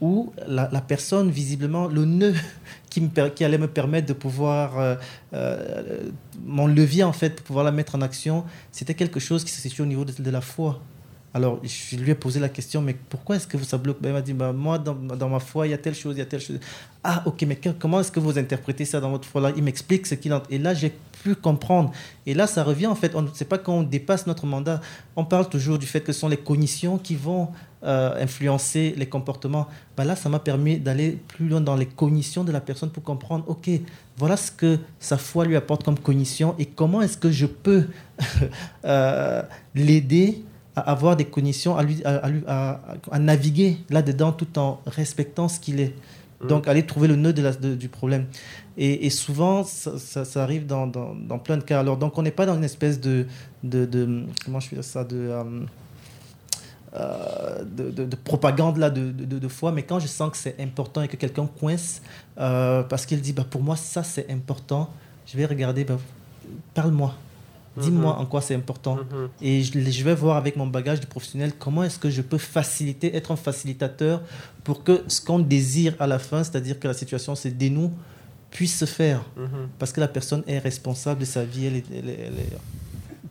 où 0.00 0.32
la, 0.46 0.66
personne, 0.80 1.30
visiblement, 1.30 1.86
le 1.86 2.04
nœud 2.04 2.34
qui, 2.90 3.44
allait 3.44 3.58
me 3.58 3.68
permettre 3.68 4.06
de 4.06 4.12
pouvoir, 4.12 4.78
euh, 4.78 4.94
euh, 5.32 6.10
mon 6.44 6.66
levier 6.66 7.04
en 7.04 7.12
fait, 7.12 7.36
pour 7.36 7.46
pouvoir 7.46 7.64
la 7.64 7.72
mettre 7.72 7.94
en 7.94 8.00
action, 8.00 8.44
c'était 8.72 8.94
quelque 8.94 9.20
chose 9.20 9.44
qui 9.44 9.50
se 9.50 9.60
situe 9.60 9.82
au 9.82 9.86
niveau 9.86 10.04
de 10.04 10.30
la 10.30 10.40
foi. 10.40 10.80
Alors, 11.34 11.60
je 11.62 11.96
lui 11.96 12.10
ai 12.10 12.14
posé 12.14 12.40
la 12.40 12.48
question, 12.48 12.80
mais 12.80 12.96
pourquoi 13.08 13.36
est-ce 13.36 13.46
que 13.46 13.58
ça 13.58 13.76
bloque? 13.76 13.98
Ben, 14.00 14.10
Il 14.10 14.12
m'a 14.14 14.22
dit, 14.22 14.32
bah, 14.32 14.52
moi, 14.52 14.78
dans, 14.78 15.28
ma 15.28 15.40
foi, 15.40 15.66
il 15.66 15.70
y 15.70 15.74
a 15.74 15.78
telle 15.78 15.94
chose, 15.94 16.16
il 16.16 16.20
y 16.20 16.22
a 16.22 16.26
telle 16.26 16.40
chose. 16.40 16.58
Ah, 17.04 17.22
ok, 17.26 17.42
mais 17.46 17.58
comment 17.78 18.00
est-ce 18.00 18.10
que 18.10 18.20
vous 18.20 18.38
interprétez 18.38 18.84
ça 18.84 19.00
dans 19.00 19.10
votre 19.10 19.28
foi? 19.28 19.40
Là 19.40 19.52
Il 19.56 19.62
m'explique 19.62 20.06
ce 20.06 20.14
qu'il 20.14 20.32
a. 20.32 20.42
Et 20.48 20.58
là, 20.58 20.72
j'ai 20.74 20.92
pu 21.22 21.34
comprendre. 21.34 21.92
Et 22.24 22.32
là, 22.34 22.46
ça 22.46 22.64
revient, 22.64 22.86
en 22.86 22.94
fait, 22.94 23.14
on 23.14 23.22
ne 23.22 23.28
sait 23.28 23.44
pas 23.44 23.58
quand 23.58 23.74
on 23.74 23.82
dépasse 23.82 24.26
notre 24.26 24.46
mandat. 24.46 24.80
On 25.16 25.24
parle 25.24 25.48
toujours 25.48 25.78
du 25.78 25.86
fait 25.86 26.00
que 26.00 26.12
ce 26.12 26.20
sont 26.20 26.28
les 26.28 26.38
cognitions 26.38 26.96
qui 26.96 27.14
vont 27.14 27.48
euh, 27.84 28.20
influencer 28.20 28.94
les 28.96 29.06
comportements. 29.06 29.68
Ben 29.96 30.04
là, 30.04 30.16
ça 30.16 30.28
m'a 30.28 30.40
permis 30.40 30.80
d'aller 30.80 31.16
plus 31.28 31.48
loin 31.48 31.60
dans 31.60 31.76
les 31.76 31.86
cognitions 31.86 32.42
de 32.42 32.50
la 32.50 32.60
personne 32.60 32.90
pour 32.90 33.04
comprendre, 33.04 33.44
ok, 33.46 33.70
voilà 34.16 34.36
ce 34.36 34.50
que 34.50 34.78
sa 34.98 35.16
foi 35.16 35.44
lui 35.44 35.54
apporte 35.54 35.84
comme 35.84 35.96
cognition 35.96 36.56
et 36.58 36.66
comment 36.66 37.02
est-ce 37.02 37.16
que 37.16 37.30
je 37.30 37.46
peux 37.46 37.84
euh, 38.84 39.42
l'aider 39.76 40.42
à 40.78 40.90
avoir 40.90 41.16
des 41.16 41.24
cognitions, 41.24 41.76
à, 41.76 41.82
lui, 41.82 42.02
à, 42.04 42.80
à, 43.10 43.18
naviguer 43.18 43.78
là-dedans 43.90 44.32
tout 44.32 44.58
en 44.58 44.80
respectant 44.86 45.48
ce 45.48 45.60
qu'il 45.60 45.80
est. 45.80 45.94
Mm. 46.40 46.46
Donc, 46.46 46.68
aller 46.68 46.84
trouver 46.84 47.08
le 47.08 47.16
nœud 47.16 47.32
de 47.32 47.42
la, 47.42 47.52
du 47.52 47.88
problème. 47.88 48.26
Et, 48.76 49.06
et 49.06 49.10
souvent, 49.10 49.64
ça, 49.64 50.24
ça, 50.24 50.42
arrive 50.42 50.66
dans, 50.66 50.86
dans, 50.86 51.14
dans, 51.14 51.38
plein 51.38 51.56
de 51.56 51.64
cas. 51.64 51.80
Alors, 51.80 51.96
donc, 51.96 52.16
on 52.16 52.22
n'est 52.22 52.30
pas 52.30 52.46
dans 52.46 52.56
une 52.56 52.64
espèce 52.64 53.00
de, 53.00 53.26
de, 53.64 53.84
de, 53.84 54.24
Comment 54.44 54.60
je 54.60 54.68
fais 54.68 54.82
ça 54.82 55.04
de, 55.04 55.16
euh, 55.16 55.44
euh, 56.94 57.64
de, 57.64 57.90
de, 57.90 58.16
propagande 58.16 58.78
là, 58.78 58.88
de, 58.88 59.10
de, 59.10 59.48
foi, 59.48 59.72
mais 59.72 59.82
quand 59.82 59.98
je 59.98 60.06
sens 60.06 60.30
que 60.30 60.38
c'est 60.38 60.58
important 60.58 61.02
et 61.02 61.08
que 61.08 61.16
quelqu'un 61.16 61.46
coince 61.46 62.00
euh, 62.38 62.82
parce 62.82 63.04
qu'il 63.04 63.20
dit 63.20 63.34
bah, 63.34 63.44
pour 63.48 63.62
moi 63.62 63.76
ça 63.76 64.02
c'est 64.02 64.30
important, 64.30 64.88
je 65.26 65.36
vais 65.36 65.44
regarder, 65.44 65.84
bah, 65.84 65.98
parle-moi, 66.72 67.14
dis-moi 67.80 68.14
mhm. 68.14 68.20
en 68.20 68.26
quoi 68.26 68.40
c'est 68.40 68.54
important. 68.54 68.96
Mhm. 68.96 69.28
Et 69.42 69.62
je, 69.62 69.78
je, 69.78 70.04
vais 70.04 70.14
voir 70.14 70.36
avec 70.36 70.56
mon 70.56 70.66
bagage 70.66 71.00
de 71.00 71.06
professionnel 71.06 71.52
comment 71.58 71.82
est-ce 71.82 71.98
que 71.98 72.10
je 72.10 72.22
peux 72.22 72.38
faciliter, 72.38 73.14
être 73.16 73.30
un 73.30 73.36
facilitateur 73.36 74.22
pour 74.64 74.84
que 74.84 75.02
ce 75.08 75.20
qu'on 75.20 75.38
désire 75.38 75.94
à 75.98 76.06
la 76.06 76.18
fin, 76.18 76.44
c'est-à-dire 76.44 76.78
que 76.78 76.88
la 76.88 76.94
situation 76.94 77.34
se 77.34 77.48
dénoue, 77.48 77.92
puisse 78.50 78.78
se 78.78 78.84
faire. 78.84 79.22
Mhm. 79.36 79.68
Parce 79.78 79.92
que 79.92 80.00
la 80.00 80.08
personne 80.08 80.42
est 80.46 80.58
responsable 80.58 81.20
de 81.20 81.26
sa 81.26 81.44
vie, 81.44 81.66
elle 81.66 81.76
est 81.76 81.84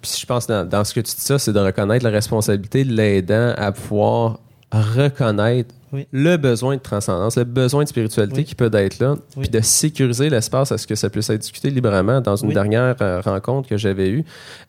je 0.03 0.25
pense 0.25 0.47
dans, 0.47 0.67
dans, 0.67 0.83
ce 0.83 0.93
que 0.93 0.99
tu 0.99 1.15
dis 1.15 1.21
ça, 1.21 1.39
c'est 1.39 1.53
de 1.53 1.59
reconnaître 1.59 2.03
la 2.03 2.11
responsabilité 2.11 2.83
de 2.83 2.93
l'aidant 2.93 3.53
à 3.57 3.71
pouvoir 3.71 4.39
reconnaître 4.71 5.73
le 6.11 6.35
besoin 6.37 6.75
de 6.75 6.81
transcendance, 6.81 7.37
le 7.37 7.45
besoin 7.45 7.83
de 7.83 7.89
spiritualité 7.89 8.43
qui 8.43 8.55
peut 8.55 8.69
être 8.73 8.99
là, 8.99 9.15
puis 9.39 9.49
de 9.49 9.61
sécuriser 9.61 10.29
l'espace 10.29 10.71
à 10.71 10.77
ce 10.77 10.85
que 10.85 10.95
ça 10.95 11.09
puisse 11.09 11.29
être 11.29 11.41
discuté 11.41 11.69
librement. 11.69 12.19
Dans 12.19 12.35
une 12.35 12.51
dernière 12.51 12.95
euh, 13.01 13.21
rencontre 13.21 13.69
que 13.69 13.77
j'avais 13.77 14.09
eue, 14.09 14.25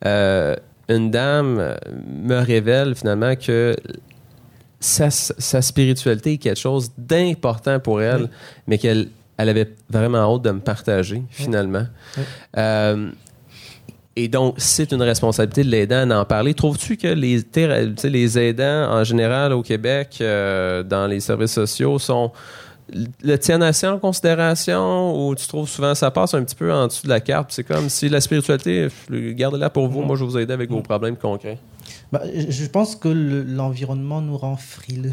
euh, 0.07 0.55
une 0.89 1.11
dame 1.11 1.77
me 2.07 2.37
révèle 2.41 2.95
finalement 2.95 3.35
que 3.35 3.75
sa, 4.81 5.11
sa, 5.11 5.61
spiritualité 5.61 6.35
est 6.35 6.39
quelque 6.39 6.59
chose 6.59 6.93
d'important 6.97 7.81
pour 7.81 8.01
elle, 8.01 8.31
mais 8.69 8.79
qu'elle 8.79 9.09
elle 9.39 9.49
avait 9.49 9.73
vraiment 9.89 10.19
hâte 10.19 10.43
de 10.43 10.51
me 10.51 10.61
partager 10.61 11.23
finalement. 11.31 11.87
Euh, 12.57 13.11
et 14.19 14.27
donc, 14.27 14.55
c'est 14.57 14.91
une 14.91 15.03
responsabilité 15.03 15.63
de 15.63 15.71
l'aidant 15.71 16.05
d'en 16.05 16.25
parler. 16.25 16.53
Trouves-tu 16.53 16.97
que 16.97 17.07
les, 17.07 17.41
les 18.05 18.39
aidants, 18.39 18.91
en 18.91 19.05
général, 19.05 19.53
au 19.53 19.63
Québec, 19.63 20.19
euh, 20.21 20.83
dans 20.83 21.07
les 21.07 21.21
services 21.21 21.53
sociaux, 21.53 22.01
sont 22.01 22.33
le 23.23 23.37
tiennent 23.37 23.63
assez 23.63 23.87
en 23.87 23.99
considération 23.99 25.15
ou 25.15 25.35
tu 25.35 25.47
trouves 25.47 25.69
souvent 25.69 25.95
ça 25.95 26.11
passe 26.11 26.33
un 26.33 26.43
petit 26.43 26.55
peu 26.55 26.73
en 26.73 26.87
dessous 26.87 27.05
de 27.05 27.11
la 27.11 27.21
carte? 27.21 27.53
C'est 27.53 27.63
comme 27.63 27.91
si 27.91 28.09
la 28.09 28.21
spiritualité, 28.21 28.89
gardez-la 29.11 29.71
pour 29.71 29.89
vous, 29.89 30.01
moi 30.01 30.17
je 30.17 30.25
vais 30.25 30.31
vous 30.31 30.39
aider 30.39 30.55
avec 30.55 30.71
vos 30.71 30.81
problèmes 30.81 31.17
concrets. 31.17 31.59
Bah, 32.11 32.23
je 32.35 32.67
pense 32.67 32.97
que 32.97 33.09
l'environnement 33.09 34.23
nous 34.23 34.39
rend 34.39 34.57
frileux. 34.57 35.13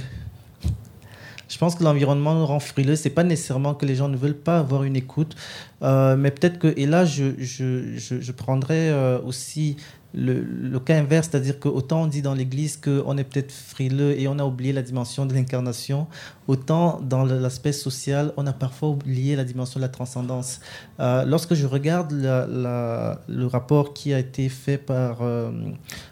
Je 1.56 1.60
pense 1.62 1.76
que 1.76 1.86
l'environnement 1.86 2.46
rend 2.46 2.60
frileux. 2.60 2.98
C'est 2.98 3.10
pas 3.10 3.24
nécessairement 3.24 3.76
que 3.76 3.86
les 3.86 3.96
gens 3.96 4.10
ne 4.10 4.18
veulent 4.18 4.34
pas 4.36 4.60
avoir 4.60 4.84
une 4.84 4.98
écoute, 4.98 5.38
euh, 5.84 6.18
mais 6.18 6.30
peut-être 6.30 6.60
que, 6.60 6.74
et 6.76 6.86
là, 6.86 7.06
je, 7.06 7.32
je 7.40 8.32
prendrais 8.34 8.90
euh, 8.90 9.22
aussi 9.22 9.78
le, 10.16 10.80
cas 10.80 10.98
inverse, 10.98 11.28
c'est-à-dire 11.30 11.60
qu'autant 11.60 12.04
on 12.04 12.08
dit 12.08 12.22
dans 12.22 12.34
l'Église 12.34 12.78
qu'on 12.78 13.18
est 13.18 13.24
peut-être 13.24 13.52
frileux 13.52 14.18
et 14.18 14.28
on 14.28 14.40
a 14.40 14.46
oublié 14.46 14.72
la 14.72 14.82
dimension 14.82 15.26
de 15.26 15.34
l'incarnation, 15.34 16.08
autant 16.48 17.02
dans 17.02 17.26
l'aspect 17.26 17.74
social, 17.74 18.32
on 18.38 18.48
a 18.48 18.54
parfois 18.54 18.90
oublié 18.90 19.36
la 19.36 19.44
dimension 19.44 19.80
de 19.80 19.86
la 19.86 19.90
transcendance. 19.90 20.62
Euh, 21.00 21.26
lorsque 21.26 21.54
je 21.54 21.66
regarde 21.68 22.14
le 22.14 23.46
rapport 23.46 23.94
qui 23.94 24.14
a 24.14 24.20
été 24.20 24.48
fait 24.48 24.78
par 24.78 25.22
euh, 25.22 25.52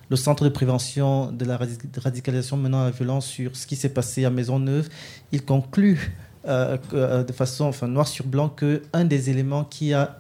le 0.10 0.16
Centre 0.16 0.44
de 0.44 0.50
prévention 0.50 1.32
de 1.32 1.46
la 1.46 1.58
radicalisation 1.58 2.58
menant 2.58 2.82
à 2.82 2.86
la 2.86 2.92
violence 2.92 3.26
sur 3.26 3.56
ce 3.56 3.66
qui 3.66 3.76
s'est 3.76 3.90
passé 3.90 4.26
à 4.26 4.30
Maisonneuve, 4.30 4.90
il 5.32 5.46
conclut 5.46 6.14
euh, 6.46 7.24
de 7.24 7.32
façon 7.32 7.66
enfin, 7.66 7.88
noir 7.88 8.08
sur 8.08 8.26
blanc 8.26 8.50
qu'un 8.50 9.06
des 9.06 9.30
éléments 9.30 9.64
qui 9.64 9.94
a 9.94 10.20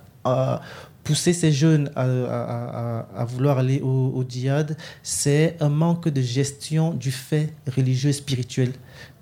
pousser 1.03 1.33
ces 1.33 1.51
jeunes 1.51 1.91
à, 1.95 3.25
vouloir 3.25 3.57
aller 3.57 3.81
au, 3.81 4.11
au 4.15 4.23
djihad, 4.27 4.77
c'est 5.01 5.57
un 5.59 5.69
manque 5.69 6.09
de 6.09 6.21
gestion 6.21 6.93
du 6.93 7.11
fait 7.11 7.53
religieux 7.75 8.09
et 8.09 8.13
spirituel. 8.13 8.71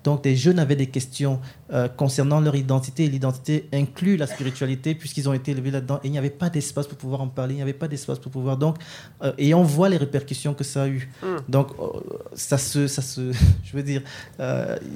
Donc, 0.04 0.24
des 0.24 0.36
jeunes 0.36 0.58
avaient 0.58 0.76
des 0.76 0.88
questions 0.88 1.40
euh, 1.72 1.88
concernant 1.88 2.40
leur 2.40 2.56
identité. 2.56 3.04
Et 3.04 3.08
l'identité 3.08 3.68
inclut 3.72 4.16
la 4.16 4.26
spiritualité, 4.26 4.94
puisqu'ils 4.94 5.28
ont 5.28 5.32
été 5.32 5.52
élevés 5.52 5.70
là-dedans. 5.70 6.00
Et 6.02 6.08
il 6.08 6.10
n'y 6.10 6.18
avait 6.18 6.30
pas 6.30 6.50
d'espace 6.50 6.86
pour 6.86 6.98
pouvoir 6.98 7.20
en 7.20 7.28
parler. 7.28 7.54
Il 7.54 7.56
n'y 7.56 7.62
avait 7.62 7.72
pas 7.72 7.88
d'espace 7.88 8.18
pour 8.18 8.32
pouvoir. 8.32 8.56
Donc, 8.56 8.76
euh, 9.22 9.32
et 9.38 9.54
on 9.54 9.62
voit 9.62 9.88
les 9.88 9.96
répercussions 9.96 10.54
que 10.54 10.64
ça 10.64 10.84
a 10.84 10.88
eu. 10.88 11.08
Hmm. 11.22 11.36
Donc, 11.48 11.70
euh, 11.78 12.00
ça 12.34 12.58
se, 12.58 12.86
ça 12.86 13.02
se. 13.02 13.32
Je 13.64 13.76
veux 13.76 13.82
dire, 13.82 14.02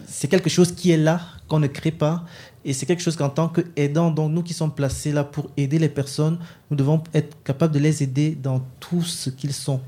c'est 0.06 0.28
quelque 0.28 0.50
chose 0.50 0.72
qui 0.72 0.90
est 0.90 0.96
là, 0.96 1.20
qu'on 1.48 1.60
ne 1.60 1.68
crée 1.68 1.92
pas. 1.92 2.24
Et 2.68 2.72
c'est 2.72 2.84
quelque 2.84 3.00
chose 3.00 3.14
qu'en 3.14 3.28
tant 3.28 3.48
qu'aidants, 3.48 4.10
donc 4.10 4.32
nous 4.32 4.42
qui 4.42 4.52
sommes 4.52 4.74
placés 4.74 5.12
là 5.12 5.22
pour 5.22 5.48
aider 5.56 5.78
les 5.78 5.88
personnes, 5.88 6.36
nous 6.68 6.76
devons 6.76 7.00
être 7.14 7.40
capables 7.44 7.72
de 7.72 7.78
les 7.78 8.02
aider 8.02 8.34
dans 8.34 8.60
tout 8.80 9.02
ce 9.02 9.30
qu'ils 9.30 9.52
sont. 9.52 9.80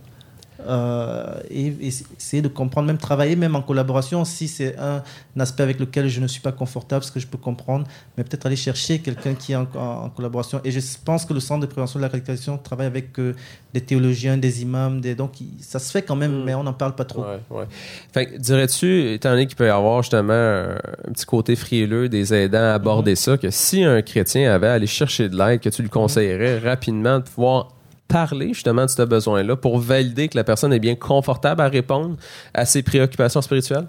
Euh, 0.66 1.40
et, 1.50 1.72
essayer 2.16 2.42
de 2.42 2.48
comprendre, 2.48 2.88
même 2.88 2.98
travailler, 2.98 3.36
même 3.36 3.54
en 3.54 3.62
collaboration, 3.62 4.24
si 4.24 4.48
c'est 4.48 4.76
un, 4.78 5.02
aspect 5.38 5.62
avec 5.62 5.78
lequel 5.78 6.08
je 6.08 6.20
ne 6.20 6.26
suis 6.26 6.40
pas 6.40 6.50
confortable, 6.50 7.04
ce 7.04 7.12
que 7.12 7.20
je 7.20 7.26
peux 7.28 7.38
comprendre, 7.38 7.86
mais 8.16 8.24
peut-être 8.24 8.46
aller 8.46 8.56
chercher 8.56 8.98
quelqu'un 8.98 9.34
qui 9.34 9.52
est 9.52 9.56
en, 9.56 10.10
collaboration. 10.14 10.60
Et 10.64 10.72
je 10.72 10.80
pense 11.04 11.24
que 11.24 11.32
le 11.32 11.38
Centre 11.38 11.60
de 11.60 11.66
prévention 11.66 12.00
de 12.00 12.02
la 12.02 12.08
radicalisation 12.08 12.58
travaille 12.58 12.88
avec 12.88 13.18
euh, 13.20 13.34
des 13.72 13.80
théologiens, 13.80 14.36
des 14.36 14.62
imams, 14.62 15.00
des, 15.00 15.14
donc 15.14 15.34
ça 15.60 15.78
se 15.78 15.92
fait 15.92 16.02
quand 16.02 16.16
même, 16.16 16.40
mm. 16.40 16.44
mais 16.44 16.54
on 16.54 16.64
n'en 16.64 16.72
parle 16.72 16.96
pas 16.96 17.04
trop. 17.04 17.24
Ouais, 17.50 18.38
dirais-tu, 18.38 19.12
étant 19.12 19.30
donné 19.30 19.46
qu'il 19.46 19.56
peut 19.56 19.66
y 19.66 19.70
avoir 19.70 20.02
justement 20.02 20.32
un, 20.32 21.12
petit 21.12 21.26
côté 21.26 21.54
frileux 21.54 22.08
des 22.08 22.34
aidants 22.34 22.58
à 22.58 22.72
aborder 22.72 23.12
mm-hmm. 23.12 23.16
ça, 23.16 23.38
que 23.38 23.50
si 23.50 23.84
un 23.84 24.02
chrétien 24.02 24.52
avait 24.52 24.66
à 24.66 24.72
aller 24.72 24.88
chercher 24.88 25.28
de 25.28 25.36
l'aide, 25.36 25.60
que 25.60 25.68
tu 25.68 25.82
lui 25.82 25.90
conseillerais 25.90 26.58
rapidement 26.58 27.18
de 27.20 27.24
pouvoir 27.24 27.68
parler 28.08 28.48
justement 28.48 28.86
de 28.86 28.90
ce 28.90 29.02
besoin-là 29.02 29.56
pour 29.56 29.78
valider 29.78 30.28
que 30.28 30.36
la 30.36 30.44
personne 30.44 30.72
est 30.72 30.80
bien 30.80 30.96
confortable 30.96 31.60
à 31.60 31.68
répondre 31.68 32.16
à 32.54 32.64
ses 32.64 32.82
préoccupations 32.82 33.42
spirituelles? 33.42 33.86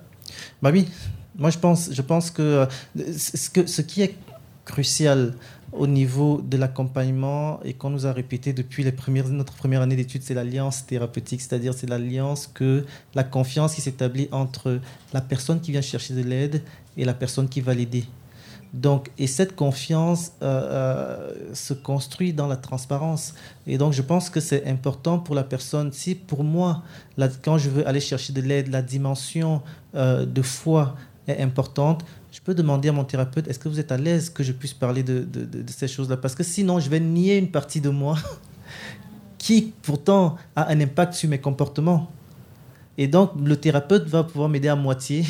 Bah 0.62 0.70
oui. 0.72 0.88
Moi, 1.38 1.50
je 1.50 1.58
pense, 1.58 1.90
je 1.94 2.02
pense 2.02 2.32
que, 2.32 2.42
euh, 2.42 2.66
ce, 3.18 3.50
que 3.50 3.66
ce 3.66 3.82
qui 3.82 4.02
est 4.02 4.16
crucial 4.66 5.34
au 5.72 5.88
niveau 5.88 6.42
de 6.42 6.58
l'accompagnement 6.58 7.60
et 7.64 7.74
qu'on 7.74 7.90
nous 7.90 8.06
a 8.06 8.12
répété 8.12 8.54
depuis 8.54 8.84
les 8.84 8.92
premières, 8.92 9.30
notre 9.30 9.54
première 9.54 9.82
année 9.82 9.96
d'études, 9.96 10.24
c'est 10.24 10.34
l'alliance 10.34 10.86
thérapeutique, 10.86 11.42
c'est-à-dire 11.42 11.74
c'est 11.74 11.90
l'alliance 11.90 12.48
que 12.48 12.86
la 13.16 13.24
confiance 13.24 13.76
qui 13.76 13.82
s'établit 13.82 14.28
entre 14.32 14.80
la 15.14 15.22
personne 15.22 15.62
qui 15.62 15.72
vient 15.72 15.82
chercher 15.82 16.14
de 16.14 16.24
l'aide 16.24 16.64
et 16.98 17.06
la 17.06 17.14
personne 17.14 17.48
qui 17.48 17.62
va 17.62 17.74
l'aider. 17.74 18.06
Donc, 18.74 19.10
et 19.18 19.26
cette 19.26 19.56
confiance 19.56 20.34
euh, 20.44 20.46
euh, 20.46 21.54
se 21.54 21.74
construit 21.74 22.34
dans 22.34 22.48
la 22.48 22.56
transparence. 22.56 23.34
Et 23.66 23.78
donc, 23.78 23.94
je 23.94 24.02
pense 24.02 24.30
que 24.30 24.40
c'est 24.40 24.68
important 24.68 25.18
pour 25.18 25.34
la 25.34 25.44
personne. 25.44 25.92
Si 25.92 26.14
pour 26.14 26.44
moi, 26.44 26.84
quand 27.42 27.58
je 27.58 27.70
veux 27.70 27.88
aller 27.88 28.00
chercher 28.00 28.32
de 28.32 28.42
l'aide, 28.42 28.68
la 28.68 28.84
dimension 28.84 29.62
euh, 29.96 30.26
de 30.26 30.42
foi 30.44 30.96
est 31.28 31.42
importante, 31.42 32.06
je 32.32 32.42
peux 32.42 32.54
demander 32.54 32.90
à 32.90 32.92
mon 32.92 33.06
thérapeute, 33.06 33.48
est-ce 33.48 33.58
que 33.58 33.70
vous 33.70 33.80
êtes 33.80 33.92
à 33.92 33.98
l'aise 33.98 34.30
que 34.30 34.44
je 34.44 34.52
puisse 34.52 34.74
parler 34.74 35.02
de, 35.02 35.28
ces 35.68 35.88
choses-là? 35.88 36.18
Parce 36.18 36.36
que 36.36 36.44
sinon, 36.44 36.80
je 36.80 36.90
vais 36.90 37.00
nier 37.00 37.38
une 37.38 37.50
partie 37.50 37.82
de 37.82 37.90
moi 37.90 38.18
qui 39.40 39.74
pourtant 39.82 40.36
a 40.56 40.70
un 40.70 40.80
impact 40.80 41.14
sur 41.14 41.28
mes 41.28 41.40
comportements. 41.40 42.12
Et 43.02 43.08
donc, 43.08 43.32
le 43.42 43.56
thérapeute 43.56 44.06
va 44.10 44.26
pouvoir 44.26 44.50
m'aider 44.50 44.68
à 44.68 44.76
moitié. 44.76 45.24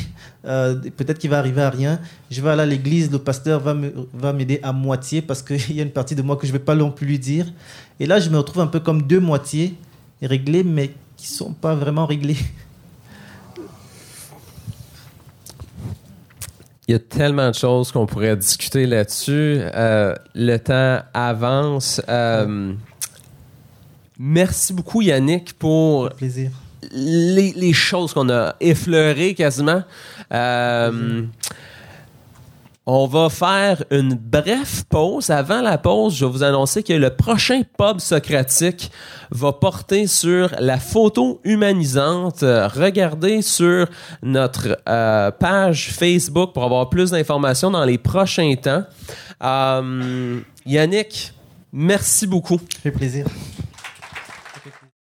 Euh, 0.46 0.74
peut-être 0.96 1.18
qu'il 1.18 1.28
va 1.28 1.38
arriver 1.38 1.60
à 1.60 1.68
rien. 1.68 2.00
Je 2.30 2.40
vais 2.40 2.48
aller 2.48 2.62
à 2.62 2.66
l'église, 2.66 3.12
le 3.12 3.18
pasteur 3.18 3.60
va 3.60 4.32
m'aider 4.32 4.58
à 4.62 4.72
moitié 4.72 5.20
parce 5.20 5.42
qu'il 5.42 5.76
y 5.76 5.80
a 5.80 5.82
une 5.82 5.90
partie 5.90 6.14
de 6.14 6.22
moi 6.22 6.36
que 6.36 6.46
je 6.46 6.52
ne 6.52 6.58
vais 6.58 6.64
pas 6.64 6.74
non 6.74 6.90
plus 6.90 7.06
lui 7.06 7.18
dire. 7.18 7.46
Et 8.00 8.06
là, 8.06 8.18
je 8.18 8.30
me 8.30 8.38
retrouve 8.38 8.62
un 8.62 8.66
peu 8.66 8.80
comme 8.80 9.02
deux 9.02 9.20
moitiés 9.20 9.74
réglées, 10.22 10.64
mais 10.64 10.92
qui 11.16 11.30
ne 11.30 11.36
sont 11.36 11.52
pas 11.52 11.74
vraiment 11.74 12.06
réglées. 12.06 12.38
Il 16.88 16.92
y 16.92 16.94
a 16.94 16.98
tellement 16.98 17.50
de 17.50 17.54
choses 17.54 17.92
qu'on 17.92 18.06
pourrait 18.06 18.36
discuter 18.36 18.86
là-dessus. 18.86 19.60
Euh, 19.74 20.14
le 20.34 20.56
temps 20.56 21.02
avance. 21.12 22.00
Euh, 22.08 22.72
merci 24.18 24.72
beaucoup, 24.72 25.02
Yannick, 25.02 25.52
pour 25.52 26.08
plaisir 26.14 26.50
les, 26.92 27.72
choses 27.72 28.12
qu'on 28.12 28.30
a 28.30 28.54
effleurées 28.60 29.34
quasiment. 29.34 29.82
Euh, 30.32 31.22
on 32.86 33.06
va 33.06 33.28
faire 33.28 33.84
une 33.90 34.14
brève 34.14 34.84
pause. 34.88 35.30
Avant 35.30 35.60
la 35.60 35.78
pause, 35.78 36.16
je 36.16 36.24
vais 36.24 36.32
vous 36.32 36.42
annoncer 36.42 36.82
que 36.82 36.92
le 36.92 37.10
prochain 37.10 37.62
pub 37.78 38.00
socratique 38.00 38.90
va 39.30 39.52
porter 39.52 40.06
sur 40.06 40.50
la 40.58 40.78
photo 40.78 41.40
humanisante. 41.44 42.40
Regardez 42.40 43.42
sur 43.42 43.86
notre 44.22 44.78
euh, 44.88 45.30
page 45.30 45.90
Facebook 45.92 46.52
pour 46.52 46.64
avoir 46.64 46.90
plus 46.90 47.12
d'informations 47.12 47.70
dans 47.70 47.84
les 47.84 47.98
prochains 47.98 48.54
temps. 48.56 48.82
Euh, 49.42 50.40
Yannick, 50.66 51.32
merci 51.72 52.26
beaucoup. 52.26 52.58
Ça 52.58 52.80
fait 52.82 52.90
plaisir. 52.90 53.26